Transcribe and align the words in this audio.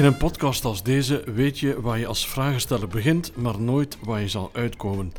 In 0.00 0.06
een 0.06 0.16
podcast 0.16 0.64
als 0.64 0.82
deze 0.82 1.22
weet 1.34 1.58
je 1.58 1.80
waar 1.80 1.98
je 1.98 2.06
als 2.06 2.28
vragensteller 2.28 2.88
begint, 2.88 3.36
maar 3.36 3.60
nooit 3.60 3.98
waar 4.02 4.20
je 4.20 4.28
zal 4.28 4.50
uitkomen. 4.52 5.12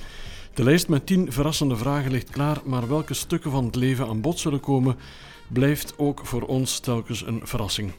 De 0.53 0.63
lijst 0.63 0.87
met 0.87 1.05
10 1.05 1.31
verrassende 1.31 1.75
vragen 1.75 2.11
ligt 2.11 2.29
klaar, 2.29 2.57
maar 2.65 2.87
welke 2.87 3.13
stukken 3.13 3.51
van 3.51 3.65
het 3.65 3.75
leven 3.75 4.07
aan 4.07 4.21
bod 4.21 4.39
zullen 4.39 4.59
komen, 4.59 4.95
blijft 5.47 5.93
ook 5.97 6.25
voor 6.25 6.41
ons 6.41 6.79
telkens 6.79 7.25
een 7.25 7.41
verrassing. 7.43 7.91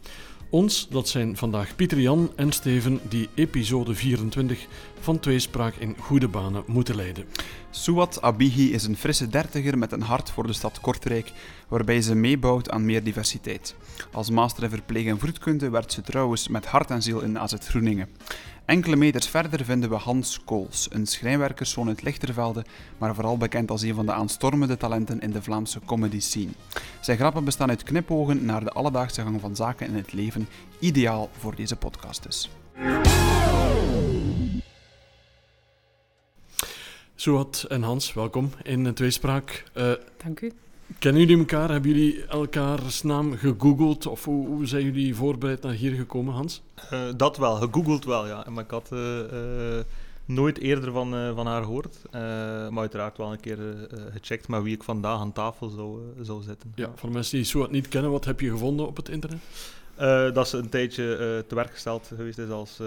Ons, 0.50 0.88
dat 0.90 1.08
zijn 1.08 1.36
vandaag 1.36 1.76
Pieter 1.76 2.00
Jan 2.00 2.32
en 2.36 2.52
Steven, 2.52 3.00
die 3.08 3.28
episode 3.34 3.94
24 3.94 4.66
van 5.00 5.20
Tweespraak 5.20 5.74
in 5.74 5.96
goede 5.98 6.28
banen 6.28 6.62
moeten 6.66 6.96
leiden. 6.96 7.24
Suwat 7.74 8.22
Abihi 8.22 8.72
is 8.72 8.84
een 8.84 8.96
frisse 8.96 9.28
dertiger 9.28 9.78
met 9.78 9.92
een 9.92 10.02
hart 10.02 10.30
voor 10.30 10.46
de 10.46 10.52
stad 10.52 10.80
Kortrijk, 10.80 11.32
waarbij 11.68 12.02
ze 12.02 12.14
meebouwt 12.14 12.70
aan 12.70 12.84
meer 12.84 13.04
diversiteit. 13.04 13.74
Als 14.12 14.30
master 14.30 14.62
in 14.62 14.70
verpleeg- 14.70 15.06
en 15.06 15.18
vroedkunde 15.18 15.70
werd 15.70 15.92
ze 15.92 16.00
trouwens 16.00 16.48
met 16.48 16.66
hart 16.66 16.90
en 16.90 17.02
ziel 17.02 17.20
in 17.20 17.38
AZ 17.38 17.54
Groeningen. 17.58 18.08
Enkele 18.64 18.96
meters 18.96 19.28
verder 19.28 19.64
vinden 19.64 19.90
we 19.90 19.96
Hans 19.96 20.44
Kools, 20.44 20.88
een 20.90 21.06
schrijnwerkerszoon 21.06 21.88
uit 21.88 22.02
Lichtervelde, 22.02 22.64
maar 22.98 23.14
vooral 23.14 23.36
bekend 23.36 23.70
als 23.70 23.82
een 23.82 23.94
van 23.94 24.06
de 24.06 24.12
aanstormende 24.12 24.76
talenten 24.76 25.20
in 25.20 25.30
de 25.30 25.42
Vlaamse 25.42 25.80
comedy 25.84 26.20
scene. 26.20 26.52
Zijn 27.00 27.18
grappen 27.18 27.44
bestaan 27.44 27.68
uit 27.68 27.82
knipogen 27.82 28.44
naar 28.44 28.64
de 28.64 28.72
alledaagse 28.72 29.22
gang 29.22 29.40
van 29.40 29.56
zaken 29.56 29.86
in 29.86 29.94
het 29.94 30.12
leven, 30.12 30.48
ideaal 30.78 31.30
voor 31.38 31.54
deze 31.54 31.76
podcast 31.76 32.22
dus. 32.22 32.50
Suat 37.22 37.64
en 37.68 37.82
Hans, 37.82 38.12
welkom 38.12 38.50
in 38.62 38.94
Tweespraak. 38.94 39.64
Uh, 39.74 39.92
Dank 40.24 40.40
u. 40.40 40.52
Kennen 40.98 41.20
jullie 41.20 41.38
elkaar? 41.38 41.70
Hebben 41.70 41.90
jullie 41.90 42.24
elkaars 42.24 43.02
naam 43.02 43.36
gegoogeld? 43.36 44.06
Of 44.06 44.24
hoe, 44.24 44.46
hoe 44.46 44.66
zijn 44.66 44.84
jullie 44.84 45.14
voorbereid 45.14 45.62
naar 45.62 45.72
hier 45.72 45.92
gekomen, 45.92 46.34
Hans? 46.34 46.62
Uh, 46.92 47.00
dat 47.16 47.36
wel, 47.36 47.56
gegoogeld 47.56 48.04
wel, 48.04 48.26
ja. 48.26 48.46
Maar 48.50 48.64
ik 48.64 48.70
had 48.70 48.90
uh, 48.92 49.18
uh, 49.18 49.80
nooit 50.24 50.58
eerder 50.58 50.92
van, 50.92 51.34
van 51.34 51.46
haar 51.46 51.62
gehoord. 51.62 51.96
maar 52.70 52.78
uiteraard 52.78 53.16
wel 53.16 53.32
een 53.32 53.40
keer 53.40 53.58
gecheckt 54.12 54.48
met 54.48 54.62
wie 54.62 54.74
ik 54.74 54.82
vandaag 54.82 55.20
aan 55.20 55.32
tafel 55.32 55.68
zou, 55.68 56.00
zou 56.20 56.42
zitten. 56.42 56.72
Ja, 56.74 56.90
voor 56.94 57.10
mensen 57.10 57.36
die 57.36 57.46
Suat 57.46 57.70
niet 57.70 57.88
kennen, 57.88 58.10
wat 58.10 58.24
heb 58.24 58.40
je 58.40 58.50
gevonden 58.50 58.86
op 58.86 58.96
het 58.96 59.08
internet? 59.08 59.38
dat 60.34 60.48
ze 60.48 60.56
een 60.56 60.68
tijdje 60.68 61.44
te 61.48 61.54
werk 61.54 61.70
gesteld 61.70 62.10
geweest 62.16 62.38
is 62.38 62.50
als 62.50 62.80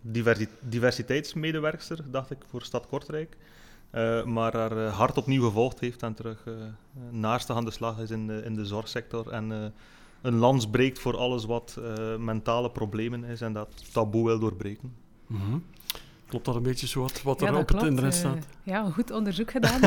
diversi 0.00 0.48
diversiteitsmedewerkster, 0.60 1.98
dacht 2.10 2.30
ik, 2.30 2.38
voor 2.50 2.62
Stad 2.62 2.86
Kortrijk. 2.86 3.36
Uh, 3.94 4.24
maar 4.24 4.56
haar 4.56 4.76
uh, 4.76 4.96
hart 4.96 5.16
opnieuw 5.16 5.44
gevolgd 5.44 5.80
heeft 5.80 6.02
en 6.02 6.14
terug 6.14 6.44
uh, 6.46 6.54
naast 7.10 7.50
aan 7.50 7.64
de 7.64 7.70
slag 7.70 7.98
is 7.98 8.10
in 8.10 8.26
de, 8.26 8.42
in 8.44 8.54
de 8.54 8.64
zorgsector. 8.64 9.30
En 9.30 9.72
een 10.22 10.34
lans 10.34 10.68
breekt 10.68 10.98
voor 10.98 11.16
alles 11.16 11.44
wat 11.44 11.80
mentale 12.18 12.70
problemen 12.70 13.24
is 13.24 13.40
en 13.40 13.52
dat 13.52 13.92
taboe 13.92 14.24
wil 14.24 14.38
doorbreken. 14.38 14.92
Mm 15.26 15.40
-hmm. 15.40 15.64
Klopt 16.26 16.44
dat 16.44 16.54
een 16.54 16.62
beetje 16.62 16.86
zo 16.86 17.00
wat, 17.00 17.22
wat 17.22 17.40
ja, 17.40 17.46
er 17.46 17.56
op 17.56 17.66
klopt. 17.66 17.82
het 17.82 17.90
internet 17.90 18.14
staat? 18.14 18.46
ja, 18.62 18.90
goed 18.90 19.10
onderzoek 19.10 19.50
gedaan. 19.50 19.82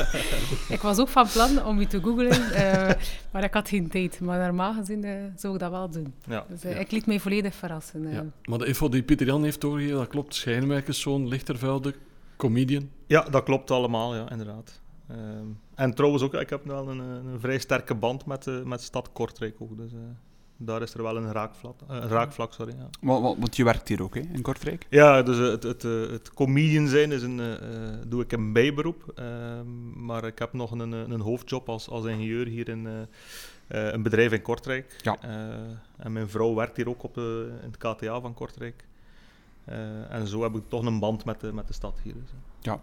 ik 0.76 0.80
was 0.82 0.98
ook 0.98 1.08
van 1.08 1.26
plan 1.32 1.64
om 1.64 1.78
u 1.78 1.86
te 1.86 2.00
googlen, 2.02 2.40
maar 3.32 3.44
ik 3.44 3.54
had 3.54 3.68
geen 3.68 3.88
tijd. 3.88 4.20
Maar 4.20 4.38
normaal 4.38 4.74
gezien 4.74 5.32
zou 5.36 5.54
ik 5.54 5.60
dat 5.60 5.70
wel 5.70 5.90
doen. 5.90 6.14
Ja. 6.28 6.44
Dus 6.48 6.62
ja. 6.62 6.68
ik 6.68 6.90
liet 6.90 7.06
mij 7.06 7.20
volledig 7.20 7.54
verrassen. 7.54 8.10
Ja. 8.10 8.24
Maar 8.44 8.58
de 8.58 8.66
info 8.66 8.88
die 8.88 9.02
Pieter 9.02 9.26
Jan 9.26 9.42
heeft 9.42 9.60
doorgegeven, 9.60 9.98
dat 9.98 10.08
klopt. 10.08 10.34
Schijnwerkerszoon, 10.34 11.28
Lichtervelde, 11.28 11.94
comedian. 12.36 12.88
Ja, 13.08 13.22
dat 13.22 13.42
klopt 13.42 13.70
allemaal, 13.70 14.14
ja, 14.14 14.30
inderdaad. 14.30 14.80
Um, 15.10 15.60
en 15.74 15.94
trouwens 15.94 16.22
ook, 16.22 16.34
ik 16.34 16.50
heb 16.50 16.64
wel 16.64 16.88
een, 16.88 16.98
een 16.98 17.40
vrij 17.40 17.58
sterke 17.58 17.94
band 17.94 18.26
met, 18.26 18.46
uh, 18.46 18.62
met 18.62 18.82
stad 18.82 19.12
Kortrijk 19.12 19.56
ook. 19.58 19.76
Dus 19.76 19.92
uh, 19.92 19.98
daar 20.56 20.82
is 20.82 20.94
er 20.94 21.02
wel 21.02 21.16
een 21.16 21.32
raakvlak. 21.32 21.80
Uh, 21.90 21.96
een 21.96 22.08
raakvlak 22.08 22.52
sorry, 22.52 22.74
ja. 22.78 22.88
Want, 23.00 23.38
want 23.38 23.56
je 23.56 23.64
werkt 23.64 23.88
hier 23.88 24.02
ook, 24.02 24.14
hè, 24.14 24.20
in 24.20 24.42
Kortrijk? 24.42 24.86
Ja, 24.90 25.22
dus 25.22 25.36
het, 25.36 25.62
het, 25.62 25.82
het 25.82 26.30
comedian 26.34 26.86
zijn 26.86 27.12
is 27.12 27.22
een, 27.22 27.40
doe 28.08 28.22
ik 28.22 28.32
een 28.32 28.52
bijberoep. 28.52 29.12
Ehm, 29.14 30.04
maar 30.04 30.24
ik 30.24 30.38
heb 30.38 30.52
nog 30.52 30.70
een, 30.70 30.92
een 30.92 31.20
hoofdjob 31.20 31.68
als, 31.68 31.88
als 31.88 32.04
ingenieur 32.04 32.46
hier 32.46 32.68
in 32.68 33.08
een 33.68 34.02
bedrijf 34.02 34.32
in 34.32 34.42
Kortrijk. 34.42 34.96
Ja. 35.02 35.18
en 35.96 36.12
mijn 36.12 36.28
vrouw 36.28 36.54
werkt 36.54 36.76
hier 36.76 36.88
ook 36.88 37.02
op 37.02 37.16
in 37.16 37.70
het 37.70 37.76
KTA 37.76 38.20
van 38.20 38.34
Kortrijk. 38.34 38.87
Uh, 39.70 40.12
en 40.14 40.26
zo 40.26 40.42
heb 40.42 40.54
ik 40.54 40.62
toch 40.68 40.84
een 40.84 40.98
band 40.98 41.24
met 41.24 41.40
de, 41.40 41.52
met 41.52 41.66
de 41.66 41.72
stad 41.72 42.00
hier. 42.02 42.14
Dus. 42.14 42.30
Ja. 42.60 42.80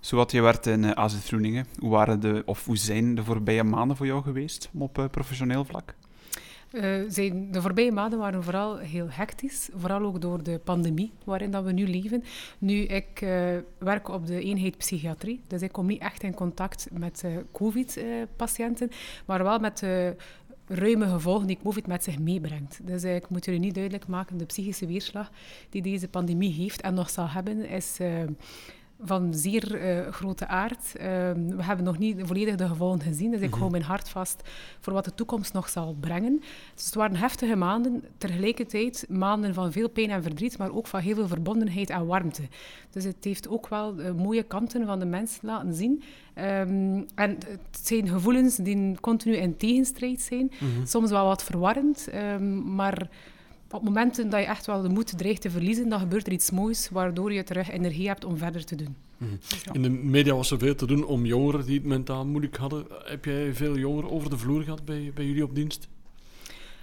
Zowat 0.00 0.32
je 0.32 0.40
werd 0.40 0.66
in 0.66 0.82
uh, 0.82 0.90
AZ 0.90 1.26
Groeningen, 1.26 1.66
hoe, 1.78 1.90
waren 1.90 2.20
de, 2.20 2.42
of 2.44 2.64
hoe 2.64 2.76
zijn 2.76 3.14
de 3.14 3.24
voorbije 3.24 3.64
maanden 3.64 3.96
voor 3.96 4.06
jou 4.06 4.22
geweest 4.22 4.70
op 4.78 4.98
uh, 4.98 5.04
professioneel 5.10 5.64
vlak? 5.64 5.94
Uh, 6.72 7.04
zijn, 7.08 7.52
de 7.52 7.60
voorbije 7.60 7.92
maanden 7.92 8.18
waren 8.18 8.42
vooral 8.42 8.76
heel 8.76 9.06
hectisch, 9.10 9.68
vooral 9.76 10.02
ook 10.02 10.20
door 10.20 10.42
de 10.42 10.60
pandemie 10.64 11.12
waarin 11.24 11.50
dat 11.50 11.64
we 11.64 11.72
nu 11.72 11.88
leven. 11.88 12.24
Nu, 12.58 12.74
ik 12.74 13.20
uh, 13.20 13.30
werk 13.78 14.08
op 14.08 14.26
de 14.26 14.40
eenheid 14.40 14.78
psychiatrie, 14.78 15.40
dus 15.46 15.62
ik 15.62 15.72
kom 15.72 15.86
niet 15.86 16.00
echt 16.00 16.22
in 16.22 16.34
contact 16.34 16.88
met 16.92 17.22
uh, 17.24 17.36
COVID-patiënten, 17.52 18.90
maar 19.26 19.42
wel 19.42 19.58
met 19.58 19.86
ruime 20.66 21.08
gevolgen 21.08 21.46
die 21.46 21.58
COVID 21.62 21.86
met 21.86 22.04
zich 22.04 22.18
meebrengt. 22.18 22.80
Dus 22.82 23.04
ik 23.04 23.28
moet 23.28 23.44
jullie 23.44 23.60
niet 23.60 23.74
duidelijk 23.74 24.06
maken, 24.06 24.36
de 24.36 24.44
psychische 24.44 24.86
weerslag 24.86 25.30
die 25.70 25.82
deze 25.82 26.08
pandemie 26.08 26.52
heeft 26.52 26.80
en 26.80 26.94
nog 26.94 27.10
zal 27.10 27.28
hebben, 27.28 27.68
is 27.68 27.96
uh, 28.00 28.22
van 29.00 29.34
zeer 29.34 29.82
uh, 29.82 30.08
grote 30.12 30.46
aard. 30.46 30.92
we 30.92 31.62
hebben 31.62 31.84
nog 31.84 31.98
niet 31.98 32.20
volledig 32.22 32.54
de 32.54 32.68
gevolgen 32.68 33.00
gezien, 33.00 33.30
dus 33.30 33.40
ik 33.40 33.54
hou 33.54 33.70
mijn 33.70 33.82
hart 33.82 34.08
vast 34.08 34.42
voor 34.80 34.92
wat 34.92 35.04
de 35.04 35.14
toekomst 35.14 35.52
nog 35.52 35.68
zal 35.68 35.96
brengen. 36.00 36.42
Dus 36.74 36.84
het 36.84 36.94
waren 36.94 37.16
heftige 37.16 37.56
maanden, 37.56 38.04
tegelijkertijd 38.18 39.06
maanden 39.08 39.54
van 39.54 39.72
veel 39.72 39.88
pijn 39.88 40.10
en 40.10 40.22
verdriet, 40.22 40.58
maar 40.58 40.74
ook 40.74 40.86
van 40.86 41.00
heel 41.00 41.14
veel 41.14 41.28
verbondenheid 41.28 41.90
en 41.90 42.06
warmte. 42.06 42.42
Dus 42.90 43.04
het 43.04 43.24
heeft 43.24 43.48
ook 43.48 43.68
wel 43.68 43.94
mooie 44.16 44.42
kanten 44.42 44.86
van 44.86 44.98
de 44.98 45.06
mens 45.06 45.38
laten 45.42 45.74
zien. 45.74 46.02
Um, 46.38 47.06
en 47.14 47.38
het 47.48 47.80
zijn 47.82 48.08
gevoelens 48.08 48.56
die 48.56 49.00
continu 49.00 49.36
in 49.36 49.56
tegenstrijd 49.56 50.20
zijn, 50.20 50.52
mm-hmm. 50.58 50.86
soms 50.86 51.10
wel 51.10 51.26
wat 51.26 51.44
verwarrend, 51.44 52.08
um, 52.14 52.74
maar 52.74 53.08
op 53.70 53.82
momenten 53.82 54.30
dat 54.30 54.40
je 54.40 54.46
echt 54.46 54.66
wel 54.66 54.82
de 54.82 54.88
moed 54.88 55.18
dreigt 55.18 55.40
te 55.40 55.50
verliezen, 55.50 55.88
dan 55.88 56.00
gebeurt 56.00 56.26
er 56.26 56.32
iets 56.32 56.50
moois, 56.50 56.88
waardoor 56.90 57.32
je 57.32 57.42
terug 57.42 57.70
energie 57.70 58.08
hebt 58.08 58.24
om 58.24 58.36
verder 58.36 58.64
te 58.64 58.74
doen. 58.74 58.96
Mm-hmm. 59.16 59.38
Ja. 59.64 59.72
In 59.72 59.82
de 59.82 59.90
media 59.90 60.34
was 60.34 60.50
er 60.50 60.58
veel 60.58 60.74
te 60.74 60.86
doen 60.86 61.06
om 61.06 61.26
jongeren 61.26 61.66
die 61.66 61.78
het 61.78 61.86
mentaal 61.86 62.26
moeilijk 62.26 62.56
hadden. 62.56 62.86
Heb 63.04 63.24
jij 63.24 63.54
veel 63.54 63.78
jongeren 63.78 64.10
over 64.10 64.30
de 64.30 64.38
vloer 64.38 64.62
gehad 64.62 64.84
bij, 64.84 65.10
bij 65.14 65.24
jullie 65.24 65.44
op 65.44 65.54
dienst? 65.54 65.88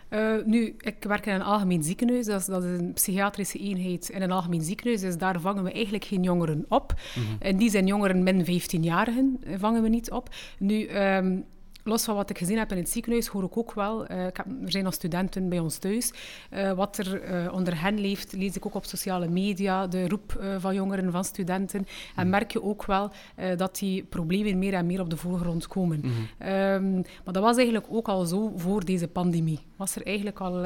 Uh, 0.10 0.36
nu, 0.46 0.76
ik 0.80 0.96
werk 1.00 1.26
in 1.26 1.34
een 1.34 1.42
algemeen 1.42 1.84
ziekenhuis, 1.84 2.26
dat 2.26 2.40
is, 2.40 2.46
dat 2.46 2.64
is, 2.64 2.80
een 2.80 2.94
psychiatrische 2.94 3.58
eenheid 3.58 4.10
in 4.10 4.22
een 4.22 4.32
algemeen 4.32 4.62
ziekenhuis, 4.62 5.02
dus 5.02 5.18
daar 5.18 5.40
vangen 5.42 5.64
we 5.64 5.72
eigenlijk 5.72 6.06
geen 6.06 6.24
jongeren 6.24 6.66
op. 6.68 6.94
Mm-hmm. 7.16 7.36
En 7.40 7.58
die 7.58 7.70
zijn 7.70 7.88
jongeren 7.88 8.24
min 8.24 8.46
15-jarigen, 8.46 9.58
vangen 9.60 9.82
we 9.82 9.90
niet 9.90 10.12
op. 10.12 10.30
Nu, 10.60 10.90
um, 10.90 11.46
los 11.84 12.04
van 12.04 12.16
wat 12.16 12.30
ik 12.30 12.38
gezien 12.38 12.58
heb 12.58 12.72
in 12.72 12.78
het 12.78 12.90
ziekenhuis, 12.90 13.28
hoor 13.28 13.44
ik 13.44 13.58
ook 13.58 13.74
wel, 13.74 14.12
uh, 14.12 14.26
ik 14.26 14.38
heb, 14.38 14.46
er 14.46 14.72
zijn 14.72 14.84
nog 14.84 14.94
studenten 14.94 15.50
bij 15.50 15.60
ons 15.60 15.78
thuis, 15.78 16.14
uh, 16.54 16.72
wat 16.72 16.98
er 16.98 17.46
uh, 17.46 17.54
onder 17.54 17.82
hen 17.82 18.00
leeft, 18.00 18.32
lees 18.32 18.56
ik 18.56 18.66
ook 18.66 18.76
op 18.76 18.86
sociale 18.86 19.28
media, 19.28 19.88
de 19.88 20.08
roep 20.08 20.44
van 20.58 20.76
jongeren, 20.76 21.12
van 21.12 21.24
studenten. 21.24 21.88
En 22.16 22.30
merk 22.30 22.52
je 22.52 22.64
ook 22.64 22.86
wel 22.86 23.12
dat 23.58 23.78
die 23.78 24.04
problemen 24.04 24.60
meer 24.60 24.74
en 24.74 24.86
meer 24.86 25.00
op 25.00 25.10
de 25.10 25.18
voorgrond 25.18 25.68
komen. 25.68 26.00
Mm 26.04 26.12
-hmm. 26.12 26.48
um, 26.48 26.94
maar 27.24 27.34
dat 27.34 27.44
was 27.44 27.56
eigenlijk 27.56 27.86
ook 27.90 28.08
al 28.08 28.26
zo 28.26 28.54
voor 28.56 28.86
deze 28.86 29.08
pandemie. 29.08 29.60
Was 29.76 29.96
er 29.96 30.06
eigenlijk 30.06 30.40
al 30.40 30.62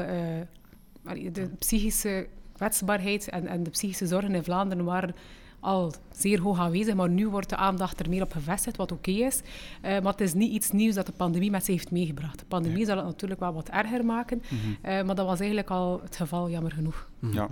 de 1.32 1.50
psychische 1.58 2.26
kwetsbaarheid 2.52 3.28
en, 3.28 3.46
en 3.46 3.62
de 3.62 3.70
psychische 3.70 4.06
zorgen 4.06 4.34
in 4.34 4.44
Vlaanderen 4.44 4.84
waren 4.84 5.14
al 5.60 5.92
zeer 6.12 6.40
hoog 6.40 6.58
aanwezig, 6.58 6.94
maar 6.94 7.08
nu 7.08 7.28
wordt 7.28 7.48
de 7.48 7.56
aandacht 7.56 8.00
er 8.00 8.08
meer 8.08 8.22
op 8.22 8.32
gevestigd, 8.32 8.76
wat 8.76 8.92
oké 8.92 9.10
okay 9.10 9.26
is. 9.26 9.40
Uh, 9.40 9.90
maar 9.90 10.12
het 10.12 10.20
is 10.20 10.34
niet 10.34 10.52
iets 10.52 10.70
nieuws 10.70 10.94
dat 10.94 11.06
de 11.06 11.12
pandemie 11.12 11.50
met 11.50 11.64
zich 11.64 11.74
heeft 11.74 11.90
meegebracht. 11.90 12.38
De 12.38 12.44
pandemie 12.48 12.78
ja. 12.78 12.84
zal 12.86 12.96
het 12.96 13.04
natuurlijk 13.04 13.40
wel 13.40 13.52
wat 13.52 13.68
erger 13.68 14.04
maken, 14.04 14.42
mm 14.48 14.58
-hmm. 14.58 14.90
uh, 14.90 15.02
maar 15.02 15.14
dat 15.14 15.26
was 15.26 15.38
eigenlijk 15.38 15.70
al 15.70 16.00
het 16.02 16.16
geval, 16.16 16.50
jammer 16.50 16.72
genoeg. 16.72 17.08
Mm 17.18 17.28
-hmm. 17.28 17.38
ja. 17.38 17.48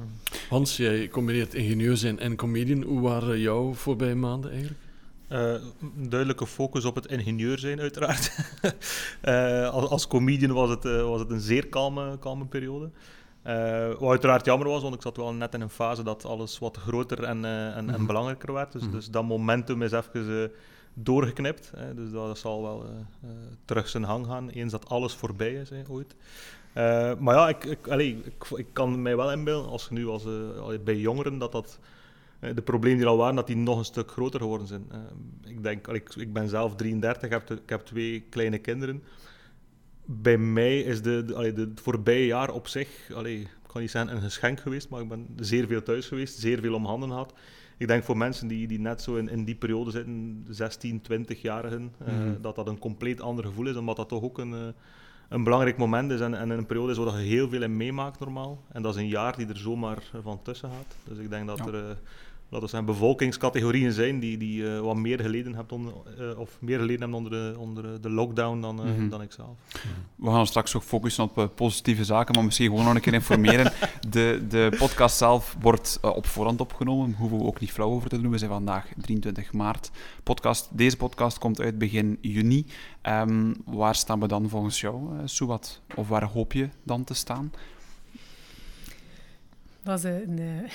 Hans, 0.48 0.76
jij 0.76 1.08
combineert 1.08 1.54
ingenieur 1.54 1.96
zijn 1.96 2.18
en 2.18 2.36
comedian. 2.36 2.82
Hoe 2.82 3.00
waren 3.00 3.40
jouw 3.40 3.74
voorbije 3.74 4.14
maanden 4.14 4.50
eigenlijk? 4.50 4.80
Uh, 5.28 5.54
duidelijke 5.94 6.46
focus 6.46 6.84
op 6.84 6.94
het 6.94 7.06
ingenieur 7.06 7.58
zijn, 7.58 7.80
uiteraard. 7.80 8.54
als, 9.76 9.88
als 9.90 10.06
comedian 10.06 10.52
was 10.52 10.70
het, 10.70 10.82
was 10.82 11.20
het 11.20 11.30
een 11.30 11.40
zeer 11.40 11.66
kalme, 11.66 12.18
kalme 12.18 12.44
periode. 12.44 12.90
Uh, 13.46 13.88
wat 13.98 14.10
uiteraard 14.10 14.44
jammer 14.44 14.68
was, 14.68 14.82
want 14.82 14.94
ik 14.94 15.02
zat 15.02 15.16
wel 15.16 15.32
net 15.32 15.54
in 15.54 15.60
een 15.60 15.70
fase 15.70 16.02
dat 16.02 16.24
alles 16.24 16.58
wat 16.58 16.76
groter 16.76 17.22
en, 17.22 17.44
uh, 17.44 17.76
en, 17.76 17.82
mm 17.82 17.88
-hmm. 17.88 17.98
en, 17.98 18.06
belangrijker 18.06 18.52
werd. 18.52 18.72
Dus, 18.72 18.82
mm 18.82 18.88
-hmm. 18.88 18.96
dus 18.96 19.10
dat 19.10 19.24
momentum 19.24 19.82
is 19.82 19.92
even 19.92 20.28
uh, 20.28 20.48
doorgeknipt. 20.94 21.72
Hè. 21.76 21.94
Dus 21.94 22.10
dat 22.10 22.38
zal 22.38 22.62
wel 22.62 22.84
terug 23.64 23.88
zijn 23.88 24.02
hang 24.02 24.26
gaan, 24.26 24.48
eens 24.48 24.72
dat 24.72 24.88
alles 24.88 25.14
voorbij 25.14 25.52
is 25.52 25.70
hè, 25.70 25.82
ooit. 25.88 26.14
maar 27.20 27.34
ja, 27.34 27.48
ik, 27.48 27.64
ik, 27.64 27.88
allee, 27.88 28.22
ik, 28.24 28.44
ik, 28.56 28.66
kan 28.72 29.02
mij 29.02 29.16
wel 29.16 29.32
inbeelden, 29.32 29.70
als 29.70 29.86
je 29.88 29.94
nu 29.94 30.06
als, 30.06 30.24
bij 30.84 30.96
jongeren, 30.96 31.38
dat 31.38 31.52
dat 31.52 31.78
de 32.38 32.62
problemen 32.62 32.98
die 32.98 33.06
al 33.06 33.16
waren, 33.16 33.36
dat 33.36 33.46
die 33.46 33.56
nog 33.56 33.78
een 33.78 33.84
stuk 33.84 34.10
groter 34.10 34.40
geworden 34.40 34.66
zijn. 34.66 34.86
ik 35.44 35.62
denk, 35.62 35.88
allee, 35.88 36.00
ik, 36.00 36.14
ik 36.14 36.32
ben 36.32 36.48
zelf 36.48 36.74
33, 36.74 37.22
ik 37.22 37.30
heb, 37.30 37.50
ik 37.50 37.68
heb 37.68 37.80
twee 37.80 38.20
kleine 38.30 38.58
kinderen 38.58 39.02
bij 40.06 40.38
mij 40.38 40.80
is 40.80 41.02
de, 41.02 41.24
de, 41.24 41.34
allee, 41.34 41.52
de, 41.52 41.60
het 41.60 41.80
voorbije 41.80 42.26
jaar 42.26 42.50
op 42.50 42.68
zich, 42.68 42.88
allee, 43.14 43.40
ik 43.40 43.48
kan 43.66 43.80
niet 43.80 43.90
zeggen 43.90 44.14
een 44.16 44.22
geschenk 44.22 44.60
geweest, 44.60 44.88
maar 44.88 45.00
ik 45.00 45.08
ben 45.08 45.26
zeer 45.36 45.66
veel 45.66 45.82
thuis 45.82 46.06
geweest, 46.08 46.38
zeer 46.38 46.60
veel 46.60 46.74
om 46.74 46.84
handen 46.86 47.08
gehad. 47.08 47.34
Ik 47.78 47.86
denk 47.86 48.04
voor 48.04 48.16
mensen 48.16 48.48
die, 48.48 48.66
die 48.66 48.80
net 48.80 49.02
zo 49.02 49.16
in, 49.16 49.28
in 49.28 49.44
die 49.44 49.54
periode 49.54 49.90
zitten, 49.90 50.46
16, 50.48 51.02
20-jarigen, 51.12 51.92
Mhm. 52.04 52.40
dat 52.40 52.54
dat 52.54 52.68
een 52.68 52.78
compleet 52.78 53.20
ander 53.20 53.44
gevoel 53.44 53.66
is, 53.66 53.76
omdat 53.76 53.96
dat 53.96 54.08
toch 54.08 54.22
ook 54.22 54.38
een, 54.38 54.52
eh, 54.54 54.60
een 55.28 55.44
belangrijk 55.44 55.76
moment 55.76 56.10
is 56.10 56.20
en, 56.20 56.34
en 56.34 56.50
een 56.50 56.66
periode 56.66 56.92
is 56.92 56.98
waar 56.98 57.20
je 57.20 57.26
heel 57.28 57.48
veel 57.48 57.62
in 57.62 57.76
meemaakt 57.76 58.18
normaal. 58.20 58.62
En 58.72 58.82
dat 58.82 58.94
is 58.94 59.00
een 59.00 59.08
jaar 59.08 59.36
die 59.36 59.46
er 59.46 59.56
zomaar 59.56 60.02
van 60.22 60.42
tussen 60.42 60.70
gaat. 60.70 60.96
Dus 61.04 61.18
ik 61.18 61.30
denk 61.30 61.46
dat 61.46 61.58
Ja. 61.58 61.66
er... 61.66 61.74
eh, 61.74 61.96
laten 62.48 62.60
we 62.60 62.66
zeggen, 62.76 62.84
bevolkingscategorieën 62.84 63.92
zijn 63.92 64.18
die, 64.20 64.38
die 64.38 64.74
eh, 64.74 64.80
wat 64.80 64.96
meer 64.96 65.20
geleden 65.20 65.54
hebben 65.54 65.76
onder, 65.76 65.92
eh, 66.18 66.38
of 66.38 66.56
meer 66.60 66.78
geleden 66.78 67.00
hebben 67.00 67.18
onder 67.18 67.30
de, 67.32 67.58
onder 67.58 68.00
de 68.00 68.10
lockdown 68.10 68.60
dan, 68.60 68.78
eh, 68.80 68.84
Mhm. 68.84 69.08
dan 69.08 69.22
ik 69.22 69.32
zelf. 69.32 69.56
We 70.16 70.30
gaan 70.30 70.46
straks 70.46 70.76
ook 70.76 70.82
focussen 70.82 71.24
op 71.24 71.52
positieve 71.54 72.04
zaken, 72.04 72.34
maar 72.34 72.44
misschien 72.44 72.68
gewoon 72.68 72.84
nog 72.84 72.94
een 72.94 73.00
keer 73.00 73.14
informeren. 73.14 73.72
De, 74.10 74.44
de 74.48 74.74
podcast 74.78 75.16
zelf 75.16 75.56
wordt 75.60 75.98
op 76.02 76.26
voorhand 76.26 76.60
opgenomen, 76.60 77.10
daar 77.10 77.18
hoeven 77.18 77.38
we 77.38 77.44
ook 77.44 77.60
niet 77.60 77.72
flauw 77.72 77.90
over 77.90 78.08
te 78.08 78.20
doen. 78.20 78.30
We 78.30 78.38
zijn 78.38 78.50
vandaag 78.50 78.86
23 78.96 79.52
maart. 79.52 79.90
Podcast, 80.22 80.68
deze 80.72 80.96
podcast 80.96 81.38
komt 81.38 81.60
uit 81.60 81.78
begin 81.78 82.18
juni. 82.20 82.66
Ehm, 83.02 83.54
waar 83.64 83.94
staan 83.94 84.20
we 84.20 84.28
dan 84.28 84.48
volgens 84.48 84.80
jou, 84.80 85.12
uh, 85.14 85.20
Suwat? 85.24 85.80
Of 85.94 86.08
waar 86.08 86.24
hoop 86.24 86.52
je 86.52 86.68
dan 86.82 87.04
te 87.04 87.14
staan? 87.14 87.52
Dat 89.86 89.98
is 89.98 90.04
een 90.04 90.38
uh, 90.40 90.70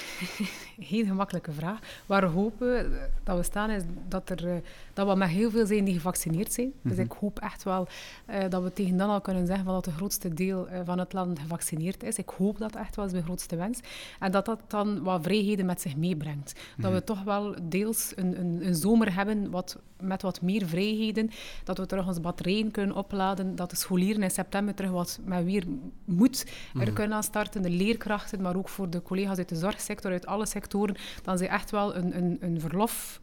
heel 0.79 1.05
gemakkelijke 1.11 1.51
vraag. 1.51 1.79
Waar 2.05 2.21
we 2.21 2.27
hopen 2.27 2.91
dat 3.23 3.37
we 3.37 3.43
staan 3.43 3.69
is 3.69 3.83
dat, 4.07 4.29
er, 4.29 4.45
uh, 4.45 4.53
dat 4.93 5.07
we 5.07 5.15
met 5.15 5.29
heel 5.29 5.51
veel 5.51 5.65
zijn 5.65 5.83
die 5.83 5.93
gevaccineerd 5.93 6.53
zijn. 6.53 6.73
Dus 6.81 6.97
ik 6.97 7.11
hoop 7.11 7.39
echt 7.39 7.63
wel 7.63 7.87
uh, 8.29 8.35
dat 8.49 8.63
we 8.63 8.73
tegen 8.73 8.97
dan 8.97 9.09
al 9.09 9.21
kunnen 9.21 9.45
zeggen 9.45 9.65
van 9.65 9.73
dat 9.73 9.85
het 9.85 9.93
grootste 9.93 10.33
deel 10.33 10.67
van 10.85 10.99
het 10.99 11.13
land 11.13 11.39
gevaccineerd 11.39 12.03
is. 12.03 12.17
Ik 12.17 12.29
hoop 12.29 12.57
dat 12.57 12.75
echt 12.75 12.95
wel 12.95 13.05
is 13.05 13.11
mijn 13.11 13.23
grootste 13.23 13.55
wens. 13.55 13.79
En 14.19 14.31
dat 14.31 14.45
dat 14.45 14.59
dan 14.67 15.03
wat 15.03 15.23
vrijheden 15.23 15.65
met 15.65 15.81
zich 15.81 15.95
meebrengt. 15.95 16.59
Dat 16.77 16.91
we 16.91 17.03
toch 17.03 17.23
wel 17.23 17.55
deels 17.63 18.13
een, 18.15 18.39
een, 18.39 18.65
een 18.65 18.75
zomer 18.75 19.15
hebben 19.15 19.49
wat, 19.49 19.77
met 19.99 20.21
wat 20.21 20.41
meer 20.41 20.67
vrijheden. 20.67 21.29
Dat 21.63 21.77
we 21.77 21.85
terug 21.85 22.07
onze 22.07 22.21
batterijen 22.21 22.71
kunnen 22.71 22.95
opladen. 22.95 23.55
Dat 23.55 23.69
de 23.69 23.75
scholieren 23.75 24.23
in 24.23 24.31
september 24.31 24.73
terug 24.73 24.91
wat 24.91 25.19
met 25.23 25.43
weer 25.43 25.63
moed 26.05 26.45
er 26.73 26.81
-hmm. 26.81 26.93
kunnen 26.93 27.15
aan 27.17 27.23
starten. 27.23 27.61
De 27.61 27.69
leerkrachten, 27.69 28.41
maar 28.41 28.55
ook 28.55 28.69
voor 28.69 28.89
de 28.89 29.00
collega's 29.01 29.37
uit 29.37 29.49
de 29.49 29.55
zorgsector, 29.55 30.11
uit 30.11 30.25
alle 30.25 30.45
sectoren, 30.45 30.95
dan 31.23 31.37
ze 31.37 31.47
echt 31.47 31.71
wel 31.71 31.95
een, 31.95 32.17
een, 32.17 32.37
een 32.39 32.59
verlof 32.59 33.21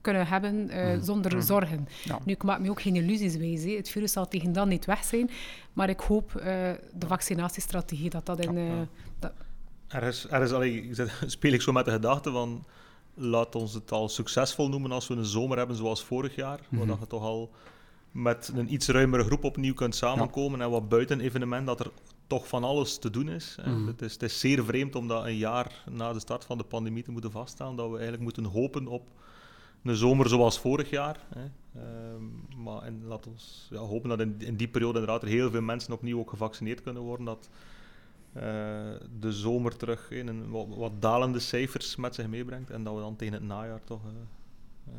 kunnen 0.00 0.26
hebben 0.26 0.70
uh, 0.70 0.94
mm. 0.94 1.02
zonder 1.02 1.34
mm. 1.34 1.40
zorgen. 1.42 1.88
Ja. 2.04 2.18
Nu, 2.24 2.32
ik 2.32 2.42
maak 2.42 2.60
me 2.60 2.70
ook 2.70 2.82
geen 2.82 2.96
illusies 2.96 3.36
wijs. 3.36 3.62
He. 3.62 3.76
Het 3.76 3.88
virus 3.88 4.12
zal 4.12 4.28
tegen 4.28 4.52
dan 4.52 4.68
niet 4.68 4.84
weg 4.84 5.04
zijn, 5.04 5.30
maar 5.72 5.88
ik 5.88 6.00
hoop 6.00 6.32
uh, 6.36 6.42
de 6.92 7.06
vaccinatiestrategie 7.06 8.10
dat 8.10 8.26
dat 8.26 8.40
in... 8.40 8.56
Uh, 8.56 8.72
dat... 9.18 9.32
Er 9.88 10.02
is, 10.02 10.26
er 10.30 10.42
is 10.42 10.52
allee, 10.52 10.90
speel 11.26 11.52
ik 11.52 11.62
zo 11.62 11.72
met 11.72 11.84
de 11.84 11.90
gedachte 11.90 12.30
van 12.30 12.64
laat 13.14 13.54
ons 13.54 13.74
het 13.74 13.92
al 13.92 14.08
succesvol 14.08 14.68
noemen 14.68 14.92
als 14.92 15.08
we 15.08 15.14
een 15.14 15.24
zomer 15.24 15.58
hebben 15.58 15.76
zoals 15.76 16.04
vorig 16.04 16.34
jaar, 16.34 16.60
mm 16.68 16.78
-hmm. 16.78 16.88
waar 16.88 16.98
je 17.00 17.06
toch 17.06 17.22
al 17.22 17.50
met 18.10 18.50
een 18.54 18.72
iets 18.72 18.88
ruimere 18.88 19.24
groep 19.24 19.44
opnieuw 19.44 19.74
kunt 19.74 19.94
samenkomen 19.94 20.58
ja. 20.58 20.64
en 20.64 20.70
wat 20.70 20.88
buiten 20.88 21.20
evenement 21.20 21.66
dat 21.66 21.80
er 21.80 21.90
toch 22.26 22.48
van 22.48 22.64
alles 22.64 22.98
te 22.98 23.10
doen 23.10 23.28
is. 23.28 23.56
Mm. 23.64 23.86
Het, 23.86 24.02
is. 24.02 24.12
het 24.12 24.22
is 24.22 24.40
zeer 24.40 24.64
vreemd 24.64 24.94
om 24.94 25.08
dat 25.08 25.24
een 25.24 25.36
jaar 25.36 25.84
na 25.90 26.12
de 26.12 26.20
start 26.20 26.44
van 26.44 26.58
de 26.58 26.64
pandemie 26.64 27.02
te 27.02 27.10
moeten 27.10 27.30
vaststellen, 27.30 27.76
dat 27.76 27.86
we 27.86 27.92
eigenlijk 27.92 28.22
moeten 28.22 28.44
hopen 28.44 28.86
op 28.86 29.02
een 29.82 29.96
zomer 29.96 30.28
zoals 30.28 30.58
vorig 30.58 30.90
jaar. 30.90 31.26
Hè. 31.28 31.44
Um, 32.12 32.46
maar 32.56 32.82
en 32.82 33.04
laat 33.04 33.26
ons 33.26 33.68
ja, 33.70 33.78
hopen 33.78 34.08
dat 34.08 34.20
in, 34.20 34.34
in, 34.38 34.56
die 34.56 34.68
periode 34.68 34.98
inderdaad 34.98 35.22
er 35.22 35.28
heel 35.28 35.50
veel 35.50 35.62
mensen 35.62 35.92
opnieuw 35.92 36.18
ook 36.18 36.30
gevaccineerd 36.30 36.82
kunnen 36.82 37.02
worden, 37.02 37.26
dat 37.26 37.48
uh, 38.36 38.42
de 39.20 39.32
zomer 39.32 39.76
terug 39.76 40.10
in 40.10 40.28
een 40.28 40.50
wat, 40.50 40.66
wat, 40.68 40.92
dalende 41.02 41.38
cijfers 41.38 41.96
met 41.96 42.14
zich 42.14 42.26
meebrengt 42.26 42.70
en 42.70 42.84
dat 42.84 42.94
we 42.94 43.00
dan 43.00 43.16
tegen 43.16 43.34
het 43.34 43.42
najaar 43.42 43.84
toch 43.84 44.04
uh, 44.04 44.10
uh, 44.88 44.94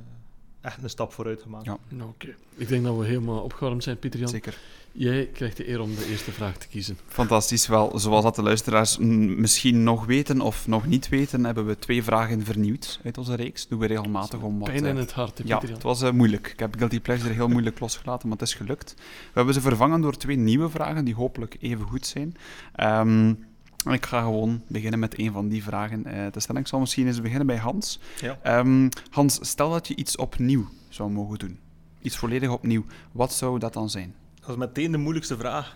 echt 0.66 0.84
een 0.84 0.90
stap 0.90 1.14
vooruit 1.14 1.42
gemaakt 1.42 1.66
ja. 1.66 1.78
Nou, 1.88 2.10
Oké, 2.10 2.26
okay. 2.26 2.36
ik 2.56 2.68
denk 2.68 2.84
dat 2.84 2.98
we 2.98 3.06
helemaal 3.06 3.40
opgewarmd 3.40 3.84
zijn, 3.84 4.00
Pieter 4.00 4.20
Jan. 4.20 4.30
Zeker. 4.30 4.58
Jij 4.98 5.26
krijgt 5.26 5.58
de 5.58 5.70
eer 5.70 5.82
om 5.82 5.96
de 5.96 6.08
eerste 6.10 6.32
vraag 6.32 6.58
te 6.58 6.68
kiezen. 6.68 6.98
Fantastisch. 7.08 7.68
Wel, 7.68 8.00
zoals 8.00 8.24
dat 8.24 8.36
de 8.36 8.42
luisteraars 8.42 8.98
misschien 8.98 9.84
nog 9.84 10.06
weten 10.06 10.42
of 10.42 10.68
nog 10.68 10.86
niet 10.86 11.10
weten, 11.10 11.44
hebben 11.44 11.66
we 11.66 11.80
twee 11.80 12.04
vragen 12.04 12.46
vernieuwd 12.46 13.00
uit 13.04 13.18
onze 13.18 13.36
reeks. 13.36 13.68
Doen 13.68 13.80
we 13.80 13.86
regelmatig 13.86 14.40
om 14.42 14.60
wat... 14.60 14.70
Pijn 14.70 14.86
in 14.86 14.96
het 14.96 15.12
hart, 15.12 15.42
Ja, 15.44 15.60
het 15.60 15.84
was 15.84 16.04
uh, 16.04 16.12
moeilijk. 16.12 16.48
Ik 16.48 16.60
heb 16.60 16.76
Guilty 16.78 17.00
Pleasure 17.00 17.34
heel 17.34 17.48
moeilijk 17.48 17.80
losgelaten, 17.80 18.30
maar 18.30 18.38
het 18.38 18.48
is 18.48 18.54
gelukt. 18.54 18.94
We 18.98 19.04
hebben 19.34 19.54
ze 19.54 19.62
vervangen 19.62 20.02
door 20.02 20.18
twee 20.18 20.38
nieuwe 20.38 20.70
vragen, 20.70 21.06
die 21.06 21.16
hopelijk 21.16 21.58
even 21.60 21.86
goed 21.86 22.06
zijn. 22.06 22.36
Um, 22.80 23.46
ik 23.94 24.06
ga 24.06 24.22
gewoon 24.22 24.62
beginnen 24.68 25.00
met 25.00 25.20
een 25.20 25.32
van 25.32 25.48
die 25.48 25.64
vragen 25.64 26.04
uh, 26.08 26.28
te 26.28 26.40
stellen. 26.40 26.62
Ik 26.62 26.68
zal 26.68 26.80
misschien 26.80 27.08
eens 27.08 27.22
beginnen 27.22 27.48
bij 27.48 27.58
Hans. 27.58 28.00
Ja. 28.22 28.60
Um, 28.60 28.90
Hans, 29.10 29.40
stel 29.42 29.70
dat 29.70 29.88
je 29.88 29.96
iets 29.96 30.16
opnieuw 30.16 30.70
zou 30.90 31.12
mogen 31.12 31.40
doen. 31.40 31.60
Iets 32.02 32.18
volledig 32.18 32.50
opnieuw. 32.50 32.86
Wat 33.12 33.34
zou 33.34 33.60
dat 33.60 33.74
dan 33.74 33.90
zijn? 33.90 34.14
Dat 34.40 34.50
is 34.50 34.56
meteen 34.56 34.92
de 34.92 34.98
moeilijkste 34.98 35.38
vraag. 35.38 35.74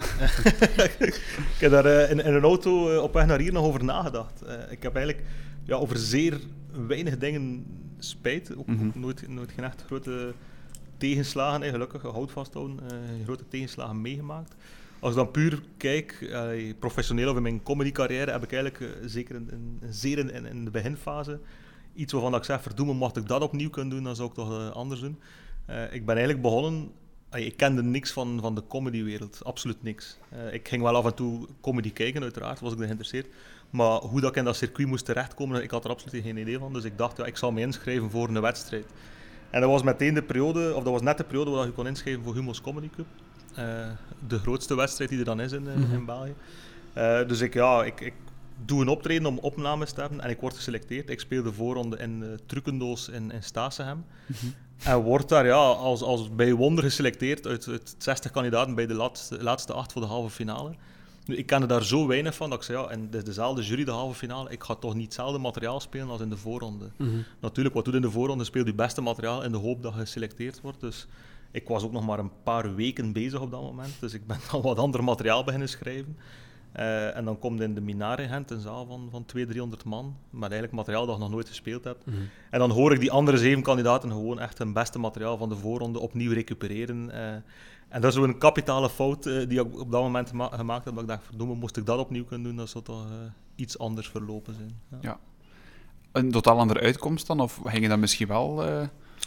ik 1.07 1.55
heb 1.59 1.71
daar 1.71 1.85
uh, 1.85 2.11
in, 2.11 2.19
in, 2.25 2.33
een 2.33 2.43
auto 2.43 2.93
uh, 2.93 3.01
op 3.01 3.13
weg 3.13 3.25
naar 3.25 3.39
hier 3.39 3.53
nog 3.53 3.65
over 3.65 3.83
nagedacht. 3.83 4.41
Ik 4.69 4.83
heb 4.83 4.95
eigenlijk 4.95 5.27
ja, 5.63 5.75
over 5.75 5.97
zeer 5.97 6.39
weinig 6.87 7.17
dingen 7.17 7.65
spijt. 7.99 8.57
Ook, 8.57 8.67
mm 8.67 8.77
-hmm. 8.77 8.87
ook 8.87 8.95
nooit, 8.95 9.27
nooit 9.27 9.51
geen 9.51 9.65
echt 9.65 9.83
grote 9.85 10.33
tegenslagen, 10.97 11.59
nee, 11.59 11.69
gelukkig, 11.69 12.01
houd 12.01 12.31
vasthouden, 12.31 12.79
grote 13.23 13.47
tegenslagen 13.47 14.01
meegemaakt. 14.01 14.55
Als 14.99 15.11
ik 15.11 15.17
dan 15.17 15.31
puur 15.31 15.61
kijk, 15.77 16.35
professioneel 16.79 17.29
of 17.29 17.35
in 17.35 17.41
mijn 17.41 17.63
comedycarrière, 17.63 18.31
heb 18.31 18.43
ik 18.43 18.53
eigenlijk 18.53 18.97
zeker 19.05 19.35
in, 19.35 19.49
in, 19.51 19.79
zeer 19.89 20.17
in, 20.17 20.45
in, 20.45 20.65
de 20.65 20.71
beginfase 20.71 21.39
iets 21.93 22.13
waarvan 22.13 22.35
ik 22.35 22.43
zeg, 22.43 22.61
verdoemen, 22.61 22.95
mocht 22.95 23.17
ik 23.17 23.27
dat 23.27 23.41
opnieuw 23.41 23.69
kunnen 23.69 23.95
doen, 23.95 24.03
dan 24.03 24.15
zou 24.15 24.29
ik 24.29 24.33
toch 24.33 24.73
anders 24.73 24.99
doen. 24.99 25.19
ik 25.91 26.05
ben 26.05 26.15
eigenlijk 26.15 26.41
begonnen 26.41 26.91
ik 27.31 27.57
kende 27.57 27.83
niks 27.83 28.11
van, 28.11 28.39
van 28.41 28.55
de 28.55 28.63
comedywereld, 28.67 29.39
absoluut 29.43 29.83
niks. 29.83 30.17
Ik 30.51 30.67
ging 30.67 30.81
wel 30.81 30.95
af 30.95 31.05
en 31.05 31.13
toe 31.13 31.47
comedy 31.61 31.93
kijken, 31.93 32.21
uiteraard, 32.21 32.59
was 32.59 32.71
ik 32.73 32.77
geïnteresseerd. 32.77 33.27
Maar 33.69 33.99
hoe 33.99 34.21
dat 34.21 34.29
ik 34.29 34.35
in 34.35 34.43
dat 34.43 34.55
circuit 34.55 34.87
moest 34.87 35.05
terechtkomen, 35.05 35.63
ik 35.63 35.71
had 35.71 35.83
er 35.83 35.89
absoluut 35.89 36.23
geen 36.23 36.37
idee 36.37 36.59
van. 36.59 36.73
Dus 36.73 36.83
ik 36.83 36.97
dacht, 36.97 37.17
ja, 37.17 37.25
ik 37.25 37.37
zal 37.37 37.51
me 37.51 37.61
inschrijven 37.61 38.09
voor 38.09 38.27
een 38.27 38.41
wedstrijd. 38.41 38.85
En 39.49 39.61
dat 39.61 39.69
was 39.69 39.83
meteen 39.83 40.13
de 40.13 40.23
periode, 40.23 40.75
of 40.75 40.83
dat 40.83 40.93
was 40.93 41.01
net 41.01 41.17
de 41.17 41.23
periode 41.23 41.51
waar 41.51 41.65
je 41.65 41.71
kon 41.71 41.87
inschrijven 41.87 42.23
voor 42.23 42.33
Humo's 42.33 42.61
Comedy 42.61 42.89
Cup. 42.95 43.05
Uh, 43.59 43.87
de 44.27 44.39
grootste 44.39 44.75
wedstrijd 44.75 45.09
die 45.09 45.19
er 45.19 45.25
dan 45.25 45.41
is 45.41 45.51
in, 45.51 45.61
mm 45.61 45.83
-hmm. 45.83 45.93
in 45.93 46.05
België. 46.05 46.33
Uh, 46.97 47.27
dus 47.27 47.41
ik, 47.41 47.53
ja, 47.53 47.83
ik, 47.83 48.01
ik 48.01 48.13
doe 48.65 48.81
een 48.81 48.87
optreden 48.87 49.25
om 49.25 49.37
opnames 49.37 49.91
te 49.91 50.01
hebben 50.01 50.21
en 50.21 50.29
ik 50.29 50.39
word 50.39 50.55
geselecteerd. 50.55 51.09
Ik 51.09 51.19
speel 51.19 51.43
de 51.43 51.53
voorronde 51.53 51.97
in 51.97 52.21
uh, 52.21 52.27
Trucendoos 52.45 53.09
in, 53.09 53.31
in 53.31 53.43
Stasenhem. 53.43 53.97
Mm 53.97 54.35
-hmm. 54.39 54.53
En 54.83 54.97
wordt 54.97 55.29
daar 55.29 55.45
ja, 55.45 55.55
als, 55.55 56.01
als 56.01 56.35
bij 56.35 56.53
wonder 56.53 56.83
geselecteerd 56.83 57.47
uit, 57.47 57.67
uit 57.67 57.95
60 57.97 58.31
kandidaten 58.31 58.75
bij 58.75 58.85
de 58.85 58.93
laatste, 58.93 59.43
laatste 59.43 59.73
acht 59.73 59.91
voor 59.91 60.01
de 60.01 60.07
halve 60.07 60.29
finale. 60.29 60.73
Nu, 61.25 61.35
ik 61.35 61.45
kende 61.45 61.65
daar 61.65 61.83
zo 61.83 62.07
weinig 62.07 62.35
van 62.35 62.49
dat 62.49 62.59
ik 62.59 62.65
zei, 62.65 62.77
ja, 62.77 62.87
en 62.87 63.09
dezelfde 63.09 63.61
jury, 63.61 63.83
de 63.83 63.91
halve 63.91 64.17
finale, 64.17 64.49
ik 64.49 64.63
ga 64.63 64.75
toch 64.75 64.93
niet 64.93 65.05
hetzelfde 65.05 65.37
materiaal 65.37 65.79
spelen 65.79 66.09
als 66.09 66.21
in 66.21 66.29
de 66.29 66.37
voorronde. 66.37 66.89
Mm 66.97 67.07
-hmm. 67.07 67.23
Natuurlijk, 67.39 67.75
wat 67.75 67.85
doet 67.85 67.93
in 67.93 68.01
de 68.01 68.11
voorronde? 68.11 68.43
Speel 68.43 68.65
je 68.65 68.73
beste 68.73 69.01
materiaal 69.01 69.43
in 69.43 69.51
de 69.51 69.57
hoop 69.57 69.83
dat 69.83 69.93
je 69.93 69.99
geselecteerd 69.99 70.61
wordt. 70.61 70.79
Dus 70.79 71.07
ik 71.51 71.67
was 71.67 71.83
ook 71.83 71.91
nog 71.91 72.05
maar 72.05 72.19
een 72.19 72.31
paar 72.43 72.75
weken 72.75 73.13
bezig 73.13 73.41
op 73.41 73.51
dat 73.51 73.61
moment, 73.61 73.93
dus 73.99 74.13
ik 74.13 74.27
ben 74.27 74.37
al 74.51 74.61
wat 74.61 74.77
ander 74.77 75.03
materiaal 75.03 75.43
beginnen 75.43 75.69
schrijven. 75.69 76.17
Uh, 76.75 77.15
en 77.15 77.25
dan 77.25 77.39
komt 77.39 77.61
in 77.61 77.73
de 77.73 77.81
Minar 77.81 78.19
in 78.19 78.29
Gent 78.29 78.51
een 78.51 78.59
zaal 78.59 78.85
van, 78.85 79.07
van 79.11 79.25
200, 79.25 79.49
300 79.49 79.83
man, 79.83 80.17
met 80.29 80.51
eigenlijk 80.51 80.73
materiaal 80.73 81.05
dat 81.05 81.15
ik 81.15 81.21
nog 81.21 81.31
nooit 81.31 81.47
gespeeld 81.47 81.83
heb. 81.83 82.01
Mm 82.05 82.13
-hmm. 82.13 82.29
En 82.49 82.59
dan 82.59 82.71
hoor 82.71 82.93
ik 82.93 82.99
die 82.99 83.11
andere 83.11 83.37
zeven 83.37 83.63
kandidaten 83.63 84.11
gewoon 84.11 84.39
echt 84.39 84.57
hun 84.57 84.73
beste 84.73 84.99
materiaal 84.99 85.37
van 85.37 85.49
de 85.49 85.55
voorronde 85.55 85.99
opnieuw 85.99 86.33
recupereren. 86.33 87.09
Uh, 87.13 87.31
en 87.87 88.01
dat 88.01 88.03
is 88.03 88.13
zo'n 88.13 88.37
kapitale 88.37 88.89
fout 88.89 89.25
uh, 89.25 89.47
die 89.47 89.59
ik 89.59 89.79
op 89.79 89.91
dat 89.91 90.01
moment 90.01 90.31
gemaakt 90.51 90.85
heb, 90.85 90.93
dat 90.93 91.03
ik 91.03 91.09
dacht, 91.09 91.25
verdomme, 91.25 91.55
moest 91.55 91.77
ik 91.77 91.85
dat 91.85 91.99
opnieuw 91.99 92.25
kunnen 92.25 92.47
doen, 92.47 92.55
dat 92.55 92.69
zou 92.69 92.83
toch 92.83 93.05
iets 93.55 93.79
anders 93.79 94.09
verlopen 94.09 94.53
zijn. 94.53 94.79
Ja. 94.89 94.97
ja. 95.01 95.19
Een 96.11 96.31
totaal 96.31 96.59
andere 96.59 96.79
uitkomst 96.79 97.27
dan, 97.27 97.39
of 97.39 97.59
ging 97.63 97.83
je 97.83 97.89
dat 97.89 97.99
misschien 97.99 98.27
wel... 98.27 98.63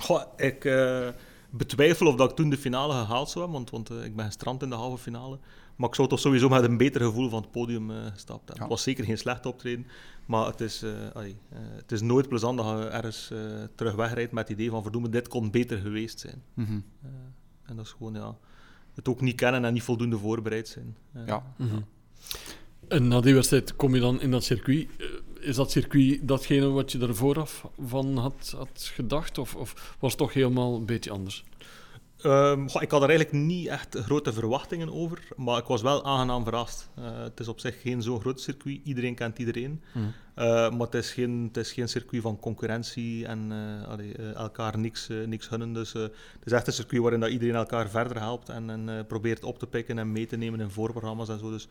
Goh, 0.01 0.23
ik 0.37 0.65
betwijfel 1.53 2.07
of 2.07 2.15
dat 2.15 2.31
ik 2.31 2.37
toen 2.37 2.51
de 2.51 2.59
finale 2.59 2.93
gehaald 2.93 3.31
zou 3.31 3.45
hebben, 3.45 3.65
want, 3.71 3.89
want 3.89 4.05
ik 4.05 4.17
ben 4.17 4.25
gestrand 4.25 4.63
in 4.63 4.69
de 4.69 4.75
halve 4.75 5.03
finale. 5.03 5.39
Maar 5.77 5.89
ik 5.89 5.95
zou 5.95 6.09
toch 6.09 6.19
sowieso 6.19 6.49
met 6.49 6.65
een 6.65 6.77
beter 6.77 7.01
gevoel 7.01 7.29
van 7.29 7.43
het 7.43 7.51
podium 7.51 7.91
uh, 7.91 7.97
gestapt 7.97 8.29
hebben. 8.29 8.55
Ja. 8.55 8.61
Het 8.61 8.69
was 8.69 8.83
zeker 8.83 9.05
geen 9.05 9.19
slecht 9.19 9.47
optreden, 9.47 9.87
maar 10.27 10.47
het 10.47 10.61
is, 10.61 10.83
uh, 10.83 10.91
allee, 11.13 11.37
uh, 11.53 11.59
het 11.77 11.93
is 11.93 12.01
nooit 12.01 12.29
plezant 12.29 12.59
dat 12.59 12.67
je 12.67 12.85
ergens 12.85 13.33
terug 13.75 13.95
wegrijdt 13.95 14.33
met 14.33 14.49
het 14.49 14.59
idee 14.59 14.71
van 14.71 14.83
verdoemen, 14.83 15.11
dit 15.11 15.29
kon 15.29 15.51
beter 15.51 15.79
geweest 15.79 16.21
zijn. 16.21 16.43
Mm 16.55 16.65
-hmm. 16.65 16.85
en 17.63 17.77
dat 17.77 17.85
is 17.85 17.93
gewoon 17.93 18.15
ja, 18.15 18.37
het 18.95 19.09
ook 19.09 19.21
niet 19.21 19.37
kennen 19.37 19.65
en 19.65 19.73
niet 19.73 19.83
voldoende 19.83 20.19
voorbereid 20.19 20.69
zijn. 20.69 20.97
ja. 21.27 21.55
Mm 21.57 21.69
-hmm. 21.69 21.85
En 22.89 23.09
na 23.09 23.21
die 23.21 23.35
wedstrijd 23.35 23.77
kom 23.77 23.95
je 23.95 24.01
dan 24.01 24.21
in 24.21 24.31
dat 24.31 24.45
circuit. 24.45 24.89
Is 25.43 25.57
dat 25.57 25.71
circuit 25.71 26.29
datgene 26.29 26.67
wat 26.67 26.93
je 26.93 26.99
er 26.99 27.17
vooraf 27.17 27.67
van 27.87 28.17
had, 28.17 28.55
had 28.57 28.91
gedacht? 28.95 29.39
Of, 29.39 29.55
of 29.55 29.97
was 29.99 30.11
het 30.11 30.21
toch 30.21 30.33
helemaal 30.33 30.77
een 30.77 30.87
beetje 30.87 31.11
anders? 31.11 31.45
Ehm, 32.23 32.69
goh, 32.69 32.83
ik 32.83 32.91
had 32.91 33.03
er 33.03 33.09
eigenlijk 33.09 33.45
niet 33.45 33.67
echt 33.67 33.97
grote 33.99 34.33
verwachtingen 34.33 34.93
over, 34.93 35.29
maar 35.37 35.59
ik 35.59 35.65
was 35.65 35.83
wel 35.83 36.05
aangenaam 36.05 36.45
verrast. 36.45 36.89
Eh, 36.95 37.23
het 37.23 37.41
is 37.41 37.49
op 37.49 37.61
zich 37.61 37.81
geen 37.81 38.03
zo'n 38.03 38.21
groot 38.21 38.41
circuit, 38.41 38.81
iedereen 38.85 39.15
kent 39.15 39.39
iedereen. 39.39 39.83
Hmm. 39.93 40.13
Eh, 40.35 40.45
maar 40.71 40.87
het 40.87 40.95
is, 40.95 41.13
geen, 41.13 41.45
het 41.47 41.57
is 41.57 41.73
geen 41.73 41.89
circuit 41.89 42.23
van 42.23 42.41
concurrentie 42.41 43.27
en 43.27 43.53
eh, 43.53 43.89
allee, 43.89 44.15
eh, 44.15 44.35
elkaar 44.35 44.79
niks, 44.79 45.09
niks 45.27 45.47
gunnen. 45.47 45.73
Dus 45.73 45.95
eh, 45.95 46.03
het 46.03 46.45
is 46.45 46.53
echt 46.53 46.67
een 46.67 46.73
circuit 46.73 47.01
waarin 47.03 47.21
dat 47.21 47.31
iedereen 47.31 47.55
elkaar 47.55 47.89
verder 47.89 48.19
helpt 48.19 48.49
en, 48.49 48.71
en 48.71 48.89
eh, 48.89 49.07
probeert 49.07 49.45
op 49.45 49.59
te 49.59 49.67
pikken 49.67 49.99
en 49.99 50.13
mee 50.13 50.27
te 50.27 50.37
nemen 50.37 50.61
in 50.61 50.71
voorprogramma's 50.71 51.29
en 51.29 51.39
zo. 51.39 51.51
Dus 51.51 51.69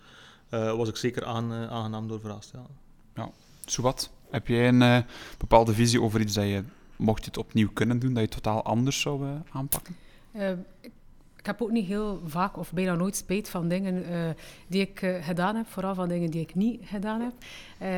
eh, 0.50 0.76
was 0.76 0.90
ik 0.90 0.96
zeker 0.96 1.26
aan, 1.26 1.54
eh, 1.54 1.68
aangenaam 1.68 2.08
door 2.08 2.20
verrast. 2.20 2.54
Ja. 3.16 3.32
Zowat, 3.72 4.12
heb 4.30 4.48
jij 4.48 4.68
een 4.68 4.82
eh, 4.82 4.98
bepaalde 5.38 5.74
visie 5.74 6.02
over 6.02 6.22
iets 6.22 6.34
dat 6.34 6.44
je, 6.44 6.64
mocht 6.96 7.20
je 7.20 7.26
het 7.26 7.38
opnieuw 7.38 7.70
kunnen 7.74 8.00
doen, 8.00 8.14
dat 8.14 8.24
je 8.24 8.30
totaal 8.30 8.64
anders 8.64 9.02
zou 9.02 9.26
eh, 9.26 9.30
aanpakken? 9.52 9.96
Eh, 10.32 10.50
ik, 11.36 11.46
heb 11.46 11.62
ook 11.62 11.72
niet 11.72 11.86
heel 11.86 12.22
vaak 12.26 12.58
of 12.58 12.74
bijna 12.74 12.96
nooit 12.96 13.16
spijt 13.16 13.50
van 13.50 13.68
dingen 13.68 14.06
die 14.68 14.82
ik 14.82 15.20
gedaan 15.22 15.56
heb, 15.56 15.68
vooral 15.68 15.96
van 15.96 16.08
dingen 16.08 16.30
die 16.30 16.42
ik 16.42 16.56
niet 16.56 16.82
gedaan 16.84 17.22
heb. 17.22 17.34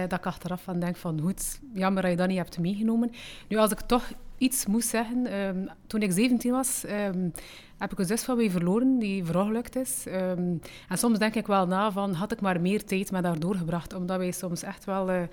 Dat 0.10 0.20
ik 0.20 0.26
achteraf 0.26 0.64
van 0.64 0.80
denk 0.80 0.96
van 0.96 1.22
goed, 1.22 1.60
jammer 1.74 2.02
dat 2.02 2.12
je 2.12 2.18
dat 2.18 2.28
niet 2.28 2.38
hebt 2.38 2.60
meegenomen. 2.60 3.12
Nu, 3.48 3.58
als 3.58 3.72
ik 3.72 3.80
toch 3.80 4.12
iets 4.38 4.66
moest 4.66 4.88
zeggen, 4.88 5.28
ehm, 5.28 5.66
toen 5.88 6.02
ik 6.02 6.12
17 6.12 6.52
was, 6.52 6.86
ehm, 6.86 7.30
heb 7.78 7.92
ik 7.92 8.00
een 8.00 8.06
zus 8.06 8.24
van 8.24 8.38
mij 8.38 8.50
verloren 8.50 9.00
die 9.00 9.26
verongelukt 9.26 9.76
is. 9.76 10.06
Ehm, 10.08 10.58
en 10.90 10.98
soms 10.98 11.20
denk 11.20 11.36
ik 11.36 11.48
wel 11.48 11.68
na 11.68 11.92
van, 11.92 12.14
had 12.14 12.32
ik 12.32 12.42
maar 12.42 12.62
meer 12.62 12.86
tijd 12.86 13.12
met 13.12 13.24
haar 13.26 13.40
doorgebracht, 13.40 13.94
omdat 13.94 14.18
wij 14.18 14.32
soms 14.32 14.64
echt 14.64 14.86
wel... 14.86 15.28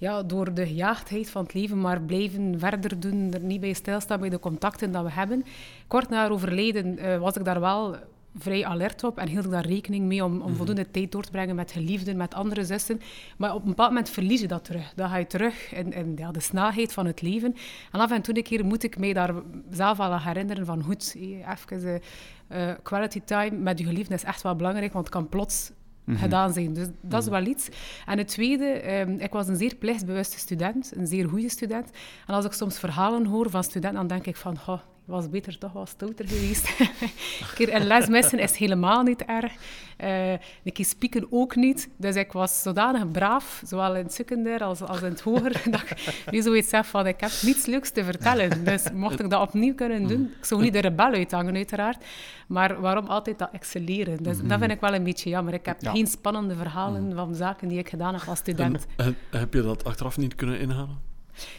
ja, 0.00 0.22
door 0.22 0.54
de 0.54 0.66
gejaagdheid 0.66 1.30
van 1.30 1.42
het 1.42 1.54
leven 1.54 1.80
maar 1.80 2.00
blijven 2.00 2.58
verder 2.58 3.00
doen, 3.00 3.32
er 3.32 3.42
niet 3.42 3.60
bij 3.60 3.72
stilstaan 3.72 4.20
bij 4.20 4.28
de 4.28 4.38
contacten 4.38 4.92
dat 4.92 5.04
we 5.04 5.10
hebben. 5.10 5.44
Kort 5.86 6.08
na 6.08 6.16
haar 6.16 6.30
overlijden 6.30 6.98
eh, 6.98 7.18
was 7.18 7.36
ik 7.36 7.44
daar 7.44 7.60
wel 7.60 7.96
vrij 8.36 8.64
alert 8.64 9.04
op 9.04 9.18
en 9.18 9.28
hield 9.28 9.44
ik 9.44 9.50
daar 9.50 9.66
rekening 9.66 10.06
mee 10.06 10.24
om, 10.24 10.40
om 10.40 10.54
voldoende 10.54 10.90
tijd 10.90 11.12
door 11.12 11.22
te 11.22 11.30
brengen 11.30 11.54
met 11.54 11.72
geliefden, 11.72 12.16
met 12.16 12.34
andere 12.34 12.64
zussen. 12.64 13.00
Maar 13.36 13.54
op 13.54 13.62
een 13.62 13.68
bepaald 13.68 13.88
moment 13.88 14.10
verlies 14.10 14.40
je 14.40 14.46
dat 14.46 14.64
terug. 14.64 14.92
Dan 14.94 15.08
ga 15.08 15.16
je 15.16 15.26
terug 15.26 15.72
in, 15.74 15.92
in 15.92 16.14
ja, 16.16 16.30
de 16.30 16.40
snelheid 16.40 16.92
van 16.92 17.06
het 17.06 17.22
leven. 17.22 17.54
En 17.92 18.00
af 18.00 18.10
en 18.10 18.22
toe 18.22 18.36
een 18.36 18.42
keer 18.42 18.64
moet 18.64 18.82
ik 18.82 18.98
mij 18.98 19.12
daar 19.12 19.34
zelf 19.70 20.00
aan 20.00 20.20
herinneren 20.20 20.66
van 20.66 20.82
goed, 20.82 21.16
eh, 21.16 21.50
even 21.50 22.00
eh, 22.48 22.72
quality 22.82 23.20
time 23.20 23.56
met 23.56 23.78
je 23.78 23.84
geliefden 23.84 24.16
is 24.16 24.24
echt 24.24 24.42
wel 24.42 24.56
belangrijk, 24.56 24.92
want 24.92 25.04
het 25.04 25.14
kan 25.14 25.28
plots 25.28 25.70
gedaan 26.06 26.52
zijn. 26.52 26.72
Dus 26.72 26.86
dat 27.00 27.22
is 27.22 27.28
wel 27.28 27.46
iets. 27.46 27.68
En 28.06 28.18
het 28.18 28.28
tweede, 28.28 28.64
ehm, 28.64 29.10
ik 29.10 29.32
was 29.32 29.48
een 29.48 29.56
zeer 29.56 29.74
plichtbewuste 29.74 30.38
student, 30.38 30.92
een 30.96 31.06
zeer 31.06 31.28
goede 31.28 31.48
student. 31.48 31.90
En 32.26 32.34
als 32.34 32.44
ik 32.44 32.52
soms 32.52 32.78
verhalen 32.78 33.26
hoor 33.26 33.50
van 33.50 33.64
studenten, 33.64 33.98
dan 33.98 34.06
denk 34.06 34.26
ik 34.26 34.36
van, 34.36 34.58
goh, 34.58 34.80
was 35.10 35.28
beter 35.30 35.58
toch 35.58 35.72
wel 35.72 35.86
stouter 35.86 36.28
geweest. 36.28 36.68
een 36.80 37.54
keer 37.54 37.74
een 37.74 37.86
les 37.86 38.06
missen 38.08 38.38
is 38.38 38.56
helemaal 38.56 39.02
niet 39.02 39.24
erg. 39.24 39.52
Eh 39.96 40.30
een 40.64 40.72
keer 40.72 40.84
spieken 40.84 41.26
ook 41.30 41.56
niet. 41.56 41.88
Dus 41.96 42.14
ik 42.16 42.32
was 42.32 42.62
zodanig 42.62 43.10
braaf, 43.10 43.62
zowel 43.64 43.96
in 43.96 44.04
het 44.04 44.12
secundair 44.14 44.62
als, 44.62 44.80
als 44.82 45.02
in 45.02 45.10
het 45.10 45.20
hoger, 45.20 45.52
dat 45.70 45.80
ik 45.80 46.14
nu 46.30 46.42
zoiets 46.42 46.68
zeg 46.68 46.86
van, 46.86 47.06
ik 47.06 47.20
heb 47.20 47.30
niets 47.42 47.66
leuks 47.66 47.90
te 47.90 48.04
vertellen. 48.04 48.64
Dus 48.64 48.90
mocht 48.92 49.20
ik 49.20 49.30
dat 49.30 49.40
opnieuw 49.42 49.74
kunnen 49.74 50.06
doen, 50.08 50.32
ik 50.38 50.44
zou 50.44 50.62
niet 50.62 50.72
de 50.72 50.78
rebel 50.80 51.12
uithangen 51.12 51.54
uiteraard, 51.54 52.04
maar 52.48 52.80
waarom 52.80 53.06
altijd 53.06 53.38
dat 53.38 53.48
excelleren? 53.52 54.22
Dus 54.22 54.36
dat 54.42 54.58
vind 54.58 54.70
ik 54.70 54.80
wel 54.80 54.94
een 54.94 55.04
beetje 55.04 55.30
jammer. 55.30 55.54
Ik 55.54 55.66
heb 55.66 55.80
Ja. 55.80 55.90
geen 55.92 56.06
spannende 56.06 56.54
verhalen 56.56 57.12
van 57.14 57.34
zaken 57.34 57.68
die 57.68 57.78
ik 57.78 57.88
gedaan 57.88 58.14
heb 58.14 58.20
als 58.28 58.28
En, 58.28 58.36
student. 58.36 58.86
en 58.96 59.16
heb 59.30 59.54
je 59.54 59.62
dat 59.62 59.84
achteraf 59.84 60.16
niet 60.16 60.34
kunnen 60.34 60.58
inhalen? 60.60 61.08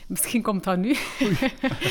Misschien 0.07 0.41
komt 0.41 0.63
dat 0.63 0.77
nu. 0.77 0.95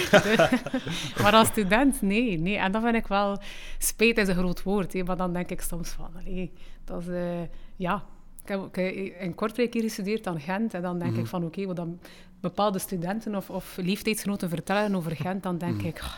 maar 1.23 1.33
als 1.33 1.49
student, 1.49 2.03
nee, 2.03 2.39
nee. 2.39 2.57
En 2.57 2.73
dat 2.73 2.83
vind 2.83 2.95
ik 2.95 3.07
wel... 3.07 3.39
Spijt 3.79 4.19
is 4.19 4.29
een 4.29 4.35
groot 4.35 4.63
woord, 4.63 4.93
hè, 4.93 5.03
maar 5.03 5.17
dan 5.17 5.33
denk 5.33 5.51
ik 5.51 5.61
soms 5.61 5.89
van... 5.89 6.11
Allee, 6.17 6.53
dat 6.85 7.01
is... 7.03 7.09
eh, 7.09 7.41
ja, 7.77 8.05
ik 8.43 8.49
heb 8.49 8.59
ook 8.61 8.77
eh, 8.77 9.23
in 9.23 9.35
Kortrijk 9.35 9.73
hier 9.73 9.83
gestudeerd, 9.83 10.27
aan 10.27 10.41
Gent. 10.41 10.75
En 10.75 10.83
dan 10.83 10.99
denk 10.99 11.17
ik 11.17 11.27
van, 11.27 11.45
oké, 11.45 11.67
wat 11.67 11.77
dan 11.77 11.99
bepaalde 12.41 12.79
studenten 12.79 13.35
of, 13.35 13.51
of 13.51 13.77
leeftijdsgenoten 13.83 14.49
vertellen 14.49 14.95
over 14.95 15.17
Gent, 15.17 15.43
dan 15.43 15.59
denk 15.59 15.83
ik... 15.83 16.01
ah, 16.01 16.13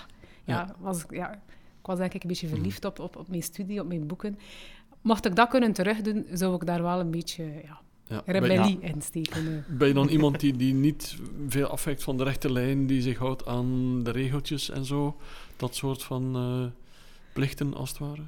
ja, 0.44 0.54
Ja. 0.54 0.74
Was, 0.78 1.02
ik- 1.04 1.12
ja, 1.14 1.32
ik 1.32 1.88
was 1.88 1.98
denk 1.98 2.14
ik 2.14 2.22
een 2.22 2.28
beetje 2.28 2.48
verliefd 2.48 2.84
op, 2.84 2.98
op, 2.98 3.16
op 3.16 3.28
mijn 3.28 3.42
studie, 3.42 3.80
op 3.80 3.86
mijn 3.86 4.06
boeken. 4.06 4.38
Mocht 5.00 5.26
ik 5.26 5.36
dat 5.36 5.48
kunnen 5.48 5.72
terugdoen, 5.72 6.26
zou 6.32 6.54
ik 6.54 6.66
daar 6.66 6.82
wel 6.82 7.00
een 7.00 7.10
beetje 7.10 7.44
ja, 7.64 7.80
Ja. 8.12 8.22
Ben, 8.24 8.34
rebellie 8.34 8.78
je 9.78 9.94
dan 9.94 10.08
iemand 10.16 10.40
die, 10.40 10.56
die 10.56 10.74
niet 10.74 11.16
veel 11.48 11.66
afwijkt 11.66 12.02
van 12.02 12.16
de 12.16 12.24
rechte 12.24 12.52
lijn, 12.52 12.86
die 12.86 13.02
zich 13.02 13.18
houdt 13.18 13.46
aan 13.46 14.00
de 14.02 14.10
regeltjes 14.10 14.70
en 14.70 14.84
zo? 14.84 15.16
Dat 15.56 15.74
soort 15.74 16.02
van 16.02 16.36
eh, 16.36 16.80
plichten, 17.32 17.74
als 17.74 17.88
het 17.88 17.98
ware? 17.98 18.22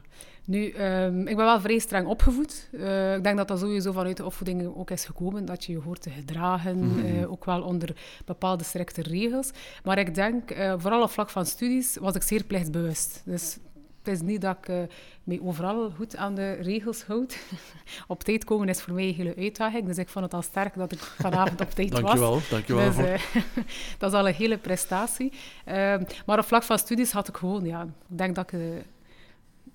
Nu, 0.45 0.69
ehm, 0.69 1.21
ik 1.21 1.37
ben 1.37 1.45
wel 1.45 1.61
vrij 1.61 1.79
streng 1.79 2.07
opgevoed. 2.07 2.69
Eh, 2.73 3.17
ik 3.17 3.23
denk 3.23 3.37
dat 3.37 3.49
dat 3.49 3.59
sowieso 3.59 3.93
vanuit 3.93 4.17
de 4.17 4.25
opvoeding 4.25 4.77
ook 4.77 4.91
is 4.91 5.05
gekomen, 5.05 5.45
dat 5.45 5.65
je 5.65 5.73
je 5.73 5.79
hoort 5.79 6.03
te 6.03 6.11
gedragen, 6.11 7.05
eh, 7.05 7.31
ook 7.31 7.45
wel 7.45 7.63
onder 7.63 7.97
bepaalde 8.25 8.65
strikte 8.65 9.03
regels. 9.03 9.51
Maar 9.85 9.99
ik 9.99 10.15
denk, 10.15 10.55
vooral 10.77 11.03
op 11.03 11.11
vlak 11.11 11.31
van 11.31 11.47
studies, 11.47 11.97
was 11.97 12.15
ik 12.15 12.23
zeer 12.23 12.45
plichtbewust. 12.45 13.23
Dus 13.25 13.59
het 14.05 14.15
is 14.15 14.21
niet 14.21 14.41
dat 14.41 14.57
ik 14.59 14.69
eh, 14.69 14.77
mij 15.25 15.41
overal 15.43 15.91
goed 15.91 16.17
aan 16.17 16.35
de 16.35 16.53
regels 16.53 17.03
houd. 17.03 17.39
op 18.07 18.23
tijd 18.23 18.45
komen 18.45 18.69
is 18.69 18.83
voor 18.83 18.95
mij 18.95 19.09
een 19.09 19.15
hele 19.15 19.35
uitdaging, 19.37 19.87
dus 19.87 19.99
ik 19.99 20.09
vond 20.09 20.25
het 20.25 20.35
al 20.35 20.43
sterk 20.43 20.75
dat 20.75 20.93
ik 20.93 20.99
vanavond 20.99 21.61
op 21.61 21.71
tijd 21.71 21.91
was. 22.01 22.01
Dankjewel, 22.01 22.41
dankjewel 22.51 22.93
Dus, 22.93 22.97
eh, 22.97 23.43
dat 23.99 24.13
is 24.13 24.19
al 24.19 24.29
een 24.29 24.35
hele 24.35 24.59
prestatie. 24.59 25.33
Ehm, 25.65 26.05
maar 26.27 26.39
op 26.39 26.45
vlak 26.45 26.63
van 26.63 26.79
studies 26.79 27.13
had 27.13 27.29
ik 27.29 27.37
gewoon, 27.37 27.65
ja, 27.65 27.83
ik 27.83 28.19
denk 28.19 28.35
dat 28.35 28.53
ik 28.53 28.59
de 28.59 28.83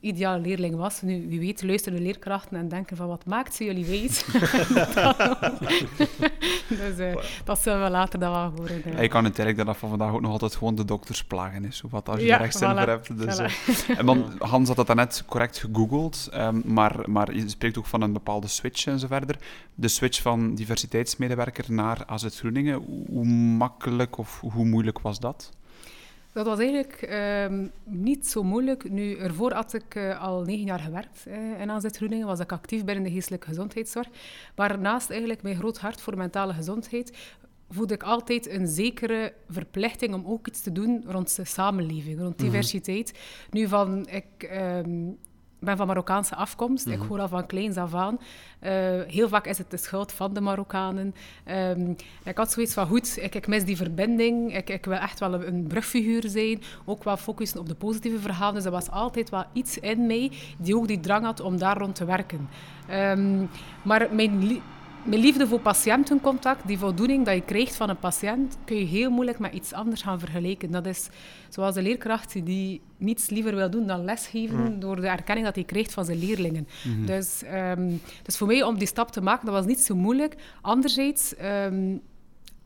ideale 0.01 0.41
leerling 0.41 0.75
was. 0.75 1.01
Nu, 1.01 1.27
wie 1.27 1.39
weet, 1.39 1.63
luisteren 1.63 1.98
de 1.98 2.03
leerkrachten 2.03 2.58
en 2.58 2.68
denken 2.68 2.98
van, 2.98 3.08
wat 3.08 3.25
maakt 3.25 3.56
ze 3.56 3.63
jullie 3.63 3.86
wijs? 3.86 4.25
dus 6.82 6.98
eh, 6.98 7.15
dat 7.44 7.60
zullen 7.60 7.84
we 7.84 7.89
later 7.89 8.20
dan 8.20 8.32
wel 8.32 8.51
horen. 8.58 8.82
Ja, 8.86 9.01
je 9.01 9.08
kan 9.08 9.24
het 9.24 9.39
eigenlijk 9.39 9.58
dat 9.58 9.65
dat 9.65 9.77
van 9.77 9.89
vandaag 9.89 10.13
ook 10.13 10.22
nog 10.22 10.32
altijd 10.32 10.56
gewoon 10.56 10.75
de 10.75 10.86
doktersplagen 10.86 11.65
is, 11.65 11.84
of 11.84 11.91
wat 11.91 12.10
als 12.10 12.20
je 12.20 12.25
Ja, 12.25 12.36
er 12.36 12.41
rechts 12.41 12.62
in 12.62 12.68
voilà, 12.68 12.77
voor 12.77 12.88
hebt. 12.88 13.18
Dus, 13.18 13.38
voilà. 13.39 13.88
eh, 13.88 14.00
en 14.00 14.06
dan, 14.06 14.32
Hans 14.39 14.68
had 14.68 14.77
dat 14.77 14.88
daarnet 14.88 15.24
correct 15.27 15.58
gegoogeld, 15.58 16.29
ehm, 16.32 16.62
maar, 16.65 17.10
maar 17.10 17.36
je 17.36 17.50
spreekt 17.50 17.77
ook 17.77 17.86
van 17.86 18.01
een 18.01 18.13
bepaalde 18.13 18.48
switch 18.48 18.86
en 18.86 19.00
zo 19.00 19.08
verder. 19.08 19.38
De 19.75 19.88
switch 19.88 20.22
van 20.22 20.56
diversiteitsmedewerker 20.56 21.65
naar 21.68 22.03
AZ 22.06 22.27
Groeningen, 22.29 22.84
hoe 23.08 23.25
makkelijk 23.25 24.18
of 24.18 24.39
hoe 24.39 24.65
moeilijk 24.65 25.00
was 25.00 25.20
dat? 25.20 25.58
Dat 26.31 26.45
was 26.45 26.59
eigenlijk 26.59 27.01
ehm, 27.01 27.67
niet 27.83 28.27
zo 28.27 28.43
moeilijk. 28.43 28.89
Nu, 28.89 29.15
ervoor 29.15 29.53
had 29.53 29.74
ik 29.74 29.95
eh, 29.95 30.21
al 30.21 30.41
negen 30.41 30.65
jaar 30.65 30.79
gewerkt 30.79 31.25
in 31.59 31.71
AZ 31.71 31.86
Groeningen, 31.91 32.27
was 32.27 32.39
ik 32.39 32.51
actief 32.51 32.86
binnen 32.86 33.03
de 33.03 33.12
geestelijke 33.12 33.48
gezondheidszorg. 33.48 34.07
Maar 34.55 34.79
naast 34.79 35.09
eigenlijk 35.09 35.41
mijn 35.41 35.55
groot 35.55 35.77
hart 35.77 36.01
voor 36.01 36.17
mentale 36.17 36.53
gezondheid, 36.53 37.17
voelde 37.69 37.93
ik 37.93 38.03
altijd 38.03 38.50
een 38.50 38.67
zekere 38.67 39.33
verplichting 39.50 40.13
om 40.13 40.25
ook 40.25 40.48
iets 40.48 40.62
te 40.62 40.71
doen 40.71 41.03
rond 41.07 41.36
de 41.36 41.45
samenleving, 41.45 42.19
rond 42.19 42.38
diversiteit. 42.38 43.19
Nu, 43.51 43.67
van 43.67 44.07
ik... 44.07 44.51
ben 45.60 45.78
van 45.78 45.88
Marokkaanse 45.88 46.36
afkomst. 46.36 46.88
Ik 46.88 47.00
hoor 47.00 47.20
al 47.20 47.28
van 47.28 47.46
kleins 47.46 47.78
af 47.78 47.94
aan. 47.94 48.20
Eh, 48.60 48.72
heel 49.08 49.28
vaak 49.28 49.46
is 49.46 49.58
het 49.58 49.72
de 49.72 49.78
schuld 49.78 50.12
van 50.12 50.34
de 50.34 50.42
Marokkanen. 50.42 51.16
Ehm, 51.44 51.94
ik 52.24 52.38
had 52.38 52.51
zoiets 52.51 52.74
van, 52.74 52.88
goed, 52.88 53.18
ik, 53.22 53.36
ik 53.36 53.48
mis 53.48 53.63
die 53.63 53.78
verbinding. 53.78 54.56
Ik, 54.56 54.70
ik 54.70 54.86
wil 54.86 54.98
echt 54.98 55.20
wel 55.20 55.34
een, 55.34 55.48
een 55.48 55.68
brugfiguur 55.68 56.24
zijn. 56.28 56.62
Ook 56.86 57.04
wel 57.04 57.18
focussen 57.18 57.60
op 57.60 57.68
de 57.68 57.75
positieve 57.75 58.20
verhalen. 58.20 58.56
Dus 58.56 58.66
er 58.66 58.72
was 58.72 58.89
altijd 58.89 59.30
wel 59.30 59.46
iets 59.54 59.78
in 59.78 60.08
mij 60.08 60.32
die 60.58 60.75
ook 60.75 60.88
die 60.88 61.00
drang 61.00 61.25
had 61.25 61.39
om 61.39 61.58
daar 61.58 61.78
rond 61.78 61.96
te 61.96 62.06
werken. 62.06 62.50
Ehm, 62.88 63.46
maar 63.82 64.08
mijn, 64.12 64.62
mijn 65.03 65.22
liefde 65.22 65.48
voor 65.48 65.60
patiëntencontact, 65.60 66.68
die 66.68 66.77
voldoening 66.77 67.25
dat 67.25 67.36
je 67.36 67.41
krijgt 67.41 67.75
van 67.75 67.89
een 67.89 68.00
patiënt, 68.00 68.58
kun 68.65 68.77
je 68.77 68.86
heel 68.86 69.10
moeilijk 69.10 69.39
met 69.39 69.53
iets 69.53 69.74
anders 69.74 70.01
gaan 70.01 70.20
vergelijken. 70.20 70.72
Dat 70.72 70.86
is 70.86 71.10
zoals 71.50 71.75
de 71.75 71.82
leerkracht 71.82 72.46
die 72.46 72.82
niets 72.98 73.29
liever 73.29 73.56
wil 73.56 73.70
doen 73.70 73.88
dan 73.88 74.03
lesgeven 74.03 74.79
door 74.79 75.01
de 75.01 75.08
erkenning 75.08 75.46
dat 75.46 75.56
hij 75.56 75.63
krijgt 75.63 75.94
van 75.94 76.06
zijn 76.06 76.20
leerlingen. 76.20 76.68
Dus, 77.06 77.44
ehm, 77.44 77.91
dus 78.24 78.38
voor 78.38 78.48
mij 78.48 78.63
om 78.63 78.77
die 78.77 78.88
stap 78.88 79.12
te 79.12 79.22
maken, 79.22 79.46
dat 79.46 79.56
was 79.56 79.65
niet 79.65 79.79
zo 79.79 79.96
moeilijk. 79.96 80.36
Anderzijds 80.62 81.34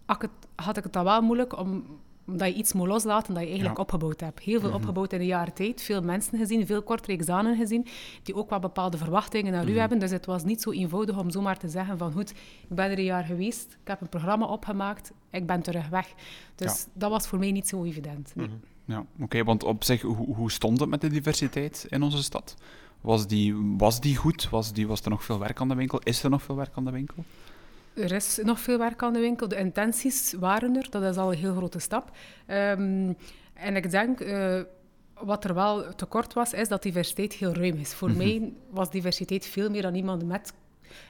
had, 0.06 0.16
ik 0.16 0.22
het, 0.22 0.48
had 0.56 0.78
ik 0.78 0.84
het 0.84 0.94
dan 0.94 1.04
wel 1.04 1.22
moeilijk 1.22 1.58
om 1.58 1.86
omdat 2.28 2.48
je 2.48 2.54
iets 2.54 2.74
moet 2.74 2.88
loslaten 2.88 3.34
dat 3.34 3.42
je 3.44 3.48
eigenlijk 3.50 3.78
Ja. 3.78 3.84
opgebouwd 3.84 4.20
hebt. 4.20 4.40
Heel 4.40 4.60
veel 4.60 4.74
opgebouwd 4.74 5.14
in 5.14 5.20
een 5.20 5.26
jaar 5.26 5.54
tijd. 5.54 5.82
Veel 5.82 6.02
mensen 6.02 6.38
gezien, 6.38 6.66
veel 6.66 6.82
kortere 6.84 7.12
examen 7.18 7.56
gezien, 7.58 7.86
die 8.24 8.36
ook 8.36 8.50
wel 8.50 8.60
bepaalde 8.60 8.98
verwachtingen 8.98 9.52
naar 9.52 9.68
u 9.70 9.78
hebben. 9.78 10.00
Dus 10.00 10.12
het 10.12 10.26
was 10.26 10.44
niet 10.44 10.62
zo 10.62 10.72
eenvoudig 10.72 11.18
om 11.18 11.30
zomaar 11.32 11.58
te 11.58 11.70
zeggen 11.70 11.98
van 11.98 12.12
goed, 12.12 12.30
ik 12.70 12.76
ben 12.76 12.92
er 12.92 12.98
een 12.98 13.04
jaar 13.04 13.24
geweest, 13.24 13.78
ik 13.82 13.88
heb 13.88 14.02
een 14.02 14.10
programma 14.10 14.46
opgemaakt, 14.46 15.12
ik 15.32 15.46
ben 15.46 15.62
terug 15.62 15.90
weg. 15.90 16.14
Dus 16.56 16.88
dat 16.94 17.10
was 17.10 17.28
voor 17.28 17.40
mij 17.40 17.52
niet 17.52 17.68
zo 17.68 17.84
evident. 17.84 18.32
nee. 18.36 18.50
Ja, 18.86 19.06
oké, 19.20 19.44
want 19.44 19.64
op 19.64 19.84
zich, 19.84 20.02
hoe, 20.02 20.36
hoe 20.36 20.52
stond 20.52 20.80
het 20.80 20.90
met 20.90 21.02
de 21.02 21.08
diversiteit 21.10 21.86
in 21.90 22.04
onze 22.04 22.24
stad? 22.24 22.56
Was 23.02 23.28
die, 23.28 23.56
was 23.78 24.00
die 24.02 24.16
goed? 24.16 24.50
Was, 24.50 24.74
die, 24.74 24.88
was 24.88 25.02
er 25.02 25.10
nog 25.10 25.24
veel 25.24 25.40
werk 25.40 25.62
aan 25.62 25.68
de 25.68 25.76
winkel? 25.76 26.00
Is 26.04 26.24
er 26.24 26.30
nog 26.30 26.42
veel 26.44 26.56
werk 26.56 26.72
aan 26.76 26.86
de 26.86 26.92
winkel? 26.92 27.24
Er 27.96 28.12
is 28.12 28.40
nog 28.44 28.60
veel 28.60 28.78
werk 28.78 29.04
aan 29.04 29.14
de 29.14 29.20
winkel. 29.20 29.48
De 29.48 29.58
intenties 29.58 30.34
waren 30.40 30.76
er, 30.76 30.88
dat 30.90 31.04
is 31.04 31.18
al 31.18 31.32
een 31.32 31.38
heel 31.38 31.56
grote 31.56 31.80
stap. 31.80 32.12
Ehm, 32.46 33.14
en 33.54 33.76
ik 33.76 33.92
denk, 33.92 34.20
eh, 34.20 34.62
wat 35.20 35.44
er 35.44 35.54
wel 35.54 35.96
tekort 35.96 36.34
was, 36.34 36.54
is 36.54 36.68
dat 36.68 36.84
diversiteit 36.84 37.34
heel 37.34 37.54
ruim 37.54 37.78
is. 37.78 37.94
Voor 37.94 38.10
Mhm. 38.10 38.18
mij 38.18 38.54
was 38.70 38.92
diversiteit 38.92 39.46
veel 39.46 39.70
meer 39.70 39.82
dan 39.82 39.96
iemand 39.96 40.26
met 40.26 40.54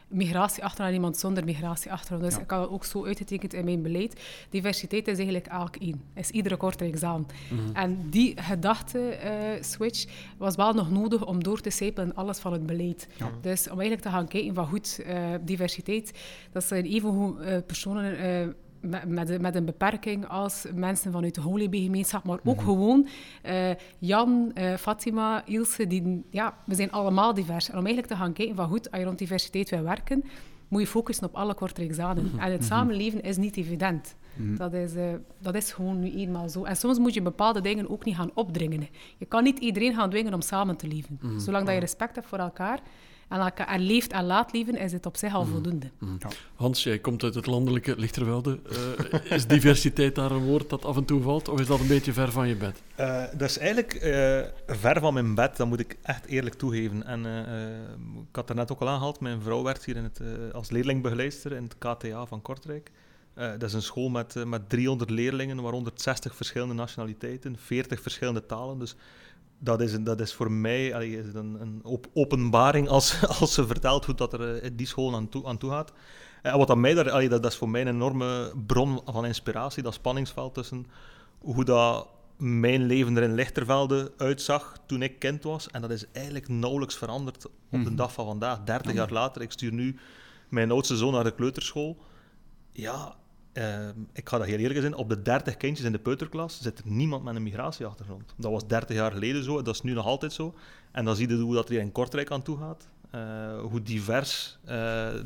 migratieachtergrond 0.08 0.90
en 0.90 0.94
iemand 0.96 1.18
zonder 1.18 1.44
migratieachtergrond. 1.44 2.22
Dus 2.24 2.34
Ja. 2.36 2.42
ik 2.42 2.50
had 2.50 2.60
dat 2.62 2.70
ook 2.70 2.86
zo 2.86 3.06
uitgetekend 3.06 3.54
in 3.54 3.66
mijn 3.66 3.82
beleid. 3.82 4.22
Diversiteit 4.50 5.08
is 5.08 5.16
eigenlijk 5.18 5.48
elk 5.48 5.76
één. 5.76 6.02
Is 6.16 6.30
iedere 6.30 6.58
korte 6.58 6.86
examen. 6.86 7.28
Mhm. 7.50 7.76
En 7.76 8.10
die 8.10 8.34
gedachte-switch 8.42 10.06
was 10.38 10.56
wel 10.56 10.74
nog 10.74 10.92
nodig 10.92 11.26
om 11.26 11.44
door 11.44 11.62
te 11.62 11.70
sijpelen 11.70 12.08
in 12.10 12.16
alles 12.16 12.40
van 12.40 12.54
het 12.54 12.66
beleid. 12.66 13.08
Ja. 13.18 13.30
Dus 13.42 13.64
om 13.64 13.80
eigenlijk 13.80 14.02
te 14.02 14.10
gaan 14.10 14.28
kijken 14.28 14.54
van 14.54 14.68
goed, 14.68 15.00
eh, 15.06 15.30
diversiteit, 15.42 16.12
dat 16.52 16.64
zijn 16.64 16.86
evengoed 16.86 17.40
eh 17.40 17.58
personen 17.68 18.18
eh, 18.18 18.48
met, 18.84 19.08
met, 19.08 19.30
een- 19.30 19.42
met 19.42 19.56
een 19.56 19.66
beperking 19.66 20.28
als 20.28 20.66
mensen 20.76 21.12
vanuit 21.12 21.36
de 21.36 21.42
Holybe-gemeenschap, 21.42 22.24
maar 22.24 22.40
ook 22.44 22.56
Mhm. 22.56 22.66
gewoon 22.66 23.08
eh, 23.42 23.70
Jan, 24.00 24.52
eh, 24.54 24.74
Fatima, 24.74 25.46
Ilse, 25.46 25.88
die, 25.88 26.24
ja, 26.30 26.58
we 26.66 26.76
zijn 26.76 26.92
allemaal 26.92 27.34
divers. 27.34 27.66
En 27.70 27.78
om 27.78 27.86
eigenlijk 27.86 28.14
te 28.14 28.20
gaan 28.20 28.34
kijken 28.34 28.56
van 28.56 28.68
goed, 28.68 28.92
als 28.92 29.00
je 29.00 29.06
rond 29.06 29.18
diversiteit 29.18 29.70
wil 29.70 29.82
werken, 29.84 30.24
moet 30.68 30.82
je 30.82 30.88
focussen 30.88 31.28
op 31.28 31.36
alle 31.36 31.54
korte 31.54 31.82
examen. 31.82 32.32
En 32.38 32.52
het 32.52 32.64
samenleven 32.64 33.22
is 33.22 33.38
niet 33.38 33.58
evident. 33.58 34.16
Mhm. 34.36 34.56
Dat 34.56 34.74
is, 34.74 34.96
eh, 34.96 35.04
dat 35.40 35.56
is 35.56 35.72
gewoon 35.72 36.00
nu 36.00 36.12
eenmaal 36.12 36.50
zo. 36.50 36.64
En 36.64 36.76
soms 36.76 37.00
moet 37.00 37.14
je 37.14 37.22
bepaalde 37.22 37.62
dingen 37.62 37.90
ook 37.90 38.06
niet 38.06 38.16
gaan 38.16 38.32
opdringen. 38.34 38.88
Je 39.18 39.26
kan 39.26 39.44
niet 39.44 39.60
iedereen 39.60 39.94
gaan 39.96 40.10
dwingen 40.10 40.34
om 40.34 40.42
samen 40.42 40.76
te 40.78 40.88
leven. 40.88 41.20
Zolang 41.38 41.66
dat 41.66 41.74
je 41.74 41.80
respect 41.80 42.16
hebt 42.16 42.28
voor 42.28 42.38
elkaar 42.38 42.80
en 43.30 43.40
elkaar 43.40 43.68
en 43.68 43.80
leeft 43.80 44.12
en 44.12 44.26
laat 44.26 44.54
leven, 44.54 44.78
is 44.78 44.92
het 44.92 45.06
op 45.06 45.18
zich 45.18 45.34
al 45.34 45.46
voldoende. 45.46 45.92
Hans, 46.56 46.84
jij 46.84 47.00
komt 47.00 47.24
uit 47.24 47.36
het 47.36 47.46
landelijke 47.46 47.96
Lichtervelde. 47.98 48.60
Eh, 49.12 49.32
is 49.32 49.48
diversiteit 49.48 50.16
daar 50.16 50.32
een 50.32 50.44
woord 50.46 50.70
dat 50.70 50.86
af 50.86 50.98
en 50.98 51.06
toe 51.06 51.22
valt, 51.22 51.48
of 51.48 51.60
is 51.60 51.68
dat 51.68 51.80
een 51.80 51.88
beetje 51.88 52.14
ver 52.14 52.32
van 52.32 52.48
je 52.48 52.56
bed? 52.56 52.82
Eh, 52.96 53.24
dat 53.38 53.50
is 53.50 53.58
eigenlijk 53.58 53.94
eh, 53.94 54.42
ver 54.68 55.00
van 55.00 55.14
mijn 55.14 55.36
bed, 55.36 55.58
dat 55.58 55.68
moet 55.68 55.80
ik 55.80 55.98
echt 56.02 56.26
eerlijk 56.26 56.56
toegeven. 56.56 57.06
En 57.06 57.26
eh, 57.26 57.40
eh, 57.40 57.80
ik 58.30 58.36
had 58.36 58.50
er 58.50 58.56
net 58.56 58.72
ook 58.72 58.80
al 58.80 58.90
aangehaald, 58.90 59.20
mijn 59.20 59.42
vrouw 59.42 59.64
werkt 59.64 59.86
hier 59.86 59.96
in 59.96 60.04
het, 60.04 60.22
als 60.54 60.70
leerlingbegeleidster 60.70 61.52
in 61.52 61.64
het 61.64 61.78
KTA 61.78 62.26
van 62.26 62.42
Kortrijk. 62.42 62.92
Eh, 63.34 63.52
dat 63.52 63.64
is 63.64 63.74
een 63.74 63.82
school 63.82 64.10
met, 64.10 64.46
met 64.46 64.70
300 64.70 65.10
leerlingen, 65.10 65.62
waaronder 65.62 65.94
60 65.96 66.36
verschillende 66.36 66.74
nationaliteiten, 66.74 67.58
40 67.58 68.02
verschillende 68.02 68.46
talen. 68.46 68.80
Dus 68.80 68.96
dat 69.64 69.82
is, 69.82 69.94
een- 69.94 70.04
dat 70.04 70.20
is 70.20 70.34
voor 70.34 70.52
mij 70.52 70.94
allee, 70.96 71.18
is 71.20 71.34
een, 71.34 71.58
een 71.62 71.80
op- 71.84 72.08
openbaring 72.14 72.88
als, 72.88 73.26
als 73.40 73.54
ze 73.54 73.68
vertelt 73.68 74.06
hoe 74.06 74.16
dat 74.16 74.34
er 74.34 74.56
eh, 74.56 74.64
in 74.64 74.76
die 74.76 74.88
school 74.88 75.16
aan 75.16 75.30
toe, 75.30 75.46
aan 75.46 75.58
toe 75.58 75.70
gaat. 75.70 75.92
Eh, 76.42 76.52
En 76.52 76.58
wat 76.58 76.68
dat 76.68 76.78
mij 76.78 76.94
daar, 76.94 77.12
allee, 77.12 77.30
dat, 77.30 77.44
dat 77.44 77.52
is 77.52 77.58
voor 77.58 77.70
mij 77.70 77.82
een 77.82 77.88
enorme 77.88 78.54
bron 78.68 79.02
van 79.06 79.26
inspiratie, 79.26 79.84
dat 79.84 79.94
spanningsveld 79.94 80.54
tussen 80.54 80.86
hoe 81.40 81.64
dat 81.66 82.08
mijn 82.38 82.84
leven 82.86 83.18
er 83.18 83.24
in 83.24 83.34
Lichtervelde 83.34 84.12
uitzag 84.18 84.78
toen 84.86 85.02
ik 85.02 85.20
kind 85.20 85.44
was. 85.44 85.68
En 85.72 85.82
dat 85.82 85.90
is 85.92 86.06
eigenlijk 86.12 86.48
nauwelijks 86.48 86.96
veranderd 86.96 87.46
op 87.46 87.52
de 87.70 87.78
Mhm. 87.78 87.96
dag 87.96 88.14
van 88.14 88.26
vandaag. 88.26 88.64
30 88.64 88.94
jaar 88.94 89.12
later, 89.12 89.42
ik 89.42 89.52
stuur 89.52 89.74
nu 89.74 89.96
mijn 90.50 90.72
oudste 90.72 90.98
zoon 90.98 91.14
naar 91.14 91.24
de 91.24 91.34
kleuterschool. 91.36 91.98
Ja, 92.72 93.16
eh, 93.54 93.88
ik 94.14 94.30
ga 94.30 94.38
dat 94.38 94.48
heel 94.48 94.58
eerlijk 94.58 94.80
zijn. 94.80 94.96
Op 94.96 95.10
de 95.10 95.22
30 95.22 95.58
kindjes 95.58 95.86
in 95.86 95.92
de 95.92 96.00
peuterklas 96.00 96.62
zit 96.62 96.80
er 96.80 96.86
niemand 96.88 97.24
met 97.24 97.36
een 97.36 97.44
migratieachtergrond. 97.44 98.34
Dat 98.38 98.52
was 98.52 98.68
30 98.68 98.96
jaar 98.96 99.12
geleden 99.12 99.44
zo, 99.44 99.62
dat 99.62 99.76
is 99.76 99.82
nu 99.82 99.94
nog 99.94 100.06
altijd 100.06 100.34
zo. 100.34 100.54
En 100.92 101.06
dan 101.06 101.16
zie 101.16 101.30
je 101.30 101.36
hoe 101.36 101.54
dat 101.54 101.66
er 101.66 101.72
hier 101.72 101.82
in 101.82 101.92
Kortrijk 101.92 102.32
aan 102.32 102.42
toe 102.42 102.58
gaat. 102.58 102.88
Eh, 103.14 103.60
hoe 103.62 103.82
divers 103.82 104.58
eh, 104.66 104.76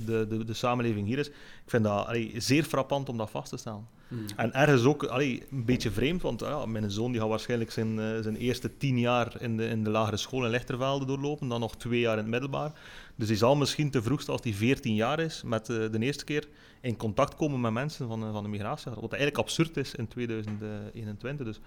de, 0.05 0.25
de, 0.29 0.45
de 0.45 0.53
samenleving 0.53 1.07
hier 1.07 1.17
is. 1.17 1.27
Ik 1.27 1.33
vind 1.65 1.83
dat 1.83 2.07
allee, 2.07 2.33
zeer 2.35 2.63
frappant 2.63 3.09
om 3.09 3.17
dat 3.17 3.29
vast 3.29 3.49
te 3.49 3.57
stellen. 3.57 3.87
En 4.35 4.53
ergens 4.53 4.83
ook 4.83 5.03
allee, 5.03 5.43
een 5.51 5.65
beetje 5.65 5.91
vreemd, 5.91 6.21
want 6.21 6.39
ja, 6.39 6.65
mijn 6.65 6.91
zoon 6.91 7.11
die 7.11 7.19
gaat 7.21 7.29
waarschijnlijk 7.29 7.71
zijn, 7.71 7.99
eh, 7.99 8.21
zijn 8.21 8.35
eerste 8.35 8.77
tien 8.77 8.99
jaar 8.99 9.41
in 9.41 9.57
de, 9.57 9.67
in 9.67 9.83
de 9.83 9.89
lagere 9.89 10.17
school 10.17 10.45
in 10.45 10.51
Lichtervelde 10.51 11.05
doorlopen, 11.05 11.47
dan 11.47 11.59
nog 11.59 11.75
twee 11.75 11.99
jaar 11.99 12.11
in 12.11 12.17
het 12.17 12.27
middelbaar. 12.27 12.71
Dus 13.15 13.27
hij 13.27 13.37
zal 13.37 13.55
misschien 13.55 13.91
te 13.91 14.01
vroegst 14.01 14.29
als 14.29 14.41
hij 14.43 14.53
14 14.53 14.95
jaar 14.95 15.19
is, 15.19 15.43
met 15.45 15.65
de 15.65 15.97
eerste 15.99 16.23
keer 16.23 16.47
in 16.81 16.97
contact 16.97 17.35
komen 17.35 17.61
met 17.61 17.71
mensen 17.71 18.07
van, 18.07 18.31
van 18.31 18.43
de 18.43 18.49
migratie. 18.49 18.91
Wat 18.91 19.11
eigenlijk 19.11 19.37
absurd 19.37 19.77
is 19.77 19.95
in 19.95 20.07
2021. 20.07 21.45
Dus 21.45 21.59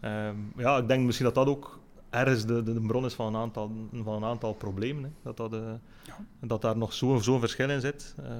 ehm, 0.00 0.36
ja, 0.56 0.76
ik 0.76 0.88
denk 0.88 1.04
misschien 1.04 1.26
dat 1.26 1.34
dat 1.34 1.46
ook 1.46 1.80
ergens 2.12 2.46
de, 2.46 2.62
de, 2.62 2.72
de 2.72 2.80
bron 2.80 3.04
is 3.04 3.14
van 3.14 3.34
een 3.34 3.40
aantal, 3.40 3.70
van 4.02 4.14
een 4.14 4.28
aantal 4.28 4.52
problemen. 4.54 5.04
Hè. 5.04 5.10
Dat, 5.22 5.36
dat, 5.36 5.52
eh, 5.52 5.72
dat 6.40 6.62
daar 6.62 6.76
nog 6.76 6.92
zo'n 6.92 7.22
zo'n 7.22 7.40
verschil 7.40 7.70
in 7.70 7.80
zit 7.80 8.14
eh, 8.18 8.30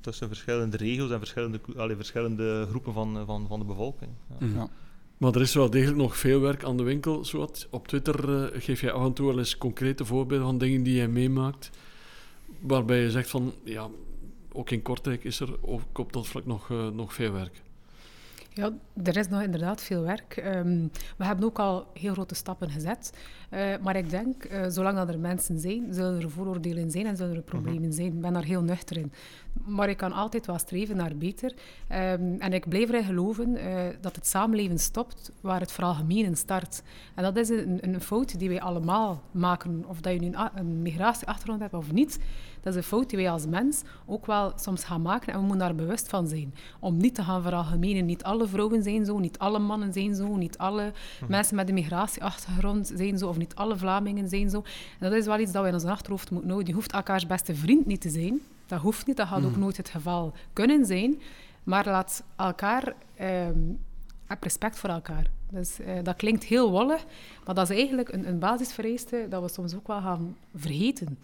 tussen 0.00 0.28
verschillende 0.28 0.76
regio's 0.76 1.10
en 1.10 1.18
verschillende, 1.18 1.60
allee, 1.76 1.96
verschillende 1.96 2.66
groepen 2.68 2.92
van, 2.92 3.18
eh, 3.18 3.26
van, 3.26 3.46
van 3.48 3.58
de 3.58 3.64
bevolking. 3.64 4.10
Ja. 4.28 4.46
Mhm. 4.46 4.56
Ja. 4.56 4.68
Maar 5.16 5.34
er 5.34 5.40
is 5.40 5.54
wel 5.54 5.70
degelijk 5.70 5.98
nog 5.98 6.16
veel 6.16 6.40
werk 6.40 6.64
aan 6.64 6.76
de 6.76 6.82
winkel. 6.82 7.24
Zowat. 7.24 7.66
Op 7.70 7.88
Twitter 7.88 8.50
geef 8.60 8.80
jij 8.80 8.92
af 8.92 9.04
en 9.04 9.12
toe 9.12 9.26
wel 9.26 9.38
eens 9.38 9.58
concrete 9.58 10.04
voorbeelden 10.04 10.46
van 10.46 10.58
dingen 10.58 10.82
die 10.82 10.94
jij 10.94 11.08
meemaakt. 11.08 11.70
Waarbij 12.60 13.00
je 13.00 13.10
zegt 13.10 13.30
van, 13.30 13.52
ja, 13.64 13.88
ook 14.52 14.70
in 14.70 14.82
Kortrijk 14.82 15.24
is 15.24 15.40
er 15.40 15.48
ook 15.60 15.98
op 15.98 16.12
dat 16.12 16.26
vlak 16.26 16.46
nog, 16.46 16.70
eh, 16.70 16.88
nog 16.88 17.14
veel 17.14 17.32
werk. 17.32 17.62
Ja, 18.52 18.70
er 19.02 19.16
is 19.16 19.28
nog 19.28 19.42
inderdaad 19.42 19.82
veel 19.82 20.02
werk. 20.02 20.36
Ehm, 20.36 20.86
we 21.16 21.24
hebben 21.24 21.44
ook 21.44 21.58
al 21.58 21.86
heel 21.94 22.12
grote 22.12 22.34
stappen 22.34 22.70
gezet. 22.70 23.12
Eh, 23.50 23.74
maar 23.82 23.96
ik 23.96 24.10
denk, 24.10 24.44
eh, 24.44 24.64
zolang 24.68 24.96
dat 24.96 25.08
er 25.08 25.18
mensen 25.18 25.58
zijn, 25.58 25.94
zullen 25.94 26.20
er 26.20 26.30
vooroordelen 26.30 26.90
zijn 26.90 27.06
en 27.06 27.16
zullen 27.16 27.36
er 27.36 27.42
problemen 27.42 27.92
zijn. 27.92 28.06
Ik 28.06 28.20
ben 28.20 28.32
daar 28.32 28.44
heel 28.44 28.62
nuchter 28.62 28.96
in. 28.96 29.12
Maar 29.66 29.88
ik 29.88 29.96
kan 29.96 30.12
altijd 30.12 30.46
wel 30.46 30.58
streven 30.58 30.96
naar 30.96 31.16
beter. 31.16 31.54
Ehm, 31.88 32.34
en 32.38 32.52
ik 32.52 32.68
blijf 32.68 32.88
erin 32.88 33.04
geloven 33.04 33.56
eh, 33.56 33.82
dat 34.00 34.16
het 34.16 34.26
samenleven 34.26 34.78
stopt 34.78 35.32
waar 35.40 35.60
het 35.60 35.72
veralgemenen 35.72 36.36
start. 36.36 36.82
En 37.14 37.22
dat 37.22 37.36
is 37.36 37.48
een, 37.48 37.78
een 37.80 38.00
fout 38.00 38.38
die 38.38 38.48
wij 38.48 38.60
allemaal 38.60 39.22
maken. 39.30 39.84
Of 39.86 40.00
dat 40.00 40.12
je 40.12 40.20
nu 40.20 40.32
een 40.54 40.82
migratieachtergrond 40.82 41.60
hebt 41.60 41.74
of 41.74 41.92
niet. 41.92 42.18
Dat 42.62 42.72
is 42.72 42.78
een 42.78 42.86
fout 42.88 43.08
die 43.08 43.18
wij 43.18 43.30
als 43.30 43.46
mens 43.46 43.82
ook 44.06 44.26
wel 44.26 44.52
soms 44.56 44.84
gaan 44.84 45.02
maken. 45.02 45.32
En 45.32 45.38
we 45.38 45.46
moeten 45.46 45.66
daar 45.66 45.74
bewust 45.74 46.08
van 46.08 46.28
zijn. 46.28 46.54
Om 46.78 46.96
niet 46.96 47.14
te 47.14 47.22
gaan 47.22 47.42
veralgemenen. 47.42 48.06
Niet 48.06 48.22
alle 48.22 48.46
vrouwen 48.46 48.82
zijn 48.82 49.04
zo, 49.04 49.18
niet 49.18 49.38
alle 49.38 49.58
mannen 49.58 49.92
zijn 49.92 50.14
zo, 50.14 50.36
niet 50.36 50.58
alle 50.58 50.92
mensen 51.28 51.56
met 51.56 51.68
een 51.68 51.74
migratieachtergrond 51.74 52.92
zijn 52.94 53.18
zo, 53.18 53.28
of 53.28 53.38
niet 53.38 53.54
alle 53.54 53.76
Vlamingen 53.76 54.28
zijn 54.28 54.50
zo. 54.50 54.56
En 54.98 55.10
dat 55.10 55.12
is 55.12 55.26
wel 55.26 55.38
iets 55.38 55.52
dat 55.52 55.62
we 55.62 55.68
in 55.68 55.74
ons 55.74 55.84
achterhoofd 55.84 56.30
moeten 56.30 56.48
houden. 56.48 56.68
Je 56.68 56.74
hoeft 56.74 56.92
elkaars 56.92 57.26
beste 57.26 57.54
vriend 57.54 57.86
niet 57.86 58.00
te 58.00 58.10
zijn. 58.10 58.40
Dat 58.66 58.80
hoeft 58.80 59.06
niet, 59.06 59.16
dat 59.16 59.26
gaat 59.26 59.44
ook 59.44 59.56
nooit 59.56 59.76
het 59.76 59.88
geval 59.88 60.32
kunnen 60.52 60.86
zijn. 60.86 61.20
Maar 61.64 61.84
laat 61.84 62.22
elkaar... 62.36 62.94
ehm, 63.14 63.58
heb 64.30 64.42
respect 64.42 64.78
voor 64.78 64.90
elkaar. 64.90 65.30
Dus, 65.48 65.80
eh, 65.80 66.02
dat 66.02 66.16
klinkt 66.16 66.44
heel 66.44 66.70
wollig, 66.70 67.04
maar 67.44 67.54
dat 67.54 67.70
is 67.70 67.76
eigenlijk 67.76 68.12
een, 68.12 68.28
een 68.28 68.38
basisvereiste 68.38 69.26
dat 69.28 69.42
we 69.42 69.48
soms 69.48 69.74
ook 69.74 69.86
wel 69.86 70.00
gaan 70.00 70.36
vergeten. 70.54 71.18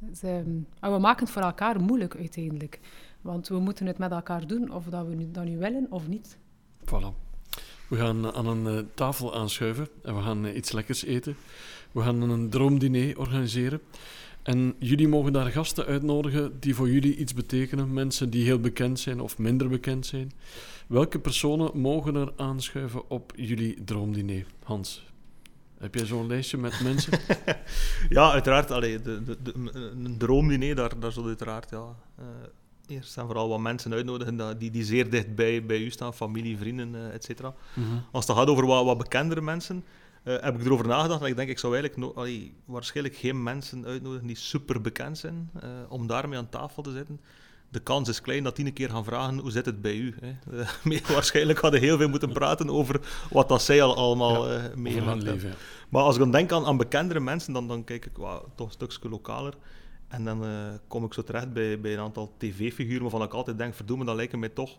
Dus, 0.00 0.22
en 0.22 0.66
we 0.80 0.98
maken 0.98 1.24
het 1.24 1.34
voor 1.34 1.42
elkaar 1.42 1.80
moeilijk 1.80 2.16
uiteindelijk. 2.16 2.80
Want 3.20 3.48
we 3.48 3.58
moeten 3.58 3.86
het 3.86 3.98
met 3.98 4.10
elkaar 4.10 4.46
doen, 4.46 4.72
of 4.72 4.84
dat 4.84 5.06
we 5.06 5.30
dat 5.30 5.44
nu 5.44 5.58
willen 5.58 5.86
of 5.90 6.08
niet. 6.08 6.38
Voilà. 6.84 7.28
We 7.88 7.96
gaan 7.96 8.34
aan 8.34 8.46
een 8.46 8.78
eh, 8.78 8.84
tafel 8.94 9.34
aanschuiven 9.34 9.88
en 10.02 10.16
we 10.16 10.22
gaan 10.22 10.46
eh, 10.46 10.56
iets 10.56 10.72
lekkers 10.72 11.04
eten. 11.04 11.36
We 11.92 12.00
gaan 12.00 12.20
een 12.20 12.50
droomdiner 12.50 13.18
organiseren. 13.18 13.80
En 14.42 14.74
jullie 14.78 15.08
mogen 15.08 15.32
daar 15.32 15.50
gasten 15.50 15.86
uitnodigen 15.86 16.60
die 16.60 16.74
voor 16.74 16.90
jullie 16.90 17.16
iets 17.16 17.34
betekenen. 17.34 17.92
Mensen 17.92 18.30
die 18.30 18.44
heel 18.44 18.60
bekend 18.60 19.00
zijn 19.00 19.20
of 19.20 19.38
minder 19.38 19.68
bekend 19.68 20.06
zijn. 20.06 20.32
Welke 20.86 21.18
personen 21.18 21.80
mogen 21.80 22.14
er 22.14 22.32
aanschuiven 22.36 23.10
op 23.10 23.32
jullie 23.36 23.84
droomdiner? 23.84 24.46
Hans, 24.62 25.09
heb 25.80 25.94
jij 25.94 26.06
zo'n 26.06 26.26
lijstje 26.26 26.56
met 26.56 26.80
mensen? 26.88 27.18
Ja, 28.08 28.30
uiteraard. 28.32 28.70
Allee, 28.70 29.02
de, 29.02 29.22
de, 29.22 29.42
de, 29.42 29.52
een 29.74 30.18
droomdiner, 30.18 30.74
daar, 30.74 30.98
daar 30.98 31.12
zullen 31.12 31.28
uiteraard 31.28 31.70
ja, 31.70 31.96
eh, 32.18 32.24
eerst 32.86 33.16
en 33.16 33.26
vooral 33.26 33.48
wat 33.48 33.60
mensen 33.60 33.92
uitnodigen 33.92 34.58
die, 34.58 34.70
die 34.70 34.84
zeer 34.84 35.10
dicht 35.10 35.34
bij, 35.34 35.66
bij 35.66 35.78
u 35.80 35.90
staan, 35.90 36.14
familie, 36.14 36.58
vrienden, 36.58 36.94
eh 36.94 37.14
et 37.14 37.24
cetera. 37.24 37.54
Mhm. 37.74 37.86
Als 38.12 38.26
het 38.26 38.36
gaat 38.36 38.48
over 38.48 38.66
wat, 38.66 38.84
wat 38.84 38.98
bekendere 38.98 39.40
mensen, 39.40 39.84
eh, 40.22 40.40
heb 40.40 40.60
ik 40.60 40.64
erover 40.64 40.86
nagedacht 40.86 41.22
en 41.22 41.26
ik 41.28 41.36
denk, 41.36 41.48
ik 41.48 41.58
zou 41.58 41.76
eigenlijk 41.76 42.02
no- 42.02 42.20
allee, 42.20 42.54
waarschijnlijk 42.64 43.16
geen 43.16 43.42
mensen 43.42 43.86
uitnodigen 43.86 44.26
die 44.26 44.36
super 44.36 44.80
bekend 44.80 45.18
zijn, 45.18 45.50
om 45.88 46.06
daarmee 46.06 46.38
aan 46.38 46.48
tafel 46.48 46.82
te 46.82 46.92
zitten. 46.92 47.20
De 47.70 47.80
kans 47.80 48.08
is 48.08 48.20
klein 48.20 48.42
dat 48.44 48.56
die 48.56 48.66
een 48.66 48.72
keer 48.72 48.90
gaan 48.90 49.04
vragen, 49.04 49.38
hoe 49.38 49.50
zit 49.50 49.66
het 49.66 49.82
bij 49.82 49.96
u? 49.96 50.14
Hè? 50.20 50.34
Meer 50.88 51.02
waarschijnlijk 51.12 51.58
hadden 51.58 51.80
heel 51.80 51.96
veel 51.96 52.08
moeten 52.08 52.32
praten 52.32 52.70
over 52.70 53.00
wat 53.30 53.48
dat 53.48 53.62
zij 53.62 53.82
al 53.82 53.96
allemaal 53.96 54.50
Ja, 54.50 54.56
eh, 54.56 54.74
meegemaakt 54.74 55.22
hebben. 55.22 55.48
ja. 55.48 55.54
Maar 55.88 56.02
als 56.02 56.14
ik 56.14 56.20
dan 56.20 56.30
denk 56.30 56.52
aan, 56.52 56.64
aan 56.64 56.76
bekendere 56.76 57.20
mensen, 57.20 57.52
dan, 57.52 57.68
dan 57.68 57.84
kijk 57.84 58.06
ik 58.06 58.12
toch 58.54 58.66
een 58.66 58.72
stukje 58.72 59.08
lokaler. 59.08 59.54
En 60.08 60.24
dan 60.24 60.44
eh, 60.44 60.50
kom 60.88 61.04
ik 61.04 61.14
zo 61.14 61.22
terecht 61.22 61.52
bij, 61.52 61.80
bij 61.80 61.92
een 61.92 61.98
aantal 62.00 62.34
tv-figuren 62.38 63.02
waarvan 63.02 63.22
ik 63.22 63.32
altijd 63.32 63.58
denk, 63.58 63.74
verdomme, 63.74 64.04
dat 64.04 64.16
lijken 64.16 64.38
mij 64.38 64.48
toch 64.48 64.76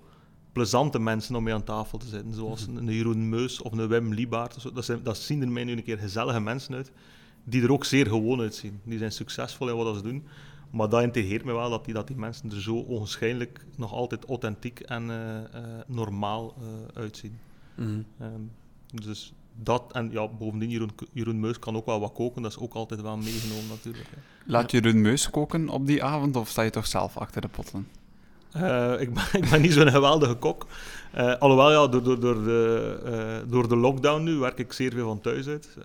plezante 0.51 0.99
mensen 0.99 1.35
om 1.35 1.43
mee 1.43 1.53
aan 1.53 1.63
tafel 1.63 1.97
te 1.97 2.07
zitten. 2.07 2.33
Zoals 2.33 2.67
een, 2.67 2.75
een 2.75 2.93
Jeroen 2.93 3.29
Meus 3.29 3.61
of 3.61 3.71
een 3.71 3.87
Wim 3.87 4.13
Liebaert. 4.13 4.55
of 4.55 4.61
zo. 4.61 4.71
Dat, 4.71 4.85
zijn, 4.85 5.03
dat 5.03 5.17
zien 5.17 5.41
er 5.41 5.51
mij 5.51 5.63
nu 5.63 5.71
een 5.71 5.83
keer 5.83 5.97
gezellige 5.97 6.39
mensen 6.39 6.75
uit, 6.75 6.91
die 7.43 7.63
er 7.63 7.71
ook 7.71 7.85
zeer 7.85 8.07
gewoon 8.07 8.39
uitzien. 8.39 8.79
Die 8.83 8.97
zijn 8.97 9.11
succesvol 9.11 9.69
in 9.69 9.75
wat 9.75 9.95
ze 9.95 10.01
doen. 10.01 10.27
Maar 10.71 10.89
dat 10.89 11.01
integreert 11.01 11.43
me 11.43 11.53
wel, 11.53 11.69
dat 11.69 11.85
die, 11.85 11.93
dat 11.93 12.07
die 12.07 12.15
mensen 12.15 12.51
er 12.51 12.61
zo 12.61 12.75
onwaarschijnlijk 12.75 13.65
nog 13.75 13.93
altijd 13.93 14.25
authentiek 14.25 14.79
en 14.79 15.09
eh, 15.09 15.37
eh, 15.37 15.43
normaal 15.87 16.53
eh, 16.57 17.01
uitzien. 17.01 17.39
Mhm. 17.75 18.01
Ehm, 18.19 18.41
dus 19.03 19.33
dat, 19.55 19.83
en 19.91 20.11
ja, 20.11 20.27
bovendien, 20.27 20.69
Jeroen, 20.69 20.91
Jeroen 21.13 21.39
Meus 21.39 21.59
kan 21.59 21.75
ook 21.75 21.85
wel 21.85 21.99
wat 21.99 22.13
koken, 22.13 22.41
dat 22.41 22.51
is 22.51 22.57
ook 22.57 22.73
altijd 22.73 23.01
wel 23.01 23.17
meegenomen 23.17 23.67
natuurlijk. 23.69 24.07
hè. 24.09 24.17
Laat 24.51 24.71
je 24.71 24.81
Jeroen 24.81 25.01
Meus 25.01 25.29
koken 25.29 25.69
op 25.69 25.87
die 25.87 26.03
avond 26.03 26.35
of 26.35 26.49
sta 26.49 26.61
je 26.61 26.69
toch 26.69 26.87
zelf 26.87 27.17
achter 27.17 27.41
de 27.41 27.47
potten? 27.47 27.87
Ik, 28.99 29.13
ben, 29.13 29.23
ik 29.41 29.49
ben 29.49 29.61
niet 29.61 29.73
zo'n 29.73 29.91
geweldige 29.91 30.33
kok. 30.35 30.67
Alhoewel, 31.39 31.71
ja, 31.71 31.87
door, 31.87 32.03
door, 32.03 32.19
door, 32.19 32.43
de, 32.43 33.43
door 33.47 33.67
de 33.67 33.75
lockdown 33.75 34.23
nu 34.23 34.35
werk 34.35 34.57
ik 34.57 34.73
zeer 34.73 34.91
veel 34.91 35.07
van 35.07 35.21
thuis 35.21 35.47
uit. 35.47 35.77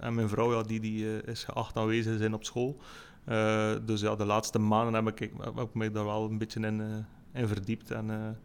En 0.00 0.14
mijn 0.14 0.28
vrouw 0.28 0.54
ja, 0.54 0.62
die, 0.62 0.80
die, 0.80 1.22
is 1.22 1.44
geacht 1.44 1.76
aanwezig 1.76 2.12
te 2.12 2.18
zijn 2.18 2.34
op 2.34 2.44
school. 2.44 2.76
Eh, 3.24 3.72
dus 3.86 4.00
ja, 4.00 4.16
de 4.16 4.24
laatste 4.24 4.58
maanden 4.58 5.04
heb 5.04 5.20
ik, 5.20 5.30
heb 5.42 5.58
ik 5.60 5.74
mij 5.74 5.90
daar 5.90 6.04
wel 6.04 6.24
een 6.30 6.38
beetje 6.38 6.60
in, 6.60 6.80
eh, 6.80 7.40
in 7.40 7.48
verdiept. 7.48 7.90
En 7.90 8.36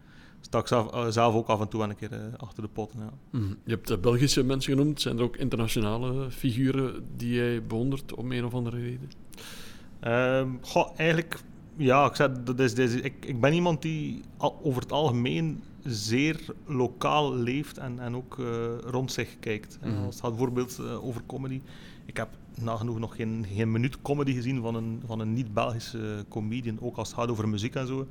sta 0.42 0.60
ik 0.60 0.68
zelf, 0.68 1.14
zelf 1.14 1.36
ook 1.36 1.48
af 1.48 1.60
en 1.62 1.68
toe 1.68 1.84
een 1.84 1.96
keer 1.96 2.10
achter 2.38 2.64
de. 2.64 2.70
Ja. 2.98 3.10
Mhm. 3.30 3.54
Je 3.64 3.80
hebt 3.82 4.02
Belgische 4.02 4.44
mensen 4.44 4.78
genoemd. 4.78 5.02
Zijn 5.02 5.18
er 5.18 5.24
ook 5.24 5.38
internationale 5.38 6.32
figuren 6.32 7.06
die 7.16 7.34
jij 7.34 7.64
bewondert 7.64 8.14
om 8.16 8.32
een 8.32 8.46
of 8.46 8.54
andere 8.54 8.80
reden? 8.80 9.10
Ehm, 10.00 10.50
goh, 10.62 10.90
eigenlijk, 10.96 11.40
ja, 11.78 12.06
ik, 12.06 12.16
zeg, 12.16 12.32
dat 12.44 12.60
is, 12.60 12.74
is- 12.74 12.94
ik, 12.96 13.26
ik 13.26 13.40
ben 13.42 13.54
iemand 13.54 13.82
die 13.82 14.22
al- 14.38 14.60
over 14.64 14.82
het 14.82 14.92
algemeen 14.92 15.64
zeer 15.84 16.40
lokaal 16.66 17.36
leeft 17.36 17.78
en, 17.78 18.00
en 18.00 18.16
ook 18.16 18.38
rond 18.86 19.12
zich 19.12 19.40
kijkt. 19.40 19.80
Mhm. 19.84 19.96
Als 20.06 20.16
het 20.16 20.24
gaat 20.24 20.30
bijvoorbeeld 20.32 20.80
over 21.02 21.22
comedy. 21.26 21.62
Ik 22.06 22.18
heb 22.18 22.30
nagenoeg 22.62 23.00
nog 23.00 23.16
geen, 23.16 23.46
geen 23.54 23.72
minuut 23.72 24.02
comedy 24.02 24.34
gezien 24.34 24.62
van 24.62 24.76
een, 24.76 25.02
van 25.06 25.20
een 25.20 25.34
niet-Belgische 25.34 26.26
comedian, 26.30 26.78
ook 26.82 26.98
als 26.98 27.08
het 27.08 27.18
gaat 27.18 27.30
over 27.30 27.50
muziek 27.50 27.76
en 27.76 27.88
zo. 27.88 28.08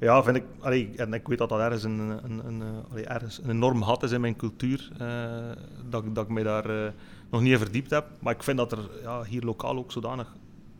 Ja, 0.00 0.22
vind 0.22 0.36
ik, 0.36 0.44
allee, 0.60 0.90
en 0.96 1.12
ik 1.14 1.28
weet 1.28 1.38
dat 1.38 1.48
dat 1.48 1.58
ergens 1.60 1.82
een, 1.82 1.98
een, 1.98 2.46
een, 2.46 2.62
eh, 2.62 2.90
allee, 2.90 3.04
ergens 3.04 3.42
een 3.42 3.50
enorm 3.50 3.82
gat 3.82 4.02
is 4.02 4.10
in 4.12 4.20
mijn 4.20 4.36
cultuur, 4.36 4.90
eh, 4.98 5.50
dat, 5.88 6.04
ik- 6.04 6.14
dat 6.14 6.24
ik 6.24 6.30
mij 6.30 6.42
daar 6.42 6.70
eh, 6.86 6.92
nog 7.30 7.40
niet 7.40 7.52
in 7.52 7.58
verdiept 7.58 7.90
heb. 7.90 8.06
Maar 8.20 8.34
ik 8.34 8.42
vind 8.42 8.56
dat 8.56 8.72
er 8.72 8.90
ja, 9.02 9.22
hier 9.24 9.42
lokaal 9.42 9.76
ook 9.76 9.92
zodanig 9.92 10.34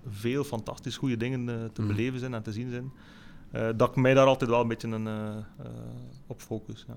veel 0.08 0.44
fantastisch 0.44 0.96
goede 0.96 1.16
dingen 1.16 1.48
eh, 1.48 1.54
te 1.72 1.82
Mhm. 1.82 1.90
beleven 1.90 2.18
zijn 2.18 2.34
en 2.34 2.42
te 2.42 2.52
zien 2.52 2.70
zijn, 2.70 2.92
eh, 3.50 3.68
dat 3.76 3.88
ik 3.88 3.96
mij 3.96 4.14
daar 4.14 4.26
altijd 4.26 4.50
wel 4.50 4.60
een 4.60 4.68
beetje 4.68 4.88
een, 4.88 5.06
eh, 5.06 5.28
eh, 5.36 5.66
op 6.26 6.40
focus. 6.40 6.84
Ja. 6.88 6.96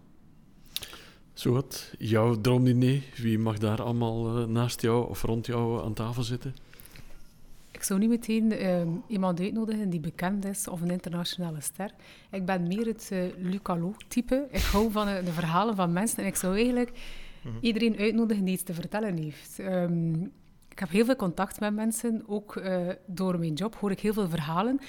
Zo 1.40 1.52
wat, 1.52 1.94
jouw 1.98 2.42
droomdiner, 2.42 3.04
wie 3.16 3.40
mag 3.40 3.58
daar 3.58 3.82
allemaal 3.82 4.38
eh, 4.38 4.46
naast 4.48 4.82
jou 4.82 5.10
of 5.10 5.22
rond 5.22 5.46
jou 5.46 5.84
aan 5.84 5.94
tafel 5.94 6.24
zitten? 6.24 6.56
Ik 7.72 7.84
zou 7.84 8.00
niet 8.00 8.10
meteen 8.10 8.52
ehm, 8.52 8.90
iemand 9.08 9.40
uitnodigen 9.40 9.90
die 9.90 10.00
bekend 10.00 10.46
is 10.46 10.68
of 10.68 10.82
een 10.82 10.92
internationale 10.92 11.62
ster. 11.62 11.92
Ik 12.32 12.46
ben 12.46 12.68
meer 12.68 12.86
het 12.86 13.10
uh, 13.14 13.24
Lucalo-type. 13.38 14.48
Ik 14.52 14.62
hou 14.62 14.92
van 14.92 15.08
eh, 15.08 15.26
de 15.26 15.32
verhalen 15.32 15.76
van 15.76 15.94
mensen 15.94 16.18
en 16.18 16.26
ik 16.26 16.36
zou 16.36 16.56
eigenlijk 16.56 16.92
Mhm. 17.44 17.58
iedereen 17.62 17.98
uitnodigen 17.98 18.44
die 18.46 18.54
iets 18.54 18.64
te 18.64 18.74
vertellen 18.74 19.18
heeft. 19.18 19.60
Ehm, 19.60 20.24
ik 20.70 20.80
heb 20.80 20.90
heel 20.90 21.06
veel 21.06 21.16
contact 21.16 21.60
met 21.60 21.74
mensen, 21.74 22.24
ook 22.28 22.56
eh, 22.56 22.88
door 23.06 23.40
mijn 23.40 23.54
job 23.54 23.76
hoor 23.76 23.92
ik 23.92 24.00
heel 24.00 24.14
veel 24.14 24.30
verhalen. 24.30 24.80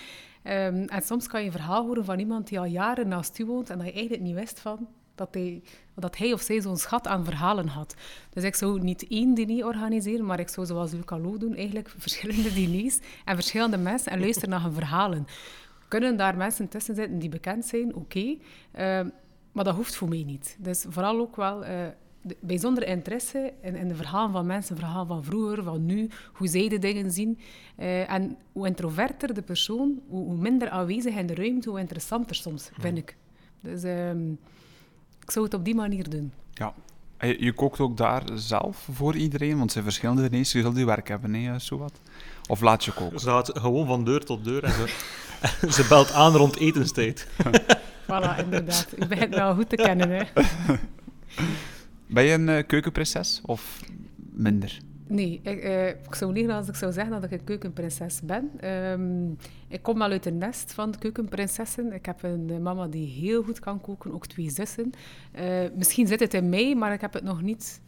Ehm, 0.42 0.84
en 0.86 1.02
soms 1.02 1.26
kan 1.26 1.40
je 1.40 1.46
een 1.46 1.52
verhaal 1.52 1.86
horen 1.86 2.04
van 2.04 2.18
iemand 2.18 2.48
die 2.48 2.58
al 2.58 2.64
jaren 2.64 3.08
naast 3.08 3.38
u 3.38 3.44
woont 3.44 3.70
en 3.70 3.78
dat 3.78 3.86
je 3.86 3.92
eigenlijk 3.92 4.22
niet 4.22 4.34
wist 4.34 4.60
van 4.60 4.88
dat 5.20 5.35
hij, 5.35 5.62
dat 5.94 6.16
hij 6.16 6.33
of 6.33 6.40
zij 6.40 6.61
zo'n 6.61 6.76
schat 6.76 7.06
aan 7.06 7.24
verhalen 7.24 7.68
had. 7.68 7.94
Dus 8.30 8.44
ik 8.44 8.54
zou 8.54 8.80
niet 8.80 9.09
één 9.09 9.35
diner 9.35 9.66
organiseren, 9.66 10.26
maar 10.26 10.40
ik 10.40 10.48
zou 10.48 10.66
zoals 10.66 10.92
Lucalo 10.92 11.38
doen, 11.38 11.54
eigenlijk 11.54 11.94
verschillende 12.06 12.52
diners 12.52 12.98
en 13.24 13.35
verschillende 13.35 13.78
mensen 13.78 14.12
en 14.12 14.20
luisteren 14.20 14.50
naar 14.50 14.62
hun 14.62 14.72
verhalen. 14.72 15.26
Kunnen 15.88 16.16
daar 16.16 16.37
mensen 16.37 16.68
tussen 16.68 16.94
zitten 16.94 17.18
die 17.18 17.28
bekend 17.28 17.64
zijn? 17.64 17.94
Oké. 17.94 18.37
Ehm, 18.72 19.09
maar 19.52 19.64
dat 19.64 19.74
hoeft 19.74 19.94
voor 19.94 20.09
mij 20.09 20.22
niet. 20.22 20.56
Dus 20.59 20.85
vooral 20.88 21.18
ook 21.18 21.37
wel 21.37 21.64
eh, 21.64 21.87
de 22.22 22.37
bijzondere 22.40 22.87
interesse 22.87 23.52
in, 23.61 23.76
in 23.76 23.88
de 23.88 23.94
verhalen 23.94 24.33
van 24.33 24.46
mensen, 24.46 24.76
verhalen 24.76 25.06
van 25.06 25.24
vroeger, 25.24 25.62
van 25.62 25.87
nu, 25.87 26.09
hoe 26.33 26.48
zij 26.48 26.68
de 26.68 26.78
dingen 26.78 27.11
zien. 27.11 27.38
Eh, 27.76 28.12
en 28.12 28.37
hoe 28.52 28.66
introverter 28.66 29.35
de 29.35 29.42
persoon, 29.42 30.00
hoe, 30.09 30.24
hoe 30.24 30.37
minder 30.37 30.70
aanwezig 30.70 31.14
in 31.14 31.26
de 31.26 31.35
ruimte, 31.35 31.70
hoe 31.70 31.78
interessanter 31.78 32.37
soms, 32.37 32.70
vind 32.78 32.98
ik. 32.98 33.16
Dus 33.61 33.83
ehm, 33.83 34.35
ik 35.22 35.30
zou 35.30 35.44
het 35.44 35.54
op 35.54 35.64
die 35.64 35.74
manier 35.74 36.11
doen. 36.11 36.33
Ja. 36.52 36.74
En 37.16 37.28
Je, 37.28 37.44
je 37.44 37.52
kookt 37.52 37.80
ook 37.80 37.96
daar 37.96 38.22
zelf 38.35 38.88
voor 38.92 39.16
iedereen, 39.16 39.50
want 39.50 39.62
het 39.62 39.72
zijn 39.72 39.85
verschillende 39.85 40.28
diners. 40.28 40.52
Je 40.52 40.61
zult 40.61 40.76
je 40.76 40.85
werk 40.85 41.09
hebben, 41.09 41.35
hè, 41.35 41.59
zowat. 41.59 42.00
Of 42.48 42.61
laat 42.61 42.85
je 42.85 42.92
koken. 42.92 43.20
Ze 43.20 43.26
gaat 43.26 43.50
gewoon 43.59 43.87
van 43.87 44.04
deur 44.04 44.24
tot 44.24 44.44
deur 44.44 44.64
en 44.64 44.72
ze, 44.72 44.87
ze 45.76 45.87
belt 45.88 46.12
aan 46.12 46.33
rond 46.33 46.56
etenstijd. 46.56 47.26
Voilà, 48.11 48.38
inderdaad. 48.38 48.88
U 48.98 49.06
begint 49.06 49.30
me 49.30 49.42
al 49.42 49.54
goed 49.54 49.68
te 49.68 49.76
kennen, 49.76 50.11
hè. 50.11 50.22
Ben 52.06 52.24
je 52.24 52.33
een 52.33 52.48
eh, 52.48 52.66
keukenprinses 52.66 53.40
of 53.44 53.80
minder? 54.16 54.78
Nee, 55.11 55.40
ik, 55.42 55.59
eh, 55.59 55.88
ik 55.88 56.14
zou 56.14 56.33
liegen 56.33 56.55
als 56.55 56.68
ik 56.68 56.75
zou 56.75 56.92
zeggen 56.92 57.12
dat 57.12 57.25
ik 57.25 57.31
een 57.31 57.44
keukenprinses 57.44 58.20
ben. 58.23 58.51
Ehm, 58.61 59.31
ik 59.68 59.83
kom 59.83 60.03
al 60.03 60.11
uit 60.11 60.27
een 60.27 60.38
nest 60.38 60.73
van 60.73 60.94
keukenprinsessen. 60.99 61.92
Ik 61.92 62.07
heb 62.07 62.23
een 62.23 62.51
eh, 62.51 62.59
mama 62.59 62.87
die 62.87 63.07
heel 63.09 63.42
goed 63.42 63.59
kan 63.61 63.81
koken, 63.81 64.12
ook 64.12 64.27
twee 64.27 64.51
zussen. 64.51 64.92
Eh, 65.33 65.46
misschien 65.77 66.07
zit 66.07 66.20
het 66.20 66.35
in 66.35 66.49
mij, 66.49 66.75
maar 66.75 66.92
ik 66.92 67.01
heb 67.01 67.12
het 67.12 67.23
nog 67.25 67.42
niet 67.42 67.81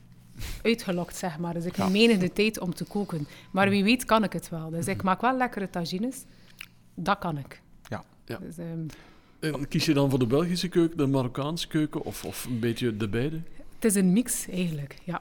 uitgelokt, 0.62 1.16
zeg 1.16 1.38
maar. 1.38 1.54
Dus 1.54 1.64
ik 1.64 1.76
Ja. 1.76 1.88
menig 1.88 2.18
de 2.18 2.32
tijd 2.32 2.58
om 2.60 2.74
te 2.74 2.84
koken. 2.84 3.26
Maar 3.50 3.68
wie 3.68 3.84
weet 3.84 4.04
kan 4.04 4.24
ik 4.24 4.32
het 4.32 4.48
wel. 4.48 4.70
Dus 4.70 4.86
ik 4.86 5.02
maak 5.02 5.20
wel 5.20 5.36
lekkere 5.36 5.70
tagines. 5.70 6.24
Dat 6.94 7.18
kan 7.18 7.38
ik. 7.38 7.62
Ja. 7.88 8.04
Ja. 8.24 8.38
Dus, 8.38 8.58
ehm, 8.58 8.86
En 9.40 9.68
kies 9.68 9.84
je 9.84 9.94
dan 9.94 10.10
voor 10.10 10.18
de 10.18 10.26
Belgische 10.26 10.68
keuken, 10.68 10.96
de 10.96 11.06
Marokkaanse 11.06 11.68
keuken 11.68 12.04
of, 12.04 12.24
of 12.24 12.44
een 12.44 12.58
beetje 12.60 12.96
de 12.96 13.08
beide? 13.08 13.40
Het 13.74 13.84
is 13.84 13.94
een 13.94 14.12
mix 14.12 14.48
eigenlijk, 14.48 14.96
ja. 15.04 15.20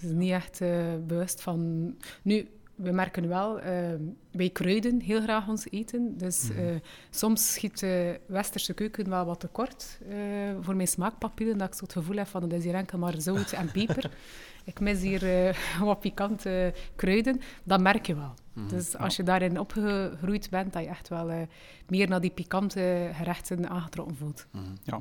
Het 0.00 0.10
is 0.10 0.16
niet 0.16 0.30
echt 0.30 0.60
eh, 0.60 0.94
bewust 1.06 1.42
van... 1.42 1.94
Nu, 2.22 2.48
we 2.78 2.90
merken 2.90 3.28
wel, 3.28 3.60
eh, 3.60 3.94
wij 4.30 4.50
kruiden 4.50 5.00
heel 5.00 5.20
graag 5.20 5.48
ons 5.48 5.70
eten. 5.70 6.18
Dus 6.18 6.50
eh, 6.50 6.64
soms 7.10 7.52
schiet 7.52 7.80
de 7.80 8.20
westerse 8.26 8.74
keuken 8.74 9.08
wel 9.08 9.24
wat 9.24 9.40
tekort 9.40 9.98
eh, 10.08 10.16
voor 10.60 10.76
mijn 10.76 10.88
smaakpapieren. 10.88 11.58
Dat 11.58 11.68
ik 11.68 11.74
zo 11.74 11.84
het 11.84 11.92
gevoel 11.92 12.16
heb 12.16 12.26
van 12.26 12.42
het 12.42 12.52
is 12.52 12.64
hier 12.64 12.74
enkel 12.74 12.98
maar 12.98 13.20
zout 13.20 13.52
en 13.52 13.70
peper. 13.70 14.10
ik 14.64 14.80
mis 14.80 15.00
hier 15.00 15.46
eh, 15.46 15.56
wat 15.80 16.00
pikante 16.00 16.74
kruiden. 16.96 17.40
Dat 17.64 17.80
merk 17.80 18.06
je 18.06 18.14
wel. 18.14 18.34
Dus 18.68 18.96
als 18.96 19.16
je 19.16 19.22
daarin 19.22 19.58
opgegroeid 19.58 20.50
bent, 20.50 20.72
dat 20.72 20.82
je 20.82 20.88
echt 20.88 21.08
wel 21.08 21.30
eh, 21.30 21.40
meer 21.88 22.08
naar 22.08 22.20
die 22.20 22.30
pikante 22.30 23.10
gerechten 23.12 23.68
aangetrokken 23.68 24.16
voelt. 24.16 24.46
Ja. 24.84 25.00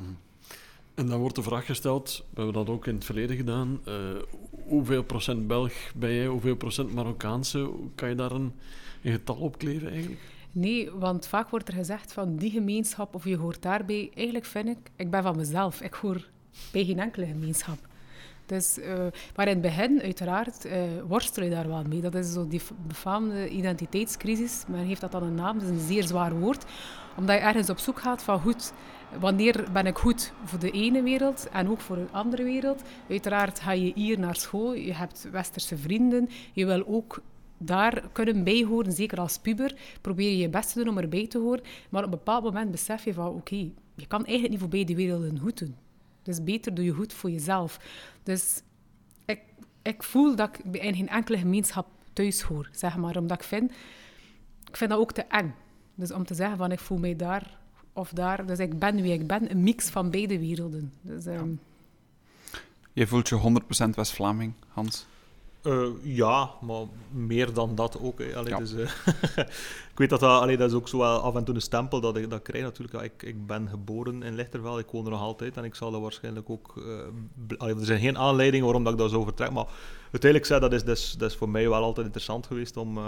En 0.98 1.08
dan 1.08 1.20
wordt 1.20 1.36
de 1.36 1.44
vraag 1.44 1.66
gesteld, 1.66 2.26
we 2.30 2.36
hebben 2.36 2.66
dat 2.66 2.70
ook 2.76 2.88
in 2.88 2.96
het 2.96 3.06
verleden 3.06 3.36
gedaan, 3.36 3.80
eh, 3.86 3.94
hoeveel 4.68 5.04
procent 5.04 5.48
Belg 5.48 5.74
ben 5.96 6.14
jij, 6.14 6.26
hoeveel 6.26 6.56
procent 6.56 6.94
Marokkaanse? 6.94 7.72
Kan 7.96 8.10
je 8.10 8.16
daar 8.16 8.32
een, 8.32 8.54
een 9.02 9.12
getal 9.12 9.36
op 9.36 9.58
kleven 9.58 9.90
eigenlijk? 9.90 10.22
Nee, 10.52 10.92
want 10.92 11.28
vaak 11.28 11.50
wordt 11.50 11.68
er 11.68 11.74
gezegd 11.74 12.14
van 12.14 12.36
die 12.36 12.52
gemeenschap 12.52 13.16
of 13.16 13.24
je 13.24 13.38
hoort 13.38 13.62
daarbij. 13.62 14.12
Eigenlijk 14.14 14.46
vind 14.46 14.68
ik, 14.68 14.78
ik 14.96 15.12
ben 15.12 15.24
van 15.24 15.36
mezelf. 15.36 15.82
Ik 15.82 15.94
hoor 15.94 16.28
bij 16.72 16.86
geen 16.86 17.00
enkele 17.00 17.26
gemeenschap. 17.26 17.87
Dus, 18.48 18.80
eh, 18.80 19.06
maar 19.36 19.48
in 19.48 19.54
het 19.54 19.62
begin, 19.62 20.02
uiteraard, 20.02 20.66
eh 20.66 20.82
worstel 21.08 21.44
je 21.44 21.50
daar 21.50 21.68
wel 21.68 21.84
mee. 21.84 22.02
Dat 22.02 22.16
is 22.16 22.34
zo 22.34 22.48
die 22.48 22.62
befaamde 22.88 23.50
identiteitscrisis. 23.50 24.64
Men 24.68 24.86
heeft 24.86 25.02
dat 25.02 25.12
dan 25.12 25.24
een 25.24 25.36
naam, 25.36 25.60
dat 25.60 25.70
is 25.70 25.70
een 25.70 25.88
zeer 25.88 26.04
zwaar 26.04 26.40
woord. 26.40 26.66
Omdat 27.18 27.36
je 27.36 27.42
ergens 27.42 27.70
op 27.70 27.78
zoek 27.78 28.00
gaat 28.00 28.24
van 28.24 28.40
goed, 28.40 28.74
wanneer 29.20 29.66
ben 29.74 29.86
ik 29.86 29.98
goed 29.98 30.32
voor 30.44 30.60
de 30.60 30.72
ene 30.72 31.02
wereld 31.02 31.50
en 31.50 31.70
ook 31.70 31.80
voor 31.80 31.96
de 31.96 32.08
andere 32.12 32.44
wereld. 32.44 32.82
Uiteraard 33.10 33.60
ga 33.60 33.72
je 33.72 33.92
hier 33.96 34.20
naar 34.20 34.36
school, 34.36 34.74
je 34.74 34.94
hebt 34.94 35.28
westerse 35.32 35.78
vrienden, 35.78 36.30
je 36.54 36.66
wil 36.66 36.88
ook 36.88 37.22
daar 37.58 38.04
kunnen 38.12 38.44
bijhoren, 38.44 38.92
zeker 38.92 39.20
als 39.20 39.38
puber, 39.38 39.76
probeer 40.02 40.30
je 40.30 40.38
je 40.38 40.50
best 40.50 40.74
te 40.74 40.80
doen 40.80 40.90
om 40.90 40.98
erbij 40.98 41.28
te 41.28 41.38
horen. 41.38 41.64
Maar 41.90 42.04
op 42.04 42.12
een 42.12 42.18
bepaald 42.18 42.44
moment 42.44 42.72
besef 42.72 43.04
je 43.04 43.14
van, 43.14 43.28
oké, 43.28 43.70
je 43.96 44.08
kan 44.08 44.20
eigenlijk 44.20 44.50
niet 44.50 44.60
voor 44.60 44.70
beide 44.70 44.96
werelden 44.96 45.40
goed 45.40 45.60
doen. 45.60 45.87
Dus 46.28 46.44
beter 46.44 46.74
doe 46.74 46.86
je 46.86 46.92
goed 46.92 47.14
voor 47.14 47.32
jezelf. 47.32 47.80
Dus 48.24 48.62
ik, 49.26 49.40
ik 49.82 50.04
voel 50.04 50.36
dat 50.36 50.50
ik 50.50 50.82
in 50.82 50.96
geen 50.96 51.10
enkele 51.10 51.38
gemeenschap 51.38 51.88
thuis 52.14 52.42
hoor, 52.42 52.70
zeg 52.72 52.98
maar. 52.98 53.18
Omdat 53.18 53.42
ik 53.42 53.48
vind, 53.48 53.72
ik 54.68 54.78
vind 54.78 54.90
dat 54.90 55.00
ook 55.00 55.12
te 55.12 55.22
eng. 55.22 55.54
Dus 55.96 56.12
om 56.12 56.26
te 56.26 56.34
zeggen 56.34 56.58
van, 56.58 56.72
ik 56.72 56.80
voel 56.80 56.98
mij 56.98 57.16
daar 57.16 57.58
of 57.94 58.10
daar. 58.10 58.46
Dus 58.46 58.60
ik 58.60 58.80
ben 58.80 59.02
wie 59.02 59.14
ik 59.14 59.28
ben, 59.28 59.52
een 59.52 59.64
mix 59.64 59.90
van 59.90 60.10
beide 60.10 60.40
werelden. 60.40 60.94
Dus, 61.02 61.26
ehm, 61.26 61.50
Je 62.94 63.08
voelt 63.08 63.30
je 63.30 63.36
100% 63.36 63.96
West-Vlaming, 63.96 64.54
Hans. 64.68 65.06
Eh, 65.68 65.88
ja, 66.04 66.50
maar 66.62 66.84
meer 67.12 67.54
dan 67.54 67.76
dat 67.76 68.00
ook. 68.02 68.20
hè. 68.20 68.36
Allee, 68.36 68.50
Ja. 68.54 68.58
dus, 68.58 68.74
eh, 68.74 68.80
ik 69.92 69.98
weet 69.98 70.10
dat 70.10 70.20
dat, 70.20 70.42
allee, 70.42 70.58
dat 70.58 70.70
is 70.70 70.76
ook 70.76 70.88
zo 70.88 70.98
wel 70.98 71.20
af 71.20 71.36
en 71.36 71.44
toe 71.44 71.56
een 71.56 71.62
stempel 71.62 72.02
dat 72.02 72.18
ik 72.18 72.30
dat 72.30 72.42
krijg 72.42 72.64
natuurlijk. 72.64 73.02
Ik, 73.04 73.24
ik 73.24 73.46
ben 73.48 73.68
geboren 73.70 74.24
in 74.24 74.36
Lichterveld, 74.36 74.80
ik 74.80 74.90
woon 74.92 75.06
er 75.06 75.12
nog 75.12 75.22
altijd 75.22 75.58
en 75.58 75.64
ik 75.64 75.76
zal 75.76 75.92
dat 75.92 76.02
waarschijnlijk 76.02 76.50
ook... 76.50 76.74
eh, 76.78 77.58
allee, 77.58 77.76
er 77.76 77.86
zijn 77.86 78.00
geen 78.00 78.18
aanleidingen 78.18 78.66
waarom 78.66 78.84
dat 78.84 78.94
ik 78.94 79.00
dat 79.00 79.10
zo 79.10 79.24
vertrek, 79.24 79.52
maar 79.52 79.66
uiteindelijk 80.12 80.46
zei 80.46 80.60
dat 80.60 80.74
is, 80.74 80.84
dat, 80.84 80.98
is, 80.98 81.16
dat 81.18 81.32
is 81.32 81.38
voor 81.38 81.50
mij 81.50 81.70
wel 81.70 81.84
altijd 81.84 82.06
interessant 82.06 82.46
geweest 82.48 82.78
om, 82.78 83.00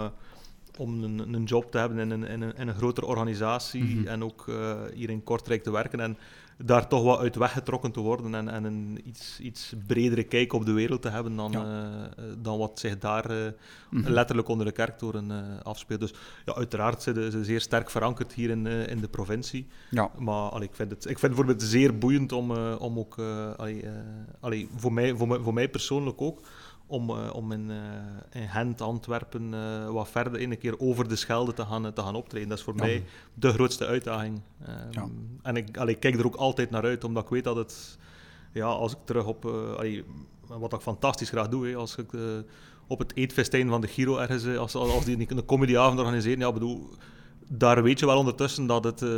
om 0.78 1.02
een, 1.04 1.34
een 1.34 1.44
job 1.44 1.70
te 1.70 1.78
hebben 1.78 1.98
in 1.98 2.10
een, 2.10 2.24
in 2.24 2.42
een, 2.42 2.56
in 2.56 2.68
een 2.68 2.74
grotere 2.74 3.06
organisatie 3.06 3.84
Mhm. 3.84 4.06
en 4.06 4.24
ook 4.24 4.44
hier 4.94 5.10
in 5.10 5.24
Kortrijk 5.24 5.62
te 5.62 5.70
werken. 5.70 6.00
En 6.00 6.18
daar 6.64 6.88
toch 6.88 7.02
wat 7.04 7.18
uit 7.18 7.36
weggetrokken 7.36 7.92
te 7.92 8.00
worden 8.00 8.34
en, 8.34 8.48
en 8.48 8.64
een 8.64 9.00
iets, 9.04 9.40
iets 9.40 9.72
bredere 9.86 10.22
kijk 10.22 10.52
op 10.52 10.66
de 10.66 10.72
wereld 10.72 11.02
te 11.02 11.08
hebben 11.08 11.36
dan, 11.36 11.52
Ja. 11.52 11.90
eh, 12.16 12.24
dan 12.38 12.58
wat 12.58 12.78
zich 12.78 12.98
daar 12.98 13.30
eh, 13.30 13.36
Mhm. 13.90 14.10
letterlijk 14.10 14.48
onder 14.48 14.66
de 14.66 14.72
kerktoren 14.72 15.30
eh 15.30 15.38
afspeelt. 15.62 16.00
Dus 16.00 16.14
ja, 16.44 16.54
uiteraard 16.54 17.02
zijn 17.02 17.30
ze 17.30 17.44
zeer 17.44 17.60
sterk 17.60 17.90
verankerd 17.90 18.32
hier 18.32 18.50
in, 18.50 18.66
eh, 18.66 18.86
in 18.86 19.00
de 19.00 19.08
provincie. 19.08 19.66
Ja. 19.90 20.10
Maar 20.18 20.50
allee, 20.50 20.68
ik, 20.68 20.74
vind 20.74 20.90
het, 20.90 21.00
ik 21.04 21.18
vind 21.18 21.20
het 21.20 21.30
bijvoorbeeld 21.30 21.62
zeer 21.62 21.98
boeiend 21.98 22.32
om, 22.32 22.50
eh, 22.56 22.74
om 22.78 22.98
ook, 22.98 23.18
eh, 23.18 23.50
allee, 23.56 23.82
eh, 23.82 23.90
allee, 24.40 24.68
voor, 24.76 24.92
mij, 24.92 25.14
voor, 25.16 25.28
mij, 25.28 25.38
voor 25.38 25.54
mij 25.54 25.68
persoonlijk 25.68 26.20
ook, 26.22 26.40
om, 26.90 27.10
eh, 27.10 27.34
om 27.34 27.52
in, 27.52 27.70
in 28.32 28.48
Gent, 28.48 28.80
Antwerpen, 28.80 29.54
eh, 29.54 29.90
wat 29.90 30.08
verder 30.08 30.42
een 30.42 30.58
keer 30.58 30.78
over 30.80 31.08
de 31.08 31.16
Schelde 31.16 31.52
te 31.52 31.64
gaan, 31.64 31.92
te 31.92 32.02
gaan 32.02 32.14
optreden. 32.14 32.48
Dat 32.48 32.58
is 32.58 32.64
voor 32.64 32.74
Ja. 32.76 32.82
mij 32.82 33.04
de 33.34 33.52
grootste 33.52 33.86
uitdaging. 33.86 34.40
Ehm, 34.66 34.76
Ja. 34.90 35.08
En 35.42 35.56
ik, 35.56 35.76
allee, 35.76 35.94
ik 35.94 36.00
kijk 36.00 36.18
er 36.18 36.26
ook 36.26 36.34
altijd 36.34 36.70
naar 36.70 36.82
uit, 36.82 37.04
omdat 37.04 37.22
ik 37.24 37.28
weet 37.28 37.44
dat 37.44 37.56
het, 37.56 37.98
ja, 38.52 38.64
als 38.66 38.92
ik 38.92 38.98
terug 39.04 39.26
op, 39.26 39.44
allee, 39.76 40.04
wat 40.46 40.72
ik 40.72 40.80
fantastisch 40.80 41.28
graag 41.28 41.48
doe, 41.48 41.66
hè, 41.66 41.74
als 41.76 41.96
ik 41.96 42.10
op 42.86 42.98
het 42.98 43.16
eetfestijn 43.16 43.68
van 43.68 43.80
de 43.80 43.86
Giro 43.86 44.16
ergens, 44.16 44.56
als, 44.56 44.74
als 44.74 45.04
die 45.04 45.30
een 45.30 45.44
comedyavond 45.44 45.98
organiseren, 45.98 46.38
ja, 46.38 46.52
bedoel, 46.52 46.88
daar 47.52 47.82
weet 47.82 47.98
je 47.98 48.06
wel 48.06 48.18
ondertussen 48.18 48.66
dat 48.66 48.84
het 48.84 49.02
eh, 49.02 49.08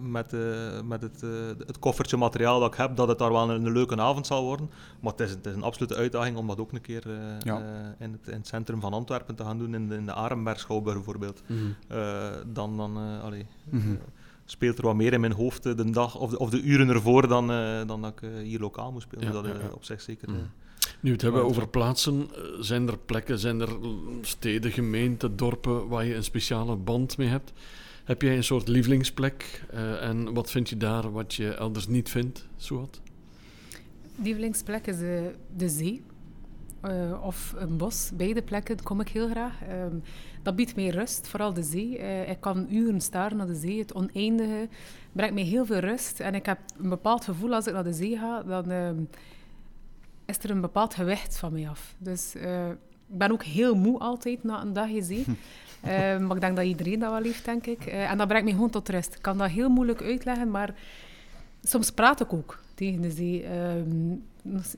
met, 0.00 0.32
eh, 0.32 0.40
met 0.84 1.02
het, 1.02 1.22
eh, 1.22 1.30
het 1.66 1.78
koffertje 1.78 2.16
materiaal 2.16 2.60
dat 2.60 2.72
ik 2.72 2.78
heb, 2.78 2.96
dat 2.96 3.08
het 3.08 3.18
daar 3.18 3.32
wel 3.32 3.50
een, 3.50 3.64
een 3.66 3.72
leuke 3.72 3.96
avond 3.96 4.26
zal 4.26 4.44
worden. 4.44 4.70
Maar 5.00 5.12
het 5.12 5.20
is, 5.20 5.30
het 5.30 5.46
is 5.46 5.54
een 5.54 5.62
absolute 5.62 5.94
uitdaging 5.94 6.36
om 6.36 6.46
dat 6.46 6.58
ook 6.58 6.72
een 6.72 6.80
keer 6.80 7.02
Ja. 7.40 7.62
in, 7.98 8.12
het, 8.12 8.28
in 8.28 8.36
het 8.38 8.46
centrum 8.46 8.80
van 8.80 8.92
Antwerpen 8.92 9.34
te 9.34 9.44
gaan 9.44 9.58
doen, 9.58 9.74
in 9.74 9.88
de, 9.88 9.94
in 9.94 10.06
de 10.06 10.12
Arenberg-schouwburg 10.14 10.94
bijvoorbeeld. 10.96 11.42
Mhm. 11.46 11.62
Dan 12.52 12.76
dan 12.76 12.96
allee, 13.22 13.46
Mhm. 13.70 13.94
speelt 14.44 14.78
er 14.78 14.84
wat 14.84 14.94
meer 14.94 15.12
in 15.12 15.20
mijn 15.20 15.32
hoofd 15.32 15.62
de 15.62 15.90
dag 15.90 16.16
of 16.16 16.30
de, 16.30 16.38
of 16.38 16.50
de 16.50 16.62
uren 16.62 16.88
ervoor 16.88 17.28
dan, 17.28 17.46
dan 17.86 18.02
dat 18.02 18.12
ik 18.22 18.28
hier 18.42 18.60
lokaal 18.60 18.92
moet 18.92 19.02
spelen. 19.02 19.24
Ja, 19.26 19.32
dat 19.32 19.46
ja, 19.46 19.52
op 19.72 19.84
zich 19.84 20.00
zeker. 20.00 20.30
Mhm. 20.30 20.38
Nu 21.00 21.12
het 21.12 21.22
hebben 21.22 21.44
over 21.44 21.68
plaatsen, 21.68 22.28
eh, 22.34 22.42
zijn 22.60 22.88
er 22.88 22.98
plekken, 22.98 23.38
zijn 23.38 23.60
er 23.60 23.76
steden, 24.20 24.70
gemeenten, 24.70 25.36
dorpen 25.36 25.88
waar 25.88 26.04
je 26.04 26.14
een 26.14 26.24
speciale 26.24 26.76
band 26.76 27.16
mee 27.16 27.28
hebt? 27.28 27.52
Heb 28.04 28.22
jij 28.22 28.36
een 28.36 28.44
soort 28.44 28.68
lievelingsplek 28.68 29.64
eh, 29.70 30.02
en 30.02 30.34
wat 30.34 30.50
vind 30.50 30.68
je 30.68 30.76
daar 30.76 31.12
wat 31.12 31.34
je 31.34 31.54
elders 31.54 31.86
niet 31.86 32.08
vindt, 32.08 32.46
zowat? 32.56 33.00
Lievelingsplek 34.22 34.86
is 34.86 34.98
de, 34.98 35.34
de 35.56 35.68
zee 35.68 36.02
eh, 36.84 37.24
of 37.24 37.54
een 37.56 37.76
bos. 37.76 38.10
Beide 38.14 38.42
plekken 38.42 38.82
kom 38.82 39.00
ik 39.00 39.08
heel 39.08 39.28
graag. 39.28 39.62
Ehm, 39.68 39.96
dat 40.42 40.56
biedt 40.56 40.76
mij 40.76 40.88
rust, 40.88 41.28
vooral 41.28 41.52
de 41.52 41.62
zee. 41.62 41.98
Eh, 41.98 42.30
ik 42.30 42.40
kan 42.40 42.66
uren 42.70 43.00
staren 43.00 43.36
naar 43.36 43.46
de 43.46 43.54
zee. 43.54 43.78
Het 43.78 43.94
oneindige 43.94 44.68
brengt 45.12 45.34
mij 45.34 45.42
heel 45.42 45.66
veel 45.66 45.78
rust. 45.78 46.20
En 46.20 46.34
ik 46.34 46.46
heb 46.46 46.58
een 46.78 46.88
bepaald 46.88 47.24
gevoel 47.24 47.54
als 47.54 47.66
ik 47.66 47.72
naar 47.72 47.84
de 47.84 47.92
zee 47.92 48.16
ga, 48.16 48.42
dan 48.42 48.70
ehm, 48.70 48.96
is 50.26 50.38
er 50.38 50.50
een 50.50 50.60
bepaald 50.60 50.94
gewicht 50.94 51.36
van 51.36 51.52
mij 51.52 51.68
af. 51.68 51.94
Dus 51.98 52.34
eh, 52.34 52.68
ik 53.08 53.18
ben 53.18 53.32
ook 53.32 53.42
heel 53.42 53.74
moe 53.74 53.98
altijd 53.98 54.44
na 54.44 54.60
een 54.60 54.72
dagje 54.72 55.02
zee. 55.02 55.24
Eh, 55.84 56.18
maar 56.18 56.34
ik 56.34 56.40
denk 56.40 56.56
dat 56.56 56.64
iedereen 56.64 56.98
dat 56.98 57.10
wel 57.10 57.22
heeft, 57.22 57.44
denk 57.44 57.66
ik. 57.66 57.86
Eh, 57.86 58.10
en 58.10 58.18
dat 58.18 58.26
brengt 58.28 58.44
mij 58.44 58.54
gewoon 58.54 58.70
tot 58.70 58.88
rust. 58.88 59.14
Ik 59.14 59.22
kan 59.22 59.38
dat 59.38 59.50
heel 59.50 59.68
moeilijk 59.68 60.02
uitleggen, 60.02 60.50
maar 60.50 60.74
soms 61.62 61.90
praat 61.90 62.20
ik 62.20 62.32
ook 62.32 62.58
tegen 62.74 63.00
de 63.00 63.10
zee. 63.10 63.42
Ehm, 63.42 64.14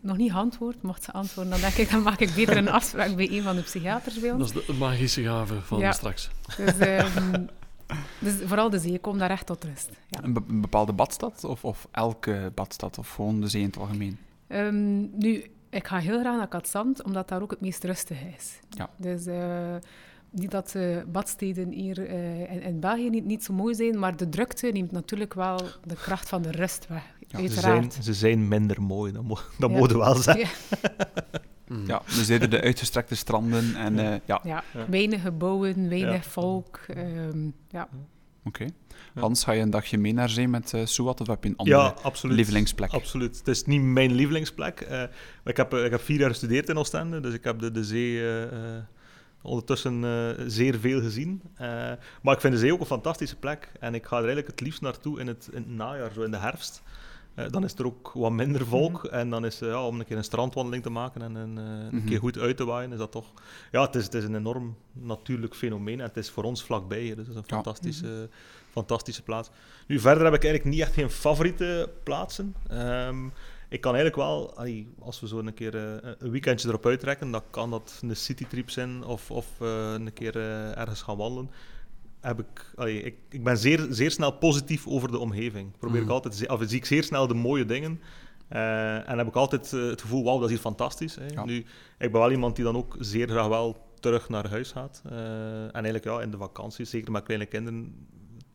nog, 0.00 0.16
niet 0.16 0.32
antwoord, 0.32 0.82
mocht 0.82 1.02
ze 1.02 1.12
antwoorden, 1.12 1.52
dan 1.52 1.60
denk 1.60 1.74
ik, 1.74 1.90
dan 1.90 2.02
maak 2.02 2.20
ik 2.20 2.34
beter 2.34 2.56
een 2.56 2.68
afspraak 2.70 3.16
bij 3.16 3.30
een 3.30 3.42
van 3.42 3.56
de 3.56 3.62
psychiaters 3.62 4.20
bij 4.20 4.30
ons. 4.30 4.52
Dat 4.52 4.60
is 4.62 4.66
de 4.66 4.72
magische 4.72 5.22
gave 5.22 5.60
van 5.60 5.78
Ja. 5.78 5.92
straks. 5.92 6.30
Dus, 6.56 6.78
ehm, 6.78 7.44
dus 8.18 8.34
vooral 8.44 8.70
de 8.70 8.78
zee, 8.78 8.92
ik 8.92 9.02
kom 9.02 9.18
daar 9.18 9.30
echt 9.30 9.46
tot 9.46 9.64
rust. 9.64 9.90
Ja. 10.08 10.22
Een 10.22 10.60
bepaalde 10.60 10.92
badstad 10.92 11.44
of, 11.44 11.64
of 11.64 11.88
elke 11.90 12.52
badstad 12.54 12.98
of 12.98 13.08
gewoon 13.14 13.40
de 13.40 13.48
zee 13.48 13.60
in 13.60 13.66
het 13.66 13.78
algemeen? 13.78 14.18
Ehm, 14.48 15.00
nu, 15.18 15.44
ik 15.70 15.86
ga 15.86 15.98
heel 15.98 16.20
graag 16.20 16.36
naar 16.36 16.48
Katzand, 16.48 17.02
omdat 17.02 17.28
daar 17.28 17.42
ook 17.42 17.50
het 17.50 17.60
meest 17.60 17.84
rustig 17.84 18.18
is. 18.36 18.58
Ja. 18.70 18.90
Dus 18.96 19.26
eh, 19.26 19.74
niet 20.30 20.50
dat 20.50 20.70
de 20.70 21.04
badsteden 21.08 21.70
hier 21.70 22.06
eh, 22.06 22.40
in, 22.52 22.62
in 22.62 22.80
België 22.80 23.10
niet, 23.10 23.24
niet 23.24 23.44
zo 23.44 23.52
mooi 23.52 23.74
zijn, 23.74 23.98
maar 23.98 24.16
de 24.16 24.28
drukte 24.28 24.66
neemt 24.66 24.92
natuurlijk 24.92 25.34
wel 25.34 25.60
de 25.84 25.94
kracht 25.94 26.28
van 26.28 26.42
de 26.42 26.50
rust 26.50 26.86
weg. 26.88 27.02
Ja, 27.28 27.38
ze, 27.48 27.60
zijn, 27.60 27.92
ze 28.02 28.14
zijn 28.14 28.48
minder 28.48 28.82
mooi, 28.82 29.12
dat, 29.12 29.22
mo 29.22 29.36
dat 29.58 29.70
Ja. 29.70 29.76
moeten 29.76 29.98
we 29.98 30.04
wel 30.04 30.14
zeggen. 30.32 30.48
Ja. 30.82 30.88
Mhm. 31.68 31.86
Ja, 31.86 32.02
dus 32.06 32.28
eerder 32.28 32.50
de 32.50 32.60
uitgestrekte 32.60 33.14
stranden 33.16 33.74
en 33.76 33.98
eh, 33.98 34.04
ja, 34.24 34.40
Ja, 34.44 34.62
Ja. 34.74 34.86
weinig 34.88 35.22
gebouwen, 35.22 35.88
weinig 35.88 36.24
Ja. 36.24 36.30
volk. 36.30 36.76
ehm, 36.88 37.50
ja. 37.68 37.88
Oké. 38.46 38.66
Hans, 39.14 39.44
ga 39.44 39.52
je 39.52 39.60
een 39.62 39.70
dagje 39.70 39.98
mee 39.98 40.12
naar 40.12 40.28
zee 40.28 40.48
met 40.48 40.74
eh 40.74 40.86
Suat 40.86 41.20
of 41.20 41.26
heb 41.26 41.42
je 41.44 41.48
een 41.48 41.56
andere 41.56 41.76
Ja, 41.76 41.94
absoluut. 42.02 42.36
lievelingsplek? 42.36 42.90
Absoluut. 42.92 43.38
Het 43.38 43.48
is 43.48 43.64
niet 43.64 43.82
mijn 43.82 44.12
lievelingsplek. 44.14 44.80
eh, 44.80 44.90
maar 44.90 45.08
ik, 45.44 45.56
heb, 45.56 45.72
eh, 45.74 45.84
ik 45.84 45.90
heb 45.90 46.00
vier 46.00 46.18
jaar 46.18 46.28
gestudeerd 46.30 46.68
in 46.68 46.76
Oostende, 46.76 47.20
dus 47.20 47.34
ik 47.34 47.44
heb 47.44 47.58
de, 47.58 47.70
de 47.70 47.84
zee 47.84 48.22
ondertussen 49.42 50.04
zeer 50.50 50.78
veel 50.78 51.00
gezien. 51.00 51.42
Maar 52.22 52.34
ik 52.34 52.40
vind 52.40 52.52
de 52.52 52.58
zee 52.58 52.72
ook 52.72 52.80
een 52.80 52.86
fantastische 52.86 53.36
plek. 53.36 53.72
En 53.80 53.94
ik 53.94 54.02
ga 54.06 54.10
er 54.16 54.24
eigenlijk 54.24 54.46
het 54.46 54.60
liefst 54.60 54.80
naartoe 54.80 55.20
in 55.20 55.26
het, 55.26 55.48
in 55.52 55.58
het 55.62 55.68
najaar, 55.76 56.10
zo 56.12 56.22
in 56.22 56.30
de 56.30 56.36
herfst. 56.36 56.82
Eh, 57.36 57.50
dan 57.50 57.64
is 57.64 57.74
er 57.74 57.86
ook 57.86 58.10
wat 58.14 58.32
minder 58.32 58.66
volk. 58.66 59.04
En 59.04 59.30
dan 59.30 59.44
is, 59.44 59.60
eh, 59.60 59.68
ja, 59.68 59.86
om 59.86 59.98
een 60.00 60.06
keer 60.06 60.16
een 60.16 60.24
strandwandeling 60.24 60.82
te 60.82 60.90
maken 60.90 61.22
en 61.22 61.34
een, 61.34 61.58
eh, 61.58 61.64
een 61.64 61.96
Mhm. 61.96 62.06
keer 62.06 62.18
goed 62.18 62.38
uit 62.38 62.56
te 62.56 62.64
waaien, 62.64 62.92
is 62.92 62.98
dat 62.98 63.10
toch... 63.12 63.26
Ja, 63.72 63.82
het 63.82 63.94
is, 63.94 64.04
het 64.04 64.14
is 64.14 64.24
een 64.24 64.34
enorm 64.36 64.76
natuurlijk 64.92 65.54
fenomeen. 65.54 66.00
En 66.00 66.06
het 66.06 66.16
is 66.16 66.30
voor 66.30 66.44
ons 66.44 66.64
vlakbij, 66.64 67.00
hier, 67.00 67.16
dus 67.16 67.26
het 67.26 67.34
is 67.36 67.40
een 67.42 67.44
Ja. 67.48 67.54
fantastische, 67.54 68.28
fantastische 68.70 69.22
plaats. 69.22 69.50
Nu, 69.86 69.98
verder 70.00 70.24
heb 70.24 70.34
ik 70.34 70.44
eigenlijk 70.44 70.74
niet 70.76 70.84
echt 70.84 70.94
geen 70.94 71.10
favoriete 71.10 71.90
plaatsen. 72.02 72.54
Ehm, 72.68 73.26
ik 73.68 73.80
kan 73.80 73.94
eigenlijk 73.94 74.16
wel, 74.28 74.54
als 75.00 75.20
we 75.20 75.28
zo 75.28 75.38
een 75.38 75.54
keer 75.54 75.74
een 75.74 76.30
weekendje 76.30 76.68
erop 76.68 76.86
uittrekken, 76.86 77.30
dan 77.30 77.42
kan 77.50 77.70
dat 77.70 77.98
een 78.02 78.16
citytrip 78.16 78.70
zijn 78.70 79.04
of, 79.04 79.30
of 79.30 79.46
een 79.60 80.12
keer 80.12 80.36
ergens 80.76 81.02
gaan 81.02 81.16
wandelen. 81.16 81.50
Heb 82.26 82.38
ik, 82.40 82.72
allee, 82.74 83.02
ik, 83.02 83.16
ik 83.28 83.44
ben 83.44 83.58
zeer, 83.58 83.86
zeer 83.90 84.10
snel 84.10 84.32
positief 84.32 84.86
over 84.86 85.10
de 85.10 85.18
omgeving. 85.18 85.76
Probeer 85.78 85.96
ik 86.00 86.04
Mhm. 86.04 86.12
altijd, 86.12 86.48
of 86.48 86.62
zie 86.66 86.76
ik 86.78 86.84
zeer 86.84 87.02
snel 87.04 87.26
de 87.26 87.34
mooie 87.34 87.64
dingen. 87.64 88.00
Eh, 88.48 89.08
en 89.08 89.18
heb 89.18 89.26
ik 89.26 89.34
altijd 89.34 89.72
eh, 89.72 89.80
het 89.86 90.00
gevoel, 90.00 90.24
wauw, 90.24 90.36
dat 90.36 90.44
is 90.44 90.50
hier 90.50 90.60
fantastisch. 90.60 91.14
Hè. 91.14 91.26
Ja. 91.26 91.44
Nu, 91.44 91.56
ik 91.98 92.12
ben 92.12 92.20
wel 92.20 92.30
iemand 92.30 92.56
die 92.56 92.64
dan 92.64 92.76
ook 92.76 92.96
zeer 92.98 93.28
graag 93.28 93.46
wel 93.46 93.76
terug 94.00 94.28
naar 94.28 94.48
huis 94.48 94.72
gaat. 94.72 95.02
Eh, 95.04 95.14
en 95.64 95.72
eigenlijk 95.72 96.04
ja, 96.04 96.20
in 96.20 96.30
de 96.30 96.36
vakanties, 96.36 96.90
zeker 96.90 97.12
met 97.12 97.22
kleine 97.24 97.46
kinderen, 97.46 98.06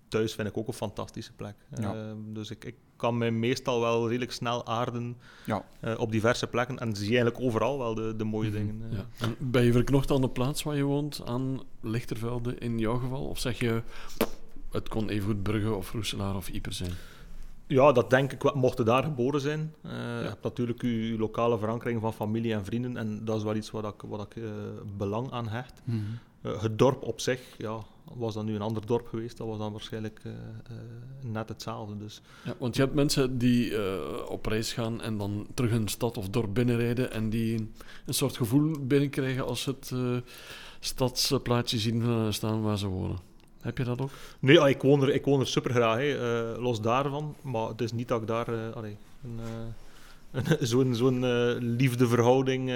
thuis 0.08 0.34
vind 0.34 0.48
ik 0.48 0.58
ook 0.58 0.68
een 0.68 0.74
fantastische 0.74 1.34
plek. 1.34 1.56
Ja. 1.76 2.16
Dus 2.34 2.50
ik, 2.50 2.66
ik 2.66 2.76
kan 3.02 3.18
mij 3.18 3.32
meestal 3.32 3.80
wel 3.82 4.08
redelijk 4.08 4.32
snel 4.32 4.66
aarden 4.66 5.18
Ja. 5.46 5.64
eh, 5.80 6.00
op 6.00 6.12
diverse 6.12 6.48
plekken. 6.48 6.80
En 6.80 6.96
zie 6.96 7.08
eigenlijk 7.08 7.40
overal 7.42 7.78
wel 7.78 7.94
de, 7.96 8.16
de 8.16 8.24
mooie 8.24 8.50
Mhm, 8.50 8.58
dingen. 8.58 8.82
eh. 8.92 8.98
Ja. 8.98 9.26
En 9.26 9.36
ben 9.40 9.64
je 9.64 9.72
verknocht 9.72 10.12
aan 10.12 10.22
de 10.22 10.30
plaats 10.30 10.64
waar 10.64 10.76
je 10.76 10.84
woont, 10.84 11.22
aan 11.26 11.60
Lichtervelde 11.82 12.56
in 12.56 12.80
jouw 12.80 12.98
geval? 12.98 13.26
Of 13.26 13.40
zeg 13.40 13.60
je, 13.60 13.82
het 14.72 14.90
kon 14.90 15.10
evengoed 15.10 15.44
Brugge 15.44 15.74
of 15.74 15.92
Roeselaar 15.92 16.36
of 16.36 16.50
Ieper 16.50 16.74
zijn? 16.74 16.92
Ja, 17.68 17.92
dat 17.92 18.10
denk 18.10 18.32
ik 18.32 18.42
wel. 18.42 18.56
Mochten 18.56 18.86
daar 18.86 19.04
geboren 19.04 19.42
zijn. 19.42 19.74
Eh, 19.82 19.92
Je 19.92 20.28
hebt 20.28 20.44
natuurlijk 20.44 20.82
je, 20.82 21.16
lokale 21.20 21.58
verankering 21.58 22.02
van 22.02 22.14
familie 22.14 22.54
en 22.54 22.66
vrienden. 22.66 22.98
En 22.98 23.26
dat 23.26 23.38
is 23.38 23.44
wel 23.44 23.56
iets 23.56 23.72
waar 23.72 23.84
ik, 23.84 24.02
wat 24.08 24.22
ik 24.32 24.44
eh, 24.44 24.50
belang 24.98 25.32
aan 25.32 25.48
hecht. 25.48 25.82
Mhm. 25.84 25.98
Eh, 26.42 26.62
het 26.62 26.80
dorp 26.80 27.04
op 27.04 27.20
zich, 27.20 27.42
ja, 27.58 27.78
was 28.04 28.34
dat 28.34 28.46
nu 28.46 28.56
een 28.56 28.62
ander 28.62 28.86
dorp 28.86 29.08
geweest, 29.08 29.38
dat 29.38 29.48
was 29.48 29.58
dan 29.58 29.72
waarschijnlijk 29.72 30.22
eh, 30.24 30.32
net 31.22 31.50
hetzelfde. 31.50 31.98
Dus 31.98 32.22
Ja, 32.46 32.54
want 32.60 32.76
je 32.76 32.82
hebt 32.82 32.94
mensen 32.94 33.38
die 33.38 33.78
eh, 33.78 34.30
op 34.30 34.46
reis 34.46 34.74
gaan 34.74 35.02
en 35.02 35.18
dan 35.18 35.48
terug 35.54 35.72
een 35.72 35.88
stad 35.88 36.18
of 36.18 36.30
dorp 36.30 36.54
binnenrijden 36.54 37.12
en 37.12 37.30
die 37.30 37.58
een, 37.58 37.74
een 38.06 38.14
soort 38.14 38.38
gevoel 38.38 38.80
binnenkrijgen 38.80 39.46
als 39.46 39.62
ze 39.62 39.70
het 39.70 39.92
stadsplaatje 40.80 41.78
zien 41.78 42.34
staan 42.34 42.62
waar 42.62 42.78
ze 42.78 42.88
wonen. 42.88 43.18
Heb 43.62 43.78
je 43.78 43.84
dat 43.84 44.02
ook? 44.02 44.10
Nee, 44.40 44.56
ja, 44.56 44.68
ik, 44.68 44.82
woon 44.82 45.02
er, 45.02 45.10
ik 45.14 45.26
woon 45.26 45.40
er 45.40 45.48
super 45.48 45.72
graag, 45.72 46.00
los 46.60 46.82
daarvan. 46.82 47.36
Maar 47.42 47.68
het 47.68 47.82
is 47.82 47.92
niet 47.92 48.08
dat 48.08 48.22
ik 48.22 48.28
daar 48.28 48.74
allee, 48.74 48.98
een, 49.24 49.40
een- 50.32 50.58
zo'n 50.68 50.96
zo'n 50.96 51.24
eh, 51.26 51.56
liefdeverhouding 51.60 52.72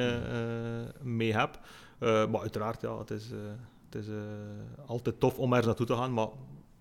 mee 1.02 1.34
heb. 1.34 1.60
Maar 2.00 2.40
uiteraard, 2.40 2.82
ja, 2.82 2.98
het 3.00 3.12
is, 3.12 3.26
het 3.90 3.96
is 4.04 4.08
eh, 4.08 4.16
altijd 4.86 5.20
tof 5.20 5.38
om 5.38 5.50
ergens 5.50 5.66
naartoe 5.68 5.86
te 5.86 5.96
gaan. 5.96 6.14
Maar 6.14 6.28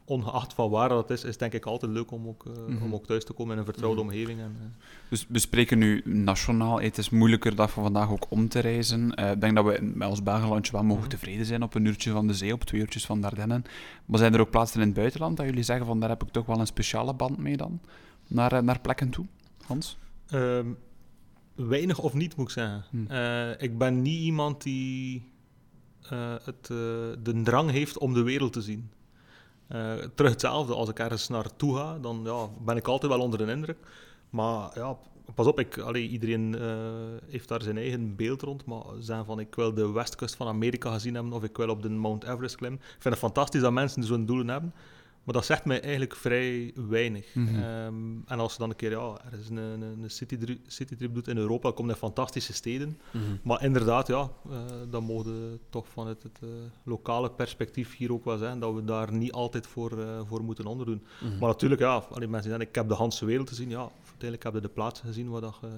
ongeacht 0.07 0.53
van 0.55 0.71
waar 0.71 0.89
dat 0.89 1.11
is, 1.11 1.23
is 1.23 1.31
het 1.31 1.39
denk 1.39 1.53
ik 1.53 1.67
altijd 1.67 1.93
leuk 1.93 2.11
om 2.11 2.27
ook, 2.29 2.47
eh, 2.47 2.53
Mhm. 2.75 2.83
om 2.85 2.95
ook 2.95 3.07
thuis 3.07 3.25
te 3.25 3.33
komen 3.33 3.53
in 3.53 3.59
een 3.59 3.65
vertrouwde 3.65 4.01
Mhm. 4.03 4.09
omgeving. 4.11 4.41
En, 4.41 4.57
eh, 4.61 4.67
Dus 5.11 5.27
we 5.29 5.39
spreken 5.39 5.79
nu 5.79 6.03
nationaal. 6.05 6.81
Het 6.81 6.99
is 6.99 7.11
moeilijker 7.11 7.55
dag 7.55 7.71
van 7.71 7.83
vandaag 7.83 8.11
ook 8.11 8.27
om 8.29 8.49
te 8.49 8.59
reizen. 8.59 9.11
Ik 9.13 9.41
denk 9.41 9.55
dat 9.55 9.65
we 9.65 9.91
met 9.95 10.09
ons 10.09 10.23
Belgenlandje 10.23 10.73
wel 10.73 10.83
mogen 10.85 11.01
Mhm. 11.01 11.11
tevreden 11.11 11.47
zijn 11.47 11.63
op 11.63 11.75
een 11.75 11.85
uurtje 11.85 12.11
van 12.11 12.27
de 12.27 12.35
zee, 12.35 12.53
op 12.53 12.65
twee 12.65 12.81
uurtjes 12.81 13.07
van 13.07 13.21
Dardennen. 13.21 13.65
Maar 14.07 14.19
zijn 14.19 14.35
er 14.35 14.41
ook 14.41 14.51
plaatsen 14.51 14.81
in 14.81 14.87
het 14.87 14.97
buitenland 14.97 15.37
dat 15.37 15.47
jullie 15.47 15.63
zeggen 15.63 15.87
van 15.87 16.01
daar 16.01 16.09
heb 16.09 16.23
ik 16.23 16.29
toch 16.31 16.47
wel 16.47 16.61
een 16.61 16.67
speciale 16.67 17.15
band 17.15 17.39
mee 17.39 17.57
dan? 17.57 17.81
Naar, 18.27 18.65
naar 18.65 18.81
plekken 18.81 19.11
toe, 19.11 19.27
Hans? 19.67 19.99
Ehm, 20.29 20.67
weinig 21.55 21.99
of 21.99 22.15
niet, 22.15 22.37
moet 22.37 22.47
ik 22.47 22.53
zeggen. 22.53 22.85
Hm. 22.91 23.07
Eh, 23.13 23.51
ik 23.63 23.79
ben 23.79 24.03
niet 24.03 24.21
iemand 24.21 24.63
die 24.63 25.33
het, 26.45 26.61
eh, 26.61 26.77
de 27.23 27.41
drang 27.45 27.71
heeft 27.71 27.99
om 27.99 28.15
de 28.15 28.23
wereld 28.23 28.53
te 28.53 28.63
zien. 28.63 28.91
Uh, 29.69 29.93
terug 30.15 30.31
hetzelfde, 30.31 30.75
als 30.75 30.89
ik 30.89 30.99
ergens 30.99 31.29
naartoe 31.29 31.77
ga, 31.77 31.99
dan 31.99 32.21
ja, 32.25 32.49
ben 32.65 32.77
ik 32.77 32.89
altijd 32.89 33.13
wel 33.13 33.21
onder 33.21 33.47
de 33.47 33.53
indruk. 33.53 33.79
Maar 34.31 34.71
ja, 34.75 34.97
pas 35.35 35.47
op, 35.47 35.59
ik, 35.59 35.95
iedereen 35.95 36.57
heeft 37.29 37.49
daar 37.49 37.63
zijn 37.63 37.77
eigen 37.77 38.17
beeld 38.17 38.43
rond. 38.43 38.65
Maar 38.65 38.83
zijn 38.99 39.25
van 39.25 39.41
ik 39.41 39.55
wil 39.55 39.75
de 39.75 39.93
westkust 39.93 40.35
van 40.35 40.47
Amerika 40.47 40.93
gezien 40.93 41.15
hebben 41.15 41.33
of 41.33 41.43
ik 41.43 41.57
wil 41.57 41.69
op 41.69 41.83
de 41.83 41.91
Mount 41.91 42.25
Everest 42.25 42.57
klimmen. 42.57 42.81
Ik 42.81 43.03
vind 43.03 43.15
het 43.15 43.19
fantastisch 43.19 43.61
dat 43.61 43.73
mensen 43.73 44.05
zo'n 44.05 44.27
doelen 44.27 44.49
hebben. 44.49 44.73
Maar 45.25 45.35
dat 45.35 45.45
zegt 45.45 45.65
mij 45.65 45.81
eigenlijk 45.81 46.15
vrij 46.15 46.73
weinig. 46.89 47.35
Mhm. 47.35 47.49
Ehm, 47.49 47.95
en 48.27 48.39
als 48.39 48.53
je 48.53 48.59
dan 48.59 48.71
een 48.71 48.77
keer 48.77 48.91
ja, 48.91 49.17
er 49.33 49.39
is 49.39 49.49
een, 49.49 49.57
een, 49.57 49.83
een 49.83 50.11
citytrip 50.11 50.59
city 50.67 50.97
doet 51.13 51.29
in 51.29 51.37
Europa, 51.37 51.71
kom 51.71 51.87
je 51.87 51.93
in 51.93 51.99
fantastische 51.99 52.53
steden. 52.53 52.99
Mhm. 53.11 53.23
Maar 53.43 53.63
inderdaad, 53.63 54.07
ja, 54.07 54.31
eh, 54.51 54.61
dan 54.91 55.05
mogen 55.05 55.61
toch 55.71 55.89
vanuit 55.89 56.23
het 56.23 56.39
eh, 56.43 56.49
lokale 56.83 57.31
perspectief 57.31 57.97
hier 57.97 58.13
ook 58.13 58.25
wel 58.25 58.39
zijn 58.39 58.61
dat 58.61 58.75
we 58.75 58.85
daar 58.85 59.13
niet 59.13 59.33
altijd 59.33 59.67
voor, 59.67 59.99
eh, 59.99 60.21
voor 60.25 60.43
moeten 60.43 60.67
onderdoen. 60.67 61.03
Mhm. 61.21 61.39
Maar 61.39 61.49
natuurlijk, 61.49 61.81
ja, 61.81 61.95
allee, 62.11 62.29
mensen 62.29 62.51
zeggen, 62.51 62.69
ik 62.69 62.75
heb 62.75 62.89
de 62.89 62.95
Hanse 62.95 63.25
wereld 63.25 63.49
gezien. 63.49 63.69
Ja, 63.69 63.91
uiteindelijk 63.99 64.43
heb 64.43 64.55
je 64.55 64.61
de 64.61 64.69
plaatsen 64.69 65.07
gezien 65.07 65.31
waar 65.31 65.41
dat 65.41 65.57
je 65.61 65.69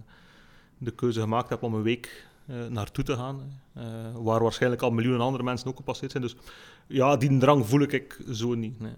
de 0.79 0.91
keuze 0.91 1.21
gemaakt 1.21 1.49
hebt 1.49 1.63
om 1.63 1.75
een 1.75 1.83
week 1.83 2.27
eh, 2.47 2.67
naartoe 2.67 3.05
te 3.05 3.17
gaan. 3.17 3.41
eh, 3.75 3.85
waar 4.15 4.43
waarschijnlijk 4.43 4.83
al 4.83 4.91
miljoenen 4.91 5.21
andere 5.27 5.45
mensen 5.45 5.69
ook 5.69 5.77
gepasseerd 5.77 6.11
zijn. 6.11 6.23
Dus 6.23 6.37
ja, 6.87 7.17
die 7.17 7.39
drang 7.39 7.67
voel 7.67 7.81
ik, 7.81 7.93
ik 7.93 8.19
zo 8.33 8.55
niet. 8.55 8.81
Nee. 8.81 8.93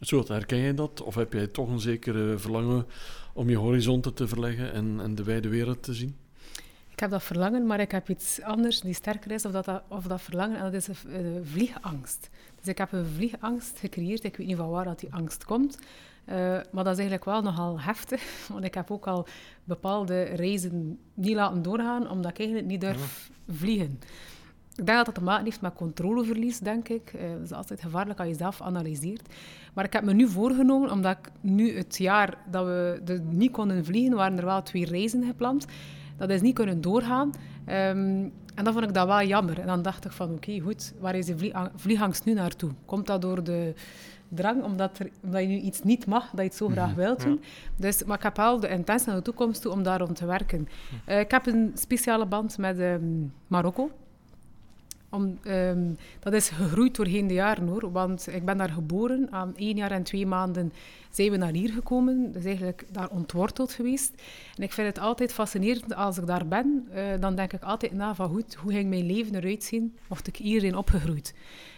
Zo, 0.00 0.24
herken 0.26 0.58
jij 0.58 0.74
dat? 0.74 1.02
Of 1.02 1.14
heb 1.14 1.32
jij 1.32 1.46
toch 1.46 1.68
een 1.68 1.80
zekere 1.80 2.38
verlangen 2.38 2.86
om 3.32 3.50
je 3.50 3.56
horizonten 3.56 4.14
te 4.14 4.28
verleggen 4.28 4.72
en, 4.72 5.00
en 5.00 5.14
de 5.14 5.22
wijde 5.22 5.48
wereld 5.48 5.82
te 5.82 5.94
zien? 5.94 6.16
Ik 6.90 7.00
heb 7.02 7.10
dat 7.10 7.22
verlangen, 7.22 7.66
maar 7.66 7.80
ik 7.80 7.90
heb 7.90 8.08
iets 8.08 8.42
anders 8.42 8.80
die 8.80 8.94
sterker 8.94 9.30
is 9.30 9.44
of 9.44 9.52
dat, 9.52 9.64
dat- 9.64 9.82
of 9.88 10.04
dat 10.06 10.20
verlangen, 10.20 10.56
en 10.56 10.62
dat 10.64 10.72
is 10.72 10.88
een, 10.88 10.96
een 11.26 11.46
vliegangst. 11.46 12.30
Dus 12.60 12.66
ik 12.68 12.78
heb 12.78 12.92
een 12.92 13.06
vliegangst 13.06 13.78
gecreëerd. 13.78 14.24
Ik 14.24 14.36
weet 14.36 14.46
niet 14.46 14.56
van 14.56 14.68
waar 14.70 14.84
dat 14.84 15.00
die 15.00 15.12
angst 15.14 15.44
komt. 15.44 15.78
Eh, 16.26 16.36
maar 16.72 16.84
dat 16.84 16.92
is 16.92 16.98
eigenlijk 16.98 17.24
wel 17.24 17.42
nogal 17.42 17.80
heftig, 17.80 18.22
want 18.52 18.64
ik 18.64 18.74
heb 18.74 18.90
ook 18.90 19.06
al 19.06 19.26
bepaalde 19.64 20.22
reizen 20.22 20.98
niet 21.14 21.34
laten 21.34 21.62
doorgaan, 21.62 22.10
omdat 22.10 22.30
ik 22.30 22.38
eigenlijk 22.38 22.68
niet 22.68 22.80
durf 22.80 23.30
vliegen. 23.48 23.98
Ik 24.76 24.86
denk 24.86 24.96
dat 24.96 25.06
dat 25.06 25.14
te 25.14 25.22
maken 25.22 25.44
heeft 25.44 25.60
met 25.60 25.72
controleverlies, 25.74 26.58
denk 26.58 26.88
ik. 26.88 27.12
Eh, 27.14 27.30
dat 27.32 27.40
is 27.42 27.52
altijd 27.52 27.80
gevaarlijk 27.80 28.18
als 28.18 28.28
je 28.28 28.34
zelf 28.34 28.60
analyseert. 28.62 29.34
Maar 29.74 29.84
ik 29.84 29.92
heb 29.92 30.04
me 30.04 30.12
nu 30.12 30.28
voorgenomen, 30.28 30.90
omdat 30.90 31.16
ik 31.18 31.30
nu 31.40 31.76
het 31.76 31.96
jaar 31.98 32.34
dat 32.50 32.64
we 32.64 33.00
de, 33.04 33.22
niet 33.30 33.50
konden 33.50 33.84
vliegen, 33.84 34.16
waren 34.16 34.38
er 34.38 34.44
wel 34.44 34.62
twee 34.62 34.84
reizen 34.84 35.24
gepland. 35.24 35.66
Dat 36.16 36.30
is 36.30 36.40
niet 36.40 36.54
kunnen 36.54 36.80
doorgaan. 36.80 37.30
Ehm, 37.64 38.28
en 38.54 38.64
dan 38.64 38.72
vond 38.72 38.84
ik 38.84 38.94
dat 38.94 39.06
wel 39.06 39.22
jammer. 39.22 39.60
En 39.60 39.66
dan 39.66 39.82
dacht 39.82 40.04
ik 40.04 40.12
van, 40.12 40.30
oké, 40.30 40.60
goed, 40.60 40.92
waar 41.00 41.14
is 41.14 41.26
de 41.26 41.38
vlie- 41.38 41.54
vliegangst 41.76 42.24
nu 42.24 42.32
naartoe? 42.32 42.70
Komt 42.84 43.06
dat 43.06 43.22
door 43.22 43.44
de 43.44 43.74
drang, 44.28 44.62
omdat, 44.62 44.98
er, 44.98 45.10
omdat 45.22 45.40
je 45.40 45.46
nu 45.46 45.56
iets 45.58 45.82
niet 45.82 46.06
mag, 46.06 46.22
dat 46.30 46.38
je 46.38 46.42
het 46.42 46.54
zo 46.54 46.68
graag 46.68 46.94
wilt 46.94 47.20
doen? 47.22 47.40
Dus, 47.76 48.04
maar 48.04 48.16
ik 48.16 48.22
heb 48.22 48.36
wel 48.36 48.60
de 48.60 48.68
intentie 48.68 49.06
naar 49.06 49.16
de 49.16 49.22
toekomst 49.22 49.62
toe 49.62 49.72
om 49.72 49.82
daar 49.82 49.98
rond 50.00 50.16
te 50.16 50.26
werken. 50.26 50.68
Eh, 51.04 51.20
ik 51.20 51.30
heb 51.30 51.46
een 51.46 51.70
speciale 51.74 52.26
band 52.26 52.58
met 52.58 52.78
ehm, 52.78 53.02
Marokko. 53.46 53.90
Om, 55.10 55.38
ehm, 55.42 55.90
dat 56.20 56.32
is 56.32 56.48
gegroeid 56.48 56.96
doorheen 56.96 57.26
de 57.26 57.34
jaren 57.34 57.66
hoor, 57.68 57.92
want 57.92 58.26
ik 58.34 58.44
ben 58.44 58.56
daar 58.58 58.70
geboren. 58.70 59.28
Aan 59.30 59.52
één 59.56 59.76
jaar 59.76 59.90
en 59.90 60.02
twee 60.02 60.26
maanden 60.26 60.72
zijn 61.10 61.30
we 61.30 61.36
naar 61.36 61.52
hier 61.52 61.70
gekomen. 61.72 62.32
Dus 62.32 62.44
eigenlijk 62.44 62.84
daar 62.92 63.08
ontworteld 63.10 63.72
geweest. 63.72 64.12
En 64.56 64.62
ik 64.62 64.72
vind 64.72 64.86
het 64.86 64.98
altijd 64.98 65.32
fascinerend 65.32 65.94
als 65.94 66.18
ik 66.18 66.26
daar 66.26 66.46
ben. 66.46 66.86
eh, 66.92 67.04
dan 67.20 67.34
denk 67.34 67.52
ik 67.52 67.62
altijd 67.62 67.92
na 67.92 68.14
van 68.14 68.28
goed, 68.28 68.54
hoe 68.54 68.72
ging 68.72 68.88
mijn 68.88 69.06
leven 69.06 69.34
eruit 69.34 69.64
zien 69.64 69.96
mocht 70.08 70.26
ik 70.26 70.36
hierin 70.36 70.76
opgegroeid. 70.76 71.34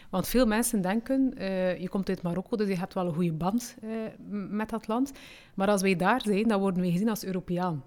Want 0.08 0.28
veel 0.28 0.46
mensen 0.46 0.80
denken, 0.80 1.34
eh, 1.36 1.80
je 1.80 1.88
komt 1.88 2.08
uit 2.08 2.22
Marokko, 2.22 2.56
dus 2.56 2.68
je 2.68 2.78
hebt 2.78 2.94
wel 2.94 3.06
een 3.06 3.14
goede 3.14 3.32
band 3.32 3.76
eh, 3.80 3.90
met 4.30 4.68
dat 4.68 4.88
land. 4.88 5.12
Maar 5.54 5.68
als 5.68 5.82
wij 5.82 5.96
daar 5.96 6.20
zijn, 6.22 6.48
dan 6.48 6.60
worden 6.60 6.82
wij 6.82 6.90
gezien 6.90 7.08
als 7.08 7.24
Europeaan. 7.24 7.82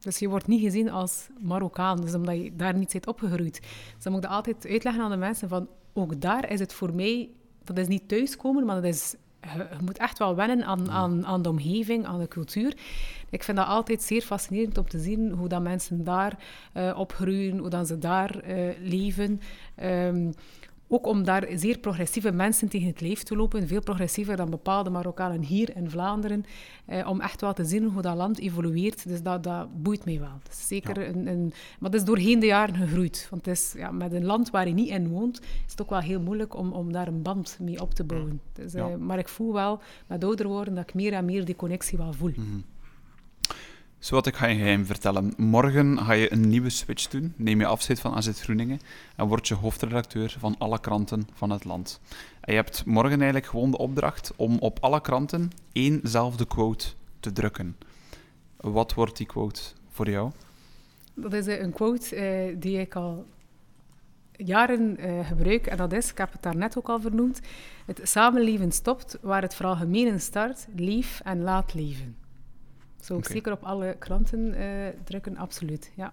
Dus 0.00 0.18
je 0.18 0.28
wordt 0.28 0.46
niet 0.46 0.60
gezien 0.60 0.90
als 0.90 1.28
Marokkaan, 1.40 2.00
dus 2.00 2.14
omdat 2.14 2.36
je 2.36 2.56
daar 2.56 2.74
niet 2.74 2.92
bent 2.92 3.06
opgegroeid. 3.06 3.60
Dus 3.94 4.02
dan 4.02 4.12
moet 4.12 4.22
ik 4.22 4.28
dat 4.28 4.36
altijd 4.36 4.66
uitleggen 4.66 5.02
aan 5.02 5.10
de 5.10 5.16
mensen 5.16 5.48
van, 5.48 5.68
ook 5.92 6.20
daar 6.20 6.50
is 6.50 6.60
het 6.60 6.72
voor 6.72 6.94
mij, 6.94 7.30
dat 7.64 7.78
is 7.78 7.86
niet 7.86 8.08
thuiskomen, 8.08 8.64
maar 8.64 8.74
dat 8.74 8.84
is, 8.84 9.14
je, 9.40 9.66
moet 9.84 9.98
echt 9.98 10.18
wel 10.18 10.34
wennen 10.34 10.64
aan, 10.64 10.90
aan, 10.90 11.26
aan 11.26 11.42
de 11.42 11.48
omgeving, 11.48 12.06
aan 12.06 12.18
de 12.18 12.28
cultuur. 12.28 12.76
Ik 13.30 13.42
vind 13.42 13.56
dat 13.56 13.66
altijd 13.66 14.02
zeer 14.02 14.22
fascinerend 14.22 14.78
om 14.78 14.88
te 14.88 14.98
zien 14.98 15.30
hoe 15.30 15.48
dat 15.48 15.62
mensen 15.62 16.04
daar 16.04 16.38
eh, 16.72 16.98
opgroeien, 16.98 17.58
hoe 17.58 17.70
dat 17.70 17.86
ze 17.86 17.98
daar 17.98 18.44
leven. 18.80 19.40
Ehm, 19.74 20.30
ook 20.88 21.06
om 21.06 21.24
daar 21.24 21.46
zeer 21.54 21.78
progressieve 21.78 22.32
mensen 22.32 22.68
tegen 22.68 22.86
het 22.86 23.00
lijf 23.00 23.22
te 23.22 23.36
lopen, 23.36 23.68
veel 23.68 23.82
progressiever 23.82 24.36
dan 24.36 24.50
bepaalde 24.50 24.90
Marokkanen 24.90 25.42
hier 25.42 25.76
in 25.76 25.90
Vlaanderen, 25.90 26.44
eh, 26.86 27.08
om 27.08 27.20
echt 27.20 27.40
wel 27.40 27.52
te 27.52 27.64
zien 27.64 27.84
hoe 27.84 28.02
dat 28.02 28.16
land 28.16 28.38
evolueert. 28.38 29.08
Dus 29.08 29.22
dat, 29.22 29.42
dat 29.42 29.82
boeit 29.82 30.04
mij 30.04 30.18
wel. 30.20 30.38
Dat 30.42 30.52
is 30.52 30.66
zeker 30.66 31.08
een, 31.08 31.26
een, 31.26 31.52
maar 31.78 31.90
dat 31.90 32.00
is 32.00 32.06
doorheen 32.06 32.38
de 32.40 32.46
jaren 32.46 32.74
gegroeid. 32.74 33.26
Want 33.30 33.46
het 33.46 33.56
is, 33.56 33.74
ja, 33.76 33.90
met 33.90 34.12
een 34.12 34.24
land 34.24 34.50
waar 34.50 34.68
je 34.68 34.74
niet 34.74 34.88
in 34.88 35.08
woont, 35.08 35.40
is 35.40 35.70
het 35.70 35.82
ook 35.82 35.90
wel 35.90 36.00
heel 36.00 36.20
moeilijk 36.20 36.56
om, 36.56 36.72
om 36.72 36.92
daar 36.92 37.08
een 37.08 37.22
band 37.22 37.58
mee 37.60 37.80
op 37.80 37.94
te 37.94 38.04
bouwen. 38.04 38.40
Dus, 38.52 38.74
eh, 38.74 38.88
Ja. 38.88 38.96
Maar 38.96 39.18
ik 39.18 39.28
voel 39.28 39.52
wel, 39.52 39.80
met 40.06 40.24
ouder 40.24 40.46
worden, 40.46 40.74
dat 40.74 40.88
ik 40.88 40.94
meer 40.94 41.12
en 41.12 41.24
meer 41.24 41.44
die 41.44 41.56
connectie 41.56 41.98
wel 41.98 42.12
voel. 42.12 42.32
Zo 42.34 42.42
wat 44.00 44.26
ik 44.26 44.36
ga 44.36 44.46
je 44.46 44.56
geheim 44.56 44.86
vertellen. 44.86 45.32
Morgen 45.36 45.98
ga 45.98 46.12
je 46.12 46.32
een 46.32 46.48
nieuwe 46.48 46.70
switch 46.70 47.08
doen. 47.08 47.32
Neem 47.36 47.60
je 47.60 47.66
afscheid 47.66 48.00
van 48.00 48.14
AZ 48.14 48.30
Groeningen 48.42 48.80
en 49.16 49.26
word 49.26 49.48
je 49.48 49.54
hoofdredacteur 49.54 50.36
van 50.38 50.54
alle 50.58 50.80
kranten 50.80 51.28
van 51.34 51.50
het 51.50 51.64
land. 51.64 52.00
En 52.40 52.52
je 52.52 52.60
hebt 52.60 52.84
morgen 52.84 53.16
eigenlijk 53.16 53.46
gewoon 53.46 53.70
de 53.70 53.78
opdracht 53.78 54.32
om 54.36 54.58
op 54.58 54.78
alle 54.80 55.00
kranten 55.00 55.50
éénzelfde 55.72 56.46
quote 56.46 56.86
te 57.20 57.32
drukken. 57.32 57.76
Wat 58.56 58.94
wordt 58.94 59.16
die 59.16 59.26
quote 59.26 59.60
voor 59.88 60.10
jou? 60.10 60.30
Dat 61.14 61.32
is 61.32 61.46
eh, 61.46 61.60
een 61.60 61.72
quote 61.72 62.16
eh, 62.16 62.56
die 62.58 62.80
ik 62.80 62.94
al 62.94 63.26
jaren 64.36 64.96
eh, 64.96 65.26
gebruik. 65.26 65.66
En 65.66 65.76
dat 65.76 65.92
is, 65.92 66.10
ik 66.10 66.18
heb 66.18 66.32
het 66.32 66.42
daarnet 66.42 66.78
ook 66.78 66.88
al 66.88 67.00
vernoemd, 67.00 67.40
het 67.86 68.00
samenleven 68.02 68.72
stopt 68.72 69.18
waar 69.20 69.42
het 69.42 69.54
veralgemenen 69.54 70.20
start. 70.20 70.66
Leef 70.76 71.20
en 71.24 71.42
laat 71.42 71.74
leven. 71.74 72.27
Zou 73.08 73.18
ik 73.20 73.26
zeker 73.26 73.52
op 73.52 73.62
alle 73.62 73.96
kranten 73.98 74.54
eh, 74.54 74.66
drukken, 75.04 75.36
absoluut. 75.36 75.92
Ja. 75.94 76.12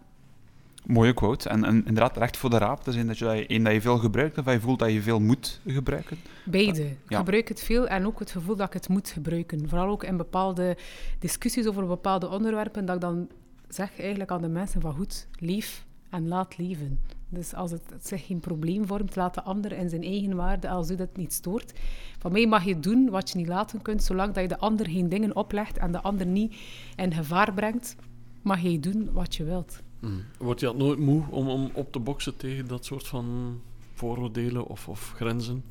Mooie 0.86 1.14
quote. 1.14 1.50
En, 1.50 1.64
en 1.64 1.76
inderdaad, 1.76 2.18
recht 2.18 2.38
voor 2.38 2.50
de 2.50 2.58
raap. 2.58 2.86
Dat 2.86 2.94
is 2.94 3.00
een 3.00 3.08
dat 3.08 3.18
je, 3.18 3.48
één 3.48 3.64
dat 3.64 3.74
je 3.74 3.82
veel 3.82 3.98
gebruikt 3.98 4.38
of 4.38 4.44
dat 4.46 4.54
je 4.54 4.60
voelt 4.60 4.80
dat 4.80 4.92
je 4.92 5.02
veel 5.02 5.20
moet 5.20 5.62
gebruiken. 5.68 6.18
Beide. 6.44 6.86
Ik 6.86 6.98
Ja. 7.08 7.18
gebruik 7.18 7.48
het 7.48 7.64
veel 7.64 7.88
en 7.88 8.06
ook 8.06 8.20
het 8.20 8.32
gevoel 8.32 8.56
dat 8.56 8.68
ik 8.68 8.74
het 8.74 8.88
moet 8.90 9.10
gebruiken. 9.10 9.70
Vooral 9.70 9.88
ook 9.88 10.04
in 10.04 10.18
bepaalde 10.18 10.78
discussies 11.20 11.68
over 11.68 11.88
bepaalde 11.88 12.30
onderwerpen, 12.30 12.86
dat 12.86 12.96
ik 12.96 13.02
dan 13.02 13.28
zeg 13.70 14.00
eigenlijk 14.00 14.32
aan 14.32 14.42
de 14.42 14.48
mensen 14.48 14.82
van 14.82 14.94
goed, 14.96 15.28
leef 15.40 15.86
en 16.10 16.28
laat 16.28 16.58
leven. 16.58 17.00
Dus 17.30 17.54
als 17.54 17.72
het, 17.72 17.82
het 17.90 18.08
zich 18.08 18.26
geen 18.26 18.40
probleem 18.40 18.86
vormt, 18.88 19.16
laat 19.16 19.34
de 19.34 19.44
ander 19.44 19.72
in 19.72 19.90
zijn 19.90 20.04
eigen 20.04 20.36
waarde, 20.36 20.70
als 20.70 20.90
u 20.90 20.96
dat 20.96 21.18
niet 21.18 21.34
stoort. 21.34 21.74
Van 22.20 22.32
mij 22.32 22.48
mag 22.48 22.64
je 22.64 22.80
doen 22.80 23.10
wat 23.10 23.30
je 23.30 23.38
niet 23.38 23.48
laten 23.48 23.82
kunt, 23.82 24.04
zolang 24.04 24.34
dat 24.34 24.44
je 24.44 24.50
de 24.50 24.60
ander 24.60 24.90
geen 24.90 25.10
dingen 25.10 25.36
oplegt 25.36 25.78
en 25.78 25.92
de 25.92 26.02
ander 26.02 26.26
niet 26.26 26.56
in 26.96 27.14
gevaar 27.14 27.54
brengt, 27.54 27.96
mag 28.42 28.62
je 28.62 28.80
doen 28.80 29.10
wat 29.12 29.36
je 29.36 29.44
wilt. 29.44 29.82
Mhm. 30.00 30.14
Word 30.38 30.60
je 30.60 30.66
dat 30.66 30.78
nooit 30.78 31.00
moe 31.00 31.24
om, 31.30 31.50
om 31.50 31.70
op 31.74 31.92
te 31.92 32.00
boksen 32.00 32.38
tegen 32.38 32.68
dat 32.68 32.86
soort 32.86 33.08
van 33.08 33.60
vooroordelen 33.94 34.68
of, 34.68 34.88
of 34.88 35.14
grenzen? 35.16 35.64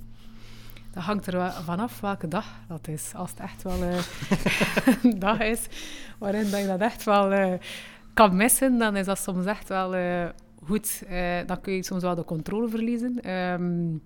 Dat 0.93 1.03
hangt 1.03 1.27
er 1.27 1.53
vanaf 1.53 2.01
welke 2.01 2.29
dag 2.29 2.47
dat 2.69 2.89
is. 2.89 3.13
Als 3.15 3.31
het 3.31 3.41
echt 3.41 3.63
wel 3.63 3.83
eh, 3.83 3.97
een 5.03 5.19
dag 5.29 5.41
is 5.41 5.67
waarin 6.19 6.51
dat 6.51 6.61
je 6.61 6.67
dat 6.67 6.81
echt 6.81 7.05
wel 7.05 7.33
eh, 7.33 7.53
kan 8.15 8.37
missen, 8.37 8.79
dan 8.79 8.97
is 8.97 9.07
dat 9.07 9.19
soms 9.19 9.47
echt 9.47 9.69
wel 9.69 9.95
eh, 9.95 10.29
goed. 10.67 11.03
Eh, 11.09 11.39
dan 11.47 11.61
kun 11.61 11.73
je 11.73 11.83
soms 11.83 12.03
wel 12.03 12.15
de 12.15 12.25
controle 12.25 12.69
verliezen. 12.69 13.21
Ehm, 13.23 13.97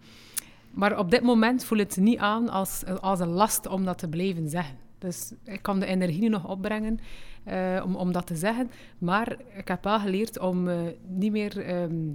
maar 0.70 0.98
op 0.98 1.10
dit 1.10 1.22
moment 1.22 1.64
voel 1.64 1.78
het 1.78 1.96
niet 1.96 2.18
aan 2.18 2.48
als, 2.48 2.84
als 3.00 3.20
een 3.20 3.28
last 3.28 3.66
om 3.66 3.84
dat 3.84 3.98
te 3.98 4.08
blijven 4.08 4.48
zeggen. 4.48 4.76
Dus 4.98 5.32
ik 5.44 5.62
kan 5.62 5.80
de 5.80 5.86
energie 5.86 6.20
nu 6.20 6.28
nog 6.28 6.48
opbrengen 6.48 6.98
eh, 7.44 7.82
om, 7.84 7.96
om 7.96 8.12
dat 8.12 8.26
te 8.26 8.36
zeggen. 8.36 8.70
Maar 8.98 9.36
ik 9.56 9.68
heb 9.68 9.84
wel 9.84 10.00
geleerd 10.00 10.38
om 10.38 10.68
eh, 10.68 10.76
niet 11.06 11.32
meer... 11.32 11.64
ehm, 11.64 12.10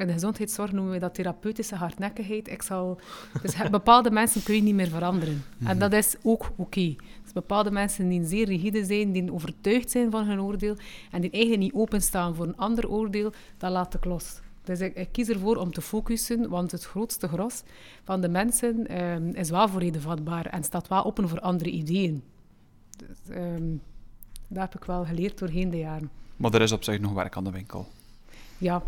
in 0.00 0.06
de 0.06 0.12
gezondheidszorg 0.12 0.72
noemen 0.72 0.92
we 0.92 0.98
dat 0.98 1.14
therapeutische 1.14 1.74
hardnekkigheid. 1.74 2.48
Ik 2.48 2.62
zal, 2.62 3.00
dus 3.42 3.56
bepaalde 3.70 4.10
mensen 4.10 4.42
kun 4.42 4.54
je 4.54 4.62
niet 4.62 4.74
meer 4.74 4.88
veranderen. 4.88 5.44
En 5.64 5.78
dat 5.78 5.92
is 5.92 6.16
ook 6.22 6.52
oké. 6.56 6.94
Dus 7.32 7.42
bepaalde 7.42 7.70
mensen 7.70 8.08
die 8.08 8.24
zeer 8.24 8.46
rigide 8.46 8.84
zijn, 8.84 9.12
die 9.12 9.32
overtuigd 9.32 9.90
zijn 9.90 10.10
van 10.10 10.26
hun 10.26 10.40
oordeel 10.40 10.76
en 11.10 11.20
die 11.20 11.30
eigenlijk 11.30 11.62
niet 11.62 11.72
openstaan 11.72 12.34
voor 12.34 12.46
een 12.46 12.56
ander 12.56 12.88
oordeel, 12.88 13.32
dat 13.58 13.70
laat 13.70 13.94
ik 13.94 14.04
los. 14.04 14.40
Dus 14.64 14.80
ik, 14.80 14.96
ik 14.96 15.08
kies 15.12 15.28
ervoor 15.28 15.56
om 15.56 15.72
te 15.72 15.80
focussen, 15.80 16.48
want 16.48 16.70
het 16.70 16.84
grootste 16.84 17.28
gros 17.28 17.62
van 18.04 18.20
de 18.20 18.28
mensen 18.28 18.86
ehm, 18.86 19.28
is 19.28 19.50
wel 19.50 19.68
voor 19.68 19.80
reden 19.80 20.00
vatbaar 20.00 20.46
en 20.46 20.64
staat 20.64 20.88
wel 20.88 21.04
open 21.04 21.28
voor 21.28 21.40
andere 21.40 21.70
ideeën. 21.70 22.22
Dus, 22.96 23.36
ehm, 23.36 23.76
dat 24.48 24.62
heb 24.62 24.74
ik 24.74 24.84
wel 24.84 25.04
geleerd 25.04 25.38
doorheen 25.38 25.70
de 25.70 25.78
jaren. 25.78 26.10
Maar 26.36 26.54
er 26.54 26.60
is 26.60 26.72
op 26.72 26.84
zich 26.84 27.00
nog 27.00 27.12
werk 27.12 27.36
aan 27.36 27.44
de 27.44 27.50
winkel. 27.50 27.88
Ja, 28.58 28.82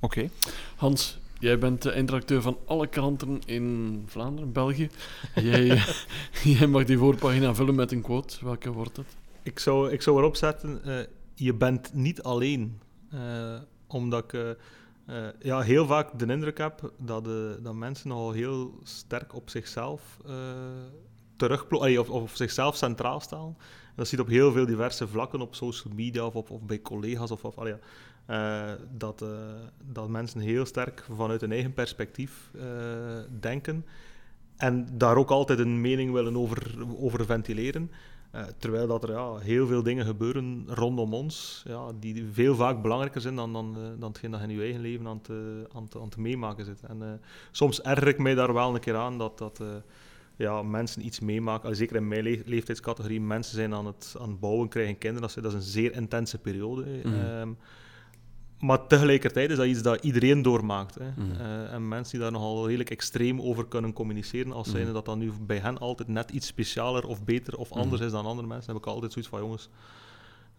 Oké. 0.00 0.28
Hans, 0.76 1.18
jij 1.42 1.58
bent 1.58 1.82
de 1.82 1.90
eindredacteur 1.90 2.42
van 2.42 2.58
alle 2.66 2.86
kranten 2.86 3.40
in 3.46 4.02
Vlaanderen, 4.06 4.52
België. 4.52 4.88
jij, 5.34 5.82
jij 6.58 6.66
mag 6.66 6.84
die 6.84 6.98
voorpagina 6.98 7.54
vullen 7.54 7.74
met 7.74 7.92
een 7.92 8.02
quote. 8.02 8.44
Welke 8.44 8.72
wordt 8.72 8.96
het? 8.96 9.06
Ik 9.42 9.58
zou, 9.58 9.90
ik 9.90 10.02
zou 10.02 10.18
erop 10.18 10.36
zetten, 10.36 10.80
uh, 10.86 10.98
je 11.34 11.54
bent 11.54 11.94
niet 11.94 12.22
alleen. 12.22 12.80
Uh, 13.14 13.54
omdat 13.86 14.24
ik 14.24 14.32
uh, 14.32 15.28
ja, 15.40 15.60
heel 15.60 15.86
vaak 15.86 16.18
de 16.18 16.26
indruk 16.26 16.58
heb 16.58 16.92
dat, 16.98 17.24
dat 17.62 17.74
mensen 17.74 18.08
nogal 18.08 18.32
heel 18.32 18.78
sterk 18.82 19.34
op 19.34 19.50
zichzelf 19.50 20.18
terugploegen, 21.36 22.00
of, 22.00 22.10
of 22.10 22.36
zichzelf 22.36 22.76
centraal 22.76 23.20
staan. 23.20 23.56
Dat 23.96 24.08
ziet 24.08 24.20
op 24.20 24.28
heel 24.28 24.52
veel 24.52 24.66
diverse 24.66 25.08
vlakken, 25.08 25.40
op 25.40 25.54
social 25.54 25.94
media 25.94 26.24
of, 26.24 26.34
of 26.34 26.62
bij 26.62 26.82
collega's. 26.82 27.30
Of, 27.30 27.44
of, 27.44 27.54
uh, 28.30 28.72
dat, 28.90 29.22
uh, 29.22 29.28
dat 29.92 30.08
mensen 30.08 30.40
heel 30.40 30.66
sterk 30.66 31.06
vanuit 31.16 31.40
hun 31.40 31.52
eigen 31.52 31.72
perspectief 31.72 32.50
uh, 32.54 32.62
denken 33.40 33.86
en 34.56 34.86
daar 34.92 35.16
ook 35.16 35.30
altijd 35.30 35.58
een 35.58 35.80
mening 35.80 36.12
willen 36.12 36.36
over, 36.36 36.76
over 36.96 37.24
ventileren. 37.24 37.90
terwijl 38.58 38.86
dat 38.86 39.04
er 39.04 39.10
ja, 39.10 39.36
heel 39.36 39.66
veel 39.66 39.82
dingen 39.82 40.04
gebeuren 40.04 40.64
rondom 40.66 41.14
ons, 41.14 41.62
ja, 41.66 41.92
die 42.00 42.24
veel 42.32 42.54
vaak 42.54 42.82
belangrijker 42.82 43.20
zijn 43.20 43.36
dan, 43.36 43.52
dan, 43.52 43.76
dan 43.98 44.08
hetgeen 44.08 44.30
dat 44.30 44.40
je 44.40 44.46
in 44.46 44.54
je 44.54 44.62
eigen 44.62 44.80
leven 44.80 45.06
aan 45.06 45.20
te, 45.20 45.68
aan 45.74 45.88
te, 45.88 46.00
aan 46.00 46.08
meemaken 46.16 46.64
zit. 46.64 46.82
En 46.82 47.20
soms 47.50 47.82
erger 47.82 48.08
ik 48.08 48.18
mij 48.18 48.34
daar 48.34 48.52
wel 48.52 48.74
een 48.74 48.80
keer 48.80 48.96
aan 48.96 49.18
dat, 49.18 49.38
dat 49.38 49.60
ja, 50.36 50.62
mensen 50.62 51.04
iets 51.04 51.20
meemaken. 51.20 51.76
zeker 51.76 51.96
in 51.96 52.08
mijn 52.08 52.22
le 52.22 52.42
leeftijdscategorie, 52.44 53.20
mensen 53.20 53.54
zijn 53.54 53.74
aan 53.74 53.86
het, 53.86 54.16
aan 54.20 54.28
het 54.28 54.40
bouwen, 54.40 54.68
krijgen 54.68 54.98
kinderen. 54.98 55.28
Dat 55.28 55.36
is, 55.36 55.42
dat 55.42 55.52
is 55.52 55.58
een 55.58 55.72
zeer 55.72 55.92
intense 55.92 56.38
periode. 56.38 57.00
Mm. 57.04 57.12
Um, 57.14 57.56
maar 58.62 58.86
tegelijkertijd 58.86 59.50
is 59.50 59.56
dat 59.56 59.66
iets 59.66 59.82
dat 59.82 60.04
iedereen 60.04 60.42
doormaakt. 60.42 60.94
Hè. 60.94 61.10
Mm. 61.16 61.30
Uh, 61.40 61.72
en 61.72 61.88
mensen 61.88 62.12
die 62.12 62.20
daar 62.20 62.32
nogal 62.32 62.66
redelijk 62.66 62.90
extreem 62.90 63.40
over 63.40 63.66
kunnen 63.66 63.92
communiceren, 63.92 64.52
als 64.52 64.66
mm. 64.66 64.72
zijnde 64.72 64.92
dat 64.92 65.04
dat 65.04 65.16
nu 65.16 65.32
bij 65.40 65.58
hen 65.58 65.78
altijd 65.78 66.08
net 66.08 66.30
iets 66.30 66.46
specialer 66.46 67.06
of 67.06 67.24
beter 67.24 67.56
of 67.56 67.72
anders 67.72 68.00
mm. 68.00 68.06
is 68.06 68.12
dan 68.12 68.26
andere 68.26 68.48
mensen, 68.48 68.72
heb 68.72 68.82
ik 68.82 68.88
altijd 68.88 69.12
zoiets 69.12 69.30
van, 69.30 69.40
jongens, 69.40 69.68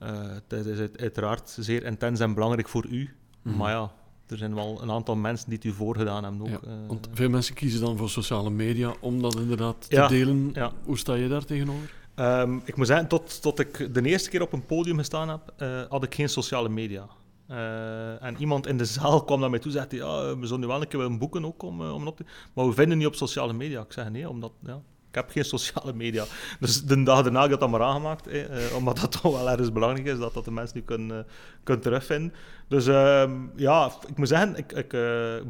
uh, 0.04 0.10
het 0.50 0.66
is 0.66 0.90
uiteraard 0.96 1.58
zeer 1.60 1.84
intens 1.84 2.20
en 2.20 2.34
belangrijk 2.34 2.70
voor 2.70 2.86
u, 2.86 3.16
maar 3.42 3.72
ja, 3.72 3.92
er 4.28 4.38
zijn 4.38 4.56
wel 4.56 4.80
een 4.82 4.92
aantal 4.92 5.16
mensen 5.16 5.50
die 5.50 5.58
het 5.58 5.68
u 5.68 5.72
voorgedaan 5.72 6.24
hebben 6.24 6.42
ook. 6.42 6.48
Ja, 6.48 6.60
uh, 6.68 6.74
want 6.88 7.10
veel 7.14 7.30
mensen 7.30 7.56
kiezen 7.56 7.82
dan 7.82 7.98
voor 7.98 8.10
sociale 8.10 8.50
media 8.50 8.94
om 9.00 9.22
dat 9.22 9.36
inderdaad 9.36 9.90
te 9.90 9.96
ja, 9.96 10.08
delen. 10.08 10.50
Ja. 10.54 10.72
Hoe 10.84 10.98
sta 10.98 11.14
je 11.14 11.28
daar 11.28 11.46
tegenover? 11.46 11.94
Um, 12.16 12.62
ik 12.66 12.76
moet 12.76 12.88
zeggen, 12.88 13.08
tot, 13.08 13.42
tot 13.42 13.60
ik 13.60 13.94
de 13.94 14.02
eerste 14.02 14.30
keer 14.30 14.42
op 14.42 14.54
een 14.54 14.66
podium 14.66 14.98
gestaan 14.98 15.30
heb, 15.30 15.54
uh, 15.58 15.82
had 15.90 16.04
ik 16.04 16.16
geen 16.16 16.30
sociale 16.30 16.70
media. 16.70 17.08
Uh, 17.50 18.24
en 18.24 18.36
iemand 18.38 18.68
in 18.68 18.78
de 18.78 18.86
zaal 18.86 19.24
kwam 19.24 19.40
naar 19.40 19.50
mij 19.50 19.60
toe 19.60 19.72
en 19.72 19.88
zei: 19.90 20.02
Ja, 20.02 20.38
we 20.38 20.46
zullen 20.46 20.62
nu 20.62 20.68
wel 20.68 20.82
een 20.82 20.88
keer 20.88 21.18
boeken 21.18 21.46
ook 21.46 21.64
om, 21.64 21.82
om 21.82 22.08
op 22.08 22.18
te. 22.18 22.26
Maar 22.54 22.68
we 22.68 22.74
vinden 22.74 22.98
niet 22.98 23.08
op 23.08 23.16
sociale 23.16 23.54
media. 23.54 23.82
Ik 23.82 23.92
zeg: 23.92 24.10
Nee, 24.10 24.30
omdat 24.30 24.52
ja, 24.60 24.82
ik 25.10 25.16
heb 25.16 25.30
geen 25.30 25.46
sociale 25.60 25.94
media. 25.94 26.26
Dus 26.60 26.84
de 26.84 27.04
dag 27.04 27.24
daarna 27.24 27.42
heb 27.42 27.52
ik 27.52 27.60
dat 27.60 27.70
maar 27.70 27.82
aangemaakt. 27.82 28.28
Eh, 28.28 28.76
omdat 28.76 29.00
dat 29.00 29.12
toch 29.22 29.38
wel 29.38 29.50
ergens 29.50 29.72
belangrijk 29.72 30.08
is 30.08 30.18
dat, 30.18 30.34
dat 30.34 30.46
de 30.46 30.52
mensen 30.52 30.78
nu 30.78 30.84
kunnen, 30.84 31.26
kunnen 31.64 31.84
terugvinden. 31.84 32.34
Dus 32.68 32.88
uh, 32.88 33.32
ja, 33.56 33.92
ik 34.08 34.18
moet 34.18 34.28
zeggen, 34.28 34.56
ik, 34.56 34.72
ik 34.72 34.90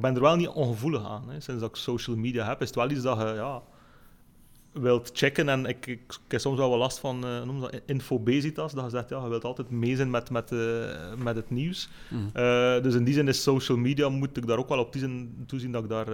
ben 0.02 0.16
er 0.16 0.22
wel 0.22 0.36
niet 0.36 0.48
ongevoelig 0.48 1.06
aan. 1.06 1.30
Hè. 1.30 1.40
Sinds 1.40 1.62
dat 1.62 1.70
ik 1.70 1.76
social 1.76 2.16
media 2.16 2.48
heb, 2.48 2.62
is 2.62 2.68
het 2.68 2.76
wel 2.76 2.90
iets 2.90 3.02
dat 3.02 3.20
je 3.20 3.26
ja, 3.26 3.62
wilt 4.74 5.10
checken. 5.14 5.50
En 5.50 5.66
ik, 5.66 5.86
ik, 5.86 6.00
ik 6.26 6.32
heb 6.32 6.40
soms 6.40 6.58
wel 6.58 6.70
wel 6.70 6.78
last 6.78 7.00
van 7.00 7.26
uh, 7.26 7.44
noem 7.44 7.60
dat, 7.60 7.82
infobesitas. 7.86 8.74
Dat 8.74 8.84
je 8.84 8.90
zegt, 8.90 9.10
ja, 9.10 9.24
je 9.24 9.30
wilt 9.30 9.44
altijd 9.44 9.70
mee 9.70 9.96
zijn 9.96 10.10
met, 10.10 10.30
met, 10.30 10.52
uh, 10.52 10.60
met 11.18 11.36
het 11.36 11.50
nieuws. 11.50 11.90
Mm. 12.10 12.30
Uh, 12.36 12.82
dus 12.82 12.96
in 12.96 13.04
die 13.04 13.14
zin 13.14 13.28
is 13.28 13.44
social 13.44 13.78
media, 13.78 14.10
moet 14.10 14.38
ik 14.38 14.48
daar 14.48 14.58
ook 14.58 14.70
wel 14.70 14.80
op 14.80 14.96
zin, 14.98 15.44
toezien 15.48 15.72
dat 15.72 15.84
ik 15.84 15.90
daar, 15.90 16.06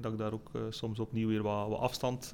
dat 0.00 0.12
ik 0.12 0.18
daar 0.18 0.32
ook 0.32 0.50
soms 0.68 0.98
opnieuw 0.98 1.28
weer 1.28 1.42
wat, 1.42 1.68
wat 1.68 1.78
afstand 1.78 2.32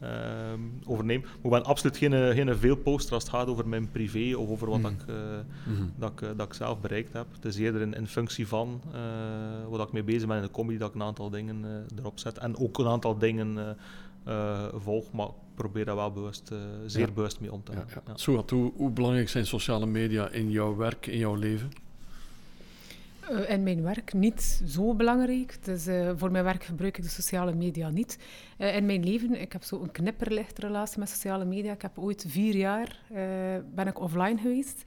ehm, 0.00 0.60
over 0.84 1.04
neem. 1.04 1.20
Maar 1.20 1.30
ik 1.42 1.50
ben 1.50 1.64
absoluut 1.64 1.96
geen, 1.96 2.12
geen 2.12 2.56
veel 2.56 2.76
poster 2.76 3.14
als 3.14 3.22
het 3.22 3.32
gaat 3.32 3.46
over 3.46 3.68
mijn 3.68 3.90
privé 3.90 4.36
of 4.36 4.48
over 4.48 4.70
wat 4.70 4.78
mm. 4.78 4.86
ik, 4.86 5.04
mm. 5.06 5.92
dat, 5.96 6.10
ik, 6.10 6.36
dat 6.36 6.46
ik 6.46 6.54
zelf 6.54 6.80
bereikt 6.80 7.12
heb. 7.12 7.26
Het 7.32 7.44
is 7.44 7.56
eerder 7.56 7.80
in, 7.80 7.94
in 7.94 8.06
functie 8.06 8.46
van 8.46 8.80
wat 9.68 9.86
ik 9.86 9.92
mee 9.92 10.04
bezig 10.04 10.28
ben 10.28 10.36
in 10.36 10.42
de 10.42 10.50
comedy, 10.50 10.78
dat 10.78 10.88
ik 10.88 10.94
een 10.94 11.02
aantal 11.02 11.30
dingen 11.30 11.86
erop 11.98 12.18
zet. 12.18 12.38
En 12.38 12.58
ook 12.58 12.78
een 12.78 12.88
aantal 12.88 13.18
dingen 13.18 13.76
uh, 14.28 14.64
volg, 14.74 15.12
maar 15.12 15.28
probeer 15.54 15.84
daar 15.84 15.96
wel 15.96 16.12
bewust, 16.12 16.50
uh, 16.52 16.58
zeer 16.86 17.12
bewust 17.12 17.40
mee 17.40 17.52
om 17.52 17.62
te 17.62 17.72
gaan. 17.72 17.84
Ja, 17.88 18.02
ja. 18.06 18.16
Zo, 18.16 18.44
hoe, 18.48 18.72
hoe, 18.76 18.90
belangrijk 18.90 19.28
zijn 19.28 19.46
sociale 19.46 19.86
media 19.86 20.28
in 20.28 20.50
jouw 20.50 20.76
werk, 20.76 21.06
in 21.06 21.18
jouw 21.18 21.34
leven? 21.34 21.70
Uh, 23.30 23.50
in 23.50 23.62
mijn 23.62 23.82
werk 23.82 24.12
niet 24.12 24.62
zo 24.66 24.94
belangrijk. 24.94 25.58
Dus, 25.64 25.88
voor 26.16 26.30
mijn 26.30 26.44
werk 26.44 26.64
gebruik 26.64 26.96
ik 26.96 27.02
de 27.02 27.08
sociale 27.08 27.54
media 27.54 27.88
niet. 27.88 28.18
in 28.56 28.86
mijn 28.86 29.04
leven, 29.04 29.40
ik 29.40 29.52
heb 29.52 29.62
zo 29.62 29.82
een 29.82 29.90
knipperlichtrelatie 29.90 30.98
met 30.98 31.08
sociale 31.08 31.44
media. 31.44 31.72
Ik 31.72 31.82
heb 31.82 31.98
ooit 31.98 32.24
vier 32.28 32.56
jaar 32.56 33.00
ben 33.74 33.86
ik 33.86 34.00
offline 34.00 34.38
geweest. 34.38 34.82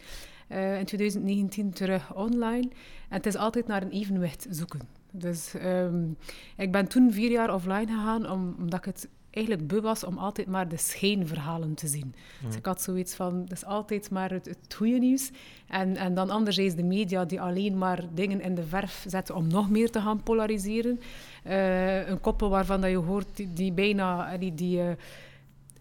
in 0.47 0.85
2019 0.85 1.71
terug 1.71 2.15
online. 2.15 2.69
En 3.09 3.17
het 3.17 3.25
is 3.25 3.35
altijd 3.35 3.67
naar 3.67 3.81
een 3.81 3.91
evenwicht 3.91 4.47
zoeken. 4.49 4.81
Dus 5.11 5.53
um, 5.53 6.17
ik 6.57 6.71
ben 6.71 6.87
toen 6.87 7.11
vier 7.13 7.31
jaar 7.31 7.53
offline 7.53 7.87
gegaan 7.87 8.29
omdat 8.31 8.79
ik 8.79 8.85
het 8.85 9.07
eigenlijk 9.31 9.67
beu 9.67 9.81
was 9.81 10.03
om 10.03 10.17
altijd 10.17 10.47
maar 10.47 10.67
de 10.67 10.77
schijnverhalen 10.77 11.73
te 11.73 11.87
zien. 11.87 12.15
Dus 12.45 12.55
ik 12.55 12.65
had 12.65 12.81
zoiets 12.81 13.15
van, 13.15 13.39
dat 13.41 13.51
is 13.51 13.65
altijd 13.65 14.09
maar 14.11 14.31
het, 14.31 14.45
het 14.45 14.73
goede 14.75 14.97
nieuws. 14.97 15.31
En, 15.67 15.95
en 15.95 16.13
dan 16.13 16.29
anderzijds 16.29 16.75
de 16.75 16.83
media 16.83 17.25
die 17.25 17.41
alleen 17.41 17.77
maar 17.77 18.03
dingen 18.13 18.41
in 18.41 18.55
de 18.55 18.63
verf 18.63 19.05
zetten 19.07 19.35
om 19.35 19.47
nog 19.47 19.69
meer 19.69 19.91
te 19.91 20.01
gaan 20.01 20.23
polariseren. 20.23 20.99
Uh, 21.47 22.07
een 22.07 22.21
koppel 22.21 22.49
waarvan 22.49 22.81
dat 22.81 22.89
je 22.89 22.97
hoort 22.97 23.27
die, 23.33 23.53
die 23.53 23.71
bijna... 23.71 24.37
Die, 24.37 24.53
die, 24.53 24.77
uh, 24.77 24.89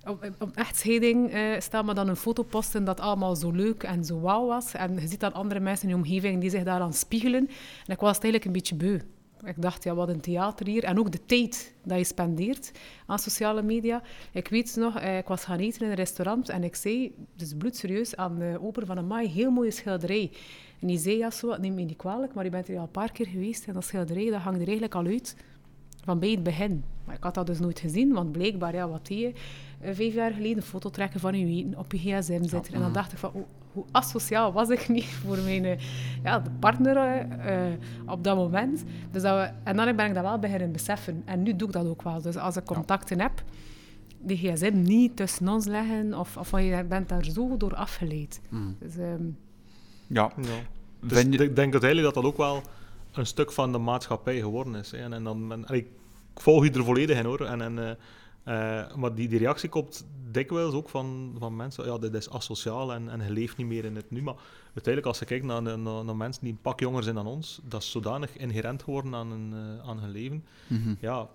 op, 0.04 0.30
op 0.38 0.50
echtscheiding 0.54 1.34
uh, 1.34 1.40
staan, 1.58 1.84
maar 1.84 1.94
dan 1.94 2.08
een 2.08 2.16
foto 2.16 2.42
posten 2.42 2.84
dat 2.84 3.00
allemaal 3.00 3.36
zo 3.36 3.50
leuk 3.50 3.82
en 3.82 4.04
zo 4.04 4.20
wauw 4.20 4.46
was. 4.46 4.74
En 4.74 4.94
je 4.94 5.08
ziet 5.08 5.20
dan 5.20 5.32
andere 5.32 5.60
mensen 5.60 5.88
in 5.88 5.94
je 5.94 6.02
omgeving 6.02 6.40
die 6.40 6.50
zich 6.50 6.62
daaraan 6.62 6.92
spiegelen. 6.92 7.48
En 7.86 7.94
ik 7.94 8.00
was 8.00 8.14
het 8.14 8.24
eigenlijk 8.24 8.44
een 8.44 8.52
beetje 8.52 8.74
beu. 8.74 8.98
Ik 9.44 9.62
dacht, 9.62 9.84
ja, 9.84 9.94
wat 9.94 10.08
een 10.08 10.20
theater 10.20 10.66
hier. 10.66 10.84
En 10.84 10.98
ook 10.98 11.12
de 11.12 11.24
tijd 11.26 11.74
dat 11.84 11.98
je 11.98 12.04
spendeert 12.04 12.72
aan 13.06 13.18
sociale 13.18 13.62
media. 13.62 14.02
Ik 14.32 14.48
weet 14.48 14.76
nog, 14.76 14.98
eh, 14.98 15.18
ik 15.18 15.26
was 15.26 15.44
gaan 15.44 15.58
eten 15.58 15.82
in 15.82 15.88
een 15.88 15.94
restaurant 15.94 16.48
en 16.48 16.64
ik 16.64 16.74
zei, 16.74 17.14
dus 17.36 17.54
bloedserieus, 17.58 18.16
aan 18.16 18.38
de 18.38 18.58
oper 18.60 18.86
van 18.86 18.96
een 18.96 19.06
maai, 19.06 19.28
heel 19.28 19.50
mooie 19.50 19.70
schilderij. 19.70 20.30
En 20.80 20.86
die 20.86 20.98
zei, 20.98 21.16
ja, 21.16 21.30
zo, 21.30 21.56
neem 21.56 21.74
me 21.74 21.82
niet 21.82 21.96
kwalijk, 21.96 22.34
maar 22.34 22.44
je 22.44 22.50
bent 22.50 22.68
er 22.68 22.76
al 22.76 22.82
een 22.82 22.90
paar 22.90 23.12
keer 23.12 23.26
geweest 23.26 23.66
en 23.66 23.72
dat 23.72 23.84
schilderij, 23.84 24.30
dat 24.30 24.40
hangt 24.40 24.60
er 24.60 24.66
eigenlijk 24.66 24.94
al 24.94 25.06
uit 25.06 25.36
van 26.04 26.18
bij 26.18 26.30
het 26.30 26.42
begin. 26.42 26.84
Maar 27.08 27.16
ik 27.16 27.24
had 27.24 27.34
dat 27.34 27.46
dus 27.46 27.58
nooit 27.58 27.80
gezien, 27.80 28.12
want 28.12 28.32
blijkbaar, 28.32 28.74
ja, 28.74 28.88
wat 28.88 29.06
deed 29.06 29.18
je? 29.18 29.32
Uh, 29.84 29.94
vijf 29.94 30.14
jaar 30.14 30.32
geleden 30.32 30.56
een 30.56 30.62
foto 30.62 30.90
trekken 30.90 31.20
van 31.20 31.38
je 31.38 31.46
eten 31.46 31.78
op 31.78 31.92
je 31.92 31.98
gsm 31.98 32.44
zitten. 32.44 32.74
En 32.74 32.80
dan 32.80 32.92
dacht 32.92 33.12
ik 33.12 33.18
van, 33.18 33.30
oh, 33.32 33.46
hoe 33.72 33.84
asociaal 33.90 34.52
was 34.52 34.68
ik 34.68 34.88
niet 34.88 35.06
voor 35.24 35.38
mijn 35.38 35.64
eh, 35.64 35.80
ja, 36.22 36.38
de 36.38 36.50
partner 36.58 37.26
uh, 37.46 38.12
op 38.12 38.24
dat 38.24 38.36
moment. 38.36 38.84
Dus 39.10 39.22
dat 39.22 39.36
we, 39.36 39.50
en 39.64 39.76
dan 39.76 39.96
ben 39.96 40.06
ik 40.06 40.14
dat 40.14 40.22
wel 40.22 40.38
beginnen 40.38 40.72
beseffen. 40.72 41.22
En 41.24 41.42
nu 41.42 41.56
doe 41.56 41.68
ik 41.68 41.74
dat 41.74 41.86
ook 41.86 42.02
wel. 42.02 42.22
Dus 42.22 42.36
als 42.36 42.56
ik 42.56 42.64
contacten 42.64 43.20
heb, 43.20 43.42
die 44.18 44.36
gsm 44.36 44.82
niet 44.82 45.16
tussen 45.16 45.48
ons 45.48 45.66
leggen, 45.66 46.18
of, 46.18 46.36
of 46.36 46.50
je 46.50 46.84
bent 46.88 47.08
daar 47.08 47.24
zo 47.24 47.56
door 47.56 47.74
afgeleid. 47.74 48.40
Mm. 48.48 48.76
Dus, 48.78 48.96
um... 48.96 49.36
ja. 50.06 50.32
ja. 50.42 50.58
Dus 51.00 51.24
ik 51.24 51.56
denk 51.56 51.72
uiteindelijk 51.72 52.02
dat 52.02 52.14
dat 52.14 52.24
ook 52.24 52.36
wel 52.36 52.62
een 53.12 53.26
stuk 53.26 53.52
van 53.52 53.72
de 53.72 53.78
maatschappij 53.78 54.38
geworden 54.38 54.74
is. 54.74 54.90
Hè. 54.90 54.98
En, 54.98 55.12
en 55.12 55.24
dan, 55.24 55.52
en, 55.52 55.74
ik 55.74 55.86
volg 56.40 56.64
je 56.64 56.70
er 56.70 56.84
volledig 56.84 57.18
in 57.18 57.24
hoor. 57.24 57.40
En, 57.40 57.60
en, 57.60 57.76
uh, 57.76 57.90
uh, 58.54 58.96
maar 58.96 59.14
die, 59.14 59.28
die 59.28 59.38
reactie 59.38 59.68
komt 59.68 60.06
dikwijls 60.30 60.74
ook 60.74 60.88
van, 60.88 61.36
van 61.38 61.56
mensen, 61.56 61.84
ja, 61.84 61.98
dit 61.98 62.14
is 62.14 62.30
asociaal 62.30 62.92
en, 62.92 63.08
en 63.08 63.24
je 63.24 63.32
leeft 63.32 63.56
niet 63.56 63.66
meer 63.66 63.84
in 63.84 63.96
het 63.96 64.10
nu. 64.10 64.22
Maar 64.22 64.34
uiteindelijk, 64.64 65.06
als 65.06 65.18
je 65.18 65.24
kijkt 65.24 65.44
naar, 65.44 65.62
naar, 65.62 66.04
naar 66.04 66.16
mensen 66.16 66.42
die 66.42 66.52
een 66.52 66.60
pak 66.60 66.80
jonger 66.80 67.02
zijn 67.02 67.14
dan 67.14 67.26
ons, 67.26 67.60
dat 67.62 67.82
is 67.82 67.90
zodanig 67.90 68.36
inherent 68.36 68.82
geworden 68.82 69.14
aan 69.14 69.30
hun, 69.30 69.52
uh, 69.52 69.88
aan 69.88 69.98
hun 69.98 70.10
leven. 70.10 70.44
Mm 70.66 70.82
-hmm. 70.82 70.96
Ja, 71.00 71.28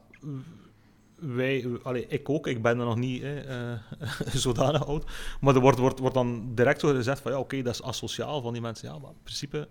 wij, 1.15 1.67
allee, 1.83 2.07
ik 2.07 2.29
ook, 2.29 2.47
ik 2.47 2.61
ben 2.61 2.79
er 2.79 2.85
nog 2.85 2.97
niet 2.97 3.21
uh, 3.21 3.73
zodanig 4.45 4.87
oud, 4.87 5.05
maar 5.41 5.55
er 5.55 5.61
wordt, 5.61 5.79
wordt, 5.79 5.99
wordt 5.99 6.15
dan 6.15 6.55
direct 6.55 6.79
zo 6.79 6.93
gezegd 6.93 7.21
van 7.21 7.31
ja, 7.31 7.37
oké, 7.37 7.45
okay, 7.45 7.61
dat 7.61 7.73
is 7.73 7.83
asociaal 7.83 8.41
van 8.41 8.53
die 8.53 8.61
mensen. 8.61 8.87
Ja, 8.87 8.97
maar 8.97 9.09
in 9.09 9.23
principe 9.23 9.67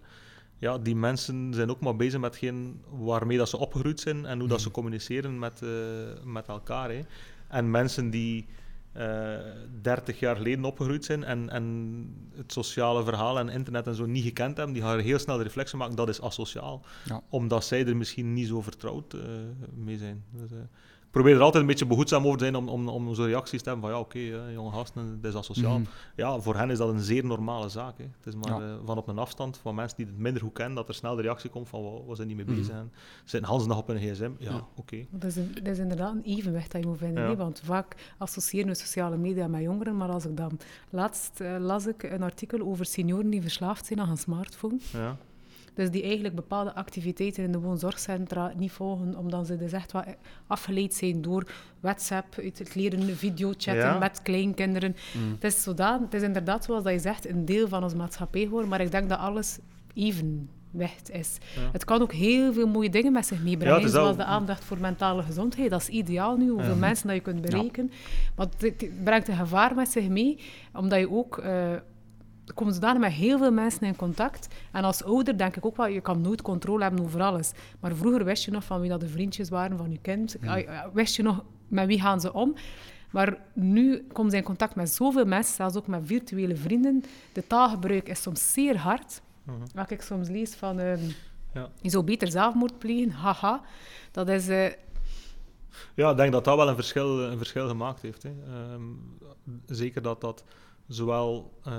ja, 0.62 0.78
die 0.78 0.96
mensen 0.96 1.54
zijn 1.54 1.70
ook 1.70 1.80
maar 1.80 1.96
bezig 1.96 2.20
met 2.20 2.36
geen, 2.36 2.82
waarmee 2.90 3.38
dat 3.38 3.48
ze 3.48 3.56
opgegroeid 3.56 4.00
zijn 4.00 4.26
en 4.26 4.38
hoe 4.38 4.48
dat 4.48 4.60
ze 4.60 4.66
mhm. 4.66 4.74
communiceren 4.74 5.38
met, 5.38 5.60
uh, 5.64 5.70
met 6.24 6.48
elkaar. 6.48 6.90
Hè. 6.90 7.00
En 7.48 7.70
mensen 7.70 8.10
die 8.10 8.46
uh, 8.96 9.34
eh, 9.34 9.56
30 9.80 10.18
jaar 10.18 10.36
geleden 10.36 10.64
opgegroeid 10.64 11.04
zijn 11.04 11.24
en, 11.24 11.50
en 11.50 11.64
het 12.36 12.52
sociale 12.52 13.04
verhaal 13.04 13.38
en 13.38 13.48
internet 13.48 13.86
en 13.86 13.94
zo 13.94 14.06
niet 14.06 14.24
gekend 14.24 14.56
hebben, 14.56 14.74
die 14.74 14.82
gaan 14.82 14.98
heel 14.98 15.18
snel 15.18 15.36
de 15.36 15.42
reflectie 15.42 15.78
maken 15.78 15.96
dat 15.96 16.08
is 16.08 16.20
asociaal. 16.20 16.84
Ja. 17.04 17.22
Omdat 17.28 17.64
zij 17.64 17.86
er 17.86 17.96
misschien 17.96 18.32
niet 18.32 18.48
zo 18.48 18.60
vertrouwd 18.60 19.14
uh, 19.14 19.22
mee 19.74 19.98
zijn. 19.98 20.24
Dus, 20.30 20.50
probeer 21.12 21.34
er 21.34 21.40
altijd 21.42 21.62
een 21.62 21.68
beetje 21.68 21.86
behoedzaam 21.86 22.24
over 22.24 22.38
te 22.38 22.44
zijn 22.44 22.56
om, 22.56 22.68
om, 22.68 22.88
om 22.88 23.14
zo'n 23.14 23.26
reacties 23.26 23.62
te 23.62 23.68
hebben 23.68 23.88
van 23.88 23.98
ja, 23.98 24.04
oké, 24.04 24.18
okay, 24.18 24.52
jonge 24.52 24.70
gasten, 24.70 25.18
dit 25.20 25.30
is 25.32 25.38
asociaal. 25.38 25.78
Mhm. 25.78 25.88
Ja, 26.16 26.38
voor 26.40 26.56
hen 26.56 26.70
is 26.70 26.78
dat 26.78 26.88
een 26.88 27.00
zeer 27.00 27.24
normale 27.24 27.68
zaak. 27.68 27.98
Hè. 27.98 28.04
Het 28.04 28.26
is 28.26 28.34
maar 28.34 28.60
Ja. 28.60 28.66
eh, 28.68 28.74
van 28.84 28.98
op 28.98 29.08
een 29.08 29.18
afstand, 29.18 29.56
van 29.56 29.74
mensen 29.74 29.96
die 29.96 30.06
het 30.06 30.18
minder 30.18 30.42
goed 30.42 30.52
kennen, 30.52 30.74
dat 30.74 30.88
er 30.88 30.94
snel 30.94 31.16
de 31.16 31.22
reactie 31.22 31.50
komt 31.50 31.68
van 31.68 31.82
wat 31.82 32.02
was 32.06 32.18
er 32.18 32.26
niet 32.26 32.36
mee 32.36 32.44
Mhm. 32.46 32.54
bezig 32.54 32.74
en 32.74 32.92
zitten 33.24 33.50
Hans 33.50 33.66
nog 33.66 33.78
op 33.78 33.86
hun 33.86 33.98
gsm. 33.98 34.30
Ja, 34.38 34.50
Ja. 34.50 34.66
oké. 34.76 35.06
Dat 35.10 35.24
is, 35.24 35.36
een- 35.36 35.54
dat 35.54 35.66
is 35.66 35.78
inderdaad 35.78 36.12
een 36.14 36.22
evenwicht 36.24 36.72
dat 36.72 36.82
je 36.82 36.88
moet 36.88 36.98
vinden. 36.98 37.28
Ja. 37.30 37.36
Want 37.36 37.60
vaak 37.64 38.14
associëren 38.18 38.68
we 38.68 38.74
sociale 38.74 39.16
media 39.16 39.46
met 39.48 39.62
jongeren. 39.62 39.96
Maar 39.96 40.08
als 40.08 40.24
ik 40.26 40.36
dan... 40.36 40.58
Laatst 40.90 41.40
eh, 41.40 41.56
las 41.58 41.86
ik 41.86 42.02
een 42.02 42.22
artikel 42.22 42.60
over 42.60 42.84
senioren 42.84 43.30
die 43.30 43.42
verslaafd 43.42 43.86
zijn 43.86 44.00
aan 44.00 44.10
een 44.10 44.16
smartphone. 44.16 44.78
Ja. 44.92 45.16
Dus 45.74 45.90
die 45.90 46.02
eigenlijk 46.02 46.34
bepaalde 46.34 46.74
activiteiten 46.74 47.44
in 47.44 47.52
de 47.52 47.58
woonzorgcentra 47.60 48.52
niet 48.56 48.72
volgen, 48.72 49.16
omdat 49.16 49.46
ze 49.46 49.56
dus 49.56 49.72
echt 49.72 49.92
wat 49.92 50.04
afgeleid 50.46 50.94
zijn 50.94 51.22
door 51.22 51.46
WhatsApp, 51.80 52.36
het 52.36 52.74
leren 52.74 53.16
videochatten 53.16 53.74
Ja. 53.74 53.98
met 53.98 54.22
kleinkinderen. 54.22 54.96
Mm. 55.14 55.32
Het, 55.32 55.44
is 55.44 55.62
zodanig, 55.62 56.00
het 56.04 56.14
is 56.14 56.22
inderdaad, 56.22 56.64
zoals 56.64 56.82
dat 56.84 56.92
je 56.92 56.98
zegt, 56.98 57.28
een 57.28 57.44
deel 57.44 57.68
van 57.68 57.82
onze 57.82 57.96
maatschappij 57.96 58.42
geworden, 58.42 58.68
maar 58.68 58.80
ik 58.80 58.90
denk 58.90 59.08
dat 59.08 59.18
alles 59.18 59.58
evenwicht 59.94 61.10
is. 61.10 61.38
Ja. 61.54 61.68
Het 61.72 61.84
kan 61.84 62.02
ook 62.02 62.12
heel 62.12 62.52
veel 62.52 62.66
mooie 62.68 62.90
dingen 62.90 63.12
met 63.12 63.26
zich 63.26 63.42
meebrengen, 63.42 63.78
Ja, 63.80 63.86
is 63.86 63.92
zoals 63.92 64.16
de 64.16 64.24
aandacht 64.24 64.64
voor 64.64 64.78
mentale 64.80 65.22
gezondheid. 65.22 65.70
Dat 65.70 65.80
is 65.80 65.88
ideaal 65.88 66.36
nu, 66.36 66.48
hoeveel 66.50 66.72
Ja. 66.72 66.76
mensen 66.78 67.06
dat 67.06 67.16
je 67.16 67.22
kunt 67.22 67.40
bereiken. 67.40 67.90
Maar 68.36 68.46
het, 68.58 68.88
brengt 69.04 69.28
een 69.28 69.36
gevaar 69.36 69.74
met 69.74 69.88
zich 69.88 70.08
mee, 70.08 70.38
omdat 70.74 70.98
je 70.98 71.10
ook... 71.10 71.38
eh, 71.38 71.72
komen 72.54 72.74
zodanig 72.74 73.00
met 73.00 73.12
heel 73.12 73.38
veel 73.38 73.52
mensen 73.52 73.82
in 73.86 73.96
contact. 73.96 74.48
En 74.72 74.84
als 74.84 75.04
ouder 75.04 75.38
denk 75.38 75.56
ik 75.56 75.66
ook 75.66 75.76
wel, 75.76 75.86
je 75.86 76.00
kan 76.00 76.20
nooit 76.20 76.42
controle 76.42 76.82
hebben 76.82 77.04
over 77.04 77.22
alles. 77.22 77.52
Maar 77.80 77.94
vroeger 77.94 78.24
wist 78.24 78.44
je 78.44 78.50
nog 78.50 78.64
van 78.64 78.80
wie 78.80 78.90
dat 78.90 79.00
de 79.00 79.08
vriendjes 79.08 79.48
waren 79.48 79.76
van 79.76 79.90
je 79.90 79.98
kind. 79.98 80.36
Ja, 80.40 80.90
Wist 80.92 81.16
je 81.16 81.22
nog 81.22 81.44
met 81.68 81.86
wie 81.86 82.00
gaan 82.00 82.20
ze 82.20 82.32
om. 82.32 82.54
Maar 83.10 83.36
nu 83.54 84.06
komen 84.12 84.30
ze 84.30 84.36
in 84.36 84.42
contact 84.42 84.74
met 84.74 84.90
zoveel 84.94 85.24
mensen, 85.24 85.54
zelfs 85.54 85.76
ook 85.76 85.86
met 85.86 86.00
virtuele 86.04 86.56
vrienden. 86.56 87.04
De 87.32 87.46
taalgebruik 87.46 88.08
is 88.08 88.22
soms 88.22 88.52
zeer 88.52 88.76
hard. 88.76 89.22
Mhm. 89.42 89.56
Wat 89.74 89.90
ik 89.90 90.02
soms 90.02 90.28
lees 90.28 90.54
van... 90.54 90.78
ehm, 90.78 91.00
Ja. 91.54 91.68
Je 91.80 91.90
zou 91.90 92.04
beter 92.04 92.30
zelfmoord 92.30 92.78
plegen, 92.78 93.10
haha. 93.10 93.60
Dat 94.10 94.28
is... 94.28 94.48
eh, 94.48 94.72
Ja, 95.94 96.10
ik 96.10 96.16
denk 96.16 96.32
dat 96.32 96.44
dat 96.44 96.56
wel 96.56 96.68
een 96.68 96.74
verschil, 96.74 97.20
een 97.22 97.36
verschil 97.38 97.68
gemaakt 97.68 98.02
heeft. 98.02 98.22
Hè. 98.22 98.30
Ehm, 98.46 98.82
zeker 99.66 100.02
dat 100.02 100.20
dat 100.20 100.44
zowel 100.88 101.52
eh, 101.64 101.72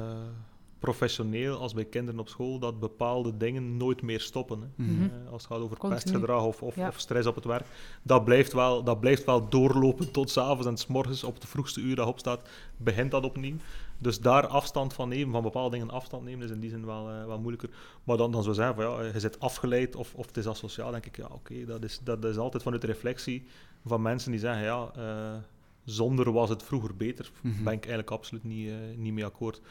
professioneel 0.83 1.57
als 1.57 1.73
bij 1.73 1.85
kinderen 1.85 2.19
op 2.19 2.29
school, 2.29 2.59
dat 2.59 2.79
bepaalde 2.79 3.37
dingen 3.37 3.77
nooit 3.77 4.01
meer 4.01 4.19
stoppen. 4.19 4.61
Hè. 4.61 4.83
Mhm. 4.83 5.03
Eh, 5.03 5.31
als 5.31 5.41
het 5.43 5.51
gaat 5.51 5.61
over 5.61 5.77
Continu. 5.77 6.01
pestgedrag 6.01 6.43
of, 6.45 6.61
of, 6.61 6.75
Ja. 6.75 6.87
of 6.87 6.99
stress 6.99 7.27
op 7.27 7.35
het 7.35 7.45
werk, 7.45 7.65
dat 8.01 8.25
blijft 8.25 8.53
wel, 8.53 8.83
dat 8.83 8.99
blijft 8.99 9.25
wel 9.25 9.49
doorlopen 9.49 10.11
tot 10.11 10.29
s'avonds 10.29 10.65
en 10.67 10.77
s 10.77 10.87
morgens 10.87 11.23
op 11.23 11.41
de 11.41 11.47
vroegste 11.47 11.79
uur 11.81 11.95
dat 11.95 12.07
opstaat, 12.07 12.49
begint 12.77 13.11
dat 13.11 13.23
opnieuw. 13.23 13.55
Dus 13.97 14.19
daar 14.19 14.47
afstand 14.47 14.93
van 14.93 15.09
nemen, 15.09 15.31
van 15.33 15.43
bepaalde 15.43 15.77
dingen 15.77 15.89
afstand 15.93 16.23
nemen, 16.23 16.45
is 16.45 16.51
in 16.51 16.59
die 16.59 16.69
zin 16.69 16.85
wel, 16.85 17.09
eh, 17.09 17.25
wel 17.25 17.39
moeilijker. 17.39 17.69
Maar 18.03 18.17
dan, 18.17 18.31
dan 18.31 18.43
zou 18.43 18.55
zeggen 18.55 18.75
van 18.75 18.83
ja, 18.83 19.01
je 19.13 19.19
zit 19.19 19.39
afgeleid 19.39 19.95
of, 19.95 20.13
of 20.15 20.25
het 20.27 20.37
is 20.37 20.47
asociaal, 20.47 20.91
denk 20.91 21.05
ik, 21.05 21.17
ja 21.17 21.27
oké, 21.31 21.65
dat, 21.65 21.83
is, 21.83 21.99
dat 22.03 22.25
is 22.25 22.37
altijd 22.37 22.63
vanuit 22.63 22.81
de 22.81 22.87
reflectie 22.87 23.45
van 23.85 24.01
mensen 24.01 24.31
die 24.31 24.39
zeggen 24.39 24.63
ja, 24.63 24.91
eh, 24.95 25.39
zonder 25.85 26.31
was 26.31 26.49
het 26.49 26.63
vroeger 26.63 26.95
beter. 26.95 27.31
Mhm. 27.41 27.63
Ben 27.63 27.73
ik 27.73 27.79
eigenlijk 27.79 28.11
absoluut 28.11 28.43
niet, 28.43 28.69
eh, 28.69 28.75
niet 28.95 29.13
mee 29.13 29.25
akkoord. 29.25 29.61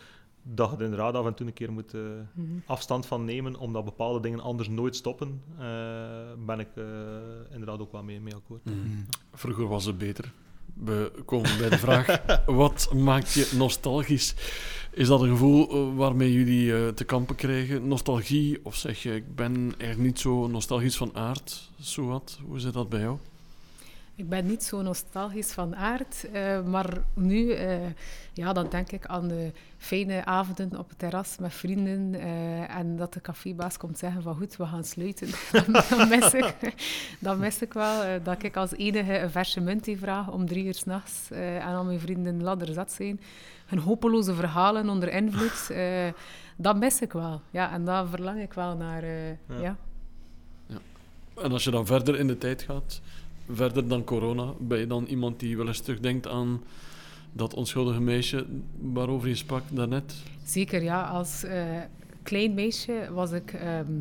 Dat 0.43 0.71
je 0.71 0.77
er 0.77 0.83
inderdaad 0.83 1.15
af 1.15 1.27
en 1.27 1.35
toe 1.35 1.47
een 1.47 1.53
keer 1.53 1.73
moet 1.73 1.95
eh, 1.95 2.01
mhm. 2.33 2.47
afstand 2.67 3.07
van 3.07 3.25
nemen, 3.25 3.57
omdat 3.57 3.85
bepaalde 3.85 4.21
dingen 4.21 4.41
anders 4.41 4.69
nooit 4.69 4.97
stoppen, 4.97 5.43
eh, 5.59 5.65
ben 6.47 6.59
ik 6.59 6.69
eh, 6.75 6.85
inderdaad 7.51 7.81
ook 7.81 7.93
wel 7.93 8.03
mee, 8.03 8.21
mee 8.21 8.35
akkoord. 8.35 8.65
Mhm. 8.65 8.77
Mm. 8.77 9.07
Vroeger 9.33 9.69
was 9.69 9.85
het 9.85 9.99
beter. 9.99 10.33
We 10.75 11.13
komen 11.25 11.59
bij 11.59 11.69
de 11.69 11.79
vraag: 11.79 12.23
wat 12.47 12.93
maakt 12.95 13.33
je 13.33 13.53
nostalgisch? 13.57 14.35
Is 14.91 15.09
dat 15.09 15.21
een 15.21 15.29
gevoel 15.29 15.95
waarmee 15.95 16.33
jullie 16.33 16.75
eh, 16.75 16.89
te 16.89 17.05
kampen 17.05 17.37
krijgen? 17.37 17.89
Nostalgie? 17.89 18.65
Of 18.65 18.77
zeg 18.77 19.03
je, 19.03 19.15
ik 19.15 19.35
ben 19.35 19.75
er 19.79 19.99
niet 19.99 20.19
zo 20.19 20.47
nostalgisch 20.47 20.97
van 20.97 21.15
aard? 21.15 21.71
Zowat. 21.81 22.39
Hoe 22.47 22.61
zit 22.61 22.73
dat 22.73 22.89
bij 22.89 23.01
jou? 23.01 23.19
Ik 24.23 24.29
ben 24.29 24.47
niet 24.47 24.63
zo 24.65 24.83
nostalgisch 24.83 25.53
van 25.53 25.77
aard, 25.77 26.31
eh, 26.33 26.63
maar 26.65 26.89
nu 27.15 27.53
eh, 27.53 27.79
ja, 28.33 28.53
dan 28.53 28.67
denk 28.71 28.93
ik 28.93 29.07
aan 29.07 29.29
de 29.29 29.53
fijne 29.79 30.25
avonden 30.25 30.79
op 30.79 30.89
het 30.89 30.99
terras 30.99 31.37
met 31.39 31.55
vrienden 31.55 32.15
eh, 32.21 32.77
en 32.77 32.97
dat 32.97 33.13
de 33.13 33.21
cafébaas 33.21 33.77
komt 33.77 33.99
zeggen 33.99 34.23
van 34.23 34.35
goed, 34.37 34.57
we 34.57 34.67
gaan 34.67 34.85
sluiten. 34.85 35.29
dan, 35.53 35.83
dan 35.91 36.09
mis 36.09 36.35
ik, 36.35 36.55
dan 37.19 37.39
mis 37.39 37.63
ik 37.63 37.73
wel 37.73 38.03
eh, 38.03 38.25
dat 38.25 38.43
ik 38.43 38.57
als 38.57 38.73
enige 38.73 39.19
een 39.19 39.31
verse 39.31 39.61
muntie 39.61 39.99
vraag 39.99 40.31
om 40.31 40.47
drie 40.47 40.65
uur 40.65 40.75
s'nachts 40.75 41.31
eh 41.31 41.67
en 41.67 41.75
al 41.75 41.85
mijn 41.85 42.01
vrienden 42.01 42.43
ladderzat 42.43 42.93
zijn. 42.93 43.21
Hun 43.67 43.79
hopeloze 43.79 44.35
verhalen 44.35 44.89
onder 44.89 45.13
invloed, 45.13 45.71
eh, 45.77 46.09
dat 46.57 46.77
mis 46.79 47.01
ik 47.01 47.13
wel. 47.13 47.41
Ja, 47.51 47.73
en 47.73 47.85
daar 47.85 48.07
verlang 48.07 48.41
ik 48.43 48.53
wel 48.53 48.77
naar. 48.77 49.03
eh, 49.03 49.29
Ja. 49.29 49.77
ja. 50.67 50.79
En 51.43 51.53
als 51.53 51.65
je 51.65 51.71
dan 51.71 51.87
verder 51.87 52.19
in 52.19 52.27
de 52.27 52.39
tijd 52.39 52.63
gaat, 52.63 53.01
verder 53.53 53.89
dan 53.89 54.05
corona, 54.05 54.53
ben 54.59 54.79
je 54.79 54.87
dan 54.87 55.05
iemand 55.05 55.41
die 55.41 55.57
wel 55.57 55.67
eens 55.67 55.81
terugdenkt 55.81 56.29
aan 56.29 56.63
dat 57.33 57.55
onschuldige 57.55 58.01
meisje 58.01 58.47
waarover 58.81 59.29
je 59.29 59.35
sprak 59.35 59.63
daarnet? 59.71 60.15
Zeker, 60.45 60.83
ja. 60.83 61.03
Als 61.03 61.45
eh, 61.45 61.65
klein 62.23 62.55
meisje 62.55 63.09
was 63.13 63.31
ik 63.33 63.53
ehm, 63.53 63.93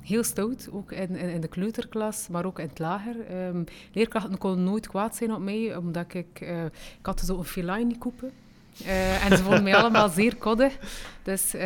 heel 0.00 0.22
stout, 0.22 0.68
ook 0.72 0.92
in, 0.92 1.16
in, 1.16 1.40
de 1.40 1.48
kleuterklas, 1.48 2.28
maar 2.28 2.44
ook 2.44 2.58
in 2.58 2.68
het 2.68 2.78
lager. 2.78 3.26
Ehm, 3.26 3.64
leerkrachten 3.92 4.38
konden 4.38 4.64
nooit 4.64 4.88
kwaad 4.88 5.16
zijn 5.16 5.32
op 5.32 5.40
mij, 5.40 5.76
omdat 5.76 6.14
ik... 6.14 6.40
eh, 6.40 6.64
ik 6.98 7.06
had 7.06 7.20
zo'n 7.20 7.44
feline 7.44 7.98
koepen. 7.98 8.30
Eh, 8.84 9.24
en 9.24 9.36
ze 9.36 9.42
vonden 9.42 9.62
mij 9.62 9.76
allemaal 9.76 10.08
zeer 10.08 10.36
koddig. 10.36 10.78
Dus 11.22 11.54
eh, 11.54 11.60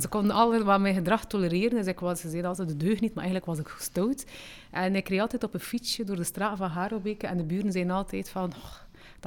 ze 0.00 0.08
konden 0.08 0.36
alle 0.36 0.64
wat 0.64 0.80
mijn 0.80 0.94
gedrag 0.94 1.24
tolereren. 1.24 1.76
Dus 1.76 1.86
ik 1.86 2.00
was, 2.00 2.20
ze 2.20 2.28
zeiden 2.28 2.50
altijd 2.50 2.68
de 2.68 2.76
deugd 2.76 3.00
niet, 3.00 3.14
maar 3.14 3.24
eigenlijk 3.24 3.56
was 3.56 3.58
ik 3.58 3.76
stout. 3.78 4.24
En 4.70 4.96
ik 4.96 5.08
reed 5.08 5.20
altijd 5.20 5.44
op 5.44 5.54
een 5.54 5.60
fietsje 5.60 6.04
door 6.04 6.16
de 6.16 6.24
straat 6.24 6.56
van 6.56 6.68
Harelbeke. 6.68 7.26
En 7.26 7.36
de 7.36 7.44
buren 7.44 7.72
zeiden 7.72 7.94
altijd 7.94 8.28
van... 8.28 8.52
"Oh, 8.56 8.72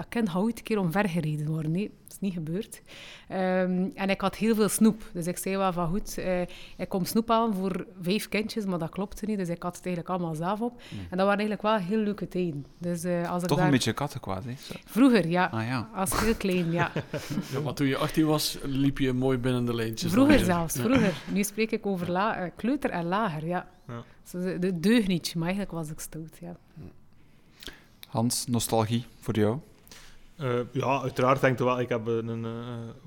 dat 0.01 0.09
kind 0.09 0.29
gaat 0.29 0.41
ooit 0.41 0.57
een 0.57 0.63
keer 0.63 0.79
omvergereden 0.79 1.47
worden. 1.47 1.71
Nee, 1.71 1.91
dat 2.03 2.11
is 2.11 2.19
niet 2.19 2.33
gebeurd. 2.33 2.81
Ehm, 3.27 3.87
en 3.95 4.09
ik 4.09 4.21
had 4.21 4.35
heel 4.35 4.55
veel 4.55 4.69
snoep. 4.69 5.01
Dus 5.13 5.27
ik 5.27 5.37
zei 5.37 5.57
wel 5.57 5.73
van 5.73 5.87
goed, 5.89 6.17
eh, 6.17 6.41
ik 6.77 6.89
kom 6.89 7.05
snoep 7.05 7.27
halen 7.29 7.55
voor 7.55 7.85
vijf 8.01 8.29
kindjes, 8.29 8.65
maar 8.65 8.79
dat 8.79 8.89
klopte 8.89 9.25
niet. 9.25 9.37
Dus 9.37 9.49
ik 9.49 9.63
had 9.63 9.75
het 9.75 9.85
eigenlijk 9.85 10.15
allemaal 10.15 10.35
zelf 10.35 10.61
op. 10.61 10.81
En 10.91 11.17
dat 11.17 11.25
waren 11.27 11.39
eigenlijk 11.47 11.61
wel 11.61 11.75
heel 11.77 11.97
leuke 12.03 12.27
tijden. 12.27 12.65
Dus, 12.77 13.03
eh, 13.03 13.29
als 13.31 13.41
ik 13.41 13.47
Toch 13.47 13.57
daar... 13.57 13.65
een 13.65 13.71
beetje 13.73 13.93
kattenkwaad, 13.93 14.43
hè? 14.43 14.53
Zo. 14.61 14.73
Vroeger, 14.85 15.27
ja. 15.27 15.45
Ah 15.51 15.65
ja. 15.67 15.89
Als 15.95 16.19
heel 16.19 16.35
klein, 16.35 16.71
ja. 16.71 16.91
Ja, 17.53 17.59
maar 17.63 17.73
toen 17.73 17.87
je 17.87 17.97
18 17.97 18.25
was, 18.25 18.57
liep 18.63 18.97
je 18.97 19.13
mooi 19.13 19.37
binnen 19.37 19.65
de 19.65 19.75
lijntjes. 19.75 20.11
Vroeger 20.11 20.39
zelfs, 20.39 20.75
Ja. 20.75 20.81
vroeger. 20.83 21.13
Nu 21.33 21.43
spreek 21.43 21.71
ik 21.71 21.85
over 21.85 22.11
la- 22.11 22.35
eh, 22.35 22.51
kleuter 22.55 22.89
en 22.89 23.05
lager, 23.05 23.45
ja. 23.45 23.69
Ja. 23.87 24.03
De 24.59 24.79
deugnietje, 24.79 25.37
maar 25.39 25.47
eigenlijk 25.47 25.77
was 25.77 25.89
ik 25.89 25.99
stout, 25.99 26.37
ja. 26.41 26.55
Hans, 28.07 28.45
nostalgie 28.47 29.05
voor 29.19 29.35
jou? 29.35 29.57
Eh, 30.39 30.59
ja, 30.71 31.01
uiteraard 31.01 31.41
denk 31.41 31.59
ik 31.59 31.65
wel. 31.65 31.79
Ik 31.79 31.89
heb 31.89 32.07
een 32.07 32.45
eh, 32.45 32.51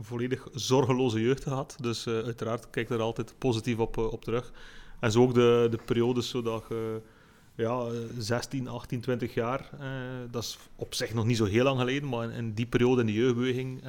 volledig 0.00 0.48
zorgeloze 0.54 1.20
jeugd 1.20 1.42
gehad. 1.42 1.76
Dus 1.80 2.06
eh, 2.06 2.14
uiteraard 2.14 2.70
kijk 2.70 2.90
ik 2.90 2.96
er 2.96 3.02
altijd 3.02 3.34
positief 3.38 3.78
op, 3.78 3.96
op 3.98 4.24
terug. 4.24 4.52
En 5.00 5.12
zo 5.12 5.22
ook 5.22 5.34
de, 5.34 5.66
de 5.70 5.78
periodes 5.84 6.28
zodat 6.28 6.64
je 6.68 7.00
ja, 7.54 7.78
eh, 7.78 7.92
16, 8.18 8.68
18, 8.68 9.00
20 9.00 9.34
jaar, 9.34 9.70
dat 10.30 10.42
is 10.42 10.58
op 10.76 10.94
zich 10.94 11.14
nog 11.14 11.24
niet 11.24 11.36
zo 11.36 11.44
heel 11.44 11.64
lang 11.64 11.78
geleden, 11.78 12.08
maar 12.08 12.30
in, 12.30 12.52
die 12.54 12.66
periode 12.66 13.00
in 13.00 13.06
de 13.06 13.12
jeugdbeweging, 13.12 13.82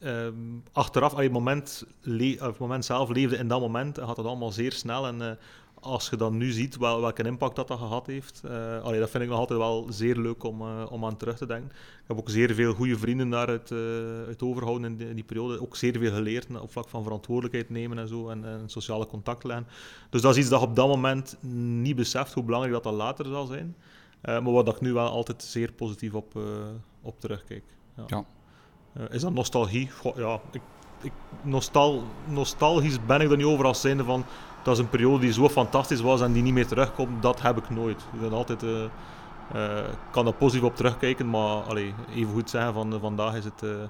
ehm, 0.00 0.34
achteraf, 0.72 1.16
je 1.16 1.22
het 1.22 1.32
moment, 1.32 1.84
le- 2.00 2.54
moment 2.58 2.84
zelf 2.84 3.08
leefde 3.08 3.36
in 3.36 3.48
dat 3.48 3.60
moment, 3.60 3.94
dan 3.94 4.06
gaat 4.06 4.16
het 4.16 4.26
allemaal 4.26 4.52
zeer 4.52 4.72
snel. 4.72 5.06
En 5.06 5.38
als 5.82 6.10
je 6.10 6.16
dan 6.16 6.36
nu 6.36 6.50
ziet 6.50 6.76
wel, 6.76 7.00
welke 7.00 7.22
impact 7.22 7.56
dat, 7.56 7.68
dat 7.68 7.78
gehad 7.78 8.06
heeft, 8.06 8.42
eh, 8.44 8.82
allee, 8.82 9.00
dat 9.00 9.10
vind 9.10 9.22
ik 9.22 9.28
nog 9.28 9.38
altijd 9.38 9.58
wel 9.58 9.86
zeer 9.90 10.16
leuk 10.16 10.44
om, 10.44 10.60
eh, 10.60 10.86
om 10.90 11.04
aan 11.04 11.16
terug 11.16 11.36
te 11.36 11.46
denken. 11.46 11.70
Ik 11.70 12.04
heb 12.06 12.18
ook 12.18 12.30
zeer 12.30 12.54
veel 12.54 12.74
goede 12.74 12.98
vrienden 12.98 13.30
daar 13.30 13.48
uit, 13.48 13.70
eh, 13.70 13.78
uit 14.26 14.42
overhouden 14.42 14.90
in 14.90 14.96
die, 14.96 15.08
in 15.08 15.14
die 15.14 15.24
periode. 15.24 15.60
Ook 15.60 15.76
zeer 15.76 15.98
veel 15.98 16.12
geleerd 16.12 16.60
op 16.60 16.72
vlak 16.72 16.88
van 16.88 17.02
verantwoordelijkheid 17.02 17.70
nemen 17.70 17.98
en 17.98 18.08
zo. 18.08 18.28
En, 18.28 18.44
en 18.44 18.68
sociale 18.68 19.06
contact 19.06 19.44
leggen. 19.44 19.66
Dus 20.10 20.20
dat 20.20 20.32
is 20.32 20.38
iets 20.40 20.48
dat 20.48 20.60
je 20.60 20.66
op 20.66 20.76
dat 20.76 20.88
moment 20.88 21.36
niet 21.82 21.96
beseft 21.96 22.32
hoe 22.32 22.44
belangrijk 22.44 22.74
dat, 22.74 22.84
dat 22.84 22.94
later 22.94 23.26
zal 23.26 23.46
zijn. 23.46 23.76
Maar 24.22 24.42
dat 24.42 24.68
ik 24.68 24.80
nu 24.80 24.92
wel 24.92 25.08
altijd 25.08 25.42
zeer 25.42 25.72
positief 25.72 26.14
op, 26.14 26.38
op 27.02 27.20
terugkijk. 27.20 27.64
Ja. 27.96 28.24
Ja. 28.94 29.08
Is 29.10 29.20
dat 29.20 29.32
nostalgie? 29.32 29.90
Goh, 29.90 30.16
ja, 30.16 30.40
ik, 30.50 30.62
ik, 31.00 31.12
nostal, 31.42 32.02
nostalgisch 32.28 33.04
ben 33.06 33.20
ik 33.20 33.30
er 33.30 33.36
niet 33.36 33.46
over 33.46 33.64
als 33.64 33.80
zijnde 33.80 34.04
van... 34.04 34.24
Dat 34.64 34.74
is 34.76 34.82
een 34.82 34.88
periode 34.90 35.20
die 35.20 35.32
zo 35.32 35.48
fantastisch 35.48 36.00
was 36.00 36.20
en 36.20 36.32
die 36.32 36.42
niet 36.42 36.52
meer 36.52 36.66
terugkomt. 36.66 37.22
Dat 37.22 37.42
heb 37.42 37.56
ik 37.56 37.70
nooit. 37.70 38.06
Ik 38.12 38.20
ben 38.20 38.32
altijd... 38.32 38.62
eh, 38.62 38.84
eh, 39.52 39.84
kan 40.10 40.26
er 40.26 40.32
positief 40.34 40.64
op 40.64 40.76
terugkijken, 40.76 41.30
maar 41.30 41.62
allee, 41.62 41.94
even 42.14 42.32
goed 42.32 42.50
zeggen 42.50 42.72
van 42.74 42.92
eh, 42.94 43.00
vandaag 43.00 43.34
is 43.36 43.44
het 43.44 43.62
eh, 43.62 43.70
eh, 43.82 43.88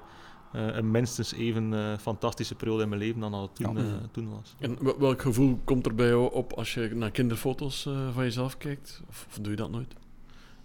een 0.76 0.90
minstens 0.90 1.32
even 1.32 1.98
fantastische 2.00 2.54
periode 2.54 2.82
in 2.82 2.88
mijn 2.88 3.00
leven 3.00 3.20
dan 3.20 3.30
dat 3.30 3.40
het 3.40 3.54
toen, 3.54 3.76
Ja. 3.76 3.80
eh, 3.82 3.86
toen 4.10 4.30
was. 4.30 4.54
En 4.58 4.76
wel- 4.80 4.98
welk 4.98 5.22
gevoel 5.22 5.58
komt 5.64 5.86
er 5.86 5.94
bij 5.94 6.06
jou 6.08 6.32
op 6.32 6.52
als 6.52 6.74
je 6.74 6.90
naar 6.94 7.10
kinderfoto's 7.10 7.86
eh, 7.86 7.92
van 8.14 8.24
jezelf 8.24 8.56
kijkt? 8.58 9.02
Of, 9.08 9.26
of 9.30 9.38
doe 9.40 9.50
je 9.50 9.56
dat 9.56 9.70
nooit? 9.70 9.94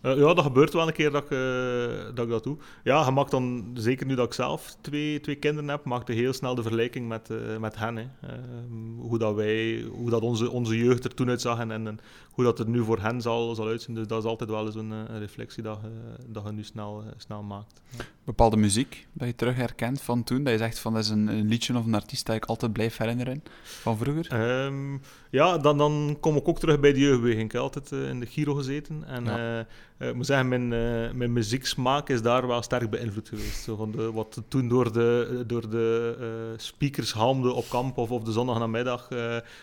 Uh, 0.01 0.17
ja, 0.17 0.33
dat 0.33 0.43
gebeurt 0.43 0.73
wel 0.73 0.87
een 0.87 0.93
keer 0.93 1.11
dat 1.11 1.23
ik, 1.23 1.29
uh, 1.29 2.15
dat 2.15 2.25
ik 2.25 2.29
dat 2.29 2.43
doe. 2.43 2.57
Ja, 2.83 3.05
je 3.05 3.11
maakt 3.11 3.31
dan, 3.31 3.71
zeker 3.73 4.05
nu 4.05 4.15
dat 4.15 4.25
ik 4.25 4.33
zelf 4.33 4.75
twee, 4.81 5.19
twee 5.19 5.35
kinderen 5.35 5.69
heb, 5.69 5.83
maak 5.83 6.07
je 6.07 6.13
heel 6.13 6.33
snel 6.33 6.55
de 6.55 6.61
vergelijking 6.61 7.07
met, 7.07 7.29
uh, 7.29 7.57
met 7.57 7.77
hen. 7.77 7.95
Hè. 7.95 8.03
Ehm, 8.21 8.99
hoe 8.99 9.17
dat 9.17 9.35
wij, 9.35 9.81
hoe 9.91 10.09
dat 10.09 10.21
onze, 10.21 10.51
onze 10.51 10.77
jeugd 10.77 11.03
er 11.03 11.13
toen 11.13 11.29
uitzag 11.29 11.59
en, 11.59 11.71
en, 11.71 11.99
hoe 12.31 12.43
dat 12.43 12.59
er 12.59 12.69
nu 12.69 12.83
voor 12.83 12.99
hen 12.99 13.21
zal, 13.21 13.55
zal 13.55 13.67
uitzien. 13.67 13.95
Dus 13.95 14.07
dat 14.07 14.23
is 14.23 14.29
altijd 14.29 14.49
wel 14.49 14.65
eens 14.65 14.75
een, 14.75 14.91
een 14.91 15.19
reflectie 15.19 15.63
dat, 15.63 15.79
dat 16.27 16.43
je 16.45 16.51
nu 16.51 16.63
snel, 16.63 17.03
snel 17.17 17.43
maakt. 17.43 17.81
Bepaalde 18.28 18.57
muziek 18.57 19.07
dat 19.13 19.28
je 19.28 19.36
terug 19.36 19.55
herkent 19.55 20.01
van 20.01 20.23
toen, 20.23 20.43
dat 20.43 20.53
je 20.53 20.59
zegt 20.59 20.80
van 20.80 20.93
dat 20.93 21.03
is 21.03 21.09
een, 21.09 21.28
een 21.28 21.47
liedje 21.47 21.78
of 21.78 21.86
een 21.86 21.95
artiest 21.95 22.25
dat 22.25 22.36
ik 22.36 22.45
altijd 22.45 22.73
blijf 22.73 22.97
herinneren 22.97 23.43
van 23.63 23.97
vroeger? 23.97 24.63
Um, 24.65 25.01
ja, 25.30 25.57
dan, 25.57 25.78
dan 25.78 26.17
kom 26.19 26.36
ik 26.36 26.47
ook 26.47 26.59
terug 26.59 26.80
bij 26.80 26.93
de 26.93 26.99
jeugdbeweging. 26.99 27.43
Ik 27.43 27.51
heb 27.51 27.61
altijd 27.61 27.91
in 27.91 28.19
de 28.19 28.25
Giro 28.25 28.53
gezeten 28.53 29.03
en... 29.07 29.25
Ja 29.25 29.65
uh, 29.97 30.07
ik 30.07 30.15
moet 30.15 30.25
zeggen, 30.25 30.47
mijn, 30.47 30.63
uh, 30.63 31.11
mijn 31.11 31.34
muzieksmaak 31.34 32.09
is 32.09 32.21
daar 32.21 32.47
wel 32.47 32.61
sterk 32.61 32.89
beïnvloed 32.89 33.30
geweest. 33.30 33.63
Zo 33.63 33.75
van 33.75 33.91
de, 33.91 34.11
wat 34.11 34.41
toen 34.47 34.67
door 34.67 34.93
de, 34.93 35.43
door 35.47 35.69
de 35.69 36.53
speakers 36.57 37.11
hamde 37.11 37.51
op 37.51 37.69
kamp 37.69 37.97
of 37.97 38.11
op 38.11 38.25
de 38.25 38.32
zondagnamiddag, 38.32 39.07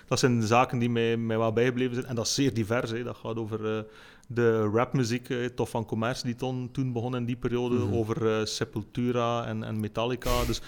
dat 0.09 0.19
zijn 0.19 0.43
zaken 0.43 0.79
die 0.79 0.91
mij, 0.91 1.17
mij 1.17 1.39
wel 1.39 1.53
bijgebleven 1.53 1.95
zijn. 1.95 2.07
En 2.07 2.15
dat 2.15 2.27
is 2.27 2.35
zeer 2.35 2.55
divers. 2.55 2.91
Hè. 2.91 3.03
Dat 3.03 3.17
gaat 3.17 3.37
over 3.37 3.87
de 4.35 4.71
rapmuziek, 4.73 5.29
eh, 5.29 5.45
Tof 5.45 5.71
van 5.71 5.85
Commerce, 5.85 6.25
die 6.25 6.35
ton, 6.35 6.69
toen 6.73 6.93
begon 6.93 7.17
in 7.17 7.25
die 7.25 7.37
periode, 7.37 7.75
mhm. 7.75 7.95
over 7.95 8.23
uh, 8.23 8.45
Sepultura 8.45 9.47
en, 9.47 9.65
en 9.65 9.81
Metallica. 9.81 10.45
Dus 10.45 10.61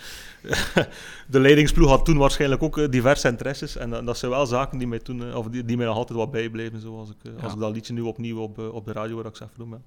de 1.34 1.40
leidingsploeg 1.40 1.88
had 1.88 2.04
toen 2.04 2.16
waarschijnlijk 2.16 2.62
ook 2.62 2.78
uh, 2.78 2.88
diverse 2.88 3.28
interesses. 3.28 3.76
En 3.76 4.04
dat 4.04 4.18
zijn 4.18 4.30
wel 4.30 4.46
zaken 4.46 4.78
die 4.78 4.86
mij, 4.86 4.98
toen, 4.98 5.34
of 5.34 5.48
die, 5.48 5.64
die 5.64 5.76
mij 5.76 5.86
nog 5.86 5.96
altijd 5.96 6.18
wat 6.18 6.30
bijbleven. 6.30 6.80
Zoals 6.80 7.10
ik, 7.10 7.42
als 7.42 7.52
ik 7.52 7.58
dat 7.58 7.74
liedje 7.74 7.92
nu 7.92 8.00
opnieuw 8.00 8.38
op, 8.38 8.58
op 8.58 8.84
de 8.84 8.92
radio 8.92 9.16
waar 9.16 9.26
ik 9.26 9.36
zeg 9.36 9.48
noem. 9.56 9.82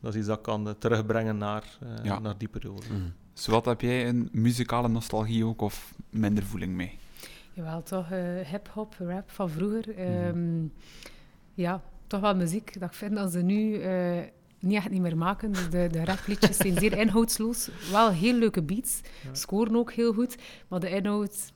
Dat 0.00 0.12
is 0.12 0.18
iets 0.18 0.28
dat 0.28 0.36
ik 0.36 0.42
kan 0.42 0.74
terugbrengen 0.78 1.36
naar, 1.36 1.78
ja. 2.02 2.18
naar 2.18 2.38
die 2.38 2.48
periode. 2.48 2.86
Mm. 2.90 3.12
wat 3.46 3.64
heb 3.64 3.80
jij 3.80 4.08
een 4.08 4.28
muzikale 4.32 4.88
nostalgie 4.88 5.46
ook 5.46 5.60
of 5.60 5.94
minder 6.10 6.44
voeling 6.44 6.72
mee? 6.72 6.98
Jawel, 7.52 7.82
toch 7.82 8.08
hip-hop, 8.50 8.94
rap 8.98 9.30
van 9.30 9.50
vroeger. 9.50 9.94
Mm. 10.34 10.72
ja, 11.54 11.82
toch 12.12 12.20
wel 12.20 12.36
muziek 12.36 12.80
dat 12.80 12.88
ik 12.88 12.94
vind 12.94 13.14
dat 13.14 13.32
ze 13.32 13.42
nu 13.42 13.82
uh, 13.82 14.20
niet 14.58 14.76
echt 14.76 14.90
niet 14.90 15.00
meer 15.00 15.16
maken. 15.16 15.52
Dus 15.52 15.70
de, 15.70 15.88
de 15.90 16.04
rapliedjes 16.04 16.56
zijn 16.56 16.78
zeer 16.78 16.98
inhoudsloos. 16.98 17.70
Wel 17.90 18.10
heel 18.10 18.34
leuke 18.34 18.62
beats, 18.62 19.00
scoren 19.32 19.76
ook 19.76 19.92
heel 19.92 20.12
goed, 20.12 20.36
maar 20.68 20.80
de 20.80 20.90
inhoud... 20.90 21.52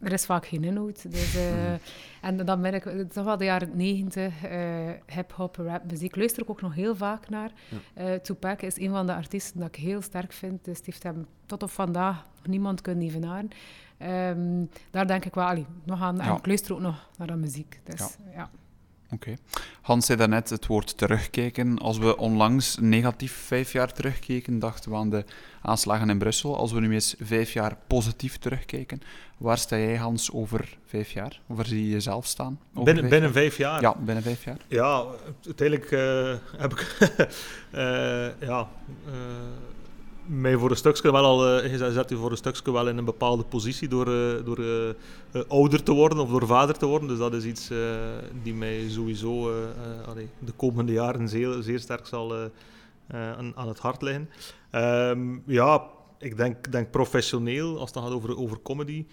Er 0.00 0.12
is 0.12 0.26
vaak 0.26 0.46
geen 0.46 0.64
inhoud. 0.64 1.10
Dus, 1.10 1.36
uh, 1.36 1.72
En 2.20 2.36
dan 2.44 2.62
ben 2.62 2.74
ik 2.74 3.12
toch 3.12 3.24
wel 3.24 3.36
de 3.36 3.44
jaren 3.44 3.70
negentig, 3.74 4.32
uh, 4.44 4.90
hip-hop, 5.06 5.56
rap, 5.56 5.90
muziek. 5.90 6.16
Luister 6.16 6.42
ik 6.42 6.50
ook 6.50 6.60
nog 6.60 6.74
heel 6.74 6.96
vaak 6.96 7.28
naar. 7.28 7.52
Ja. 7.94 8.18
Tupac 8.18 8.62
is 8.62 8.78
een 8.78 8.90
van 8.90 9.06
de 9.06 9.14
artiesten 9.14 9.60
dat 9.60 9.68
ik 9.68 9.76
heel 9.76 10.02
sterk 10.02 10.32
vind. 10.32 10.64
Dus 10.64 10.76
het 10.76 10.86
heeft 10.86 11.02
hem 11.02 11.26
tot 11.46 11.62
op 11.62 11.70
vandaag 11.70 12.26
niemand 12.44 12.80
kunnen 12.80 13.04
evenaren. 13.04 13.48
Um, 14.38 14.68
daar 14.90 15.06
denk 15.06 15.24
ik 15.24 15.34
wel 15.34 15.44
allee, 15.44 15.66
nog 15.84 16.00
aan. 16.00 16.20
En 16.20 16.36
ik 16.36 16.46
luister 16.46 16.74
ook 16.74 16.80
nog 16.80 17.10
naar 17.18 17.26
de 17.26 17.36
muziek. 17.36 17.80
Dus, 17.84 18.16
ja. 18.34 18.50
Oké. 19.14 19.34
Hans 19.80 20.06
zei 20.06 20.18
daarnet 20.18 20.50
het 20.50 20.66
woord 20.66 20.98
terugkijken. 20.98 21.78
Als 21.78 21.98
we 21.98 22.16
onlangs 22.16 22.76
negatief 22.80 23.32
vijf 23.32 23.72
jaar 23.72 23.92
terugkeken, 23.92 24.58
dachten 24.58 24.90
we 24.90 24.96
aan 24.96 25.10
de 25.10 25.24
aanslagen 25.62 26.10
in 26.10 26.18
Brussel. 26.18 26.56
Als 26.56 26.72
we 26.72 26.80
nu 26.80 26.92
eens 26.92 27.14
vijf 27.20 27.52
jaar 27.52 27.76
positief 27.86 28.38
terugkijken, 28.38 29.00
waar 29.38 29.58
sta 29.58 29.76
jij, 29.76 29.96
Hans, 29.96 30.32
over 30.32 30.78
vijf 30.86 31.10
jaar? 31.10 31.40
Waar 31.46 31.66
zie 31.66 31.84
je 31.84 31.90
jezelf 31.90 32.26
staan? 32.26 32.58
Binnen 32.72 32.96
vijf, 32.96 33.08
binnen 33.10 33.32
vijf 33.32 33.56
jaar? 33.56 33.80
Ja, 33.80 33.94
binnen 33.94 34.22
vijf 34.22 34.44
jaar. 34.44 34.58
Ja, 34.68 35.04
uiteindelijk 35.44 35.90
uh, 35.90 36.34
heb 36.56 36.72
ik... 36.72 36.96
uh, 37.74 38.40
ja... 38.48 38.68
Uh, 39.06 39.12
mij 40.26 40.56
voor 40.56 40.70
een 40.70 40.76
stukje 40.76 41.12
wel 41.12 41.24
al, 41.24 41.62
je 41.62 42.16
voor 42.16 42.30
een 42.30 42.36
stukje 42.36 42.72
wel 42.72 42.88
in 42.88 42.98
een 42.98 43.04
bepaalde 43.04 43.44
positie 43.44 43.88
door, 43.88 44.08
uh, 44.08 44.44
door 44.44 44.58
uh, 44.58 45.42
ouder 45.48 45.82
te 45.82 45.92
worden 45.92 46.18
of 46.18 46.30
door 46.30 46.46
vader 46.46 46.78
te 46.78 46.86
worden. 46.86 47.08
Dus 47.08 47.18
dat 47.18 47.34
is 47.34 47.44
iets 47.44 47.70
die 48.42 48.54
mij 48.54 48.88
sowieso 48.88 49.52
de 50.38 50.52
komende 50.56 50.92
jaren 50.92 51.28
zeer, 51.28 51.62
zeer 51.62 51.78
sterk 51.78 52.06
zal 52.06 52.50
aan, 53.08 53.52
aan, 53.56 53.68
het 53.68 53.78
hart 53.78 54.02
liggen. 54.02 54.28
Um, 54.72 55.42
ja, 55.46 55.86
ik 56.18 56.36
denk, 56.36 56.72
denk 56.72 56.90
professioneel, 56.90 57.78
als 57.78 57.90
het 57.90 58.02
gaat 58.02 58.12
over, 58.12 58.38
over 58.38 58.62
comedy, 58.62 59.06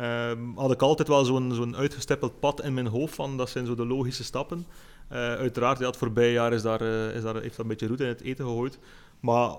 um, 0.00 0.52
had 0.56 0.72
ik 0.72 0.82
altijd 0.82 1.08
wel 1.08 1.24
zo'n 1.24 1.54
zo'n 1.54 1.76
uitgestippeld 1.76 2.40
pad 2.40 2.62
in 2.62 2.74
mijn 2.74 2.86
hoofd 2.86 3.14
van 3.14 3.36
dat 3.36 3.50
zijn 3.50 3.66
zo 3.66 3.74
de 3.74 3.86
logische 3.86 4.24
stappen. 4.24 4.66
uiteraard, 5.08 5.78
ja, 5.78 5.86
het 5.86 5.96
voorbije 5.96 6.32
jaar 6.32 6.52
is 6.52 6.62
daar, 6.62 6.82
is 7.14 7.22
daar, 7.22 7.34
heeft 7.34 7.56
dat 7.56 7.58
een 7.58 7.66
beetje 7.66 7.86
roet 7.86 8.00
in 8.00 8.06
het 8.06 8.20
eten 8.20 8.44
gegooid. 8.44 8.78
Maar 9.20 9.50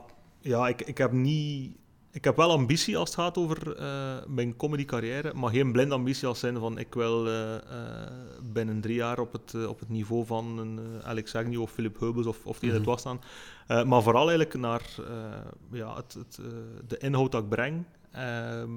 ja, 0.43 0.67
ik, 0.67 0.81
ik 0.81 0.97
heb 0.97 1.11
niet... 1.11 1.75
Ik 2.11 2.23
heb 2.23 2.35
wel 2.35 2.51
ambitie 2.51 2.97
als 2.97 3.09
het 3.09 3.19
gaat 3.19 3.37
over 3.37 3.79
uh, 3.79 4.15
mijn 4.27 4.55
comedy 4.55 4.85
carrière, 4.85 5.33
maar 5.33 5.51
geen 5.51 5.71
blinde 5.71 5.95
ambitie 5.95 6.27
als 6.27 6.39
zijn 6.39 6.57
van 6.57 6.77
ik 6.77 6.93
wil 6.93 7.27
uh, 7.27 7.51
uh, 7.51 7.57
binnen 8.43 8.81
drie 8.81 8.95
jaar 8.95 9.19
op 9.19 9.31
het, 9.31 9.67
op 9.67 9.79
het 9.79 9.89
niveau 9.89 10.25
van 10.25 10.57
een 10.57 11.03
Alex 11.03 11.35
Agnew 11.35 11.61
of 11.61 11.71
Philip 11.71 11.99
Heubels 11.99 12.25
of, 12.25 12.45
of 12.45 12.59
die 12.59 12.69
mm 12.69 12.75
-hmm. 12.75 12.85
het 12.85 12.89
was 12.89 12.99
staan. 12.99 13.87
maar 13.87 14.01
vooral 14.01 14.29
eigenlijk 14.29 14.53
naar 14.53 14.81
ja, 15.71 15.95
het, 15.95 16.13
het 16.13 16.39
de 16.87 16.97
inhoud 16.97 17.31
dat 17.31 17.43
ik 17.43 17.49
breng. 17.49 17.83
Ehm, 18.11 18.71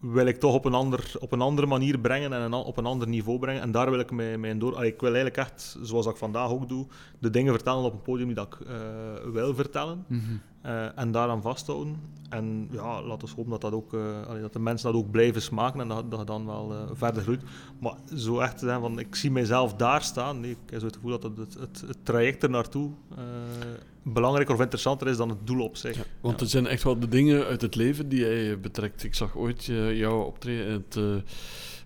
wil 0.00 0.26
ik 0.26 0.36
toch 0.36 0.54
op 0.54 0.64
een, 0.64 0.74
ander, 0.74 1.12
op 1.18 1.32
een 1.32 1.40
andere 1.40 1.66
manier 1.66 1.98
brengen 1.98 2.32
en 2.32 2.52
op 2.52 2.76
een 2.76 2.86
ander 2.86 3.08
niveau 3.08 3.38
brengen. 3.38 3.62
En 3.62 3.70
daar 3.70 3.90
wil 3.90 3.98
ik 3.98 4.10
mij, 4.10 4.38
mij 4.38 4.58
door... 4.58 4.84
Ik 4.84 5.00
wil 5.00 5.14
eigenlijk 5.14 5.36
echt, 5.36 5.78
zoals 5.82 6.06
ik 6.06 6.16
vandaag 6.16 6.50
ook 6.50 6.68
doe, 6.68 6.86
de 7.18 7.30
dingen 7.30 7.52
vertellen 7.52 7.82
op 7.82 7.92
een 7.92 8.02
podium 8.02 8.26
die 8.26 8.36
dat 8.36 8.46
ik 8.46 8.68
uh, 8.68 9.32
wil 9.32 9.54
vertellen. 9.54 10.04
-hmm. 10.06 10.40
Uh, 10.66 10.98
en 10.98 11.12
daaraan 11.12 11.42
vasthouden. 11.42 12.18
En 12.28 12.68
ja, 12.70 13.02
laten 13.02 13.28
we 13.28 13.34
hopen 13.36 13.50
dat, 13.50 13.60
dat, 13.60 13.72
ook, 13.72 13.92
uh, 13.92 14.40
dat 14.40 14.52
de 14.52 14.58
mensen 14.58 14.92
dat 14.92 15.02
ook 15.02 15.10
blijven 15.10 15.42
smaken 15.42 15.80
en 15.80 15.88
dat, 15.88 16.10
dat 16.10 16.26
dan 16.26 16.46
wel 16.46 16.74
verder 16.92 17.22
groeit. 17.22 17.42
Maar 17.78 17.94
zo 18.16 18.38
echt 18.38 18.58
te 18.58 18.64
zijn 18.64 18.80
van, 18.80 18.98
ik 18.98 19.14
zie 19.14 19.30
mijzelf 19.30 19.74
daar 19.74 20.02
staan. 20.02 20.40
Nee, 20.40 20.50
ik 20.50 20.56
heb 20.70 20.80
zo 20.80 20.86
het 20.86 20.94
gevoel 20.94 21.10
dat 21.10 21.22
het, 21.22 21.36
het, 21.36 21.54
het, 21.54 21.84
het 21.86 21.98
traject 22.02 22.42
er 22.42 22.50
naartoe 22.50 22.90
belangrijker 24.02 24.54
of 24.54 24.60
interessanter 24.60 25.08
is 25.08 25.16
dan 25.16 25.28
het 25.28 25.46
doel 25.46 25.64
op 25.64 25.76
zich. 25.76 25.96
want 26.20 26.34
ja. 26.34 26.42
het 26.42 26.50
zijn 26.50 26.66
echt 26.66 26.82
wel 26.82 26.98
de 26.98 27.08
dingen 27.08 27.44
uit 27.44 27.60
het 27.60 27.74
leven 27.74 28.08
die 28.08 28.20
jij 28.20 28.60
betrekt. 28.60 29.04
Ik 29.04 29.14
zag 29.14 29.36
ooit 29.36 29.66
uh, 29.66 29.98
jou 29.98 30.26
optreden 30.26 30.66
in 30.66 30.72
het 30.72 31.24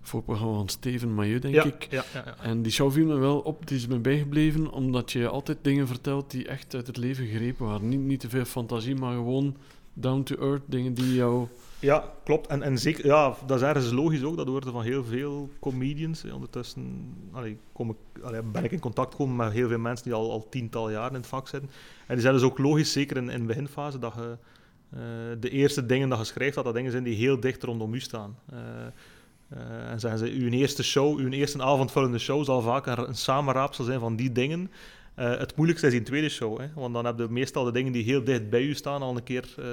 uh, 0.05 0.11
voorprogramma 0.11 0.55
van 0.55 0.69
Steven 0.69 1.13
Mailleu, 1.13 1.39
denk 1.39 1.53
ja, 1.53 1.63
ik. 1.63 1.87
Ja, 1.89 2.03
ja, 2.13 2.35
En 2.41 2.61
die 2.61 2.71
show 2.71 2.91
viel 2.91 3.05
me 3.05 3.15
wel 3.15 3.39
op, 3.39 3.67
die 3.67 3.77
is 3.77 3.87
me 3.87 3.99
bijgebleven, 3.99 4.71
omdat 4.71 5.11
je 5.11 5.27
altijd 5.27 5.57
dingen 5.61 5.87
vertelt 5.87 6.31
die 6.31 6.47
echt 6.47 6.75
uit 6.75 6.87
het 6.87 6.97
leven 6.97 7.25
gegrepen 7.25 7.65
waren. 7.65 7.89
Niet, 7.89 7.99
niet 7.99 8.19
te 8.19 8.29
veel 8.29 8.45
fantasie, 8.45 8.95
maar 8.95 9.13
gewoon 9.13 9.55
down 9.93 10.23
to 10.23 10.35
earth, 10.35 10.63
dingen 10.65 10.93
die 10.93 11.13
jou... 11.13 11.47
Ja, 11.79 12.13
klopt. 12.23 12.47
En, 12.47 12.61
en 12.61 12.77
zeker, 12.77 13.05
ja, 13.05 13.35
dat 13.45 13.57
is 13.57 13.67
ergens 13.67 13.91
logisch 13.91 14.23
ook. 14.23 14.37
Dat 14.37 14.47
hoort 14.47 14.65
van 14.65 14.83
heel 14.83 15.03
veel 15.03 15.49
comedians. 15.59 16.23
Ondertussen 16.31 17.13
allee, 17.31 17.57
kom 17.71 17.89
ik, 17.89 18.23
allee, 18.23 18.41
ben 18.41 18.63
ik 18.63 18.71
in 18.71 18.79
contact 18.79 19.11
gekomen 19.11 19.35
met 19.35 19.51
heel 19.51 19.67
veel 19.67 19.79
mensen 19.79 20.05
die 20.05 20.13
al, 20.13 20.31
al 20.31 20.49
tientallen 20.49 20.91
jaren 20.91 21.09
in 21.09 21.19
het 21.19 21.27
vak 21.27 21.47
zitten. 21.47 21.69
En 22.07 22.13
die 22.13 22.21
zijn 22.21 22.33
dus 22.33 22.43
ook 22.43 22.57
logisch, 22.57 22.91
zeker 22.91 23.17
in, 23.17 23.29
in 23.29 23.39
de 23.39 23.45
beginfase, 23.45 23.99
dat 23.99 24.13
je 24.15 24.37
uh, 24.93 24.99
de 25.39 25.49
eerste 25.49 25.85
dingen 25.85 26.09
dat 26.09 26.17
je 26.17 26.23
schrijft, 26.25 26.55
dat 26.55 26.63
dat 26.63 26.73
dingen 26.73 26.91
zijn 26.91 27.03
die 27.03 27.15
heel 27.15 27.39
dicht 27.39 27.63
rondom 27.63 27.93
u 27.93 27.99
staan. 27.99 28.37
Uh, 28.53 28.59
uh, 29.55 29.91
en 29.91 29.99
zeggen 29.99 30.19
ze, 30.19 30.25
uw 30.25 30.49
eerste 30.49 30.83
show, 30.83 31.19
uw 31.19 31.29
eerste 31.29 31.63
avondvullende 31.63 32.19
show 32.19 32.43
zal 32.43 32.61
vaak 32.61 32.85
een, 32.85 33.07
een 33.07 33.15
samenraapsel 33.15 33.83
zijn 33.83 33.99
van 33.99 34.15
die 34.15 34.31
dingen. 34.31 34.71
Uh, 35.19 35.37
het 35.37 35.55
moeilijkste 35.55 35.87
is 35.87 35.93
in 35.93 36.03
tweede 36.03 36.29
show, 36.29 36.59
hè, 36.59 36.67
want 36.73 36.93
dan 36.93 37.05
heb 37.05 37.17
je 37.17 37.27
meestal 37.29 37.63
de 37.63 37.71
dingen 37.71 37.91
die 37.91 38.03
heel 38.03 38.23
dicht 38.23 38.49
bij 38.49 38.61
u 38.61 38.73
staan 38.73 39.01
al 39.01 39.15
een 39.15 39.23
keer 39.23 39.55
uh, 39.59 39.65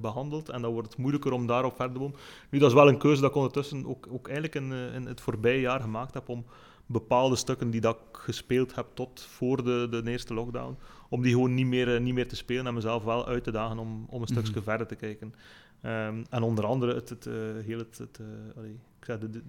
behandeld 0.00 0.48
en 0.48 0.62
dan 0.62 0.72
wordt 0.72 0.88
het 0.88 0.98
moeilijker 0.98 1.32
om 1.32 1.46
daarop 1.46 1.76
verder 1.76 1.94
te 1.94 2.00
komen. 2.00 2.16
Nu, 2.50 2.58
dat 2.58 2.68
is 2.68 2.74
wel 2.74 2.88
een 2.88 2.98
keuze 2.98 3.20
dat 3.20 3.30
ik 3.30 3.36
ondertussen 3.36 3.86
ook, 3.86 4.08
ook 4.10 4.28
eigenlijk 4.28 4.54
in, 4.54 4.72
in 4.72 5.06
het 5.06 5.20
voorbije 5.20 5.60
jaar 5.60 5.80
gemaakt 5.80 6.14
heb 6.14 6.28
om 6.28 6.44
bepaalde 6.86 7.36
stukken 7.36 7.70
die 7.70 7.80
dat 7.80 7.96
ik 7.96 8.18
gespeeld 8.18 8.74
heb 8.74 8.86
tot 8.94 9.20
voor 9.20 9.64
de, 9.64 9.86
de 9.90 10.10
eerste 10.10 10.34
lockdown, 10.34 10.76
om 11.12 11.22
die 11.22 11.32
gewoon 11.32 11.54
niet 11.54 11.66
meer, 11.66 12.00
niet 12.00 12.14
meer 12.14 12.28
te 12.28 12.36
spelen 12.36 12.66
en 12.66 12.74
mezelf 12.74 13.04
wel 13.04 13.26
uit 13.26 13.44
te 13.44 13.50
dagen 13.50 13.78
om, 13.78 14.06
om 14.08 14.20
een 14.20 14.26
stukje 14.26 14.48
mm 14.48 14.54
-hmm. 14.54 14.62
verder 14.62 14.86
te 14.86 14.94
kijken. 14.94 15.34
Um, 15.84 16.24
en 16.30 16.42
onder 16.42 16.66
andere 16.66 16.94
het, 16.94 17.08
het, 17.08 17.26
uh, 17.26 17.34
heel 17.64 17.78
het, 17.78 17.98
het 17.98 18.20
allee, 18.56 18.70
ik 18.98 19.04
zeg, 19.04 19.18
de, 19.18 19.30
de, 19.30 19.42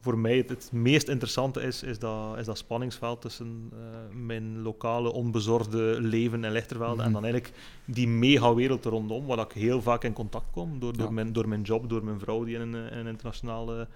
voor 0.00 0.18
mij 0.18 0.36
het, 0.36 0.48
het, 0.48 0.72
meest 0.72 1.08
interessante 1.08 1.62
is, 1.62 1.82
is, 1.82 1.98
dat, 1.98 2.38
is 2.38 2.46
dat 2.46 2.58
spanningsveld 2.58 3.20
tussen 3.20 3.70
uh, 3.72 3.78
mijn 4.26 4.62
lokale 4.62 5.12
onbezorgde 5.12 5.96
leven 6.00 6.44
in 6.44 6.52
Lichtervelde 6.52 6.94
mm 6.94 6.98
-hmm. 6.98 7.06
en 7.06 7.12
dan 7.12 7.24
eigenlijk 7.24 7.54
die 7.84 8.08
mega-wereld 8.08 8.84
er 8.84 8.90
rondom, 8.90 9.26
waar 9.26 9.38
ik 9.38 9.52
heel 9.52 9.82
vaak 9.82 10.04
in 10.04 10.12
contact 10.12 10.50
kom 10.50 10.78
door, 10.78 10.96
door, 10.96 11.06
ja. 11.06 11.12
mijn, 11.12 11.32
door 11.32 11.48
mijn 11.48 11.62
job, 11.62 11.88
door 11.88 12.04
mijn 12.04 12.18
vrouw 12.18 12.44
die 12.44 12.54
in 12.54 12.60
een, 12.60 12.90
in 12.90 12.98
een 12.98 13.06
internationale 13.06 13.88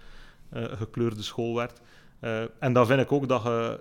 uh, 0.55 0.64
gekleurde 0.64 1.23
school. 1.23 1.62
Uh, 1.62 2.43
en 2.59 2.73
dan 2.73 2.87
vind 2.87 3.01
ik 3.01 3.12
ook 3.12 3.29
dat 3.29 3.43
je 3.43 3.79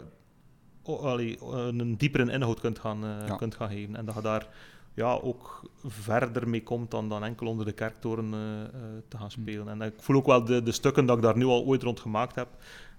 allee, 0.83 1.41
een 1.41 1.97
diepere 1.97 2.31
inhoud 2.31 2.59
kunt 2.59 2.79
gaan, 2.79 2.99
ja. 2.99 3.35
kunt 3.35 3.55
gaan 3.55 3.69
geven 3.69 3.95
en 3.95 4.05
dat 4.05 4.15
je 4.15 4.21
daar 4.21 4.47
ja, 4.93 5.13
ook 5.13 5.71
verder 5.85 6.49
mee 6.49 6.63
komt 6.63 6.91
dan, 6.91 7.09
dan 7.09 7.23
enkel 7.23 7.47
onder 7.47 7.65
de 7.65 7.71
kerktoren 7.71 8.25
uh, 8.25 8.39
uh, 8.39 8.67
te 9.07 9.17
gaan 9.17 9.31
spelen. 9.31 9.67
En 9.67 9.81
ik 9.81 9.93
voel 9.97 10.15
ook 10.15 10.25
wel 10.25 10.43
de, 10.43 10.63
de 10.63 10.71
stukken 10.71 11.05
dat 11.05 11.17
ik 11.17 11.23
daar 11.23 11.37
nu 11.37 11.45
al 11.45 11.63
ooit 11.65 11.83
rond 11.83 11.99
gemaakt 11.99 12.35
heb, 12.35 12.47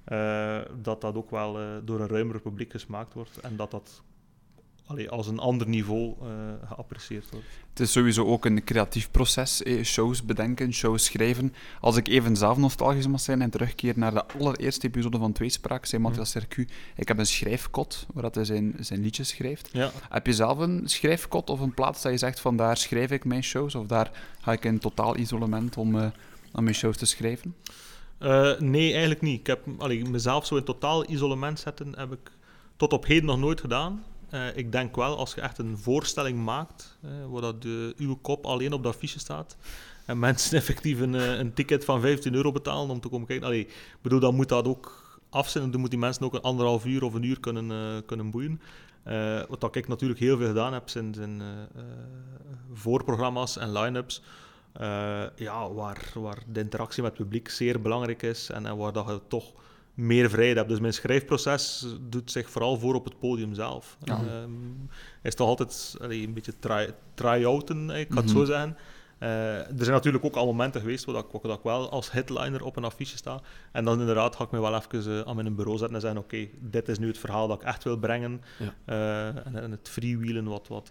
uh, 0.09 0.59
dat 0.83 1.01
dat 1.01 1.15
ook 1.15 1.31
wel 1.31 1.59
door 1.85 2.01
een 2.01 2.09
ruimer 2.09 2.41
publiek 2.41 2.71
gesmaakt 2.71 3.15
wordt. 3.15 3.41
En 3.41 3.57
dat 3.57 3.71
dat 3.71 4.03
allee, 4.87 5.11
als 5.11 5.27
een 5.27 5.39
ander 5.39 5.69
niveau 5.69 6.15
uh, 6.23 6.29
geapprecieerd 6.69 7.31
wordt. 7.31 7.47
Het 7.71 7.81
is 7.81 7.93
sowieso 7.93 8.25
ook 8.25 8.45
een 8.45 8.65
creatief 8.65 9.11
proces, 9.11 9.63
eh, 9.63 9.85
shows 9.85 10.25
bedenken, 10.25 10.73
shows 10.73 11.05
schrijven. 11.05 11.55
Als 11.81 11.97
ik 11.97 12.09
even 12.09 12.37
zelf 12.37 12.57
nostalgisch 12.57 13.07
mag 13.07 13.21
zijn 13.21 13.43
en 13.43 13.51
terugkeer 13.51 13.93
naar 13.97 14.15
de 14.15 14.25
allereerste 14.27 14.87
episode 14.87 15.19
van 15.19 15.33
Tweespraak, 15.33 15.87
zei 15.87 16.03
Matthias 16.03 16.31
Sercu, 16.31 16.69
ik 16.97 17.09
heb 17.09 17.19
een 17.19 17.27
schrijfkot, 17.27 18.07
waar 18.13 18.31
hij 18.33 18.45
zijn, 18.45 18.75
zijn 18.81 19.01
liedjes 19.01 19.29
schrijft. 19.29 19.69
Ja. 19.73 19.91
Heb 20.09 20.27
je 20.27 20.33
zelf 20.33 20.59
een 20.59 20.83
schrijfkot 20.85 21.51
of 21.51 21.61
een 21.61 21.75
plaats 21.75 22.03
dat 22.03 22.13
je 22.13 22.19
zegt 22.19 22.41
van 22.41 22.57
daar 22.57 22.77
schrijf 22.77 23.11
ik 23.11 23.25
mijn 23.25 23.43
shows, 23.43 23.75
of 23.75 23.87
daar 23.87 24.11
ga 24.41 24.53
ik 24.53 24.65
in 24.65 24.79
totaal 24.79 25.17
isolement 25.17 25.77
om 25.77 25.95
uh, 25.95 26.03
aan 26.53 26.65
mijn 26.65 26.77
shows 26.77 26.97
te 26.97 27.07
schrijven? 27.07 27.55
Uh, 28.21 28.59
nee, 28.59 28.91
eigenlijk 28.91 29.21
niet. 29.21 29.41
Ik 29.41 29.47
heb 29.47 29.61
allee, 29.79 30.05
mezelf 30.05 30.47
zo 30.47 30.57
in 30.57 30.65
totaal 30.65 31.11
isolement 31.11 31.61
zetten, 31.61 31.99
heb 31.99 32.13
ik 32.13 32.31
tot 32.77 32.93
op 32.93 33.07
heden 33.07 33.25
nog 33.25 33.39
nooit 33.39 33.61
gedaan. 33.61 34.05
Uh, 34.35 34.57
ik 34.57 34.73
denk 34.73 34.97
wel, 34.97 35.17
als 35.17 35.35
je 35.35 35.41
echt 35.41 35.59
een 35.59 35.79
voorstelling 35.79 36.45
maakt, 36.45 36.99
uh, 37.05 37.11
waar 37.31 37.41
dat 37.41 37.63
de, 37.63 37.95
uw 37.97 38.17
kop 38.17 38.47
alleen 38.47 38.73
op 38.73 38.83
dat 38.83 38.95
affiche 38.95 39.19
staat, 39.19 39.57
en 40.05 40.19
mensen 40.29 40.57
effectief 40.59 41.01
een, 41.01 41.15
uh, 41.15 41.39
een 41.39 41.53
ticket 41.53 41.85
van 41.85 42.01
15 42.01 42.35
euro 42.35 42.53
betalen 42.53 42.91
om 42.91 43.01
te 43.01 43.09
komen 43.09 43.27
kijken, 43.27 43.47
allee, 43.47 43.69
bedoel, 44.01 44.21
dan 44.21 44.35
moet 44.35 44.49
dat 44.49 44.67
ook 44.67 45.21
af 45.31 45.49
zijn. 45.49 45.71
Dan 45.71 45.81
moeten 45.81 45.99
die 45.99 46.07
mensen 46.09 46.25
ook 46.25 46.35
een 46.35 46.41
anderhalf 46.41 46.85
uur 46.85 47.05
of 47.05 47.15
een 47.15 47.23
uur 47.23 47.41
kunnen, 47.41 48.05
kunnen 48.05 48.31
boeien. 48.31 48.61
wat 49.49 49.77
ik 49.77 49.89
natuurlijk 49.89 50.21
heel 50.21 50.37
veel 50.37 50.47
gedaan 50.47 50.73
heb, 50.73 50.89
zijn, 50.89 51.43
voorprogramma's 52.73 53.57
en 53.57 53.73
line-ups. 53.73 54.23
ja, 55.37 55.73
waar, 55.73 56.13
waar 56.15 56.39
de 56.47 56.61
interactie 56.61 57.03
met 57.03 57.13
het 57.13 57.21
publiek 57.23 57.49
zeer 57.49 57.81
belangrijk 57.81 58.23
is 58.23 58.51
en, 58.51 58.67
en 58.67 58.77
waar 58.77 58.93
dat 58.93 59.07
je 59.07 59.21
toch 59.29 59.53
meer 59.95 60.31
vrijheid 60.31 60.57
heb. 60.57 60.69
Dus 60.69 60.81
mijn 60.81 60.93
schrijfproces 60.93 61.87
doet 62.01 62.31
zich 62.31 62.51
vooral 62.51 62.79
voor 62.79 62.95
op 62.95 63.05
het 63.05 63.19
podium 63.19 63.55
zelf. 63.55 63.97
Ja. 64.03 64.43
Um, 64.43 64.89
is 65.23 65.35
toch 65.35 65.49
altijd 65.49 65.97
allee, 66.01 66.27
een 66.27 66.35
beetje 66.35 66.55
try-outen, 67.15 67.87
try 67.87 67.99
ik 67.99 68.13
ga 68.13 68.21
het 68.21 68.31
zo 68.31 68.37
mhm. 68.37 68.47
zeggen. 68.47 68.77
Uh, 69.23 69.59
er 69.59 69.75
zijn 69.77 69.91
natuurlijk 69.91 70.25
ook 70.25 70.37
al 70.37 70.47
momenten 70.47 70.81
geweest 70.81 71.05
waar, 71.05 71.17
ik, 71.17 71.43
waar 71.43 71.57
ik 71.57 71.63
wel 71.63 71.91
als 71.91 72.11
headliner 72.11 72.65
op 72.65 72.77
een 72.77 72.85
affiche 72.85 73.17
sta. 73.17 73.41
En 73.73 73.85
dan 73.85 74.01
inderdaad 74.01 74.37
ga 74.37 74.45
ik 74.45 74.51
me 74.51 74.61
wel 74.61 74.75
even 74.75 75.13
uh, 75.13 75.21
aan 75.21 75.37
mijn 75.37 75.55
bureau 75.55 75.79
zetten 75.79 75.97
en 75.97 76.03
zeggen: 76.03 76.21
Oké, 76.21 76.49
dit 76.61 76.89
is 76.89 76.99
nu 76.99 77.07
het 77.07 77.19
verhaal 77.19 77.49
dat 77.49 77.61
ik 77.61 77.67
echt 77.67 77.85
wil 77.85 77.97
brengen. 77.97 78.43
Ja. 78.59 78.75
Uh, 78.87 79.47
en, 79.47 79.63
en, 79.63 79.71
het 79.71 79.89
freewheelen, 79.89 80.45
wat, 80.45 80.69
wat, 80.69 80.91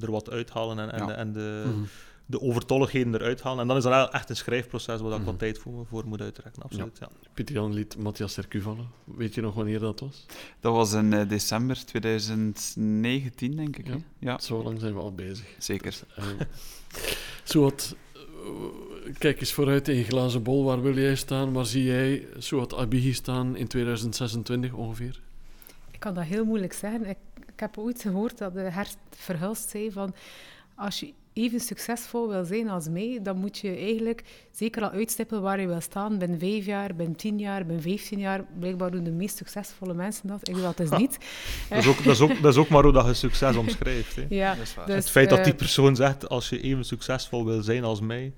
er 0.00 0.10
wat 0.10 0.30
uithalen 0.30 0.78
en, 0.78 0.92
en, 0.92 1.06
ja. 1.06 1.14
en 1.14 1.32
de. 1.32 1.62
Mm 1.66 1.72
-hmm 1.72 1.86
de 2.26 2.40
overtolligheden 2.40 3.14
eruit 3.14 3.42
halen. 3.42 3.60
En 3.60 3.68
dan 3.68 3.76
is 3.76 3.82
dat 3.82 4.12
echt 4.12 4.30
een 4.30 4.36
schrijfproces 4.36 5.00
waar 5.00 5.12
ik 5.12 5.18
mm 5.18 5.24
wat 5.24 5.38
tijd 5.38 5.58
voor, 5.58 5.86
voor 5.86 6.06
moet 6.06 6.20
uittrekken. 6.20 6.62
Absoluut, 6.62 6.98
ja. 6.98 7.08
ja. 7.20 7.28
Pieter 7.34 7.54
Jan 7.54 7.72
liet 7.72 7.96
Matthias 7.96 8.32
Sercu 8.32 8.60
vallen. 8.60 8.88
Weet 9.04 9.34
je 9.34 9.40
nog 9.40 9.54
wanneer 9.54 9.78
dat 9.78 10.00
was? 10.00 10.26
Dat 10.60 10.74
was 10.74 10.92
in 10.92 11.12
uh, 11.12 11.28
december 11.28 11.84
2019, 11.84 13.56
denk 13.56 13.76
ik. 13.76 13.86
Ja. 13.86 13.96
ja. 14.18 14.38
Zo 14.38 14.62
lang 14.62 14.80
zijn 14.80 14.94
we 14.94 15.00
al 15.00 15.14
bezig. 15.14 15.46
Zeker. 15.58 16.02
Dus, 16.16 16.24
uh, 16.24 16.40
zo 17.44 17.60
wat, 17.60 17.96
uh, 18.16 19.14
kijk 19.18 19.40
eens 19.40 19.52
vooruit 19.52 19.88
in 19.88 19.96
je 19.96 20.04
glazen 20.04 20.42
bol. 20.42 20.64
Waar 20.64 20.82
wil 20.82 20.98
jij 20.98 21.16
staan? 21.16 21.52
Waar 21.52 21.66
zie 21.66 21.84
jij 21.84 22.26
Suat 22.38 22.74
Abihi 22.74 23.12
staan 23.12 23.56
in 23.56 23.66
2026 23.66 24.72
ongeveer? 24.72 25.20
Ik 25.90 26.00
kan 26.00 26.14
dat 26.14 26.24
heel 26.24 26.44
moeilijk 26.44 26.72
zeggen. 26.72 27.06
Ik, 27.06 27.18
ik 27.46 27.60
heb 27.60 27.78
ooit 27.78 28.02
gehoord 28.02 28.38
dat 28.38 28.54
de 28.54 28.60
Hert 28.60 28.96
Verhulst 29.10 29.68
zei 29.68 29.92
van 29.92 30.14
als 30.74 31.00
je 31.00 31.12
even 31.32 31.60
succesvol 31.60 32.28
wil 32.28 32.44
zijn 32.44 32.68
als 32.68 32.88
mij, 32.88 33.18
dan 33.22 33.36
moet 33.36 33.58
je 33.58 33.76
eigenlijk 33.76 34.22
zeker 34.50 34.82
al 34.82 34.90
uitstippelen 34.90 35.42
waar 35.42 35.60
je 35.60 35.66
wil 35.66 35.80
staan. 35.80 36.18
Ben 36.18 36.38
vijf 36.38 36.66
jaar, 36.66 36.94
ben 36.94 37.16
tien 37.16 37.38
jaar, 37.38 37.66
ben 37.66 37.82
vijftien 37.82 38.18
jaar. 38.18 38.44
Blijkbaar 38.58 38.90
doen 38.90 39.04
de 39.04 39.10
meest 39.10 39.36
succesvolle 39.36 39.94
mensen 39.94 40.28
dat. 40.28 40.48
Ik 40.48 40.54
doe 40.54 40.62
dat 40.62 40.76
dus 40.76 40.90
niet. 40.90 41.18
dat, 41.68 41.78
is 41.78 41.86
ook, 41.86 42.04
dat, 42.04 42.14
is 42.14 42.20
ook, 42.20 42.42
dat 42.42 42.52
is 42.52 42.58
ook 42.58 42.68
maar 42.68 42.82
hoe 42.82 42.92
dat 42.92 43.06
je 43.06 43.14
succes 43.14 43.56
omschrijft. 43.56 44.16
Hè. 44.16 44.26
Ja, 44.28 44.54
dus, 44.54 44.74
het 44.84 45.10
feit 45.10 45.30
dat 45.30 45.44
die 45.44 45.52
eh, 45.52 45.58
persoon 45.58 45.96
zegt, 45.96 46.28
als 46.28 46.48
je 46.48 46.60
even 46.60 46.84
succesvol 46.84 47.44
wil 47.44 47.62
zijn 47.62 47.84
als 47.84 48.00
mij, 48.00 48.32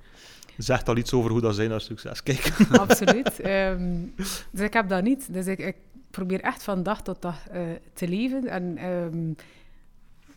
zegt 0.56 0.88
al 0.88 0.96
iets 0.96 1.12
over 1.12 1.30
hoe 1.30 1.40
dat 1.40 1.54
zij 1.54 1.68
naar 1.68 1.80
succes 1.80 2.22
kijken. 2.22 2.68
Absoluut. 2.78 3.46
Um, 3.46 4.14
dus 4.50 4.60
ik 4.60 4.72
heb 4.72 4.88
dat 4.88 5.02
niet. 5.02 5.32
Dus 5.32 5.46
ik, 5.46 5.58
ik 5.58 5.76
probeer 6.10 6.40
echt 6.40 6.62
van 6.62 6.82
dag 6.82 7.02
tot 7.02 7.22
dag 7.22 7.36
uh, 7.52 7.60
te 7.92 8.08
leven. 8.08 8.46
En... 8.46 8.84
Um, 8.84 9.36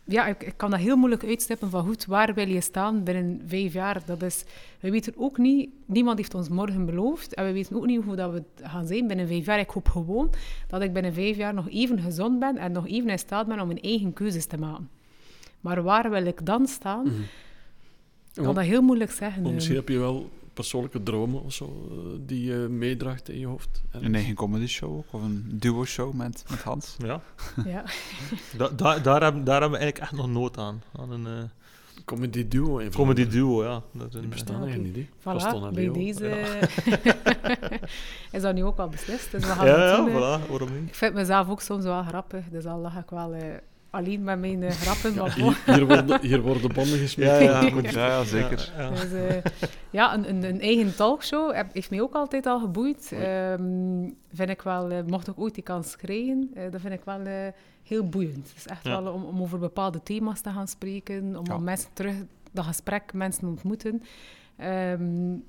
ja, 0.07 0.27
ik, 0.27 0.43
ik, 0.43 0.53
kan 0.55 0.71
dat 0.71 0.79
heel 0.79 0.95
moeilijk 0.95 1.23
uitstippen 1.23 1.69
van 1.69 1.85
goed, 1.85 2.05
waar 2.05 2.33
wil 2.33 2.47
je 2.47 2.61
staan 2.61 3.03
binnen 3.03 3.41
vijf 3.47 3.73
jaar? 3.73 4.01
Dat 4.05 4.21
is, 4.21 4.43
we 4.79 4.91
weten 4.91 5.13
ook 5.17 5.37
niet, 5.37 5.69
niemand 5.85 6.17
heeft 6.17 6.33
ons 6.33 6.49
morgen 6.49 6.85
beloofd 6.85 7.33
en 7.33 7.45
we 7.45 7.51
weten 7.51 7.75
ook 7.75 7.85
niet 7.85 8.03
hoe 8.03 8.15
dat 8.15 8.31
we 8.31 8.43
gaan 8.63 8.87
zijn 8.87 9.07
binnen 9.07 9.27
vijf 9.27 9.45
jaar. 9.45 9.59
Ik 9.59 9.69
hoop 9.69 9.87
gewoon 9.87 10.29
dat 10.67 10.81
ik 10.81 10.93
binnen 10.93 11.13
vijf 11.13 11.37
jaar 11.37 11.53
nog 11.53 11.69
even 11.69 11.99
gezond 11.99 12.39
ben 12.39 12.57
en 12.57 12.71
nog 12.71 12.87
even 12.87 13.09
in 13.09 13.19
staat 13.19 13.47
ben 13.47 13.59
om 13.59 13.67
mijn 13.67 13.81
eigen 13.81 14.13
keuzes 14.13 14.45
te 14.45 14.57
maken. 14.57 14.89
Maar 15.61 15.83
waar 15.83 16.09
wil 16.09 16.25
ik 16.25 16.45
dan 16.45 16.67
staan? 16.67 17.03
Mm 17.03 17.25
Ik 18.33 18.43
kan 18.43 18.55
dat 18.55 18.63
heel 18.63 18.81
moeilijk 18.81 19.11
zeggen. 19.11 19.53
misschien 19.53 19.75
heb 19.75 19.89
je 19.89 19.97
wel 19.97 20.29
persoonlijke 20.57 21.03
dromen 21.03 21.43
of 21.43 21.53
zo 21.53 21.87
eh, 21.91 21.97
die 22.19 22.45
je 22.45 22.67
meedraagt 22.69 23.29
in 23.29 23.39
je 23.39 23.47
hoofd. 23.47 23.83
En 23.91 24.05
een 24.05 24.15
eigen 24.15 24.35
comedy 24.35 24.67
show 24.67 24.97
of 24.97 25.21
een 25.21 25.45
duo 25.53 25.85
show 25.85 26.13
met, 26.13 26.43
met 26.49 26.61
Hans. 26.61 26.95
Ja. 26.97 27.21
ja. 27.65 27.83
da, 28.57 28.69
da, 28.69 28.99
daar, 28.99 29.21
hebben, 29.21 29.43
daar 29.43 29.61
hebben 29.61 29.79
we 29.79 29.85
eigenlijk 29.85 29.97
echt 29.97 30.11
nog 30.11 30.29
nood 30.29 30.57
aan. 30.57 30.83
aan 30.99 31.11
een, 31.11 31.25
uh, 31.25 31.43
comedy 32.05 32.47
duo. 32.47 32.77
In 32.77 32.91
comedy 32.91 33.27
duo, 33.27 33.63
ja. 33.63 33.81
Dat 33.91 34.07
is 34.07 34.13
een, 34.13 34.29
bestaan 34.29 34.67
uh, 34.67 34.75
niet. 34.75 35.07
Voilà, 35.19 35.73
bij 35.73 35.91
deze 35.91 36.25
ja. 36.25 36.67
is 38.37 38.41
dat 38.41 38.53
nu 38.53 38.63
ook 38.63 38.77
al 38.77 38.87
beslist. 38.87 39.31
Dus 39.31 39.45
we 39.45 39.51
gaan 39.51 39.65
ja, 39.65 39.77
ja, 39.77 40.07
voilà, 40.09 40.49
waarom 40.49 40.69
niet? 40.79 40.87
Ik 40.87 40.95
vind 40.95 41.13
mezelf 41.13 41.49
ook 41.49 41.61
soms 41.61 41.83
wel 41.83 42.03
grappig, 42.03 42.49
dus 42.49 42.65
al 42.65 42.79
lach 42.79 42.97
ik 42.97 43.09
wel... 43.09 43.35
Uh, 43.35 43.41
alleen 43.97 44.23
met 44.23 44.39
mijn 44.39 44.61
uh, 44.61 44.69
grappen. 44.69 45.13
Ja, 45.13 45.33
hier, 45.33 45.57
hier, 45.65 45.85
worden, 45.87 46.21
hier 46.21 46.41
worden 46.41 46.73
banden 46.73 46.99
gesmeed. 46.99 47.27
Ja, 47.27 47.39
ja, 47.39 47.61
ja, 47.61 47.91
ja, 47.91 48.23
zeker. 48.23 48.73
Ja, 48.77 48.89
Dus, 48.89 49.11
uh, 49.11 49.35
ja 49.89 50.13
een, 50.13 50.29
een, 50.29 50.43
een, 50.43 50.61
eigen 50.61 50.95
talkshow 50.95 51.53
heb, 51.53 51.73
heeft 51.73 51.89
mij 51.89 52.01
ook 52.01 52.13
altijd 52.13 52.45
al 52.45 52.59
geboeid. 52.59 53.11
Um, 53.11 54.15
vind 54.33 54.49
ik 54.49 54.61
wel, 54.61 54.91
uh, 54.91 54.97
mocht 55.07 55.27
ik 55.27 55.39
ooit 55.39 55.53
die 55.53 55.63
kans 55.63 55.95
krijgen, 55.95 56.51
dat 56.71 56.81
vind 56.81 56.93
ik 56.93 57.03
wel 57.03 57.51
heel 57.83 58.09
boeiend. 58.09 58.47
Het 58.47 58.57
is 58.57 58.67
echt 58.67 58.83
wel 58.83 59.13
om, 59.13 59.23
om, 59.23 59.41
over 59.41 59.59
bepaalde 59.59 60.03
thema's 60.03 60.41
te 60.41 60.49
gaan 60.49 60.67
spreken, 60.67 61.35
om, 61.35 61.51
om 61.51 61.63
mensen 61.63 61.89
terug, 61.93 62.15
dat 62.51 62.65
gesprek, 62.65 63.13
mensen 63.13 63.47
ontmoeten. 63.47 64.03
Um, 64.61 65.43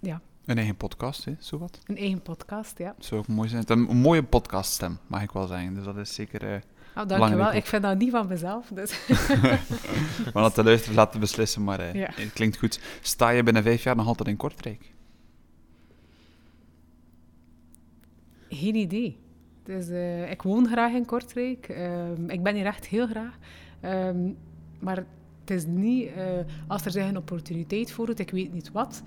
ja. 0.00 0.20
Een 0.44 0.56
eigen 0.56 0.76
podcast, 0.76 1.24
hè, 1.24 1.34
zo 1.38 1.58
wat? 1.58 1.78
Een 1.86 1.96
eigen 1.96 2.22
podcast, 2.22 2.78
ja. 2.78 2.92
Dat 2.96 3.04
zou 3.04 3.20
ook 3.20 3.26
mooi 3.26 3.48
zijn. 3.48 3.64
Een, 3.66 3.90
een 3.90 3.96
mooie 3.96 4.22
podcaststem, 4.22 4.98
mag 5.06 5.22
ik 5.22 5.30
wel 5.30 5.46
zeggen. 5.46 5.74
Dus 5.74 5.84
dat 5.84 5.96
is 5.96 6.14
zeker 6.14 6.62
Oh, 7.00 7.08
dankjewel. 7.08 7.52
Ik 7.52 7.66
vind 7.66 7.82
dat 7.82 7.98
niet 7.98 8.10
van 8.10 8.26
mezelf. 8.28 8.66
Dus. 8.74 9.06
maar 10.32 10.42
dat 10.42 10.54
de 10.54 10.64
luisteraars 10.64 10.96
laten 10.96 11.20
beslissen, 11.20 11.64
maar 11.64 11.96
uh, 11.96 12.06
het 12.08 12.32
klinkt 12.32 12.58
goed. 12.58 12.80
Sta 13.00 13.28
je 13.28 13.42
binnen 13.42 13.62
vijf 13.62 13.82
jaar 13.82 13.96
nog 13.96 14.06
altijd 14.06 14.28
in 14.28 14.36
Kortrijk? 14.36 14.92
Geen 18.48 18.74
idee. 18.74 19.18
Dus, 19.62 19.88
uh, 19.88 20.30
ik 20.30 20.42
woon 20.42 20.66
graag 20.66 20.92
in 20.92 21.04
Kortrijk. 21.04 21.68
Uh, 21.68 22.10
ik 22.26 22.42
ben 22.42 22.54
hier 22.54 22.66
echt 22.66 22.86
heel 22.86 23.06
graag. 23.06 23.38
Um, 23.84 24.36
maar 24.78 24.96
het 24.96 25.50
is 25.50 25.64
niet, 25.66 26.08
uh, 26.16 26.22
als 26.66 26.84
er 26.84 26.90
zich 26.90 27.08
een 27.08 27.16
opportuniteit 27.16 27.92
voordoet, 27.92 28.18
ik 28.18 28.30
weet 28.30 28.52
niet 28.52 28.72
wat, 28.72 29.02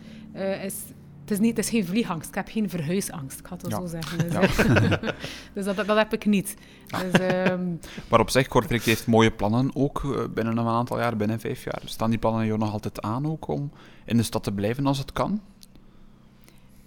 is 0.64 0.76
het 1.24 1.32
is, 1.32 1.40
niet, 1.40 1.58
het 1.58 1.66
is 1.66 1.72
geen 1.72 1.86
vliegangst, 1.86 2.30
ik 2.30 2.36
heb 2.36 2.50
geen 2.50 2.70
verhuisangst, 2.70 3.40
ik 3.40 3.48
ga 3.48 3.58
het 3.62 3.74
zo 3.74 3.86
zeggen. 3.86 4.18
Dus, 4.18 4.34
ja. 4.34 5.00
dus 5.54 5.66
dat, 5.66 5.76
dat, 5.76 5.98
heb 5.98 6.14
ik 6.14 6.26
niet. 6.26 6.56
Dus, 6.88 7.22
um... 7.50 7.80
Maar 8.10 8.20
op 8.20 8.30
zich, 8.30 8.48
Kortrijk 8.48 8.84
heeft 8.84 9.08
mooie 9.08 9.32
plannen 9.32 9.72
ook 9.74 10.04
eh, 10.04 10.24
binnen 10.34 10.58
een 10.58 10.68
aantal 10.68 11.00
jaar, 11.00 11.18
binnen 11.18 11.40
vijf 11.40 11.64
jaar. 11.64 11.82
Staan 11.86 12.10
die 12.10 12.20
plannen 12.20 12.44
hier 12.44 12.58
nog 12.58 12.72
altijd 12.72 13.02
aan 13.02 13.28
ook 13.28 13.48
om 13.48 13.72
in 14.06 14.18
de 14.18 14.24
stad 14.24 14.44
te 14.44 14.52
blijven 14.52 14.86
als 14.86 14.98
het 14.98 15.14
kan? 15.14 15.42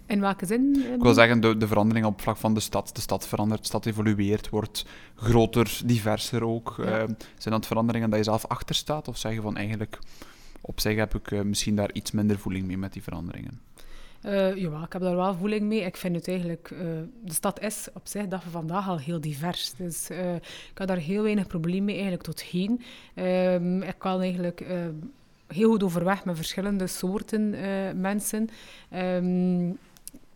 In 0.07 0.21
welke 0.21 0.47
zin? 0.47 0.87
Ik 0.95 1.03
wil 1.03 1.15
zeggen, 1.15 1.41
de, 1.41 1.57
de 1.57 1.67
verandering 1.67 2.07
op 2.07 2.21
vlak 2.21 2.37
van 2.37 2.55
de 2.55 2.61
stad. 2.61 2.91
De 2.95 3.01
stad 3.01 3.29
verandert, 3.29 3.61
de 3.61 3.67
stad 3.67 3.87
evolueert, 3.87 4.49
wordt 4.49 4.87
groter, 5.15 5.81
diverser 5.85 6.45
ook. 6.45 6.75
Ja. 6.77 7.03
Uh, 7.03 7.09
zijn 7.39 7.55
dat 7.55 7.67
veranderingen 7.67 8.11
dat 8.11 8.19
je 8.19 8.25
zelf 8.25 8.47
achter 8.47 8.75
staat? 8.75 9.09
Of 9.09 9.17
zeg 9.19 9.33
je 9.33 9.41
van 9.41 9.57
eigenlijk, 9.57 9.99
op 10.61 10.81
zich 10.81 10.97
heb 10.97 11.15
ik 11.15 11.31
uh, 11.31 11.41
misschien 11.41 11.77
daar 11.77 11.93
iets 11.93 12.11
minder 12.11 12.39
voeling 12.39 12.67
mee 12.67 12.79
met 12.79 12.93
die 12.93 13.03
veranderingen? 13.03 13.61
Uh, 14.27 14.57
ja, 14.57 14.83
ik 14.85 14.93
heb 14.93 15.03
daar 15.03 15.17
wel 15.17 15.35
voeling 15.35 15.63
mee. 15.63 15.81
Ik 15.81 15.97
vind 15.97 16.17
het 16.17 16.29
eigenlijk... 16.29 16.71
Uh, 16.71 16.79
de 17.25 17.33
stad 17.33 17.61
is 17.61 17.89
op 17.95 18.07
zich, 18.07 18.25
van 18.29 18.41
vandaag, 18.41 18.89
al 18.89 18.99
heel 18.99 19.21
divers. 19.21 19.75
Dus 19.75 20.11
uh, 20.11 20.35
ik 20.35 20.79
had 20.79 20.89
daar 20.89 20.97
heel 20.97 21.23
weinig 21.23 21.47
probleem 21.47 21.85
mee 21.85 21.95
eigenlijk 21.95 22.25
tot 22.25 22.43
heen. 22.43 22.83
Um, 23.15 23.83
ik 23.83 23.95
kan 23.99 24.21
eigenlijk 24.21 24.65
heel 25.47 25.71
goed 25.71 25.83
overweg 25.83 26.25
met 26.25 26.37
verschillende 26.37 26.87
soorten 26.87 27.51
mensen. 28.01 28.49
Um, 28.95 29.79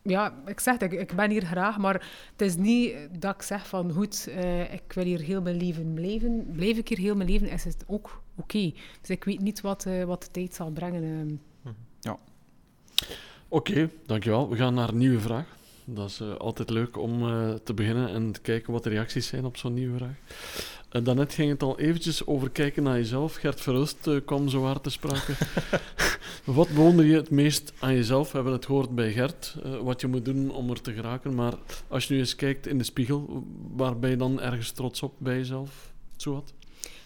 ja, 0.03 0.34
ik 0.47 0.61
zeg 0.61 0.78
het, 0.78 0.93
ik, 0.93 1.14
ben 1.14 1.30
hier 1.30 1.45
graag, 1.45 1.78
maar 1.78 1.95
het 2.32 2.41
is 2.43 2.57
niet 2.57 2.95
dat 3.18 3.34
ik 3.34 3.43
zeg 3.43 3.68
van 3.68 3.93
goed, 3.93 4.28
ik 4.70 4.93
wil 4.93 5.05
hier 5.05 5.20
heel 5.20 5.43
mijn 5.43 5.57
leven 5.57 5.95
blijven. 5.95 6.53
Blijf 6.53 6.76
ik 6.76 6.88
hier 6.88 6.99
heel 6.99 7.16
mijn 7.16 7.30
leven, 7.30 7.51
is 7.51 7.64
het 7.64 7.84
ook 7.86 8.22
oké. 8.34 8.72
Dus 9.01 9.11
ik 9.11 9.24
weet 9.24 9.41
niet 9.41 9.61
wat, 9.61 9.86
wat 10.07 10.22
de 10.22 10.30
tijd 10.30 10.55
zal 10.55 10.70
brengen. 10.70 11.03
Uh. 11.64 11.72
Ja. 12.01 12.18
Oké, 13.53 13.70
okay, 13.70 13.90
dankjewel. 14.07 14.48
We 14.48 14.57
gaan 14.57 14.74
naar 14.74 14.88
een 14.88 14.98
nieuwe 14.98 15.20
vraag. 15.20 15.57
Dat 15.84 16.09
is 16.09 16.20
uh, 16.20 16.34
altijd 16.34 16.70
leuk 16.70 16.98
om 16.98 17.22
uh, 17.22 17.55
te 17.55 17.74
beginnen 17.74 18.09
en 18.09 18.32
te 18.32 18.40
kijken 18.40 18.72
wat 18.72 18.82
de 18.82 18.88
reacties 18.88 19.26
zijn 19.26 19.44
op 19.44 19.57
zo'n 19.57 19.74
nieuwe 19.74 19.96
vraag. 19.96 20.14
En 20.88 21.05
daarnet 21.05 21.34
ging 21.34 21.51
het 21.51 21.62
al 21.62 21.78
eventjes 21.78 22.26
over 22.26 22.51
kijken 22.51 22.82
naar 22.82 22.96
jezelf. 22.96 23.34
Gert 23.34 23.61
Verhulst 23.61 24.07
uh, 24.07 24.20
kwam 24.24 24.48
zo 24.48 24.64
hard 24.64 24.82
te 24.82 24.90
sprake. 24.90 25.32
wat 26.44 26.68
bewonder 26.68 27.05
je 27.05 27.16
het 27.16 27.30
meest 27.30 27.72
aan 27.78 27.94
jezelf? 27.94 28.30
We 28.30 28.34
hebben 28.34 28.53
het 28.53 28.66
gehoord 28.66 28.94
bij 28.94 29.12
Gert, 29.12 29.57
uh, 29.66 29.80
wat 29.80 30.01
je 30.01 30.07
moet 30.07 30.24
doen 30.24 30.51
om 30.51 30.70
er 30.70 30.80
te 30.80 30.92
geraken. 30.92 31.34
Maar 31.34 31.55
als 31.88 32.09
je 32.09 32.14
nu 32.14 32.20
eens 32.20 32.34
kijkt 32.34 32.66
in 32.66 32.78
de 32.78 32.84
spiegel, 32.84 33.44
waar 33.76 33.98
ben 33.98 34.11
je 34.11 34.16
dan 34.16 34.40
ergens 34.40 34.70
trots 34.72 35.03
op 35.03 35.14
bij 35.18 35.36
jezelf? 35.36 35.92
Zowat? 36.16 36.55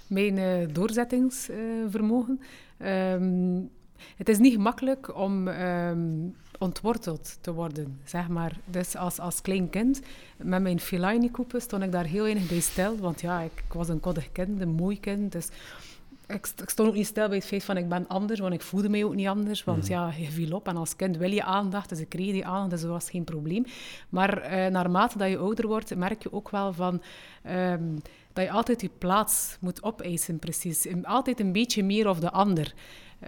Mijn 0.07 0.37
uh, 0.37 0.69
doorzettingsvermogen. 0.73 2.41
Um, 2.83 3.71
het 4.17 4.29
is 4.29 4.39
niet 4.39 4.53
gemakkelijk 4.53 5.17
om 5.17 5.49
um, 5.49 6.35
ontworteld 6.59 7.39
te 7.41 7.53
worden, 7.53 8.01
zeg 8.05 8.29
maar. 8.29 8.57
Dus 8.65 8.97
als, 8.97 9.19
als 9.19 9.41
klein 9.41 9.71
kind, 9.71 10.01
met 10.37 10.63
mijn 10.63 10.81
Fellaini-koepen, 10.81 11.61
stond 11.61 11.83
ik 11.83 11.93
daar 11.93 12.05
heel 12.05 12.23
weinig 12.23 12.49
bij 12.49 12.61
stil. 12.61 12.97
Want 12.97 13.21
ja, 13.21 13.41
ik, 13.41 13.63
ik, 13.67 13.73
was 13.73 13.89
een 13.89 14.01
koddig 14.01 14.33
kind, 14.33 14.61
een 14.61 14.69
mooi 14.75 15.01
kind. 15.01 15.33
Dus 15.33 15.49
ik, 16.27 16.49
ik, 16.63 16.69
stond 16.69 16.89
ook 16.89 16.95
niet 16.95 17.07
stil 17.07 17.29
bij 17.29 17.37
het 17.37 17.47
feit 17.47 17.65
van 17.65 17.77
ik 17.77 17.89
ben 17.89 18.09
anders, 18.09 18.41
want 18.41 18.55
ik 18.55 18.63
voelde 18.63 18.89
mij 18.89 19.05
ook 19.05 19.15
niet 19.15 19.29
anders. 19.29 19.65
Want 19.65 19.83
mm. 19.83 19.89
ja, 19.89 20.13
je 20.17 20.31
viel 20.31 20.57
op 20.57 20.69
en 20.69 20.77
als 20.77 20.97
kind 20.97 21.17
wil 21.17 21.31
je 21.31 21.45
aandacht, 21.45 21.89
dus 21.89 22.01
ik 22.01 22.09
kreeg 22.09 22.33
die 22.33 22.47
aandacht, 22.47 22.71
dus 22.71 22.81
dat 22.81 22.91
was 22.91 23.11
geen 23.11 23.25
probleem. 23.25 23.65
Maar 24.09 24.43
uh, 24.43 24.67
naarmate 24.67 25.19
dat 25.19 25.29
je 25.29 25.39
ouder 25.39 25.67
wordt, 25.67 25.97
merk 25.97 26.23
je 26.23 26.33
ook 26.33 26.51
wel 26.51 26.73
van... 26.73 27.03
Um, 27.51 28.03
dat 28.35 28.45
je 28.45 28.51
altijd 28.51 28.81
je 28.81 28.91
plaats 28.99 29.57
moet 29.61 29.83
opeisen, 29.83 30.39
precies. 30.39 30.87
Altijd 31.03 31.41
een 31.41 31.53
beetje 31.53 31.85
meer 31.85 32.09
of 32.09 32.21
de 32.21 32.31
ander. 32.31 32.75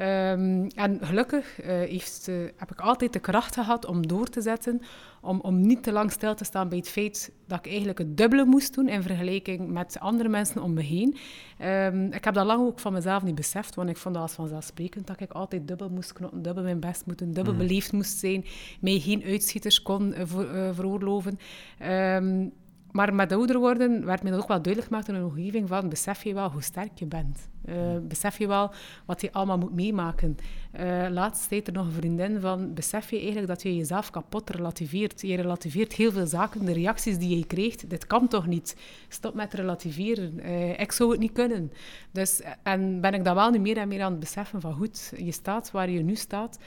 Um, 0.01 0.67
en 0.67 0.99
gelukkig 1.01 1.61
uh, 1.61 1.67
heeft, 1.67 2.27
uh, 2.29 2.37
heb 2.57 2.71
ik 2.71 2.81
altijd 2.81 3.13
de 3.13 3.19
kracht 3.19 3.55
gehad 3.55 3.87
om 3.87 4.07
door 4.07 4.27
te 4.27 4.41
zetten, 4.41 4.83
om, 5.21 5.41
om 5.41 5.61
niet 5.61 5.83
te 5.83 5.93
lang 5.93 6.13
stil 6.13 6.35
te 6.35 6.45
staan 6.45 6.69
bij 6.69 6.79
het 6.79 6.89
feit 6.89 7.33
dat 7.47 7.59
ik 7.59 7.67
eigenlijk 7.67 7.99
het 7.99 8.17
dubbele 8.17 8.45
moest 8.45 8.75
doen 8.75 8.89
in 8.89 9.03
vergelijking 9.03 9.69
met 9.69 10.01
andere 10.01 10.29
mensen 10.29 10.63
om 10.63 10.73
me 10.73 10.83
heen. 10.83 11.17
Um, 11.65 12.13
ik 12.13 12.25
heb 12.25 12.35
dat 12.35 12.47
lang 12.47 12.67
ook 12.67 12.81
van 12.81 12.93
mezelf 12.93 13.23
niet 13.23 13.35
beseft, 13.35 13.75
want 13.75 13.89
ik 13.89 13.97
vond 13.97 14.15
dat 14.15 14.23
als 14.23 14.33
vanzelfsprekend 14.33 15.07
dat 15.07 15.21
ik 15.21 15.33
altijd 15.33 15.69
dubbel 15.69 15.89
moest 15.89 16.13
knotten, 16.13 16.43
dubbel 16.43 16.63
mijn 16.63 16.81
best 16.81 17.07
moeten, 17.07 17.33
dubbel 17.33 17.53
mm. 17.53 17.59
beleefd 17.59 17.93
moest 17.93 18.19
zijn, 18.19 18.45
mij 18.81 18.99
geen 18.99 19.25
uitschieters 19.25 19.83
kon 19.83 20.13
uh, 20.13 20.21
voor, 20.25 20.47
veroorloven. 20.75 21.39
Um, 21.83 22.53
maar 22.97 23.15
met 23.15 23.33
ouder 23.33 23.59
worden 23.59 24.05
werd 24.05 24.23
mij 24.23 24.33
dat 24.33 24.41
ook 24.41 24.49
wel 24.49 24.63
duidelijk 24.63 24.93
gemaakt 24.93 25.09
in 25.09 25.15
een 25.15 25.25
omgeving 25.25 25.69
van 25.69 25.89
besef 25.89 26.25
je 26.25 26.35
wel 26.35 26.51
hoe 26.51 26.63
sterk 26.63 26.99
je 26.99 27.07
bent. 27.07 27.49
Uh, 27.65 27.75
besef 28.03 28.39
je 28.39 28.47
wel 28.47 28.73
wat 29.07 29.21
je 29.21 29.33
allemaal 29.33 29.59
moet 29.59 29.75
meemaken. 29.75 30.37
Uh, 30.81 31.07
laatst 31.11 31.49
zei 31.49 31.61
er 31.61 31.73
nog 31.73 31.87
een 31.87 31.93
vriendin 31.93 32.41
van, 32.41 32.75
besef 32.75 33.11
je 33.11 33.17
eigenlijk 33.17 33.47
dat 33.47 33.63
je 33.63 33.77
jezelf 33.77 34.11
kapot 34.11 34.51
relativeert. 34.51 35.21
Je 35.21 35.37
relativeert 35.37 35.93
heel 35.93 36.13
veel 36.13 36.27
zaken, 36.27 36.65
de 36.65 36.73
reacties 36.73 37.19
die 37.19 37.39
je 37.39 37.47
kreeg, 37.47 37.77
dit 37.77 38.07
kan 38.07 38.29
toch 38.29 38.47
niet. 38.47 38.77
Stop 39.09 39.35
met 39.35 39.55
relativeren. 39.55 40.39
Uh, 40.39 40.81
ik 40.81 40.93
zou 40.93 41.11
het 41.11 41.21
niet 41.21 41.33
kunnen. 41.33 41.73
Dus, 42.13 42.43
en 42.63 43.01
ben 43.01 43.15
ik 43.15 43.25
dat 43.25 43.35
wel 43.35 43.51
nu 43.51 43.59
meer 43.59 43.77
en 43.77 43.89
meer 43.89 44.03
aan 44.03 44.11
het 44.11 44.21
beseffen 44.21 44.61
van, 44.61 44.73
goed, 44.73 45.13
je 45.17 45.33
staat 45.33 45.71
waar 45.71 45.91
je 45.91 46.03
nu 46.03 46.15
staat 46.15 46.59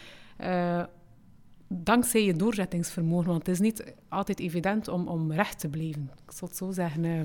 dankzij 1.70 2.26
je 2.26 2.34
doorzettingsvermogen. 2.34 3.28
Want 3.28 3.40
het 3.40 3.48
is 3.48 3.60
niet 3.60 3.94
altijd 4.10 4.40
evident 4.40 4.88
om, 4.88 5.08
om 5.08 5.32
recht 5.32 5.60
te 5.60 5.68
blijven. 5.68 6.10
Ik 6.26 6.32
zal 6.32 6.48
het 6.48 6.58
zo 6.58 6.72
zeggen. 6.72 7.04
Uh. 7.04 7.22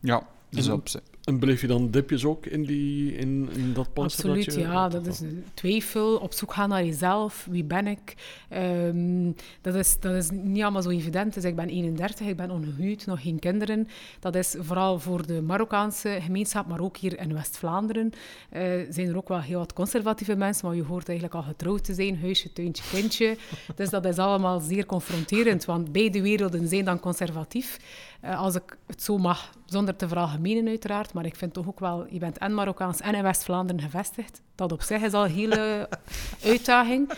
Ja, 0.00 0.26
dus 0.48 0.68
op, 0.68 0.88
en 1.24 1.38
beleef 1.38 1.60
je 1.60 1.66
dan 1.66 1.90
dipjes 1.90 2.24
ook 2.24 2.46
in, 2.46 2.64
die, 2.64 3.12
in, 3.12 3.48
in 3.54 3.72
dat 3.72 3.92
panzer? 3.92 4.18
Absoluut, 4.18 4.44
dat 4.44 4.54
je, 4.54 4.60
ja. 4.60 4.88
Dat 4.88 5.06
is 5.06 5.22
twijfel, 5.54 6.16
op 6.16 6.32
zoek 6.32 6.52
gaan 6.52 6.68
naar 6.68 6.84
jezelf. 6.84 7.46
Wie 7.50 7.64
ben 7.64 7.86
ik? 7.86 8.14
Um, 8.52 9.34
dat, 9.60 9.74
is, 9.74 10.00
dat 10.00 10.14
is 10.14 10.30
niet 10.30 10.62
allemaal 10.62 10.82
zo 10.82 10.88
evident. 10.88 11.34
Dus 11.34 11.44
ik 11.44 11.56
ben 11.56 11.68
31, 11.68 12.26
ik 12.26 12.36
ben 12.36 12.50
ongehuwd, 12.50 13.06
nog 13.06 13.22
geen 13.22 13.38
kinderen. 13.38 13.88
Dat 14.20 14.34
is 14.34 14.54
vooral 14.58 14.98
voor 14.98 15.26
de 15.26 15.42
Marokkaanse 15.42 16.18
gemeenschap, 16.20 16.66
maar 16.66 16.80
ook 16.80 16.96
hier 16.96 17.18
in 17.18 17.34
West-Vlaanderen 17.34 18.10
uh, 18.52 18.60
zijn 18.90 19.08
er 19.08 19.16
ook 19.16 19.28
wel 19.28 19.40
heel 19.40 19.58
wat 19.58 19.72
conservatieve 19.72 20.36
mensen, 20.36 20.66
maar 20.66 20.76
je 20.76 20.84
hoort 20.84 21.08
eigenlijk 21.08 21.38
al 21.38 21.42
getrouwd 21.42 21.84
te 21.84 21.94
zijn, 21.94 22.18
huisje, 22.20 22.52
tuintje, 22.52 22.84
kindje. 22.90 23.36
dus 23.76 23.90
dat 23.90 24.04
is 24.04 24.18
allemaal 24.18 24.60
zeer 24.60 24.86
confronterend, 24.86 25.64
want 25.64 25.92
beide 25.92 26.22
werelden 26.22 26.68
zijn 26.68 26.84
dan 26.84 27.00
conservatief. 27.00 27.78
Uh, 28.24 28.40
als 28.40 28.54
ik 28.54 28.76
het 28.86 29.02
zo 29.02 29.18
mag, 29.18 29.50
zonder 29.66 29.96
te 29.96 30.08
veralgemenen 30.08 30.68
uiteraard, 30.68 31.09
maar 31.12 31.24
ik 31.24 31.36
vind 31.36 31.52
toch 31.52 31.66
ook 31.68 31.80
wel, 31.80 32.06
je 32.10 32.18
bent 32.18 32.38
en 32.38 32.54
Marokkaans 32.54 33.00
en 33.00 33.14
in 33.14 33.22
West-Vlaanderen 33.22 33.82
gevestigd. 33.82 34.42
Dat 34.54 34.72
op 34.72 34.82
zich 34.82 35.02
is 35.02 35.12
al 35.12 35.24
een 35.24 35.30
hele 35.30 35.88
uitdaging. 36.44 37.12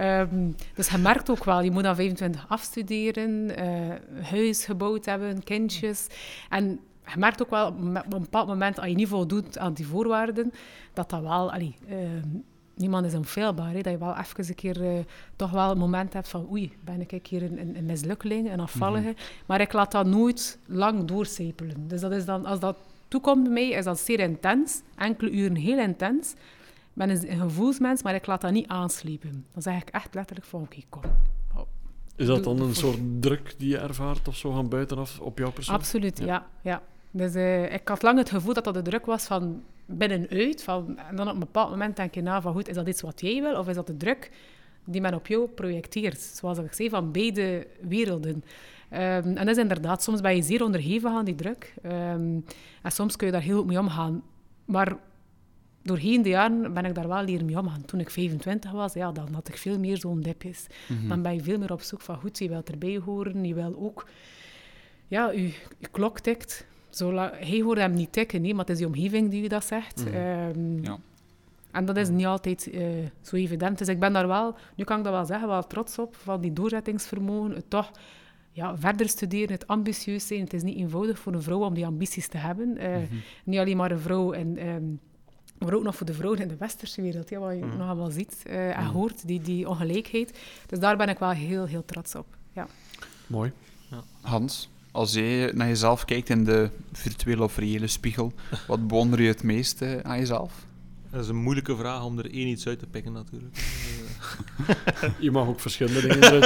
Um, 0.00 0.56
dus 0.74 0.88
je 0.88 0.98
merkt 0.98 1.30
ook 1.30 1.44
wel, 1.44 1.60
je 1.60 1.70
moet 1.70 1.82
dan 1.82 1.94
25 1.94 2.44
afstuderen, 2.48 3.60
uh, 3.60 4.24
huis 4.24 4.64
gebouwd 4.64 5.04
hebben, 5.04 5.44
kindjes. 5.44 6.06
En 6.48 6.80
je 7.04 7.18
merkt 7.18 7.42
ook 7.42 7.50
wel, 7.50 7.66
op 7.66 8.12
een 8.12 8.20
bepaald 8.20 8.48
moment, 8.48 8.78
als 8.78 8.88
je 8.88 8.94
niet 8.94 9.08
voldoet 9.08 9.58
aan 9.58 9.72
die 9.72 9.86
voorwaarden, 9.86 10.52
dat 10.92 11.10
dat 11.10 11.20
wel... 11.20 11.52
Allee, 11.52 11.74
uh, 11.88 11.96
niemand 12.78 13.06
is 13.06 13.14
onfeilbaar. 13.14 13.72
Hè? 13.72 13.80
Dat 13.80 13.92
je 13.92 13.98
wel 13.98 14.16
even 14.16 14.48
een 14.48 14.54
keer 14.54 14.82
uh, 14.82 14.98
toch 15.36 15.50
wel 15.50 15.70
een 15.70 15.78
moment 15.78 16.12
hebt 16.12 16.28
van 16.28 16.48
oei, 16.50 16.72
ben 16.84 17.00
ik 17.00 17.26
hier 17.26 17.42
een, 17.42 17.76
een, 17.76 17.86
mislukkeling, 17.86 18.52
een 18.52 18.60
afvallige. 18.60 19.00
Mm 19.08 19.14
-hmm. 19.16 19.44
Maar 19.46 19.60
ik 19.60 19.72
laat 19.72 19.92
dat 19.92 20.06
nooit 20.06 20.58
lang 20.66 21.04
doorcijpelen. 21.04 21.88
Dus 21.88 22.00
dat 22.00 22.12
is 22.12 22.24
dan, 22.24 22.46
als 22.46 22.60
dat 22.60 22.76
toekomt 23.08 23.42
bij 23.42 23.52
mij, 23.52 23.68
is 23.68 23.84
dat 23.84 23.98
zeer 23.98 24.20
intens. 24.20 24.82
Enkele 24.96 25.30
uren 25.30 25.56
heel 25.56 25.78
intens. 25.78 26.32
Ik 26.32 27.06
ben 27.06 27.10
een, 27.10 27.38
gevoelsmens, 27.38 28.02
maar 28.02 28.14
ik 28.14 28.26
laat 28.26 28.40
dat 28.40 28.52
niet 28.52 28.68
aanslepen. 28.68 29.46
Dan 29.52 29.62
zeg 29.62 29.82
ik 29.82 29.88
echt 29.88 30.14
letterlijk 30.14 30.46
van 30.46 30.60
oké, 30.60 30.80
kom. 30.88 31.02
Oh. 31.56 31.62
Is 32.16 32.26
dat 32.26 32.44
dan 32.44 32.60
een 32.60 32.74
soort 32.74 32.98
druk 33.20 33.54
die 33.58 33.68
je 33.68 33.78
ervaart 33.78 34.28
of 34.28 34.36
zo 34.36 34.52
van 34.52 34.68
buitenaf 34.68 35.20
op 35.20 35.38
jouw 35.38 35.50
persoon? 35.50 35.74
Absoluut, 35.74 36.18
ja. 36.18 36.26
ja, 36.26 36.46
ja. 36.62 36.82
Dus 37.10 37.34
uh, 37.34 37.72
ik 37.72 37.88
had 37.88 38.02
lang 38.02 38.18
het 38.18 38.30
gevoel 38.30 38.54
dat 38.54 38.64
dat 38.64 38.74
de 38.74 38.82
druk 38.82 39.06
was 39.06 39.24
van 39.24 39.62
binnenuit. 39.86 40.62
Van, 40.62 40.98
en 40.98 41.16
dan 41.16 41.26
op 41.26 41.32
een 41.32 41.38
bepaald 41.38 41.70
moment 41.70 41.96
denk 41.96 42.14
je 42.14 42.22
na 42.22 42.40
van 42.42 42.52
goed, 42.52 42.68
is 42.68 42.74
dat 42.74 42.88
iets 42.88 43.00
wat 43.00 43.20
jij 43.20 43.42
wil 43.42 43.58
of 43.58 43.68
is 43.68 43.74
dat 43.74 43.86
de 43.86 43.96
druk 43.96 44.30
die 44.84 45.00
men 45.00 45.14
op 45.14 45.26
jou 45.26 45.48
projecteert? 45.48 46.20
Zoals 46.20 46.58
ik 46.58 46.72
zei, 46.72 46.88
van 46.88 47.12
beide 47.12 47.66
werelden. 47.80 48.44
Um, 48.92 48.98
en 48.98 49.34
dat 49.34 49.48
is 49.48 49.56
inderdaad, 49.56 50.02
soms 50.02 50.20
ben 50.20 50.36
je 50.36 50.42
zeer 50.42 50.64
onderhevig 50.64 51.10
aan 51.10 51.24
die 51.24 51.34
druk. 51.34 51.74
Um, 51.86 52.44
en 52.82 52.92
soms 52.92 53.16
kun 53.16 53.26
je 53.26 53.32
daar 53.32 53.42
heel 53.42 53.56
goed 53.56 53.66
mee 53.66 53.78
omgaan. 53.78 54.22
Maar 54.64 54.96
doorheen 55.82 56.22
de 56.22 56.28
jaren 56.28 56.74
ben 56.74 56.84
ik 56.84 56.94
daar 56.94 57.08
wel 57.08 57.22
leren 57.22 57.46
mee 57.46 57.58
omgaan. 57.58 57.84
Toen 57.84 58.00
ik 58.00 58.10
25 58.10 58.70
was, 58.70 58.92
ja, 58.92 59.12
dan 59.12 59.34
had 59.34 59.48
ik 59.48 59.56
veel 59.56 59.78
meer 59.78 59.96
zo'n 59.96 60.20
dipjes. 60.20 60.66
Mm 60.88 61.08
Dan 61.08 61.22
ben 61.22 61.34
je 61.34 61.42
veel 61.42 61.58
meer 61.58 61.72
op 61.72 61.80
zoek 61.80 62.00
van 62.00 62.16
goed, 62.16 62.38
je 62.38 62.48
wilt 62.48 62.70
erbij 62.70 63.00
horen, 63.04 63.44
je 63.44 63.54
wil 63.54 63.76
ook... 63.78 64.06
Ja, 65.08 65.30
je, 65.30 65.52
je 65.78 65.88
klok 65.90 66.20
tikt. 66.20 66.66
Zo 66.90 67.16
hij 67.16 67.60
hoorde 67.60 67.80
hem 67.80 67.92
niet 67.92 68.12
tikken, 68.12 68.42
nee, 68.42 68.50
maar 68.50 68.64
het 68.64 68.70
is 68.70 68.76
die 68.76 68.86
omgeving 68.86 69.30
die 69.30 69.44
u 69.44 69.46
dat 69.46 69.64
zegt. 69.64 70.04
Mm 70.04 70.14
um, 70.14 70.84
ja. 70.84 70.98
En 71.70 71.84
dat 71.84 71.96
is 71.96 72.08
niet 72.08 72.26
altijd 72.26 72.68
uh, 72.72 72.82
zo 73.22 73.36
evident. 73.36 73.78
Dus 73.78 73.88
ik 73.88 74.00
ben 74.00 74.12
daar 74.12 74.26
wel, 74.26 74.54
nu 74.74 74.84
kan 74.84 74.98
ik 74.98 75.04
dat 75.04 75.12
wel 75.12 75.24
zeggen, 75.24 75.48
wel 75.48 75.66
trots 75.66 75.98
op, 75.98 76.16
van 76.16 76.40
die 76.40 76.52
doorzettingsvermogen, 76.52 77.50
het 77.50 77.70
toch 77.70 77.90
ja, 78.58 78.76
verder 78.76 79.08
studeren, 79.08 79.52
het 79.52 79.66
ambitieus 79.66 80.26
zijn. 80.26 80.40
Het 80.40 80.52
is 80.52 80.62
niet 80.62 80.76
eenvoudig 80.76 81.18
voor 81.18 81.32
een 81.32 81.42
vrouw 81.42 81.64
om 81.64 81.74
die 81.74 81.86
ambities 81.86 82.28
te 82.28 82.36
hebben. 82.36 82.76
Uh, 82.76 82.96
mm 82.96 83.06
-hmm. 83.08 83.22
Niet 83.44 83.58
alleen 83.58 83.76
maar 83.76 83.90
een 83.90 84.00
vrouw, 84.00 84.32
en, 84.32 84.68
um, 84.68 85.00
maar 85.58 85.74
ook 85.74 85.82
nog 85.82 85.96
voor 85.96 86.06
de 86.06 86.14
vrouwen 86.14 86.40
in 86.40 86.48
de 86.48 86.56
westerse 86.56 87.02
wereld, 87.02 87.28
ja, 87.28 87.38
wat 87.38 87.50
je 87.50 87.56
mm 87.56 87.68
-hmm. 87.68 87.78
nog 87.78 87.86
allemaal 87.86 88.10
ziet 88.10 88.42
uh, 88.46 88.78
en 88.78 88.84
hoort, 88.84 89.26
die, 89.26 89.40
die 89.40 89.68
ongelijkheid. 89.68 90.38
Dus 90.66 90.78
daar 90.78 90.96
ben 90.96 91.08
ik 91.08 91.18
wel 91.18 91.30
heel, 91.30 91.64
heel 91.66 91.84
trots 91.84 92.14
op. 92.14 92.26
Ja. 92.52 92.66
Mooi. 93.26 93.52
Ja. 93.90 94.02
Hans, 94.20 94.70
als 94.90 95.12
je 95.12 95.52
naar 95.54 95.68
jezelf 95.68 96.04
kijkt 96.04 96.28
in 96.28 96.44
de 96.44 96.70
virtuele 96.92 97.42
of 97.42 97.56
reële 97.56 97.86
spiegel, 97.86 98.32
wat 98.68 98.86
bewonder 98.86 99.22
je 99.22 99.28
het 99.28 99.42
meest 99.42 99.82
aan 100.02 100.18
jezelf? 100.18 100.66
Dat 101.10 101.22
is 101.22 101.28
een 101.28 101.42
moeilijke 101.42 101.76
vraag 101.76 102.04
om 102.04 102.18
er 102.18 102.32
één 102.32 102.48
iets 102.48 102.66
uit 102.66 102.78
te 102.78 102.86
pikken, 102.86 103.12
natuurlijk. 103.12 103.56
je 105.18 105.30
mag 105.30 105.46
ook 105.46 105.60
verschillende 105.60 106.00
dingen 106.00 106.40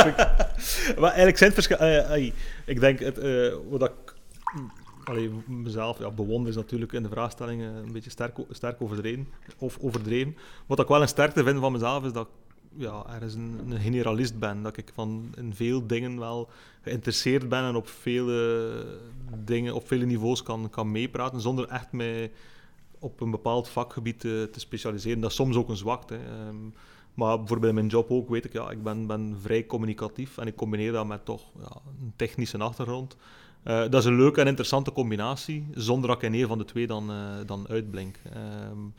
maar 1.01 1.11
eigenlijk 1.11 1.39
zijn 1.39 1.53
het 1.53 1.65
verschillende... 1.65 2.19
Uh, 2.19 2.33
ik 2.65 2.81
denk, 2.81 2.99
het, 2.99 3.19
uh, 3.19 3.55
wat 3.71 3.83
ik 3.83 4.15
allee, 5.05 5.31
mezelf 5.47 5.99
ja, 5.99 6.11
bewonder 6.11 6.49
is 6.49 6.57
natuurlijk 6.57 6.93
in 6.93 7.03
de 7.03 7.09
vraagstellingen 7.09 7.75
een 7.75 7.93
beetje 7.93 8.11
sterk, 8.11 8.37
sterk 8.51 8.83
overdreven, 8.83 9.29
of 9.59 9.79
overdreven. 9.81 10.37
Wat 10.67 10.81
ik 10.81 10.89
wel 10.89 11.03
een 11.03 11.09
sterkte 11.09 11.45
vind 11.45 11.59
van 11.59 11.73
mezelf, 11.73 12.05
is 12.05 12.13
dat 12.13 12.29
ja, 12.77 13.05
ergens 13.09 13.35
een, 13.35 13.61
een 13.71 13.81
generalist 13.81 14.39
ben. 14.39 14.63
Dat 14.63 14.77
ik 14.77 14.91
van 14.95 15.35
in 15.37 15.55
veel 15.55 15.87
dingen 15.87 16.19
wel 16.19 16.49
geïnteresseerd 16.83 17.49
ben 17.49 17.65
en 17.65 17.75
op 17.75 17.89
vele 17.89 18.85
dingen, 19.45 19.75
op 19.75 19.87
vele 19.87 20.05
niveaus 20.05 20.43
kan, 20.43 20.71
kan 20.71 20.91
meepraten, 20.91 21.41
zonder 21.41 21.69
echt 21.69 21.93
mij 21.93 22.31
op 22.99 23.21
een 23.21 23.31
bepaald 23.31 23.69
vakgebied 23.69 24.21
te, 24.21 24.49
te 24.53 24.61
specialiseren. 24.61 25.21
Dat 25.21 25.31
is 25.31 25.37
soms 25.37 25.57
ook 25.57 25.69
een 25.69 25.77
zwakte. 25.77 26.19
Um, 26.49 26.75
maar 27.15 27.39
bijvoorbeeld 27.39 27.69
in 27.69 27.75
mijn 27.75 27.87
job 27.87 28.11
ook 28.11 28.29
weet 28.29 28.45
ik, 28.45 28.53
ja, 28.53 28.71
ik 28.71 28.83
ben, 28.83 29.07
ben 29.07 29.37
vrij 29.41 29.67
communicatief 29.67 30.39
en 30.39 30.47
ik 30.47 30.57
combineer 30.57 30.93
dat 30.93 31.07
met 31.07 31.25
toch 31.25 31.43
ja, 31.59 31.81
een 32.01 32.13
technische 32.17 32.59
achtergrond. 32.59 33.17
Uh, 33.65 33.81
dat 33.81 33.95
is 33.95 34.05
een 34.05 34.17
leuke 34.17 34.41
en 34.41 34.47
interessante 34.47 34.93
combinatie, 34.93 35.67
zonder 35.75 36.09
dat 36.09 36.23
ik 36.23 36.33
in 36.33 36.41
een 36.41 36.49
van 36.49 36.59
de 36.59 36.65
twee 36.65 36.87
dan, 36.87 37.11
uh, 37.11 37.17
dan 37.47 37.69
uitblink. 37.69 38.19
Um, 38.71 38.95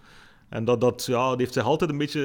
En 0.53 0.65
dat, 0.65 0.81
dat, 0.81 1.05
ja, 1.05 1.29
dat 1.29 1.39
heeft 1.39 1.53
zich 1.53 1.63
altijd 1.63 1.89
een 1.89 1.97
beetje 1.97 2.21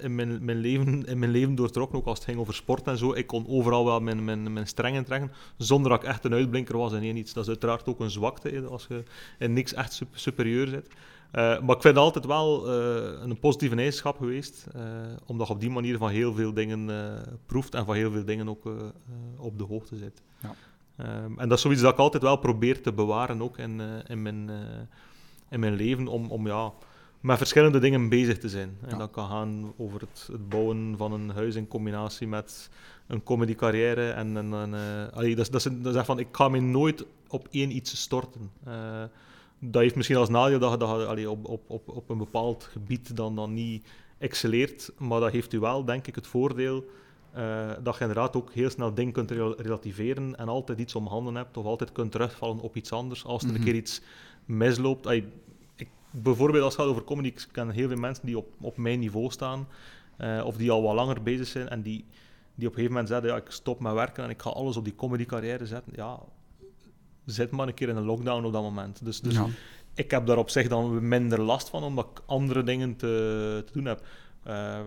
in 0.00 0.14
mijn, 0.14 0.44
mijn, 0.44 0.58
leven, 0.58 1.06
in 1.06 1.18
mijn 1.18 1.30
leven 1.30 1.54
doortrokken, 1.54 1.98
ook 1.98 2.06
als 2.06 2.18
het 2.18 2.28
ging 2.28 2.38
over 2.38 2.54
sport 2.54 2.86
en 2.86 2.98
zo. 2.98 3.12
Ik 3.12 3.26
kon 3.26 3.48
overal 3.48 3.84
wel 3.84 4.00
mijn, 4.00 4.24
mijn, 4.24 4.52
mijn 4.52 4.66
strengen 4.66 5.04
trekken, 5.04 5.32
zonder 5.56 5.90
dat 5.90 6.02
ik 6.02 6.08
echt 6.08 6.24
een 6.24 6.32
uitblinker 6.32 6.78
was 6.78 6.92
in 6.92 7.02
één 7.02 7.16
iets. 7.16 7.32
Dat 7.32 7.42
is 7.42 7.48
uiteraard 7.48 7.86
ook 7.86 8.00
een 8.00 8.10
zwakte, 8.10 8.66
als 8.70 8.86
je 8.88 9.02
in 9.38 9.52
niks 9.52 9.74
echt 9.74 10.02
superieur 10.12 10.68
zit. 10.68 10.88
Uh, 11.32 11.42
maar 11.42 11.76
ik 11.76 11.82
vind 11.82 11.94
het 11.94 11.96
altijd 11.96 12.26
wel 12.26 12.68
uh, 12.68 13.20
een 13.22 13.38
positieve 13.38 13.76
eigenschap 13.76 14.16
geweest, 14.16 14.66
uh, 14.76 14.82
omdat 15.26 15.46
je 15.46 15.52
op 15.52 15.60
die 15.60 15.70
manier 15.70 15.98
van 15.98 16.08
heel 16.08 16.34
veel 16.34 16.52
dingen 16.52 16.90
proeft 17.46 17.74
en 17.74 17.84
van 17.84 17.94
heel 17.94 18.10
veel 18.10 18.24
dingen 18.24 18.48
ook 18.48 18.64
op 19.38 19.58
de 19.58 19.64
hoogte 19.64 19.96
zit. 19.96 20.22
Ja. 20.42 20.54
Um, 21.24 21.38
en 21.38 21.48
dat 21.48 21.56
is 21.56 21.62
zoiets 21.62 21.82
dat 21.82 21.92
ik 21.92 21.98
altijd 21.98 22.22
wel 22.22 22.36
probeer 22.36 22.82
te 22.82 22.92
bewaren, 22.92 23.42
ook 23.42 23.58
in, 23.58 23.80
in, 24.06 24.22
mijn, 24.22 24.50
in 25.48 25.60
mijn 25.60 25.74
leven, 25.74 26.08
om, 26.08 26.30
om 26.30 26.46
ja, 26.46 26.72
met 27.20 27.38
verschillende 27.38 27.78
dingen 27.78 28.08
bezig 28.08 28.38
te 28.38 28.48
zijn. 28.48 28.78
En 28.86 28.98
dat 28.98 29.10
kan 29.10 29.28
gaan 29.28 29.72
over 29.76 30.00
het, 30.00 30.28
het, 30.32 30.48
bouwen 30.48 30.94
van 30.96 31.12
een 31.12 31.30
huis 31.30 31.54
in 31.54 31.68
combinatie 31.68 32.26
met 32.26 32.70
een 33.06 33.22
comedy 33.22 33.54
carrière. 33.54 34.10
En, 34.10 34.36
en, 34.36 34.52
en 34.54 34.74
allee, 35.12 35.36
dat, 35.36 35.48
dat, 35.50 35.66
is, 35.66 35.72
dat 35.80 35.94
is 35.94 36.04
van, 36.04 36.18
ik 36.18 36.28
ga 36.32 36.48
me 36.48 36.60
nooit 36.60 37.06
op 37.28 37.48
één 37.50 37.76
iets 37.76 38.00
storten 38.00 38.50
dat 39.64 39.82
heeft 39.82 39.94
misschien 39.94 40.16
als 40.16 40.28
nadeel 40.28 40.58
dat 40.58 40.70
je, 40.70 40.76
dat 40.76 41.00
je 41.00 41.06
allee, 41.06 41.30
op, 41.30 41.48
op, 41.48 41.70
op, 41.70 41.88
op 41.88 42.10
een 42.10 42.18
bepaald 42.18 42.64
gebied 42.64 43.16
dan, 43.16 43.36
dan 43.36 43.54
niet 43.54 43.86
excelleert. 44.18 44.92
Maar 44.98 45.20
dat 45.20 45.32
heeft 45.32 45.52
u 45.52 45.58
wel, 45.58 45.84
denk 45.84 46.06
ik, 46.06 46.14
het 46.14 46.26
voordeel 46.26 46.84
uh, 47.36 47.70
dat 47.82 47.94
je 47.94 48.00
inderdaad 48.00 48.36
ook 48.36 48.52
heel 48.52 48.70
snel 48.70 48.94
dingen 48.94 49.12
kunt 49.12 49.30
relativeren 49.30 50.36
en 50.36 50.48
altijd 50.48 50.78
iets 50.78 50.94
om 50.94 51.06
handen 51.06 51.34
hebt 51.34 51.56
of 51.56 51.64
altijd 51.64 51.92
kunt 51.92 52.12
terugvallen 52.12 52.60
op 52.60 52.76
iets 52.76 52.92
anders 52.92 53.24
als 53.24 53.42
er 53.42 53.48
een 53.48 53.54
mhm. 53.54 53.64
keer 53.64 53.74
iets 53.74 54.00
misloopt. 54.44 55.06
Allee, 55.06 55.24
ik, 55.76 55.88
bijvoorbeeld 56.10 56.64
als 56.64 56.72
het 56.72 56.82
gaat 56.82 56.90
over 56.90 57.04
comedy, 57.04 57.28
ik 57.28 57.48
ken 57.52 57.70
heel 57.70 57.88
veel 57.88 57.96
mensen 57.96 58.26
die 58.26 58.38
op, 58.38 58.46
op 58.60 58.76
mijn 58.76 58.98
niveau 58.98 59.30
staan 59.30 59.68
uh, 60.18 60.42
of 60.44 60.56
die 60.56 60.70
al 60.70 60.82
wat 60.82 60.94
langer 60.94 61.22
bezig 61.22 61.46
zijn 61.46 61.68
en 61.68 61.82
die, 61.82 62.04
die 62.54 62.68
op 62.68 62.72
een 62.72 62.80
gegeven 62.80 62.90
moment 62.90 63.08
zeggen, 63.08 63.28
ja, 63.28 63.36
ik 63.36 63.50
stop 63.50 63.80
met 63.80 63.92
werken 63.92 64.24
en 64.24 64.30
ik 64.30 64.42
ga 64.42 64.50
alles 64.50 64.76
op 64.76 64.84
die 64.84 64.94
comedy 64.94 65.24
carrière 65.24 65.66
zetten. 65.66 65.92
Ja, 65.96 66.18
zit 67.24 67.50
maar 67.50 67.68
een 67.68 67.74
keer 67.74 67.88
in 67.88 67.96
een 67.96 68.04
lockdown 68.04 68.44
op 68.44 68.52
dat 68.52 68.62
moment. 68.62 69.04
Dus, 69.04 69.20
dus 69.20 69.38
ik 69.94 70.10
heb 70.10 70.26
daar 70.26 70.38
op 70.38 70.50
zich 70.50 70.68
dan 70.68 71.08
minder 71.08 71.40
last 71.40 71.68
van, 71.68 71.82
omdat 71.82 72.08
ik 72.14 72.22
andere 72.26 72.62
dingen 72.62 72.96
te, 72.96 73.62
te 73.66 73.72
doen 73.72 73.84
heb. 73.84 74.06
Uh, 74.46 74.80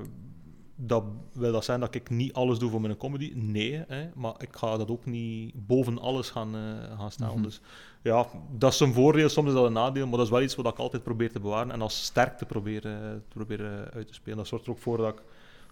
dat 0.75 1.03
wil 1.33 1.51
dat 1.51 1.65
zijn 1.65 1.79
dat 1.79 1.95
ik 1.95 2.09
niet 2.09 2.33
alles 2.33 2.59
doe 2.59 2.69
voor 2.69 2.81
mijn 2.81 2.97
comedy? 2.97 3.31
Nee, 3.36 3.83
hè, 3.88 4.09
maar 4.15 4.33
ik 4.38 4.55
ga 4.55 4.77
dat 4.77 4.89
ook 4.89 5.05
niet 5.05 5.67
boven 5.67 5.99
alles 5.99 6.29
gaan, 6.29 6.55
uh, 6.55 6.99
gaan 6.99 7.11
stellen. 7.11 7.33
Mhm. 7.33 7.43
Dus 7.43 7.61
ja, 8.01 8.27
dat 8.51 8.73
is 8.73 8.79
een 8.79 8.93
voordeel, 8.93 9.29
soms 9.29 9.47
is 9.47 9.53
dat 9.53 9.65
een 9.65 9.73
nadeel, 9.73 10.07
maar 10.07 10.17
dat 10.17 10.25
is 10.25 10.31
wel 10.31 10.41
iets 10.41 10.55
wat 10.55 10.65
ik 10.65 10.77
altijd 10.77 11.03
probeer 11.03 11.31
te 11.31 11.39
bewaren 11.39 11.71
en 11.71 11.81
als 11.81 12.03
sterk 12.03 12.38
te 12.38 12.45
proberen, 12.45 13.23
te 13.27 13.38
proberen 13.38 13.91
uit 13.91 14.07
te 14.07 14.13
spelen. 14.13 14.38
Dat 14.38 14.47
zorgt 14.47 14.65
er 14.65 14.71
ook 14.71 14.79
voor 14.79 14.97
dat 14.97 15.13
ik, 15.13 15.23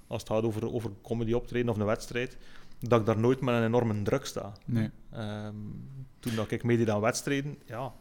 als 0.08 0.22
het 0.22 0.32
gaat 0.32 0.44
over, 0.44 0.74
over 0.74 0.92
comedy 1.02 1.34
optreden 1.34 1.70
of 1.70 1.78
een 1.78 1.86
wedstrijd, 1.86 2.38
dat 2.80 3.00
ik 3.00 3.06
daar 3.06 3.20
nooit 3.20 3.42
met 3.42 3.56
een 3.56 3.64
enorme 3.64 4.02
druk 4.02 4.26
sta. 4.26 4.52
Nee. 4.66 4.90
Um, 5.14 5.90
toen 6.24 6.36
dat 6.36 6.52
ik 6.52 6.64
meedeed 6.64 6.90
aan 6.90 7.02
wedstrijden, 7.02 7.58
ja, 7.66 7.94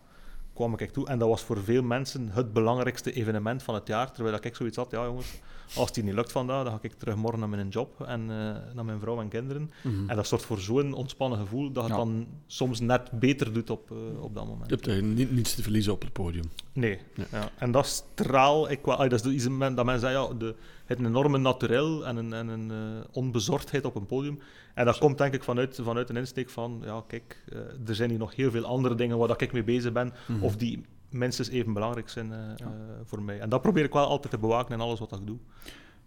kwam 0.54 0.74
ik 0.76 0.90
toe. 0.90 1.06
En 1.06 1.18
dat 1.18 1.28
was 1.28 1.42
voor 1.42 1.62
veel 1.64 1.82
mensen 1.82 2.28
het 2.32 2.52
belangrijkste 2.52 3.12
evenement 3.12 3.62
van 3.62 3.74
het 3.74 3.86
jaar. 3.86 4.12
Terwijl 4.12 4.38
ik 4.40 4.56
zoiets 4.56 4.76
had, 4.76 4.90
ja 4.90 5.04
jongens, 5.04 5.40
als 5.74 5.90
het 5.94 6.04
niet 6.04 6.14
lukt 6.14 6.32
vandaag, 6.32 6.64
dan 6.64 6.72
ga 6.72 6.78
ik 6.82 6.92
terug 6.92 7.16
morgen 7.16 7.40
naar 7.40 7.48
mijn 7.48 7.68
job 7.68 8.00
en 8.00 8.20
uh, 8.20 8.28
naar 8.74 8.84
mijn 8.84 9.00
vrouw 9.00 9.20
en 9.20 9.28
kinderen. 9.28 9.70
Mhm. 9.82 10.08
En 10.10 10.16
dat 10.16 10.26
zorgt 10.26 10.44
voor 10.44 10.58
zo'n 10.58 10.92
ontspannen 10.92 11.38
gevoel 11.38 11.72
dat 11.72 11.84
het 11.84 11.96
dan 11.96 12.26
soms 12.46 12.80
net 12.80 13.10
beter 13.10 13.52
doet 13.52 13.70
op, 13.70 13.90
uh, 13.90 14.22
op 14.22 14.34
dat 14.34 14.46
moment. 14.46 14.70
Je 14.70 14.74
hebt 14.74 14.88
eigenlijk 14.88 15.30
niets 15.30 15.54
te 15.54 15.62
verliezen 15.62 15.92
op 15.92 16.02
het 16.02 16.12
podium. 16.12 16.50
Nee. 16.72 16.98
Ja. 17.30 17.50
En 17.58 17.72
dat 17.72 17.86
straal 17.86 18.70
ik 18.70 18.84
wel. 18.84 19.08
Dat 19.08 19.24
is 19.24 19.32
iets 19.32 19.44
dat 19.44 19.84
mensen 19.84 20.00
zeggen, 20.00 20.20
ja, 20.20 20.34
de, 20.38 20.54
een 20.98 21.06
enorme 21.06 21.38
naturel 21.38 22.06
en 22.06 22.16
een, 22.16 22.32
en 22.32 22.48
een 22.48 22.70
uh, 22.70 23.04
onbezorgdheid 23.12 23.84
op 23.84 23.94
een 23.94 24.06
podium. 24.06 24.38
En 24.74 24.84
dat 24.84 24.98
komt 24.98 25.18
denk 25.18 25.34
ik 25.34 25.44
vanuit, 25.44 25.78
vanuit 25.82 26.08
een 26.08 26.16
insteek 26.16 26.50
van, 26.50 26.82
ja 26.84 27.02
kijk, 27.06 27.44
er 27.86 27.94
zijn 27.94 28.10
hier 28.10 28.18
nog 28.18 28.34
heel 28.34 28.50
veel 28.50 28.64
andere 28.64 28.94
dingen 28.94 29.18
waar 29.18 29.42
ik 29.42 29.52
mee 29.52 29.64
bezig 29.64 29.92
ben, 29.92 30.12
mhm. 30.26 30.42
of 30.42 30.56
die 30.56 30.84
minstens 31.08 31.48
even 31.48 31.72
belangrijk 31.72 32.08
zijn 32.08 32.30
uh, 32.30 32.66
voor 33.04 33.22
mij. 33.22 33.40
En 33.40 33.48
dat 33.48 33.62
probeer 33.62 33.84
ik 33.84 33.92
wel 33.92 34.06
altijd 34.06 34.32
te 34.32 34.38
bewaken 34.38 34.74
in 34.74 34.80
alles 34.80 34.98
wat 34.98 35.12
ik 35.12 35.26
doe. 35.26 35.38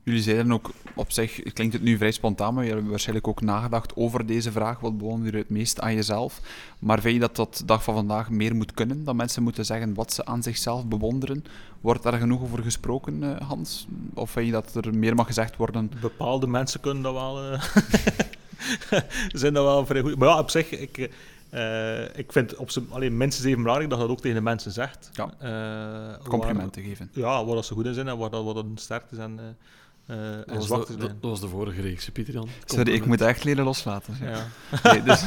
Jullie 0.05 0.21
zeiden 0.21 0.51
ook 0.51 0.71
op 0.95 1.11
zich, 1.11 1.53
klinkt 1.53 1.73
het 1.73 1.83
nu 1.83 1.97
vrij 1.97 2.11
spontaan, 2.11 2.47
maar 2.47 2.55
jullie 2.55 2.71
hebben 2.71 2.89
waarschijnlijk 2.89 3.27
ook 3.27 3.41
nagedacht 3.41 3.95
over 3.95 4.25
deze 4.25 4.51
vraag. 4.51 4.79
Wat 4.79 4.97
bewonder 4.97 5.31
je 5.31 5.37
het 5.37 5.49
meest 5.49 5.79
aan 5.79 5.93
jezelf? 5.95 6.41
Maar 6.79 7.01
vind 7.01 7.13
je 7.13 7.19
dat 7.19 7.35
dat 7.35 7.63
dag 7.65 7.83
van 7.83 7.93
vandaag 7.93 8.29
meer 8.29 8.55
moet 8.55 8.73
kunnen? 8.73 9.03
Dat 9.03 9.15
mensen 9.15 9.43
moeten 9.43 9.65
zeggen 9.65 9.93
wat 9.93 10.13
ze 10.13 10.25
aan 10.25 10.43
zichzelf 10.43 10.87
bewonderen? 10.87 11.43
Wordt 11.85 12.03
daar 12.03 12.13
genoeg 12.13 12.41
over 12.41 12.63
gesproken, 12.63 13.23
uh, 13.23 13.37
Hans? 13.41 13.87
Of 14.13 14.31
vind 14.31 14.45
je 14.45 14.51
dat 14.51 14.75
er 14.75 14.95
meer 14.95 15.15
mag 15.15 15.25
gezegd 15.25 15.55
worden? 15.55 15.91
Bepaalde 16.01 16.47
mensen 16.47 16.79
kunnen 16.79 17.03
dat 17.03 17.13
wel... 17.13 17.51
Uh, 17.53 17.61
zijn 19.41 19.53
dat 19.53 19.63
wel 19.63 19.85
vrij 19.85 20.01
goed. 20.01 20.15
Maar 20.15 20.27
ja, 20.27 20.39
op 20.39 20.49
zich... 20.49 20.69
Ik, 20.71 21.11
uh, 21.53 22.17
ik 22.17 22.31
vind 22.31 22.55
op 22.55 22.69
zijn, 22.69 22.85
alleen 22.89 23.17
mensen 23.17 23.45
even 23.45 23.61
belangrijk 23.61 23.89
dat 23.89 23.99
je 23.99 24.05
dat 24.05 24.15
ook 24.15 24.21
tegen 24.21 24.37
de 24.37 24.43
mensen 24.43 24.71
zegt. 24.71 25.09
Ja. 25.13 26.17
Complimenten 26.27 26.83
geven. 26.83 27.09
Ja, 27.13 27.45
waar 27.45 27.55
dat 27.55 27.65
ze 27.65 27.73
goed 27.73 27.85
in 27.85 27.93
zijn 27.93 28.07
en 28.07 28.17
waar 28.17 28.29
dat, 28.29 28.43
wat 28.43 28.55
een 28.55 28.77
sterkte 28.77 29.15
zijn. 29.15 29.39
Uh, 30.07 30.35
en 30.35 30.43
dat, 30.47 30.67
was 30.67 30.87
de, 30.87 30.97
dat, 30.97 31.11
was 31.19 31.39
de 31.39 31.47
vorige 31.47 31.81
reeks, 31.81 32.09
Pieter 32.09 32.33
Jan. 32.33 32.47
Sorry, 32.65 32.93
ik 32.93 33.05
moet 33.05 33.21
echt 33.21 33.43
leren 33.43 33.63
loslaten. 33.63 34.17
Ja. 34.21 34.47
Nee, 34.83 35.03
dus, 35.03 35.25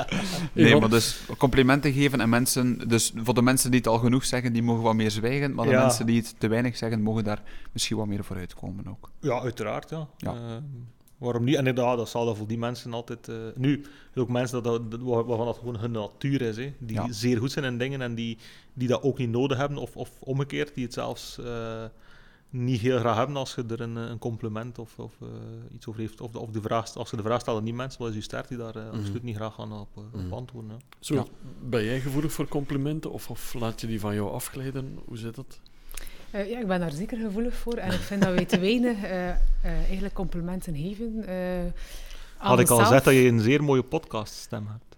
nee, 0.52 0.80
maar 0.80 0.90
dus 0.90 1.20
complimenten 1.38 1.92
geven 1.92 2.20
en 2.20 2.28
mensen, 2.28 2.88
dus 2.88 3.12
voor 3.16 3.34
de 3.34 3.42
mensen 3.42 3.70
die 3.70 3.80
het 3.80 3.88
al 3.88 3.98
genoeg 3.98 4.24
zeggen, 4.24 4.52
die 4.52 4.62
mogen 4.62 4.82
wat 4.82 4.94
meer 4.94 5.10
zwijgen, 5.10 5.54
maar 5.54 5.66
de 5.66 5.72
mensen 5.72 6.06
die 6.06 6.20
het 6.20 6.34
te 6.38 6.48
weinig 6.48 6.76
zeggen, 6.76 7.02
mogen 7.02 7.24
daar 7.24 7.42
misschien 7.72 7.96
wat 7.96 8.06
meer 8.06 8.24
voor 8.24 8.36
uitkomen 8.36 8.88
ook. 8.88 9.10
Ja, 9.20 9.40
uiteraard, 9.40 9.90
ja. 9.90 10.08
ja. 10.16 10.62
Waarom 11.18 11.44
niet? 11.44 11.56
En 11.56 11.66
inderdaad, 11.66 11.96
dat 11.96 12.08
zal 12.08 12.34
voor 12.34 12.46
die 12.46 12.58
mensen 12.58 12.92
altijd... 12.92 13.28
Uh, 13.28 13.36
nu, 13.54 13.84
ook 14.14 14.28
mensen 14.28 14.62
dat, 14.62 14.90
dat, 14.90 15.00
waarvan 15.00 15.46
dat 15.46 15.56
gewoon 15.58 15.78
hun 15.78 15.90
natuur 15.90 16.42
is, 16.42 16.56
hè, 16.56 16.72
die 16.78 17.00
zeer 17.08 17.38
goed 17.38 17.52
zijn 17.52 17.64
in 17.64 17.78
dingen 17.78 18.02
en 18.02 18.14
die, 18.14 18.38
die 18.72 18.88
dat 18.88 19.02
ook 19.02 19.18
niet 19.18 19.30
nodig 19.30 19.58
hebben, 19.58 19.78
of, 19.78 19.96
of 19.96 20.10
omgekeerd, 20.18 20.74
die 20.74 20.84
het 20.84 20.92
zelfs 20.92 21.38
uh, 21.40 21.84
niet 22.50 22.80
heel 22.80 22.98
graag 22.98 23.16
hebben 23.16 23.36
als 23.36 23.54
je 23.54 23.64
er 23.68 23.80
een, 23.80 23.96
een 23.96 24.18
compliment 24.18 24.78
of, 24.78 24.98
of 24.98 25.12
uh, 25.22 25.28
iets 25.74 25.86
over 25.86 26.00
heeft. 26.00 26.20
Of, 26.20 26.34
of 26.34 26.50
de 26.50 26.60
vraag, 26.60 26.94
als 26.94 27.10
je 27.10 27.16
de 27.16 27.22
vraag 27.22 27.40
stelt 27.40 27.58
aan 27.58 27.64
die 27.64 27.74
mensen, 27.74 28.00
wat 28.00 28.10
is 28.10 28.16
je 28.16 28.22
sterk 28.22 28.48
die 28.48 28.56
daar 28.58 28.76
mm 28.76 28.98
absoluut 28.98 29.22
niet 29.22 29.36
graag 29.36 29.54
gaan 29.54 29.72
op, 29.72 29.88
mm 29.94 30.24
op 30.24 30.32
antwoorden. 30.32 30.70
Hè. 30.70 30.76
Zo, 31.00 31.14
ja. 31.14 31.24
Ben 31.68 31.84
jij 31.84 32.00
gevoelig 32.00 32.32
voor 32.32 32.48
complimenten 32.48 33.12
of, 33.12 33.30
of 33.30 33.54
laat 33.54 33.80
je 33.80 33.86
die 33.86 34.00
van 34.00 34.14
jou 34.14 34.32
afglijden? 34.32 34.98
Hoe 35.04 35.16
zit 35.16 35.34
dat? 35.34 35.60
Uh, 36.34 36.50
ja, 36.50 36.58
ik 36.58 36.66
ben 36.66 36.80
daar 36.80 36.92
zeker 36.92 37.18
gevoelig 37.18 37.54
voor. 37.54 37.74
En 37.74 37.92
ik 37.92 38.00
vind 38.00 38.22
dat 38.22 38.34
wij 38.34 38.44
te 38.44 38.58
weinig 38.68 38.96
uh, 38.96 39.28
uh, 39.28 39.34
eigenlijk 39.62 40.14
complimenten 40.14 40.76
geven. 40.76 41.24
Had 42.36 42.60
ik 42.60 42.68
al 42.68 42.78
gezegd 42.78 43.04
dat 43.04 43.14
je 43.14 43.20
een 43.26 43.40
zeer 43.40 43.64
mooie 43.64 43.82
podcaststem 43.82 44.66
hebt. 44.66 44.89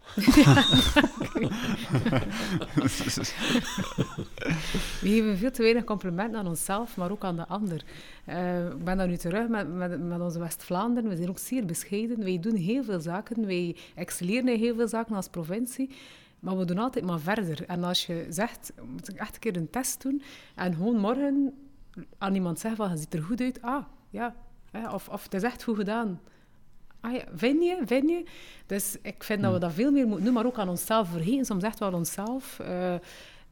We 5.01 5.09
geven 5.09 5.37
veel 5.37 5.51
te 5.51 5.63
weinig 5.63 5.85
complimenten 5.85 6.39
aan 6.39 6.47
onszelf, 6.47 6.97
maar 6.97 7.11
ook 7.11 7.25
aan 7.25 7.37
de 7.37 7.47
ander. 7.47 7.85
ik 8.73 8.85
ben 8.85 8.97
dan 8.97 9.09
nu 9.09 9.17
terug 9.17 9.49
met, 9.49 9.75
met, 9.75 10.03
met 10.03 10.21
onze 10.21 10.39
West-Vlaanderen. 10.39 11.11
We 11.11 11.17
zijn 11.17 11.29
ook 11.29 11.39
zeer 11.39 11.65
bescheiden. 11.65 12.25
Wij 12.25 12.39
doen 12.41 12.57
heel 12.57 12.85
veel 12.85 13.01
zaken. 13.01 13.47
Wij 13.47 13.77
excelleren 13.95 14.49
in 14.49 14.59
heel 14.59 14.75
veel 14.75 14.89
zaken 14.89 15.17
als 15.17 15.29
provincie. 15.29 15.91
Maar 16.41 16.59
we 16.59 16.65
doen 16.65 16.79
altijd 16.79 17.05
maar 17.05 17.21
verder. 17.21 17.65
En 17.67 17.85
als 17.85 18.07
je 18.07 18.27
zegt, 18.29 18.73
moet 18.91 19.09
ik 19.09 19.17
echt 19.17 19.35
een 19.35 19.41
keer 19.41 19.57
een 19.57 19.71
test 19.71 20.03
doen 20.03 20.23
en 20.55 20.75
gewoon 20.75 20.97
morgen 20.97 21.55
aan 22.19 22.35
iemand 22.35 22.59
zeggen 22.59 22.85
van, 22.85 22.91
je 22.91 23.01
ziet 23.01 23.15
er 23.15 23.23
goed 23.23 23.41
uit. 23.41 23.63
Ah, 23.63 23.85
ja. 24.11 24.35
Of, 24.93 25.09
of 25.09 25.23
het 25.23 25.35
is 25.35 25.43
echt 25.43 25.63
goed 25.63 25.77
gedaan. 25.77 26.21
Ah 27.03 27.13
ja, 27.13 27.25
vind 27.35 27.63
je? 27.63 27.79
Vind 27.85 28.09
je? 28.09 28.25
Dus 28.67 28.97
ik 29.03 29.23
vind 29.23 29.43
dat 29.43 29.53
we 29.53 29.59
hmm. 29.59 29.67
dat 29.67 29.73
veel 29.73 29.91
meer 29.91 30.07
moeten 30.07 30.25
doen, 30.25 30.35
maar 30.35 30.47
ook 30.47 30.59
aan 30.59 30.69
onszelf 30.69 31.09
vergeten. 31.09 31.45
Soms 31.45 31.63
echt 31.63 31.79
wel 31.79 31.93
onszelf. 31.93 32.59
Uh, 32.61 32.67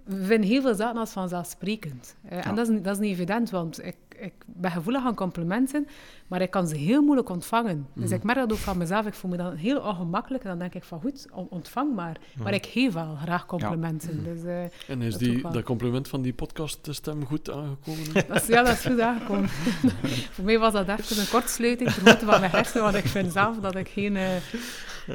we 0.04 0.24
vinden 0.24 0.48
heel 0.48 0.62
veel 0.62 0.74
zaken 0.74 1.00
als 1.00 1.10
vanzelfsprekend. 1.10 2.16
Uh, 2.32 2.46
En 2.46 2.54
dat 2.54 2.68
is, 2.68 2.82
dat 2.82 2.94
is 2.94 3.00
niet 3.00 3.12
evident, 3.12 3.50
want 3.50 3.84
ik 3.84 3.96
ik 4.20 4.32
ben 4.46 4.70
gevoelig 4.70 5.04
aan 5.04 5.14
complimenten, 5.14 5.88
maar 6.26 6.40
ik 6.40 6.50
kan 6.50 6.68
ze 6.68 6.76
heel 6.76 7.02
moeilijk 7.02 7.28
ontvangen. 7.28 7.88
Dus 7.94 8.04
mhm. 8.04 8.14
ik 8.14 8.22
merk 8.22 8.38
dat 8.38 8.52
ook 8.52 8.58
van 8.58 8.78
mezelf. 8.78 9.06
Ik 9.06 9.14
voel 9.14 9.30
me 9.30 9.36
dan 9.36 9.54
heel 9.54 9.80
ongemakkelijk. 9.80 10.42
En 10.42 10.50
dan 10.50 10.58
denk 10.58 10.74
ik 10.74 10.84
van, 10.84 11.00
goed, 11.00 11.26
ontvang 11.32 11.94
maar. 11.94 12.16
Maar 12.42 12.54
ik 12.54 12.66
geef 12.66 12.92
wel 12.92 13.14
graag 13.14 13.46
complimenten. 13.46 14.16
Ja. 14.16 14.32
Dus, 14.32 14.42
uh, 14.42 14.62
en 14.88 15.02
is 15.02 15.16
die, 15.16 15.50
dat 15.50 15.62
compliment 15.62 16.08
van 16.08 16.22
die 16.22 16.32
podcaststem 16.32 17.26
goed 17.26 17.50
aangekomen? 17.50 18.14
dat 18.28 18.42
is, 18.42 18.46
ja, 18.46 18.62
dat 18.62 18.72
is 18.72 18.84
goed 18.84 19.00
aangekomen. 19.00 19.48
Voor 20.34 20.44
mij 20.44 20.58
was 20.58 20.72
dat 20.72 20.88
even 20.88 21.18
een 21.18 21.28
kortsluiting 21.28 21.94
hoogte 21.94 22.24
van 22.24 22.40
mijn 22.40 22.52
hersenen, 22.52 22.82
want 22.82 22.96
ik 22.96 23.06
vind 23.06 23.32
zelf 23.32 23.56
dat 23.56 23.76
ik 23.76 23.88
geen... 23.88 24.16
Uh, 24.16 24.36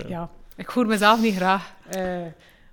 ja. 0.08 0.30
ik 0.56 0.68
hoor 0.68 0.86
mezelf 0.86 1.22
niet 1.22 1.36
graag 1.36 1.74
uh, 1.96 2.26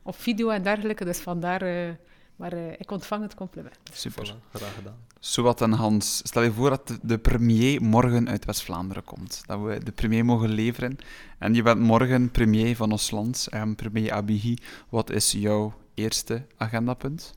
op 0.03 0.17
video 0.17 0.49
en 0.49 0.63
dergelijke, 0.63 1.05
dus 1.05 1.19
vandaar... 1.19 1.97
Maar 2.37 2.55
uh, 2.55 2.73
ik 2.73 2.91
ontvang 2.91 3.23
het 3.23 3.35
compliment. 3.35 3.79
Super. 3.93 4.27
Voilà, 4.27 4.51
graag 4.53 4.75
gedaan. 4.75 4.97
Zowat 5.25 5.61
en 5.61 5.73
Hans, 5.73 6.21
stel 6.25 6.43
je 6.43 6.53
voor 6.53 6.71
dat 6.71 6.99
de 7.03 7.19
premier 7.19 7.83
morgen 7.83 8.29
uit 8.29 8.45
West-Vlaanderen 8.45 9.05
komt. 9.05 9.43
Dat 9.47 9.61
we 9.61 9.85
de 9.85 9.93
premier 9.93 10.25
mogen 10.25 10.49
leveren. 10.49 10.97
En 11.39 11.55
je 11.55 11.63
bent 11.63 11.81
morgen 11.81 12.31
premier 12.31 12.77
van 12.77 12.93
ons 12.93 13.11
land, 13.11 13.47
en 13.51 13.75
premier 13.75 14.13
Abihi. 14.13 14.57
Wat 14.89 15.11
is 15.11 15.33
jouw 15.33 15.75
eerste 15.95 16.47
agendapunt? 16.57 17.35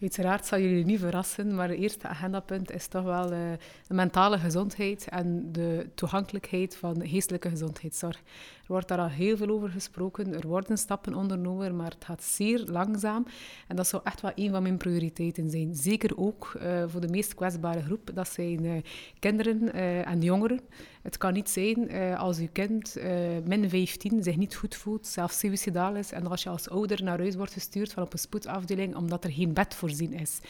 Uiteraard 0.00 0.46
zal 0.46 0.58
jullie 0.58 0.84
niet 0.84 1.00
verrassen, 1.00 1.54
maar 1.54 1.68
het 1.68 1.78
eerste 1.78 2.08
agendapunt 2.08 2.70
is 2.70 2.86
toch 2.86 3.02
wel 3.02 3.32
uh, 3.32 3.38
de 3.86 3.94
mentale 3.94 4.38
gezondheid 4.38 5.08
en 5.08 5.52
de 5.52 5.88
toegankelijkheid 5.94 6.76
van 6.76 7.06
geestelijke 7.06 7.48
gezondheidszorg. 7.48 8.16
Er 8.16 8.72
wordt 8.72 8.88
daar 8.88 8.98
al 8.98 9.08
heel 9.08 9.36
veel 9.36 9.48
over 9.48 9.68
gesproken, 9.68 10.34
er 10.34 10.46
worden 10.46 10.78
stappen 10.78 11.14
ondernomen, 11.14 11.76
maar 11.76 11.90
het 11.90 12.04
gaat 12.04 12.22
zeer 12.22 12.64
langzaam. 12.66 13.26
En 13.68 13.76
dat 13.76 13.86
zou 13.86 14.02
echt 14.04 14.20
wel 14.20 14.32
een 14.34 14.50
van 14.50 14.62
mijn 14.62 14.76
prioriteiten 14.76 15.50
zijn. 15.50 15.74
Zeker 15.74 16.18
ook 16.18 16.52
uh, 16.56 16.84
voor 16.86 17.00
de 17.00 17.08
meest 17.08 17.34
kwetsbare 17.34 17.82
groep, 17.82 18.10
dat 18.14 18.28
zijn 18.28 18.64
uh, 18.64 18.72
kinderen 19.18 19.72
en 20.04 20.20
jongeren. 20.20 20.60
Het 21.06 21.16
kan 21.16 21.32
niet 21.32 21.50
zijn 21.50 21.90
als 22.16 22.38
uw 22.38 22.48
kind 22.52 22.96
min 23.44 23.70
15 23.70 24.22
zich 24.22 24.36
niet 24.36 24.54
goed 24.54 24.76
voelt, 24.76 25.06
zelfs 25.06 25.38
suicidaal 25.38 25.94
is, 25.94 26.12
en 26.12 26.26
als 26.26 26.42
je 26.42 26.48
als 26.48 26.68
ouder 26.68 27.02
naar 27.02 27.18
huis 27.18 27.34
wordt 27.34 27.52
gestuurd 27.52 27.92
van 27.92 28.02
op 28.02 28.12
een 28.12 28.18
spoedafdeling 28.18 28.96
omdat 28.96 29.24
er 29.24 29.32
geen 29.32 29.52
bed 29.52 29.74
voorzien 29.74 30.12
is. 30.12 30.40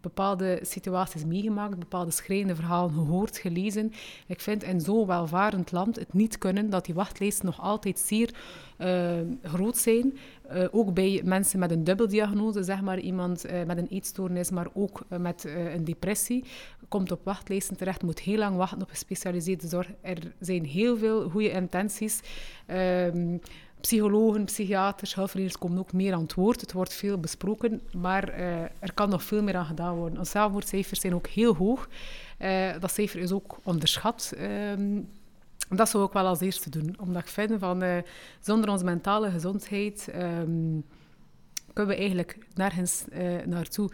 Bepaalde 0.00 0.58
situaties 0.62 1.24
meegemaakt, 1.24 1.78
bepaalde 1.78 2.10
schrijnende 2.10 2.54
verhalen 2.54 2.94
gehoord, 2.94 3.38
gelezen. 3.38 3.92
Ik 4.26 4.40
vind 4.40 4.62
in 4.62 4.80
zo'n 4.80 5.06
welvarend 5.06 5.72
land 5.72 5.96
het 5.96 6.12
niet 6.12 6.38
kunnen 6.38 6.70
dat 6.70 6.84
die 6.84 6.94
wachtlijsten 6.94 7.46
nog 7.46 7.60
altijd 7.60 7.98
zeer 7.98 8.34
uh, 8.78 9.12
groot 9.42 9.76
zijn. 9.76 10.18
Uh, 10.52 10.64
ook 10.70 10.94
bij 10.94 11.20
mensen 11.24 11.58
met 11.58 11.70
een 11.70 11.84
dubbeldiagnose, 11.84 12.62
zeg 12.62 12.80
maar 12.80 12.98
iemand 12.98 13.46
uh, 13.46 13.62
met 13.64 13.78
een 13.78 13.88
eetstoornis, 13.88 14.50
maar 14.50 14.68
ook 14.72 15.02
met 15.08 15.44
een 15.74 15.84
depressie, 15.84 16.44
komt 16.92 17.12
op 17.12 17.24
wachtlijsten 17.24 17.76
terecht, 17.76 18.02
moet 18.02 18.20
heel 18.20 18.38
lang 18.38 18.56
wachten 18.56 18.82
op 18.82 18.88
gespecialiseerde 18.88 19.68
zorg. 19.68 19.86
Er 20.00 20.18
zijn 20.40 20.64
heel 20.64 20.96
veel 20.96 21.30
goede 21.30 21.50
intenties. 21.50 22.20
Ehm, 22.66 23.36
psychologen, 23.80 24.44
psychiaters, 24.44 25.14
hulpverleners 25.14 25.58
komen 25.58 25.78
ook 25.78 25.92
meer 25.92 26.12
aan 26.12 26.22
het 26.22 26.34
woord. 26.34 26.60
Het 26.60 26.72
wordt 26.72 26.94
veel 26.94 27.18
besproken, 27.18 27.80
maar 27.92 28.38
uh, 28.38 28.60
er 28.62 28.92
kan 28.94 29.08
nog 29.08 29.22
veel 29.22 29.42
meer 29.42 29.56
aan 29.56 29.64
gedaan 29.64 29.96
worden. 29.96 30.18
Onze 30.18 30.30
zelfmoordcijfers 30.30 31.00
zijn 31.00 31.14
ook 31.14 31.26
heel 31.26 31.54
hoog. 31.54 31.88
Uh, 32.38 32.72
dat 32.80 32.92
cijfer 32.92 33.20
is 33.20 33.32
ook 33.32 33.58
onderschat. 33.62 34.32
Um, 34.40 35.08
dat 35.68 35.88
zou 35.88 36.04
ik 36.04 36.12
wel 36.12 36.26
als 36.26 36.40
eerste 36.40 36.70
doen. 36.70 36.94
Omdat 37.00 37.22
ik 37.22 37.28
vind 37.28 37.52
van 37.58 37.82
uh, 37.82 37.96
zonder 38.40 38.70
onze 38.70 38.84
mentale 38.84 39.30
gezondheid 39.30 40.08
um, 40.16 40.84
kunnen 41.72 41.94
we 41.94 42.00
eigenlijk 42.00 42.38
nergens 42.54 43.04
naartoe. 43.44 43.90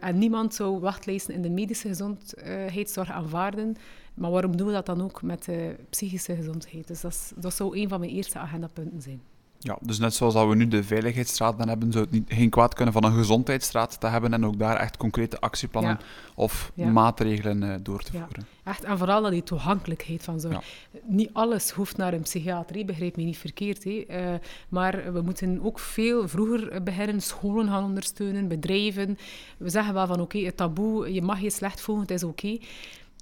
en 0.00 0.18
niemand 0.18 0.54
zou 0.54 0.80
wachtlijsten 0.80 1.34
in 1.34 1.42
de 1.42 1.50
medische 1.50 1.88
gezondheidszorg 1.88 3.10
aanvaarden 3.10 3.76
maar 4.14 4.30
waarom 4.30 4.56
doen 4.56 4.66
we 4.66 4.72
dat 4.72 4.86
dan 4.86 5.02
ook 5.02 5.22
met 5.22 5.44
de 5.44 5.76
psychische 5.90 6.36
gezondheid? 6.36 6.86
Dus 6.86 7.00
dat, 7.00 7.12
is, 7.12 7.32
dat 7.36 7.54
zou 7.54 7.78
een 7.78 7.88
van 7.88 8.00
mijn 8.00 8.12
eerste 8.12 8.38
agendapunten 8.38 9.02
zijn. 9.02 9.22
Ja, 9.64 9.78
dus 9.80 9.98
net 9.98 10.14
zoals 10.14 10.34
dat 10.34 10.48
we 10.48 10.54
nu 10.54 10.68
de 10.68 10.84
veiligheidsstraat 10.84 11.58
dan 11.58 11.68
hebben, 11.68 11.92
zou 11.92 12.04
het 12.04 12.12
niet, 12.12 12.24
geen 12.28 12.50
kwaad 12.50 12.74
kunnen 12.74 12.92
van 12.94 13.04
een 13.04 13.16
gezondheidsstraat 13.16 14.00
te 14.00 14.06
hebben 14.06 14.32
en 14.32 14.46
ook 14.46 14.58
daar 14.58 14.76
echt 14.76 14.96
concrete 14.96 15.40
actieplannen 15.40 15.98
of 16.34 16.72
maatregelen 16.74 17.62
uh, 17.62 17.74
door 17.82 18.02
te 18.02 18.10
voeren. 18.10 18.46
Echt, 18.64 18.84
en 18.84 18.98
vooral 18.98 19.30
die 19.30 19.42
toegankelijkheid 19.42 20.22
van 20.22 20.40
zorg. 20.40 20.64
Niet 21.06 21.30
alles 21.32 21.70
hoeft 21.70 21.96
naar 21.96 22.12
een 22.12 22.22
psychiatrie, 22.22 22.84
begrijp 22.84 23.16
me 23.16 23.22
niet 23.22 23.38
verkeerd. 23.38 23.84
Hè. 23.84 24.04
Uh, 24.08 24.38
maar 24.68 25.12
we 25.12 25.20
moeten 25.20 25.60
ook 25.62 25.78
veel 25.78 26.28
vroeger 26.28 26.82
beginnen, 26.82 27.20
scholen 27.20 27.68
gaan 27.68 27.84
ondersteunen, 27.84 28.48
bedrijven. 28.48 29.18
We 29.56 29.68
zeggen 29.68 29.94
wel 29.94 30.06
van 30.06 30.20
oké, 30.20 30.38
het 30.38 30.56
taboe, 30.56 31.12
je 31.12 31.22
mag 31.22 31.40
je 31.40 31.50
slecht 31.50 31.80
voelen, 31.80 32.02
het 32.02 32.12
is 32.12 32.24
oké. 32.24 32.58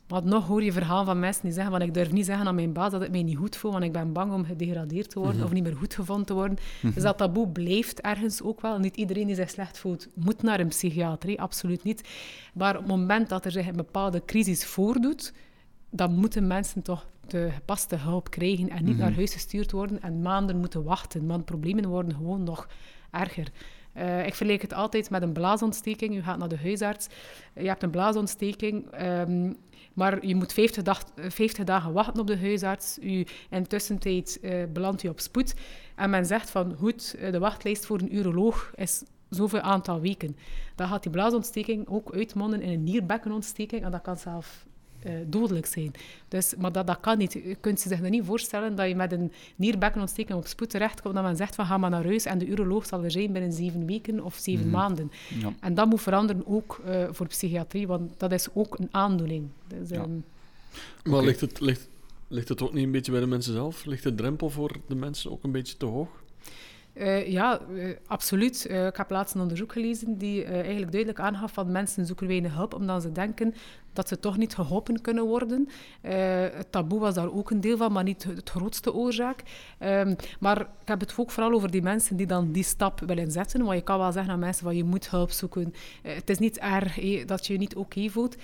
Maar 0.08 0.24
nog 0.24 0.46
hoor 0.46 0.62
je 0.62 0.72
verhaal 0.72 1.04
van 1.04 1.18
mensen 1.18 1.42
die 1.42 1.52
zeggen 1.52 1.72
van 1.72 1.82
ik 1.82 1.94
durf 1.94 2.12
niet 2.12 2.26
zeggen 2.26 2.46
aan 2.46 2.54
mijn 2.54 2.72
baas 2.72 2.90
dat 2.90 3.02
ik 3.02 3.10
mij 3.10 3.22
niet 3.22 3.36
goed 3.36 3.56
voel, 3.56 3.72
want 3.72 3.84
ik 3.84 3.92
ben 3.92 4.12
bang 4.12 4.32
om 4.32 4.44
gedegradeerd 4.44 5.10
te 5.10 5.18
worden 5.18 5.36
mhm. 5.36 5.44
of 5.44 5.52
niet 5.52 5.62
meer 5.62 5.76
goed 5.76 5.94
gevonden 5.94 6.26
te 6.26 6.34
worden. 6.34 6.58
Mhm. 6.82 6.94
Dus 6.94 7.02
dat 7.02 7.18
taboe 7.18 7.48
blijft 7.48 8.00
ergens 8.00 8.42
ook 8.42 8.60
wel. 8.60 8.78
Niet 8.78 8.96
iedereen 8.96 9.26
die 9.26 9.34
zich 9.34 9.50
slecht 9.50 9.78
voelt 9.78 10.08
moet 10.14 10.42
naar 10.42 10.60
een 10.60 10.68
psychiatrie, 10.68 11.40
absoluut 11.40 11.82
niet. 11.82 12.08
Maar 12.54 12.76
op 12.76 12.82
het 12.82 12.90
moment 12.90 13.28
dat 13.28 13.44
er 13.44 13.50
zich 13.50 13.66
een 13.66 13.76
bepaalde 13.76 14.22
crisis 14.24 14.64
voordoet, 14.64 15.32
dan 15.90 16.14
moeten 16.14 16.46
mensen 16.46 16.82
toch 16.82 17.06
de 17.26 17.48
gepaste 17.54 17.96
hulp 17.96 18.30
krijgen 18.30 18.68
en 18.68 18.84
niet 18.84 18.94
mhm. 18.94 19.02
naar 19.02 19.14
huis 19.14 19.32
gestuurd 19.32 19.70
worden 19.70 20.02
en 20.02 20.22
maanden 20.22 20.56
moeten 20.56 20.84
wachten, 20.84 21.26
want 21.26 21.44
problemen 21.44 21.88
worden 21.88 22.14
gewoon 22.14 22.44
nog 22.44 22.68
erger. 23.10 23.48
Uh, 23.96 24.26
ik 24.26 24.34
vergelijk 24.34 24.62
het 24.62 24.72
altijd 24.72 25.10
met 25.10 25.22
een 25.22 25.32
blaasontsteking. 25.32 26.14
Je 26.14 26.22
gaat 26.22 26.38
naar 26.38 26.48
de 26.48 26.58
huisarts, 26.58 27.06
je 27.54 27.66
hebt 27.66 27.82
een 27.82 27.90
blaasontsteking. 27.90 29.02
Um, 29.02 29.56
maar 29.94 30.26
je 30.26 30.34
moet 30.34 30.52
50, 30.52 30.82
dag, 30.82 31.04
50 31.16 31.64
dagen 31.64 31.92
wachten 31.92 32.20
op 32.20 32.26
de 32.26 32.38
huisarts. 32.38 32.98
U, 33.00 33.26
in 33.50 33.66
tussentijd 33.66 34.38
uh, 34.42 34.64
belandt 34.72 35.02
u 35.02 35.08
op 35.08 35.20
spoed. 35.20 35.54
En 35.96 36.10
men 36.10 36.26
zegt 36.26 36.50
van, 36.50 36.74
goed, 36.78 37.14
eh, 37.18 37.32
de 37.32 37.38
wachtlijst 37.38 37.86
voor 37.86 38.00
een 38.00 38.16
uroloog 38.16 38.72
is 38.74 39.02
zoveel 39.28 39.60
aantal 39.60 40.00
weken. 40.00 40.36
Dan 40.74 40.88
gaat 40.88 41.02
die 41.02 41.12
blaasontsteking 41.12 41.88
ook 41.88 42.14
uitmonden 42.14 42.62
in 42.62 42.72
een 42.72 42.84
nierbekkenontsteking. 42.84 43.84
En 43.84 43.90
dat 43.90 44.02
kan 44.02 44.16
zelf 44.16 44.66
uh, 45.06 45.12
dodelijk 45.26 45.66
zijn. 45.66 45.92
Dus, 46.28 46.54
maar 46.58 46.72
dat, 46.72 46.86
dat 46.86 47.00
kan 47.00 47.18
niet. 47.18 47.32
Je 47.32 47.56
kunt 47.60 47.80
zich 47.80 48.00
niet 48.00 48.24
voorstellen 48.24 48.74
dat 48.74 48.88
je 48.88 48.94
met 48.94 49.12
een 49.12 49.32
nierbekkenontsteking 49.56 50.38
op 50.38 50.46
spoed 50.46 50.70
terechtkomt 50.70 51.14
dat 51.14 51.24
men 51.24 51.36
zegt 51.36 51.54
van 51.54 51.66
ga 51.66 51.78
maar 51.78 51.90
naar 51.90 52.04
huis 52.04 52.24
en 52.24 52.38
de 52.38 52.46
uroloog 52.46 52.86
zal 52.86 53.04
er 53.04 53.10
zijn 53.10 53.32
binnen 53.32 53.52
zeven 53.52 53.86
weken 53.86 54.24
of 54.24 54.34
zeven 54.34 54.66
mhm. 54.66 54.74
maanden. 54.74 55.10
Ja. 55.40 55.52
En 55.60 55.74
dat 55.74 55.88
moet 55.88 56.00
veranderen 56.00 56.46
ook 56.46 56.80
uh, 56.86 57.04
voor 57.10 57.26
psychiatrie, 57.26 57.86
want 57.86 58.12
dat 58.16 58.32
is 58.32 58.48
ook 58.52 58.78
een 58.78 58.88
aandoening. 58.90 59.48
Dus, 59.66 59.88
ja. 59.88 60.02
um, 60.02 60.24
maar 61.04 61.22
ligt 61.22 61.40
het, 61.40 61.60
ligt, 61.60 61.88
ligt 62.28 62.48
het 62.48 62.62
ook 62.62 62.72
niet 62.72 62.84
een 62.84 62.90
beetje 62.90 63.12
bij 63.12 63.20
de 63.20 63.26
mensen 63.26 63.52
zelf? 63.52 63.84
Ligt 63.84 64.02
de 64.02 64.14
drempel 64.14 64.50
voor 64.50 64.76
de 64.86 64.94
mensen 64.94 65.30
ook 65.30 65.44
een 65.44 65.52
beetje 65.52 65.76
te 65.76 65.86
hoog? 65.86 66.21
Uh, 66.94 67.28
ja, 67.28 67.60
uh, 67.70 67.96
absoluut. 68.06 68.66
Uh, 68.70 68.86
ik 68.86 68.96
heb 68.96 69.10
laatst 69.10 69.34
een 69.34 69.40
onderzoek 69.40 69.72
gelezen 69.72 70.18
die 70.18 70.44
eigenlijk 70.44 70.92
duidelijk 70.92 71.20
aangaf 71.20 71.52
van 71.52 71.72
mensen 71.72 72.06
zoeken 72.06 72.26
weinig 72.26 72.54
hulp 72.54 72.74
omdat 72.74 73.02
ze 73.02 73.12
denken 73.12 73.54
dat 73.92 74.08
ze 74.08 74.18
toch 74.18 74.36
niet 74.36 74.54
geholpen 74.54 75.00
kunnen 75.00 75.24
worden. 75.24 75.68
het 76.00 76.72
taboe 76.72 77.00
was 77.00 77.14
daar 77.14 77.32
ook 77.32 77.50
een 77.50 77.60
deel 77.60 77.76
van, 77.76 77.92
maar 77.92 78.02
niet 78.02 78.24
het 78.24 78.50
grootste 78.50 78.94
oorzaak. 78.94 79.42
Um, 79.80 80.16
maar 80.40 80.60
ik 80.60 80.88
heb 80.88 81.00
het 81.00 81.14
ook 81.16 81.30
vooral 81.30 81.52
over 81.52 81.70
die 81.70 81.82
mensen 81.82 82.16
die 82.16 82.26
dan 82.26 82.52
die 82.52 82.62
stap 82.62 83.00
willen 83.00 83.30
zetten. 83.30 83.64
Want 83.64 83.76
je 83.76 83.84
kan 83.84 83.98
wel 83.98 84.12
zeggen 84.12 84.32
aan 84.32 84.38
mensen 84.38 84.64
van 84.64 84.76
je 84.76 84.84
moet 84.84 85.10
hulp 85.10 85.30
zoeken. 85.30 85.74
het 86.02 86.30
is 86.30 86.38
niet 86.38 86.58
erg 86.58 87.24
dat 87.24 87.46
je 87.46 87.52
je 87.52 87.58
niet 87.58 87.76
oké 87.76 88.08
voelt. 88.08 88.36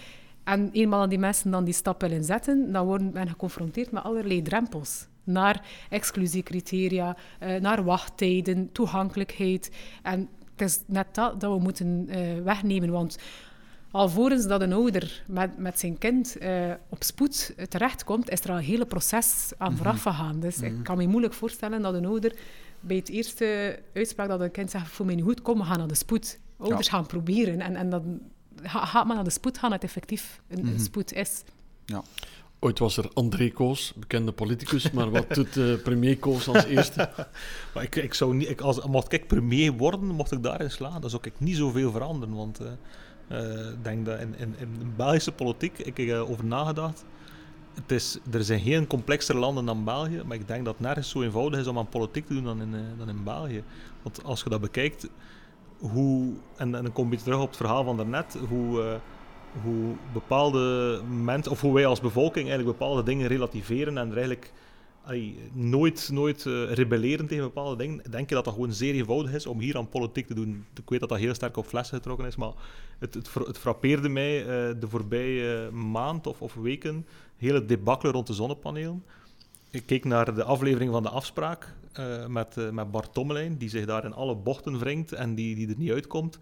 En 0.44 0.70
eenmaal 0.72 1.08
die 1.08 1.18
mensen 1.18 1.50
dan 1.50 1.64
die 1.64 1.74
stap 1.74 2.00
willen 2.00 2.24
zetten, 2.24 2.72
dan 2.72 2.86
worden 2.86 3.10
men 3.12 3.28
geconfronteerd 3.28 3.90
met 3.90 4.02
allerlei 4.02 4.42
drempels 4.42 5.07
naar 5.28 5.64
exclusiecriteria, 5.90 7.16
uh, 7.42 7.54
naar 7.60 7.84
wachttijden, 7.84 8.72
toegankelijkheid. 8.72 9.70
En 10.02 10.28
het 10.56 10.68
is 10.68 10.80
net 10.86 11.06
dat 11.12 11.40
dat 11.40 11.52
we 11.52 11.58
moeten 11.58 12.06
uh, 12.08 12.42
wegnemen, 12.42 12.90
want 12.90 13.18
alvorens 13.90 14.46
dat 14.46 14.60
een 14.60 14.72
ouder 14.72 15.22
met, 15.26 15.58
met 15.58 15.78
zijn 15.78 15.98
kind 15.98 16.36
uh, 16.42 16.72
op 16.88 17.02
spoed 17.02 17.54
terechtkomt, 17.68 18.30
is 18.30 18.40
er 18.40 18.50
al 18.50 18.56
een 18.56 18.62
hele 18.62 18.86
proces 18.86 19.52
aan 19.58 19.72
mhm. 19.72 19.76
vooraf 19.76 20.02
gegaan. 20.02 20.40
Dus 20.40 20.60
ik 20.60 20.72
mhm. 20.72 20.82
kan 20.82 20.96
me 20.96 21.06
moeilijk 21.06 21.34
voorstellen 21.34 21.82
dat 21.82 21.94
een 21.94 22.06
ouder 22.06 22.36
bij 22.80 22.96
het 22.96 23.08
eerste 23.08 23.78
uitspraak 23.94 24.28
dat 24.28 24.40
een 24.40 24.50
kind 24.50 24.70
zegt, 24.70 24.98
me 24.98 25.14
niet 25.14 25.24
goed, 25.24 25.42
kom, 25.42 25.58
we 25.58 25.64
gaan 25.64 25.78
naar 25.78 25.88
de 25.88 25.94
spoed. 25.94 26.38
Ouders 26.56 26.88
gaan 26.88 27.06
proberen 27.06 27.60
en, 27.60 27.76
en 27.76 27.90
dan 27.90 28.20
gaat 28.62 29.06
men 29.06 29.14
naar 29.14 29.24
de 29.24 29.30
spoed 29.30 29.58
gaan, 29.58 29.72
het 29.72 29.82
effectief 29.82 30.40
een, 30.48 30.58
een 30.58 30.64
mhm. 30.64 30.78
spoed 30.78 31.12
is. 31.12 31.42
Ja. 31.84 32.02
Ooit 32.60 32.78
was 32.78 32.96
er 32.96 33.10
André 33.14 33.50
Koos, 33.50 33.92
bekende 33.96 34.32
politicus, 34.32 34.90
maar 34.90 35.10
wat 35.10 35.34
doet 35.34 35.56
uh, 35.56 35.82
premier 35.82 36.18
Koos 36.18 36.48
als 36.48 36.64
eerste? 36.64 37.10
maar 37.74 37.82
ik, 37.82 37.96
ik 37.96 38.14
zou 38.14 38.34
niet, 38.34 38.48
ik, 38.48 38.60
als, 38.60 38.84
mocht 38.84 39.12
ik 39.12 39.26
premier 39.26 39.72
worden, 39.72 40.06
mocht 40.06 40.32
ik 40.32 40.42
daarin 40.42 40.70
slaan, 40.70 41.00
dan 41.00 41.10
zou 41.10 41.22
ik 41.24 41.32
niet 41.40 41.56
zoveel 41.56 41.90
veranderen. 41.90 42.34
Want 42.34 42.60
uh, 43.30 43.70
ik 43.70 43.84
denk 43.84 44.06
dat 44.06 44.20
in, 44.20 44.34
in, 44.38 44.54
in 44.58 44.92
Belgische 44.96 45.32
politiek, 45.32 45.78
ik 45.78 45.96
heb 45.96 46.18
over 46.18 46.44
nagedacht, 46.44 47.04
het 47.74 47.90
is, 47.90 48.18
er 48.30 48.44
zijn 48.44 48.60
geen 48.60 48.86
complexer 48.86 49.36
landen 49.36 49.64
dan 49.64 49.84
België, 49.84 50.22
maar 50.26 50.36
ik 50.36 50.48
denk 50.48 50.64
dat 50.64 50.74
het 50.74 50.82
nergens 50.82 51.10
zo 51.10 51.22
eenvoudig 51.22 51.60
is 51.60 51.66
om 51.66 51.78
aan 51.78 51.88
politiek 51.88 52.26
te 52.26 52.34
doen 52.34 52.44
dan 52.44 52.60
in, 52.60 52.74
dan 52.98 53.08
in 53.08 53.24
België. 53.24 53.62
Want 54.02 54.24
als 54.24 54.42
je 54.42 54.50
dat 54.50 54.60
bekijkt, 54.60 55.08
hoe, 55.78 56.32
en, 56.56 56.74
en 56.74 56.82
dan 56.82 56.92
kom 56.92 57.12
ik 57.12 57.18
terug 57.18 57.40
op 57.40 57.48
het 57.48 57.56
verhaal 57.56 57.84
van 57.84 57.96
daarnet, 57.96 58.36
hoe 58.48 59.00
hoe 59.62 59.94
bepaalde 60.12 61.00
mensen, 61.24 61.52
of 61.52 61.60
hoe 61.60 61.74
wij 61.74 61.86
als 61.86 62.00
bevolking 62.00 62.48
eigenlijk 62.48 62.78
bepaalde 62.78 63.02
dingen 63.02 63.26
relativeren 63.26 63.98
en 63.98 64.08
er 64.08 64.16
eigenlijk 64.16 64.52
nooit, 65.52 66.08
nooit 66.12 66.44
uh, 66.44 66.72
rebelleren 66.72 67.26
tegen 67.26 67.44
bepaalde 67.44 67.76
dingen, 67.76 68.02
denk 68.10 68.28
je 68.28 68.34
dat 68.34 68.44
dat 68.44 68.54
gewoon 68.54 68.72
zeer 68.72 68.94
eenvoudig 68.94 69.32
is 69.32 69.46
om 69.46 69.60
hier 69.60 69.76
aan 69.76 69.88
politiek 69.88 70.26
te 70.26 70.34
doen. 70.34 70.64
Ik 70.74 70.88
weet 70.88 71.00
dat 71.00 71.08
dat 71.08 71.18
heel 71.18 71.34
sterk 71.34 71.56
op 71.56 71.66
flessen 71.66 71.96
getrokken 71.96 72.26
is, 72.26 72.36
maar 72.36 72.52
het, 72.98 73.14
het, 73.14 73.34
het 73.34 73.58
frappeerde 73.58 74.08
mij 74.08 74.40
uh, 74.40 74.46
de 74.80 74.88
voorbije 74.88 75.70
maand 75.70 76.26
of, 76.26 76.42
of 76.42 76.54
weken, 76.54 77.06
hele 77.36 77.64
debakkelen 77.64 78.14
rond 78.14 78.26
de 78.26 78.32
zonnepanelen. 78.32 79.04
Ik 79.70 79.86
keek 79.86 80.04
naar 80.04 80.34
de 80.34 80.44
aflevering 80.44 80.92
van 80.92 81.02
de 81.02 81.08
afspraak 81.08 81.74
uh, 81.98 82.26
met, 82.26 82.72
met 82.72 82.90
Bart 82.90 83.14
Tommelijn, 83.14 83.56
die 83.56 83.68
zich 83.68 83.86
daar 83.86 84.04
in 84.04 84.14
alle 84.14 84.34
bochten 84.34 84.78
wringt 84.78 85.12
en 85.12 85.34
die, 85.34 85.54
die 85.54 85.68
er 85.68 85.78
niet 85.78 85.90
uitkomt. 85.90 86.38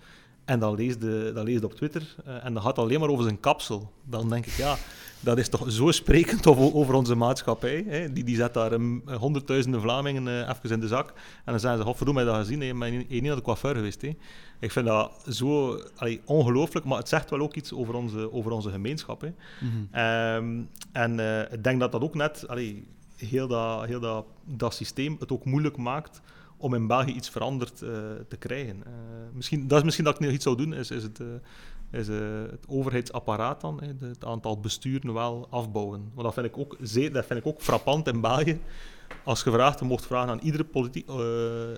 En 0.47 0.59
dan 0.59 0.75
leest, 0.75 1.01
de, 1.01 1.31
dan 1.35 1.45
leest 1.45 1.65
op 1.65 1.75
Twitter 1.75 2.15
uh, 2.27 2.45
en 2.45 2.55
dan 2.55 2.63
gaat 2.63 2.79
alleen 2.79 3.01
maar 3.01 3.09
over 3.09 3.25
zijn 3.25 3.41
kapsel. 3.41 3.93
Dan 4.05 4.29
denk 4.29 4.47
ik, 4.47 4.53
ja, 4.53 4.77
dat 5.21 5.39
is 5.39 5.49
toch 5.49 5.71
zo 5.71 5.91
sprekend 5.91 6.47
over, 6.47 6.75
over 6.75 6.95
onze 6.95 7.15
maatschappij. 7.15 7.85
Hè? 7.89 8.13
Die, 8.13 8.25
die 8.25 8.37
zet 8.37 8.55
daar 8.55 8.73
um, 8.73 9.03
honderdduizenden 9.19 9.81
Vlamingen 9.81 10.27
uh, 10.27 10.39
even 10.39 10.71
in 10.71 10.81
de 10.81 10.89
zak. 10.89 11.09
En 11.09 11.53
dan 11.53 11.61
zeggen 11.61 11.79
ze, 11.79 11.85
godverdomme, 11.85 12.25
dat 12.25 12.37
gezien? 12.37 12.59
Nee, 12.59 12.75
maar 12.75 12.91
je 12.91 13.05
niet 13.09 13.23
naar 13.23 13.37
de 13.37 13.43
coiffeur 13.43 13.75
geweest. 13.75 14.03
Hè? 14.03 14.17
Ik 14.61 14.73
vind 14.73 14.87
dat 14.87 15.13
zo 15.29 15.81
allee, 15.97 16.21
ongelooflijk, 16.25 16.87
maar 16.87 16.99
het 16.99 17.09
zegt 17.09 17.31
wel 17.31 17.41
ook 17.41 17.55
iets 17.55 17.73
over 17.73 17.95
onze, 17.95 18.33
over 18.33 18.51
onze 18.51 18.71
gemeenschap. 18.71 19.21
Hè? 19.21 19.29
Mm 19.61 19.89
-hmm. 19.91 20.01
um, 20.01 20.69
en 20.93 21.19
uh, 21.19 21.53
ik 21.53 21.65
denk 21.65 21.81
dat 21.81 21.93
dat 21.93 22.03
ook 22.03 22.15
net, 22.15 22.49
allee, 22.49 22.87
heel, 23.17 23.49
dat, 23.49 23.85
heel 23.85 24.01
dat, 24.01 24.25
dat 24.45 24.75
systeem 24.75 25.17
het 25.21 25.33
ook 25.33 25.45
moeilijk 25.45 25.77
maakt 25.77 26.21
om 26.57 26.75
in 26.75 26.87
België 26.87 27.13
iets 27.13 27.31
veranderd 27.31 27.83
uh, 27.83 27.91
te 28.29 28.37
krijgen. 28.39 28.77
Uh, 28.77 28.93
misschien, 29.33 29.69
dat 29.69 29.79
is 29.79 29.85
misschien 29.85 30.05
dat 30.05 30.15
ik 30.15 30.21
nog 30.21 30.31
iets 30.31 30.45
zou 30.45 30.57
doen, 30.57 30.75
is, 30.75 30.91
is 30.91 31.03
het, 31.03 31.21
uh, 31.21 31.27
is, 31.91 32.09
het 32.09 32.65
overheidsapparaat 32.69 33.61
dan, 33.61 33.81
het 34.01 34.25
aantal 34.25 34.61
besturen 34.61 35.13
wel 35.13 35.47
afbouwen. 35.51 36.11
Maar 36.15 36.25
dat 36.25 36.35
vind 36.35 36.47
ik 36.47 36.59
ook, 36.59 36.77
zeer, 36.81 37.13
dat 37.13 37.27
vind 37.27 37.39
ik 37.39 37.47
ook 37.47 37.61
frappant 37.61 38.07
in 38.09 38.21
België. 38.21 38.61
Als 39.25 39.43
je 39.43 39.51
vraagt, 39.51 39.79
je 39.79 39.85
mocht 39.85 40.07
vragen 40.07 40.31
aan 40.31 40.41
iedere 40.43 40.65
politiek, 40.65 41.09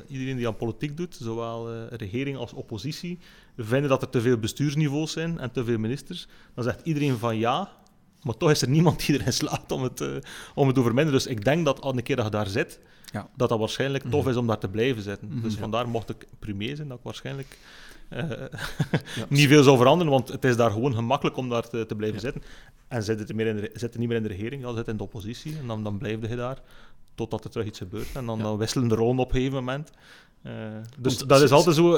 iedereen 0.09 0.37
die 0.37 0.47
aan 0.47 0.57
politiek 0.57 0.97
doet, 0.97 1.17
zowel 1.21 1.87
regering 1.89 2.37
als 2.37 2.53
oppositie, 2.53 3.19
vinden 3.57 3.89
dat 3.89 4.03
er 4.03 4.09
te 4.09 4.21
veel 4.21 4.39
bestuursniveaus 4.39 5.13
zijn 5.13 5.39
en 5.39 5.51
te 5.51 5.65
veel 5.65 5.79
ministers, 5.79 6.29
dan 6.55 6.65
zegt 6.65 6.81
iedereen 6.85 7.19
van 7.19 7.37
ja, 7.37 7.73
maar 8.23 8.37
toch 8.37 8.51
is 8.51 8.63
er 8.63 8.69
niemand 8.69 9.07
die 9.07 9.21
erin 9.21 9.33
slaat 9.33 9.73
om 9.73 9.83
het, 9.83 10.01
uh, 10.01 10.17
om 10.55 10.67
het 10.67 10.77
te 10.77 10.83
verminderen. 10.83 11.21
Dus 11.21 11.27
ik 11.27 11.45
denk 11.45 11.65
dat 11.65 11.81
al 11.81 11.97
een 11.97 12.03
keer 12.03 12.17
dat 12.17 12.25
je 12.25 12.31
daar 12.31 12.47
zit, 12.47 12.81
ja. 13.13 13.29
dat 13.37 13.49
dat 13.49 13.59
waarschijnlijk 13.59 14.11
tof 14.11 14.29
is 14.29 14.37
om 14.37 14.47
daar 14.47 14.59
te 14.59 14.69
blijven 14.69 15.03
zitten. 15.03 15.43
Dus 15.43 15.55
ja. 15.55 15.59
vandaar 15.59 15.89
mocht 15.89 16.11
ik 16.11 16.27
premier 16.39 16.77
zijn, 16.77 16.89
dat 16.89 16.99
ik 16.99 17.05
waarschijnlijk 17.05 17.59
uh, 18.11 18.19
ja. 19.17 19.27
niet 19.29 19.49
veel 19.49 19.63
zou 19.63 19.77
veranderen, 19.77 20.13
want 20.13 20.29
het 20.29 20.45
is 20.45 20.57
daar 20.57 20.71
gewoon 20.71 20.95
gemakkelijk 20.95 21.37
om 21.37 21.49
daar 21.49 21.69
te, 21.69 21.87
te 21.87 21.95
blijven 21.95 22.21
zitten. 22.21 22.43
En 22.89 23.03
zit 23.03 23.19
niet, 23.19 23.37
de, 23.37 23.71
zit 23.75 23.99
niet 23.99 24.09
meer 24.09 24.17
in 24.17 24.23
de 24.23 24.29
regering, 24.29 24.63
dan 24.63 24.77
zit 24.77 24.89
in 24.89 24.97
de 24.97 25.03
oppositie 25.03 25.59
en 25.59 25.67
dan, 25.67 25.85
dan 25.85 25.99
blijf 25.99 26.29
je 26.29 26.37
daar 26.37 26.63
totdat 27.15 27.45
er 27.45 27.51
terug 27.51 27.67
iets 27.67 27.79
gebeurt. 27.79 28.15
En 28.15 28.27
dan, 28.27 28.39
dan 28.39 28.57
wisselen 28.57 28.89
de 28.89 28.95
rollen 28.95 29.19
op 29.19 29.29
een 29.29 29.35
gegeven 29.35 29.55
moment. 29.55 29.91
Uh, 30.47 30.53
dus 30.99 31.17
Want, 31.17 31.29
dat 31.29 31.43
is 31.43 31.51
altijd 31.51 31.77
zo, 31.77 31.93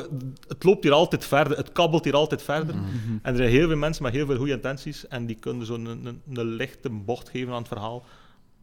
het 0.49 0.65
loopt 0.65 0.83
hier 0.83 0.93
altijd 0.93 1.25
verder, 1.25 1.57
het 1.57 1.73
kabbelt 1.73 2.05
hier 2.05 2.15
altijd 2.15 2.43
verder. 2.43 2.75
Mm 2.75 2.83
-hmm. 2.83 3.19
En 3.23 3.31
er 3.31 3.37
zijn 3.37 3.51
heel 3.51 3.69
veel 3.69 3.77
mensen 3.77 4.03
met 4.03 4.12
heel 4.12 4.27
veel 4.27 4.37
goede 4.37 4.53
intenties 4.53 5.09
en 5.09 5.27
die 5.27 5.37
kunnen 5.37 5.67
zo'n 5.67 5.87
een, 5.87 6.07
een, 6.07 6.23
een, 6.33 6.45
lichte 6.45 6.91
bocht 6.91 7.29
geven 7.29 7.53
aan 7.53 7.59
het 7.59 7.69
verhaal. 7.69 8.05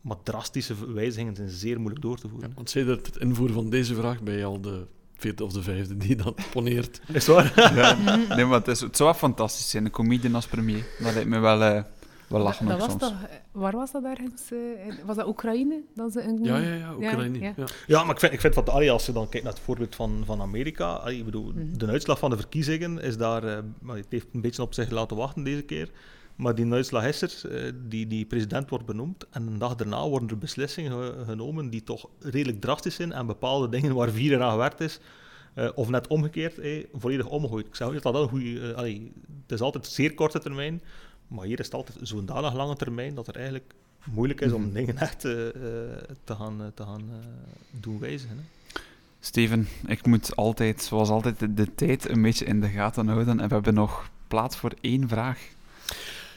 Maar 0.01 0.17
drastische 0.23 0.93
wijzigingen 0.93 1.35
zijn 1.35 1.49
zeer 1.49 1.79
moeilijk 1.79 2.01
door 2.01 2.17
te 2.17 2.27
voeren. 2.27 2.49
Ja, 2.49 2.55
want 2.55 2.73
dat 2.73 3.05
het 3.05 3.17
invoeren 3.17 3.55
van 3.55 3.69
deze 3.69 3.95
vraag 3.95 4.21
bij 4.21 4.45
al 4.45 4.61
de 4.61 4.85
vierde 5.17 5.43
of 5.43 5.53
de 5.53 5.63
vijfde 5.63 5.97
die 5.97 6.15
dat 6.15 6.35
poneert. 6.51 7.01
Is 7.13 7.27
waar? 7.27 7.75
ja, 7.75 7.95
nee, 8.35 8.45
maar 8.45 8.57
het, 8.57 8.67
is, 8.67 8.79
het 8.79 8.97
zou 8.97 9.09
wel 9.09 9.19
fantastisch 9.19 9.69
zijn, 9.69 9.85
een 9.85 9.91
comedian 9.91 10.35
als 10.35 10.47
premier. 10.47 10.85
Dat 10.99 11.13
lijkt 11.13 11.29
me 11.29 11.39
wel... 11.39 11.61
Uh, 11.61 11.81
we 12.27 12.37
lachen 12.37 12.65
dat, 12.65 12.79
dat 12.79 12.89
soms. 12.89 13.01
Toch, 13.01 13.13
waar 13.51 13.71
was 13.71 13.91
dat 13.91 14.03
ergens? 14.03 14.51
Uh, 14.51 14.59
was 15.05 15.15
dat 15.15 15.27
Oekraïne? 15.27 15.81
Dat 15.95 16.11
ze 16.11 16.21
een... 16.21 16.43
ja, 16.43 16.57
ja, 16.57 16.73
ja, 16.73 16.93
Oekraïne. 16.93 17.39
Ja, 17.39 17.53
ja. 17.55 17.65
ja 17.87 18.03
maar 18.03 18.13
ik 18.13 18.19
vind, 18.19 18.33
ik 18.33 18.41
vind 18.41 18.55
wat, 18.55 18.69
allee, 18.69 18.91
als 18.91 19.05
je 19.05 19.11
dan 19.11 19.29
kijkt 19.29 19.45
naar 19.45 19.53
het 19.53 19.63
voorbeeld 19.63 19.95
van, 19.95 20.23
van 20.25 20.41
Amerika, 20.41 20.93
allee, 20.93 21.17
ik 21.17 21.25
bedoel, 21.25 21.51
mm 21.51 21.57
-hmm. 21.57 21.77
de 21.77 21.87
uitslag 21.87 22.19
van 22.19 22.29
de 22.29 22.37
verkiezingen 22.37 23.01
is 23.01 23.17
daar, 23.17 23.43
uh, 23.43 23.57
het 23.87 24.05
heeft 24.09 24.27
een 24.33 24.41
beetje 24.41 24.61
op 24.61 24.73
zich 24.73 24.89
laten 24.89 25.17
wachten 25.17 25.43
deze 25.43 25.61
keer. 25.61 25.89
Maar 26.35 26.55
die 26.55 26.71
uitslag 26.71 27.05
is 27.05 27.21
er, 27.21 27.65
uh, 27.65 27.71
die, 27.83 28.07
die 28.07 28.25
president 28.25 28.69
wordt 28.69 28.85
benoemd. 28.85 29.25
En 29.29 29.47
een 29.47 29.57
dag 29.57 29.75
daarna 29.75 30.07
worden 30.07 30.29
er 30.29 30.37
beslissingen 30.37 31.25
genomen 31.25 31.69
die 31.69 31.83
toch 31.83 32.09
redelijk 32.19 32.61
drastisch 32.61 32.95
zijn. 32.95 33.11
En 33.11 33.25
bepaalde 33.25 33.69
dingen 33.69 33.95
waar 33.95 34.09
vier 34.09 34.31
jaar 34.31 34.41
aan 34.41 34.51
gewerkt 34.51 34.79
is, 34.79 34.99
uh, 35.57 35.69
of 35.75 35.89
net 35.89 36.07
omgekeerd, 36.07 36.59
eh, 36.59 36.85
volledig 36.93 37.27
omgegooid. 37.27 37.67
Ik 37.67 37.75
zeg 37.75 38.01
dat 38.01 38.13
dat 38.13 38.15
een 38.15 38.29
goede... 38.29 38.45
Uh, 38.45 38.75
het 39.41 39.51
is 39.51 39.61
altijd 39.61 39.85
zeer 39.85 40.13
korte 40.13 40.39
termijn. 40.39 40.81
Maar 41.27 41.45
hier 41.45 41.59
is 41.59 41.65
het 41.65 41.75
altijd 41.75 41.97
zo'n 42.01 42.25
danig 42.25 42.53
lange 42.53 42.75
termijn 42.75 43.15
dat 43.15 43.27
er 43.27 43.35
eigenlijk 43.35 43.73
moeilijk 44.11 44.41
is 44.41 44.51
om 44.51 44.61
mm 44.61 44.65
-hmm. 44.65 44.73
dingen 44.73 44.97
echt 44.97 45.25
uh, 45.25 45.31
te 46.23 46.35
gaan, 46.35 46.71
te 46.73 46.83
gaan 46.83 47.09
doen 47.71 47.99
wijzigen. 47.99 48.37
Hè. 48.37 48.43
Steven, 49.19 49.67
ik 49.87 50.05
moet 50.05 50.35
altijd, 50.35 50.81
zoals 50.81 51.09
altijd, 51.09 51.39
de, 51.39 51.53
de, 51.53 51.75
tijd 51.75 52.09
een 52.09 52.21
beetje 52.21 52.45
in 52.45 52.61
de 52.61 52.67
gaten 52.67 53.07
houden. 53.07 53.39
En 53.39 53.47
we 53.47 53.53
hebben 53.53 53.73
nog 53.73 54.09
plaats 54.27 54.57
voor 54.57 54.71
één 54.81 55.07
vraag. 55.07 55.39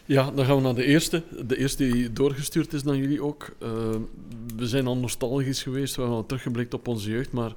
Ja, 0.05 0.31
dan 0.31 0.45
gaan 0.45 0.57
we 0.57 0.63
naar 0.63 0.75
de 0.75 0.85
eerste. 0.85 1.23
De 1.47 1.57
eerste 1.57 1.91
die 1.91 2.13
doorgestuurd 2.13 2.73
is 2.73 2.83
naar 2.83 2.97
jullie 2.97 3.23
ook. 3.23 3.55
Uh, 3.63 3.69
we 4.57 4.67
zijn 4.67 4.87
al 4.87 4.97
nostalgisch 4.97 5.63
geweest, 5.63 5.95
we 5.95 6.01
hebben 6.01 6.19
al 6.19 6.27
teruggeblikt 6.27 6.75
op 6.75 6.89
onze 6.89 7.11
jeugd, 7.11 7.33
maar 7.33 7.55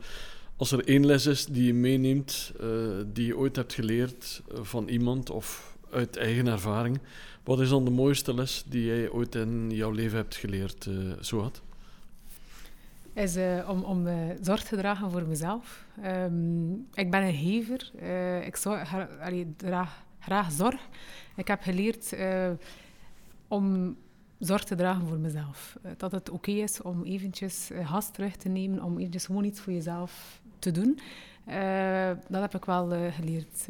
als 0.58 0.72
er 0.72 0.88
één 0.88 1.06
les 1.06 1.26
is 1.26 1.46
die 1.46 1.66
je 1.66 1.74
meeneemt, 1.74 2.52
uh, 2.62 2.68
die 3.14 3.26
je 3.26 3.38
ooit 3.38 3.56
hebt 3.56 3.74
geleerd 3.74 4.42
van 4.62 4.88
iemand 4.88 5.30
of 5.30 5.73
uit 5.94 6.18
eigen 6.18 6.48
ervaring. 6.48 7.00
Wat 7.44 7.60
is 7.60 7.70
dan 7.70 7.86
de 7.86 7.92
mooiste 7.92 8.34
les 8.34 8.64
die 8.68 8.86
jij 8.86 9.10
ooit 9.10 9.36
in 9.36 9.70
jouw 9.72 9.92
leven 9.92 10.18
hebt 10.18 10.36
geleerd, 10.36 10.86
uh, 10.86 11.14
Suat? 11.20 11.62
Is 13.14 13.38
uh, 13.38 13.70
om, 13.70 13.84
om 13.84 14.08
zorg 14.42 14.64
te 14.64 14.76
dragen 14.76 15.12
voor 15.12 15.28
mezelf. 15.28 15.86
Ik 16.94 17.12
ben 17.12 17.24
een 17.24 17.36
hever. 17.36 17.92
ik 18.46 18.58
draag 19.58 20.04
graag 20.20 20.52
zorg. 20.52 20.82
Ik 21.36 21.48
heb 21.48 21.62
geleerd 21.62 22.16
om 23.48 23.96
zorg 24.40 24.64
te 24.64 24.76
dragen 24.76 25.08
voor 25.08 25.18
mezelf. 25.18 25.78
dat 25.98 26.12
het 26.12 26.30
oké 26.30 26.52
is 26.52 26.82
om 26.82 27.04
eventjes 27.04 27.70
gas 27.84 28.12
terug 28.12 28.36
te 28.36 28.50
nemen, 28.50 28.84
om 28.84 28.98
eventjes 28.98 29.26
gewoon 29.26 29.44
iets 29.44 29.60
voor 29.60 29.74
jezelf 29.74 30.42
te 30.60 30.72
doen. 30.72 31.00
dat 32.28 32.42
heb 32.42 32.56
ik 32.56 32.66
wel 32.66 33.12
geleerd. 33.12 33.68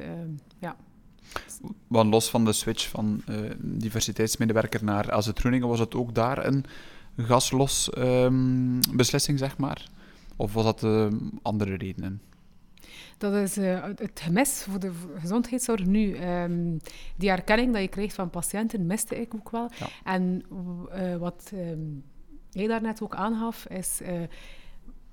ja. 0.60 0.76
Want 1.88 2.10
los 2.10 2.30
van 2.30 2.46
de 2.46 2.54
switch 2.54 2.90
van 2.90 3.22
uh, 3.30 3.52
diversiteitsmedewerker 3.60 4.84
naar 4.84 5.12
AZ 5.12 5.30
Groeningen, 5.34 5.68
was 5.68 5.80
het 5.80 5.96
ook 5.96 6.16
daar 6.16 6.46
een 6.46 6.66
gaslos 7.18 7.90
um, 7.98 8.80
beslissing, 8.96 9.40
zeg 9.40 9.58
maar? 9.58 9.90
Of 10.36 10.54
was 10.54 10.64
dat 10.64 10.84
uh, 10.84 11.08
andere 11.42 11.76
redenen? 11.76 12.22
Dat 13.18 13.34
is 13.34 13.58
uh, 13.58 13.84
het 13.84 14.20
gemis 14.20 14.66
voor 14.70 14.80
de 14.80 14.92
gezondheidszorg 15.20 15.86
nu. 15.86 16.18
Um, 16.18 16.80
die 17.16 17.30
erkenning 17.30 17.74
dat 17.74 17.82
je 17.82 17.88
krijgt 17.88 18.16
van 18.16 18.30
patiënten 18.30 18.86
miste 18.86 19.22
ik 19.22 19.36
ook 19.36 19.50
wel. 19.50 19.70
Ja. 19.80 19.88
En 20.04 20.44
wat 21.20 21.52
um, 21.54 22.04
jij 22.50 22.68
daarnet 22.68 23.02
ook 23.02 23.16
aangaf, 23.16 23.66
is 23.66 24.02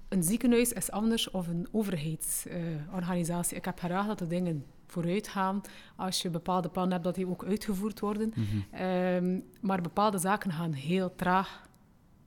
een 0.09 0.23
ziekenhuis 0.23 0.73
is 0.73 0.91
anders 0.91 1.31
of 1.31 1.49
een 1.49 1.69
overheidsorganisatie. 1.73 3.57
ik 3.57 3.65
heb 3.65 3.79
graag 3.79 4.07
dat 4.07 4.19
de 4.19 4.27
dingen 4.27 4.65
vooruit 4.91 5.29
gaan 5.29 5.61
als 5.97 6.23
je 6.23 6.31
bepaalde 6.31 6.69
plannen 6.69 6.93
hebt, 6.93 7.05
dat 7.05 7.15
die 7.15 7.29
ook 7.29 7.45
uitgevoerd 7.45 8.01
worden. 8.01 8.33
Mm 8.35 8.45
-hmm. 8.45 8.87
um, 8.87 9.45
maar 9.61 9.81
bepaalde 9.81 10.19
zaken 10.19 10.53
gaan 10.53 10.73
heel 10.73 11.15
traag 11.15 11.69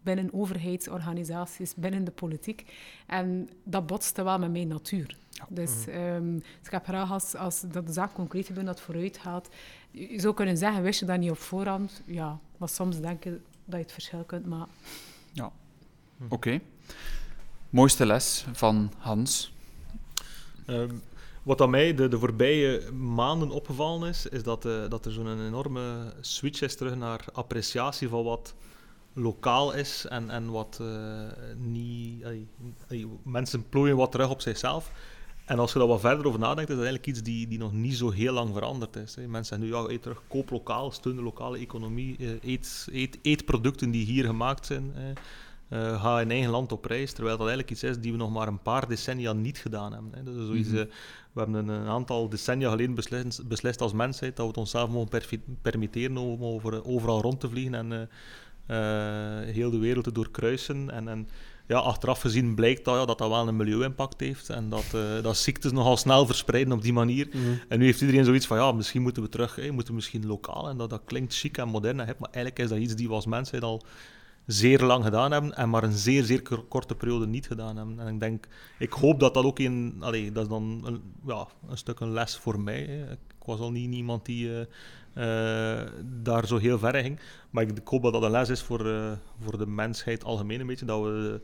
binnen 0.03 0.33
overheidsorganisaties, 0.33 1.75
binnen 1.75 2.03
de 2.03 2.11
politiek. 2.11 2.73
En 3.07 3.49
dat 3.63 3.87
botste 3.87 4.23
wel 4.23 4.39
met 4.39 4.51
mijn 4.51 4.67
natuur. 4.67 5.17
Ja. 5.29 5.45
Dus, 5.49 5.85
um, 5.87 6.39
dus 6.39 6.65
ik 6.65 6.71
heb 6.71 6.85
graag 6.85 7.11
als, 7.11 7.35
als 7.35 7.61
dat 7.61 7.87
de 7.87 7.93
zaak 7.93 8.13
concreet 8.13 8.45
gebeurt, 8.45 8.65
dat 8.65 8.81
vooruit 8.81 9.17
gaat. 9.17 9.49
Je 9.91 10.19
zou 10.19 10.33
kunnen 10.33 10.57
zeggen, 10.57 10.83
wist 10.83 10.99
je 10.99 11.05
dat 11.05 11.19
niet 11.19 11.31
op 11.31 11.37
voorhand? 11.37 12.01
Ja, 12.05 12.39
maar 12.57 12.69
soms 12.69 12.99
denk 12.99 13.23
je 13.23 13.39
dat 13.65 13.75
je 13.75 13.81
het 13.83 13.91
verschil 13.91 14.23
kunt 14.23 14.45
maken. 14.45 14.73
Ja, 15.31 15.51
hm. 16.17 16.23
oké. 16.23 16.33
Okay. 16.33 16.61
Mooiste 17.69 18.05
les 18.05 18.45
van 18.51 18.91
Hans? 18.97 19.53
Um, 20.67 21.01
wat 21.43 21.61
aan 21.61 21.69
mij 21.69 21.95
de, 21.95 22.07
de 22.07 22.19
voorbije 22.19 22.91
maanden 22.91 23.49
opgevallen 23.49 24.09
is, 24.09 24.27
is 24.27 24.43
dat, 24.43 24.65
uh, 24.65 24.89
dat 24.89 25.05
er 25.05 25.11
zo'n 25.11 25.45
enorme 25.45 26.13
switch 26.21 26.61
is 26.61 26.75
terug 26.75 26.95
naar 26.95 27.25
appreciatie 27.33 28.09
van 28.09 28.23
wat 28.23 28.55
lokaal 29.13 29.73
is 29.73 30.05
en, 30.09 30.29
en 30.29 30.51
wat 30.51 30.79
uh, 30.81 30.87
niet... 31.57 32.25
Mensen 33.23 33.69
plooien 33.69 33.95
wat 33.95 34.11
terug 34.11 34.29
op 34.29 34.41
zichzelf. 34.41 34.91
En 35.45 35.59
als 35.59 35.73
je 35.73 35.79
daar 35.79 35.87
wat 35.87 35.99
verder 35.99 36.27
over 36.27 36.39
nadenkt, 36.39 36.69
is 36.69 36.75
dat 36.75 36.85
eigenlijk 36.85 37.07
iets 37.07 37.21
die, 37.21 37.47
die 37.47 37.57
nog 37.57 37.73
niet 37.73 37.97
zo 37.97 38.11
heel 38.11 38.33
lang 38.33 38.53
veranderd 38.53 38.95
is. 38.95 39.15
Hè. 39.15 39.27
Mensen 39.27 39.61
zeggen 39.61 39.81
nu, 39.85 39.91
ja, 39.93 39.99
terug, 39.99 40.21
koop 40.27 40.49
lokaal, 40.49 40.91
steun 40.91 41.15
de 41.15 41.21
lokale 41.21 41.57
economie, 41.57 42.15
uh, 42.19 42.29
eet, 42.43 42.87
eet, 42.91 43.19
eet 43.21 43.45
producten 43.45 43.91
die 43.91 44.05
hier 44.05 44.25
gemaakt 44.25 44.65
zijn. 44.65 44.91
Hè. 44.93 45.13
Uh, 45.73 46.01
ga 46.01 46.21
in 46.21 46.31
eigen 46.31 46.49
land 46.49 46.71
op 46.71 46.85
reis, 46.85 47.11
terwijl 47.11 47.37
dat 47.37 47.47
eigenlijk 47.47 47.71
iets 47.71 47.83
is 47.83 47.99
die 47.99 48.11
we 48.11 48.17
nog 48.17 48.31
maar 48.31 48.47
een 48.47 48.61
paar 48.61 48.87
decennia 48.87 49.33
niet 49.33 49.57
gedaan 49.57 49.93
hebben. 49.93 50.11
Hè. 50.13 50.45
Zoiets, 50.45 50.69
mm 50.69 50.75
-hmm. 50.75 50.83
uh, 50.83 50.91
we 51.33 51.39
hebben 51.39 51.67
een, 51.67 51.87
aantal 51.87 52.29
decennia 52.29 52.69
geleden 52.69 52.95
beslist, 52.95 53.47
beslist, 53.47 53.81
als 53.81 53.93
mensheid 53.93 54.35
dat 54.35 54.45
we 54.45 54.51
het 54.51 54.59
onszelf 54.59 54.89
mogen 54.89 55.21
permitteren 55.61 56.17
om 56.17 56.43
over, 56.43 56.85
overal 56.85 57.21
rond 57.21 57.39
te 57.39 57.49
vliegen 57.49 57.73
en 57.73 57.91
uh, 57.91 59.53
heel 59.53 59.69
de 59.69 59.77
wereld 59.77 60.03
te 60.03 60.11
doorkruisen. 60.11 60.91
En, 60.91 61.07
en 61.07 61.27
ja, 61.67 61.77
achteraf 61.77 62.21
gezien 62.21 62.55
blijkt 62.55 62.85
dat, 62.85 62.95
ja, 62.95 63.05
dat 63.05 63.17
dat 63.17 63.29
wel 63.29 63.47
een 63.47 63.55
milieu-impact 63.55 64.19
heeft 64.19 64.49
en 64.49 64.69
dat, 64.69 64.85
dat 65.21 65.37
ziektes 65.37 65.71
nogal 65.71 65.97
snel 65.97 66.25
verspreiden 66.25 66.73
op 66.73 66.81
die 66.81 66.93
manier. 66.93 67.27
Mm 67.31 67.43
-hmm. 67.43 67.59
En 67.67 67.79
nu 67.79 67.85
heeft 67.85 68.01
iedereen 68.01 68.25
zoiets 68.25 68.47
van, 68.47 68.57
ja, 68.57 68.71
misschien 68.71 69.01
moeten 69.01 69.23
we 69.23 69.29
terug, 69.29 69.55
hey, 69.55 69.71
moeten 69.71 69.89
we 69.89 69.95
misschien 69.95 70.25
lokaal. 70.25 70.69
En 70.69 70.77
dat, 70.77 70.89
dat 70.89 71.01
klinkt 71.05 71.35
chic 71.35 71.57
en 71.57 71.67
modern 71.67 71.99
en 71.99 72.05
hip, 72.05 72.19
maar 72.19 72.29
eigenlijk 72.29 72.63
is 72.63 72.69
dat 72.69 72.79
iets 72.83 72.95
die 72.95 73.07
we 73.07 73.13
als 73.13 73.25
mensheid 73.25 73.63
al 73.63 73.81
zeer 74.45 74.81
lang 74.81 75.03
gedaan 75.03 75.31
hebben 75.31 75.55
en 75.55 75.69
maar 75.69 75.83
een 75.83 75.91
zeer, 75.91 76.23
zeer 76.23 76.41
kor- 76.41 76.65
korte 76.67 76.95
periode 76.95 77.27
niet 77.27 77.47
gedaan 77.47 77.77
hebben. 77.77 77.99
En 77.99 78.13
ik 78.13 78.19
denk, 78.19 78.47
ik 78.79 78.91
hoop 78.91 79.19
dat 79.19 79.33
dat 79.33 79.43
ook 79.45 79.59
allee, 79.99 80.31
dat 80.31 80.43
is 80.43 80.49
dan 80.49 80.81
een, 80.85 81.01
ja, 81.25 81.47
een 81.69 81.77
stuk 81.77 81.99
een 81.99 82.11
les 82.11 82.37
voor 82.37 82.59
mij. 82.59 83.07
Ik 83.11 83.45
was 83.45 83.59
al 83.59 83.71
niet 83.71 83.93
iemand 83.93 84.25
die 84.25 84.49
eh, 84.49 84.61
eh, 85.13 85.87
daar 86.05 86.47
zo 86.47 86.57
heel 86.57 86.79
ver 86.79 86.95
in 86.95 87.03
ging. 87.03 87.19
Maar 87.49 87.63
ik, 87.63 87.77
ik 87.77 87.87
hoop 87.87 88.03
dat 88.03 88.13
dat 88.13 88.23
een 88.23 88.31
les 88.31 88.49
is 88.49 88.61
voor, 88.61 88.89
eh, 88.89 89.11
voor 89.39 89.57
de 89.57 89.67
mensheid 89.67 90.23
algemeen 90.23 90.59
een 90.59 90.67
beetje, 90.67 90.85
dat 90.85 91.01
we 91.01 91.41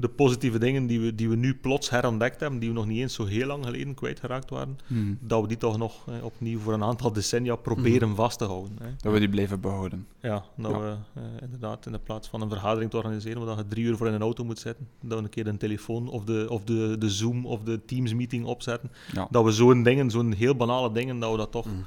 de 0.00 0.08
positieve 0.08 0.58
dingen 0.58 0.86
die 0.86 1.00
we, 1.00 1.14
die 1.14 1.28
we 1.28 1.36
nu 1.36 1.54
plots 1.54 1.90
herontdekt 1.90 2.40
hebben, 2.40 2.58
die 2.58 2.68
we 2.68 2.74
nog 2.74 2.86
niet 2.86 2.98
eens 2.98 3.14
zo 3.14 3.24
heel 3.24 3.46
lang 3.46 3.64
geleden 3.64 3.94
kwijtgeraakt 3.94 4.50
waren, 4.50 4.78
Hmm. 4.86 5.18
dat 5.20 5.42
we 5.42 5.48
die 5.48 5.56
toch 5.56 5.78
nog 5.78 6.08
eh, 6.08 6.24
opnieuw 6.24 6.58
voor 6.58 6.72
een 6.72 6.82
aantal 6.82 7.12
decennia 7.12 7.56
proberen 7.56 8.14
vast 8.14 8.38
te 8.38 8.44
houden. 8.44 8.76
Hè. 8.82 8.88
Dat 8.96 9.12
we 9.12 9.18
die 9.18 9.28
blijven 9.28 9.60
behouden. 9.60 10.06
Ja, 10.20 10.44
dat 10.56 10.70
Ja. 10.70 10.78
we 10.80 10.96
eh, 11.14 11.22
inderdaad 11.42 11.86
in 11.86 11.92
de 11.92 11.98
plaats 11.98 12.28
van 12.28 12.40
een 12.40 12.48
vergadering 12.48 12.90
te 12.90 12.96
organiseren, 12.96 13.44
waar 13.46 13.56
je 13.56 13.66
drie 13.68 13.84
uur 13.84 13.96
voor 13.96 14.06
in 14.06 14.12
een 14.14 14.20
auto 14.22 14.44
moet 14.44 14.58
zitten, 14.58 14.88
dat 15.00 15.18
we 15.18 15.24
een 15.24 15.30
keer 15.30 15.46
een 15.46 15.58
telefoon 15.58 16.08
of 16.08 16.24
de, 16.24 16.46
of 16.48 16.64
de, 16.64 16.96
de 16.98 17.10
Zoom 17.10 17.46
of 17.46 17.62
de 17.62 17.84
Teams 17.84 18.14
meeting 18.14 18.44
opzetten, 18.44 18.90
Ja. 19.12 19.28
dat 19.30 19.44
we 19.44 19.50
zo'n 19.50 19.82
dingen, 19.82 20.10
zo'n 20.10 20.32
heel 20.32 20.54
banale 20.56 20.92
dingen, 20.92 21.18
dat 21.18 21.30
we 21.30 21.36
dat 21.36 21.52
toch 21.52 21.66
Mm. 21.66 21.84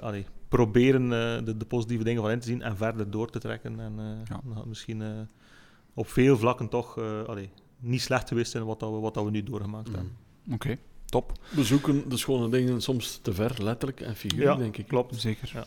allee, 0.00 0.26
proberen 0.48 1.08
de, 1.44 1.54
de 1.56 1.64
positieve 1.64 2.04
dingen 2.04 2.22
van 2.22 2.30
in 2.30 2.38
te 2.40 2.46
zien 2.46 2.62
en 2.62 2.76
verder 2.76 3.10
door 3.10 3.30
te 3.30 3.38
trekken. 3.38 3.80
En 3.80 3.92
eh, 3.98 4.04
Ja. 4.28 4.40
dan 4.54 4.68
misschien 4.68 5.02
op 5.94 6.08
veel 6.10 6.36
vlakken 6.36 6.68
toch 6.68 6.98
eh, 6.98 7.04
allee, 7.26 7.50
niet 7.78 8.02
slecht 8.02 8.28
geweest 8.28 8.50
zijn 8.50 8.64
wat, 8.64 8.80
dat 8.80 8.90
we, 8.90 8.96
wat 8.98 9.14
dat 9.14 9.24
we 9.24 9.30
nu 9.30 9.42
doorgemaakt 9.42 9.88
Mm. 9.88 9.94
hebben. 9.94 10.16
Oké, 10.52 10.78
top. 11.04 11.32
We 11.50 11.64
zoeken 11.64 12.08
de 12.08 12.16
schone 12.16 12.48
dingen 12.48 12.80
soms 12.82 13.18
te 13.22 13.32
ver, 13.34 13.54
letterlijk 13.62 14.00
en 14.00 14.16
figuurlijk, 14.16 14.50
Ja, 14.56 14.62
denk 14.62 14.76
ik. 14.76 14.86
klopt. 14.88 15.20
Zeker. 15.20 15.50
Ja. 15.54 15.64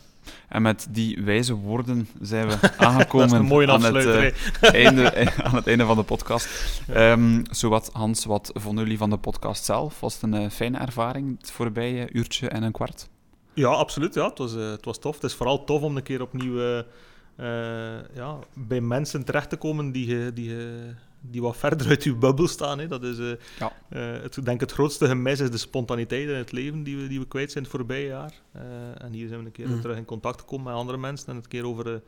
En 0.48 0.62
met 0.62 0.86
die 0.90 1.22
wijze 1.24 1.54
woorden 1.54 2.08
zijn 2.20 2.48
we 2.48 2.56
Dat 2.60 2.76
aangekomen 2.76 3.26
is 3.26 3.32
een 3.32 3.44
mooie 3.44 3.70
aan, 3.72 3.82
het, 3.82 3.94
eh, 4.06 4.30
hè. 4.60 4.68
einde, 4.84 5.32
aan 5.42 5.54
het 5.54 5.66
einde 5.66 5.84
van 5.84 5.96
de 5.96 6.02
podcast. 6.02 6.48
Ehm 6.88 7.44
zowat, 7.50 7.90
Hans, 7.92 8.24
wat 8.24 8.50
vonden 8.54 8.82
jullie 8.84 8.98
van 8.98 9.10
de 9.10 9.16
podcast 9.18 9.64
zelf? 9.64 10.00
Was 10.00 10.14
het 10.14 10.22
een 10.22 10.34
eh, 10.34 10.50
fijne 10.50 10.78
ervaring, 10.78 11.38
het 11.40 11.50
voorbije 11.50 12.08
uurtje 12.12 12.48
en 12.48 12.62
een 12.62 12.72
kwart? 12.72 13.08
Ja, 13.54 13.68
absoluut. 13.68 14.14
Ja. 14.14 14.28
Het, 14.28 14.38
was, 14.38 14.56
eh, 14.56 14.70
het 14.70 14.84
was 14.84 14.98
tof. 14.98 15.14
Het 15.14 15.24
is 15.24 15.34
vooral 15.34 15.64
tof 15.64 15.82
om 15.82 15.96
een 15.96 16.02
keer 16.02 16.22
opnieuw 16.22 16.82
eh, 17.36 18.14
ja, 18.14 18.38
bij 18.54 18.80
mensen 18.80 19.24
terecht 19.24 19.50
te 19.50 19.56
komen 19.56 19.92
die, 19.92 20.32
die, 20.32 20.56
die 21.20 21.42
wat 21.42 21.56
verder 21.56 21.88
uit 21.88 22.02
uw 22.02 22.18
bubbel 22.18 22.48
staan. 22.48 22.78
Hè. 22.78 22.86
Dat 22.86 23.02
is, 23.02 23.18
eh, 23.18 23.26
Ja. 23.58 23.72
eh, 23.88 24.22
het, 24.22 24.36
ik 24.36 24.44
denk 24.44 24.60
het 24.60 24.72
grootste 24.72 25.06
gemis 25.06 25.40
is 25.40 25.50
de 25.50 25.58
spontaniteit 25.58 26.28
in 26.28 26.34
het 26.34 26.52
leven 26.52 26.82
die 26.82 26.96
we, 26.96 27.06
die 27.08 27.18
we 27.20 27.26
kwijt 27.26 27.52
zijn 27.52 27.64
het 27.64 27.72
voorbije 27.72 28.06
jaar. 28.06 28.32
En 28.98 29.12
hier 29.12 29.28
zijn 29.28 29.40
we 29.40 29.46
een 29.46 29.52
keer 29.52 29.68
Mhm. 29.68 29.80
terug 29.80 29.96
in 29.96 30.04
contact 30.04 30.40
gekomen 30.40 30.64
met 30.66 30.74
andere 30.74 30.98
mensen 30.98 31.28
en 31.28 31.36
het 31.36 31.48
keer 31.48 31.66
over 31.66 32.02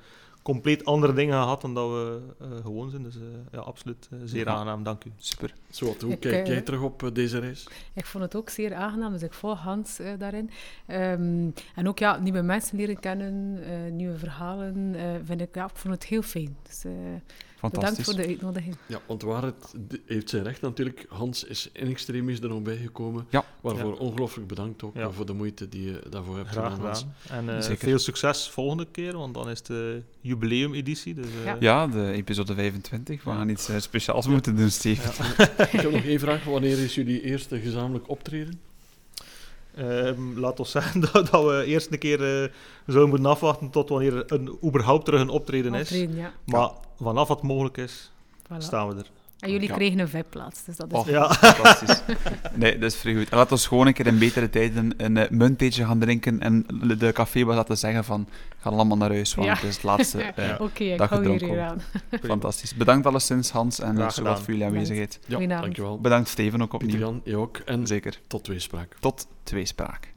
compleet 0.49 0.85
andere 0.85 1.13
dingen 1.13 1.41
gehad 1.43 1.61
dan 1.61 1.75
dat 1.75 1.89
we 1.91 2.21
eh, 2.41 2.49
gewoon 2.63 2.91
zijn. 2.91 3.03
Dus 3.03 3.17
eh, 3.17 3.23
ja, 3.53 3.59
absoluut 3.59 4.09
eh, 4.13 4.19
zeer 4.25 4.45
Ja. 4.47 4.53
aangenaam. 4.53 4.83
Dank 4.83 5.05
u. 5.05 5.13
Super. 5.19 5.55
Zo, 5.71 5.87
wat, 5.87 6.01
hoe 6.03 6.13
Ik, 6.13 6.21
kijk 6.21 6.47
jij 6.47 6.61
terug 6.61 6.81
op 6.81 7.11
deze 7.13 7.39
reis? 7.39 7.69
Ik 7.95 8.05
vond 8.07 8.25
het 8.25 8.37
ook 8.37 8.49
zeer 8.49 8.75
aangenaam, 8.75 9.13
dus 9.13 9.23
ik 9.23 9.33
volg 9.33 9.59
Hans 9.59 9.99
eh, 9.99 10.13
daarin. 10.19 10.51
Ehm, 10.87 11.51
en 11.75 11.89
ook 11.89 11.99
ja, 11.99 12.17
nieuwe 12.19 12.43
mensen 12.43 12.77
leren 12.77 13.01
kennen, 13.01 13.59
eh, 13.65 13.93
nieuwe 13.93 14.19
verhalen, 14.19 14.95
eh, 14.95 15.05
vind 15.25 15.41
ik, 15.41 15.55
ja, 15.55 15.65
ik 15.65 15.77
vond 15.77 15.95
het 15.95 16.05
heel 16.05 16.23
fijn. 16.23 16.57
Dus 16.63 16.85
eh, 17.63 17.71
bedankt 17.71 17.87
Fantastisch. 17.87 18.05
voor 18.05 18.15
de 18.23 18.29
uitnodiging. 18.29 18.77
Ja, 18.87 19.01
want 19.07 19.23
waar 19.23 19.43
het 19.43 19.75
heeft 20.07 20.31
zijn 20.31 20.43
recht 20.43 20.61
natuurlijk. 20.61 21.07
Hans 21.09 21.45
is 21.45 21.69
in 21.73 21.89
extremis 21.91 22.41
er 22.41 22.49
nog 22.49 22.63
bij 22.63 22.77
gekomen. 22.77 23.27
Ja. 23.31 23.45
Waarvoor 23.61 23.97
ongelooflijk 23.99 24.49
bedankt 24.49 24.83
ook 24.83 24.95
Ja. 24.95 25.01
eh, 25.01 25.09
voor 25.13 25.27
de 25.27 25.33
moeite 25.33 25.69
die 25.69 25.85
je 25.85 26.01
daarvoor 26.11 26.37
hebt 26.37 26.49
Graag 26.49 26.71
gedaan. 26.75 26.85
Hans. 26.87 27.07
En 27.31 27.49
eh, 27.57 27.61
Zeker. 27.61 27.79
veel 27.89 27.99
succes 27.99 28.49
volgende 28.49 28.87
keer, 28.91 29.17
want 29.17 29.35
dan 29.35 29.51
is 29.51 29.59
het 29.59 29.67
de 29.67 30.03
jubileumeditie. 30.21 31.15
Dus, 31.15 31.27
eh, 31.27 31.45
Ja. 31.45 31.57
Ja, 31.61 31.87
de 31.87 32.13
episode 32.13 32.55
25. 32.55 33.25
We 33.25 33.31
gaan 33.31 33.49
iets 33.49 33.69
eh, 33.69 33.79
speciaals 33.79 34.27
moeten 34.27 34.57
doen, 34.57 34.71
Steve. 34.71 35.09
Ik 35.63 35.71
heb 35.81 35.91
nog 35.93 36.03
één 36.05 36.21
vraag. 36.21 36.45
Wanneer 36.45 36.79
is 36.79 36.95
jullie 36.95 37.23
eerste 37.23 37.59
gezamenlijk 37.61 38.09
optreden? 38.09 38.61
Ehm, 39.79 40.39
laat 40.39 40.59
ons 40.61 40.71
zeggen 40.79 41.01
dat, 41.01 41.13
dat 41.31 41.45
we 41.45 41.65
eerst 41.67 41.93
een 41.93 41.99
keer 41.99 42.43
eh, 42.43 42.51
zouden 42.87 43.09
moeten 43.09 43.31
afwachten 43.31 43.71
tot 43.71 43.89
wanneer 43.89 44.17
er 44.17 44.33
een, 44.33 44.59
überhaupt 44.65 45.05
terug 45.05 45.21
een 45.21 45.29
optreden 45.29 45.75
is. 45.75 45.91
Ja. 45.91 46.33
Maar 46.45 46.71
vanaf 47.01 47.29
wat 47.29 47.43
mogelijk 47.43 47.77
is, 47.77 48.13
Voilà. 48.43 48.57
staan 48.59 48.89
we 48.89 48.95
er. 48.95 49.11
En 49.39 49.51
jullie 49.53 49.69
Ja. 49.69 49.75
kregen 49.75 49.99
een 49.99 50.09
VIP-plaats, 50.09 50.65
dus 50.65 50.77
dat 50.77 50.93
is... 50.93 50.99
Oh, 50.99 51.07
Ja. 51.07 51.33
fantastisch. 51.35 52.03
Nee, 52.55 52.79
dat 52.79 52.93
is 52.93 52.99
vrij 52.99 53.15
goed. 53.15 53.29
En 53.29 53.37
laten 53.37 53.57
we 53.57 53.63
gewoon 53.63 53.87
een 53.87 53.93
keer 53.93 54.07
in 54.07 54.19
betere 54.19 54.51
tijden 54.51 54.95
een 54.97 55.17
uh, 55.17 55.29
munttheetje 55.31 55.85
gaan 55.85 55.99
drinken 55.99 56.41
en 56.41 56.67
de 56.99 57.13
café 57.13 57.45
was 57.45 57.57
laten 57.57 57.79
zeggen 57.79 58.05
van, 58.05 58.29
ga 58.59 58.71
allemaal 58.71 58.97
naar 58.97 59.11
huis, 59.11 59.35
want 59.35 59.49
Ja. 59.49 59.55
het 59.55 59.63
is 59.63 59.75
het 59.75 59.83
laatste. 59.83 60.23
eh, 60.37 60.61
Oké, 60.61 60.85
ik 60.85 60.99
dat 60.99 61.09
hou 61.09 61.21
gedronken 61.21 61.47
hier 61.47 61.57
weer 61.57 61.65
aan. 61.65 61.83
fantastisch. 62.23 62.75
Bedankt 62.75 63.07
alleszins, 63.07 63.51
Hans, 63.51 63.81
en 63.81 63.99
uh, 63.99 64.11
gedaan. 64.11 64.37
voor 64.39 64.47
jullie 64.47 64.65
aanwezigheid. 64.65 65.19
Ja, 65.27 65.61
dankjewel. 65.61 66.01
Bedankt, 66.01 66.29
Steven, 66.29 66.63
ook 66.63 66.79
Pieter 66.79 66.87
opnieuw. 66.89 67.09
Jan, 67.09 67.21
je 67.25 67.37
ook. 67.37 67.57
En 67.65 67.87
Zeker. 67.87 68.21
tot 68.27 68.47
weespraak. 68.47 68.97
Tot 69.01 69.27
tweespraak. 69.43 70.13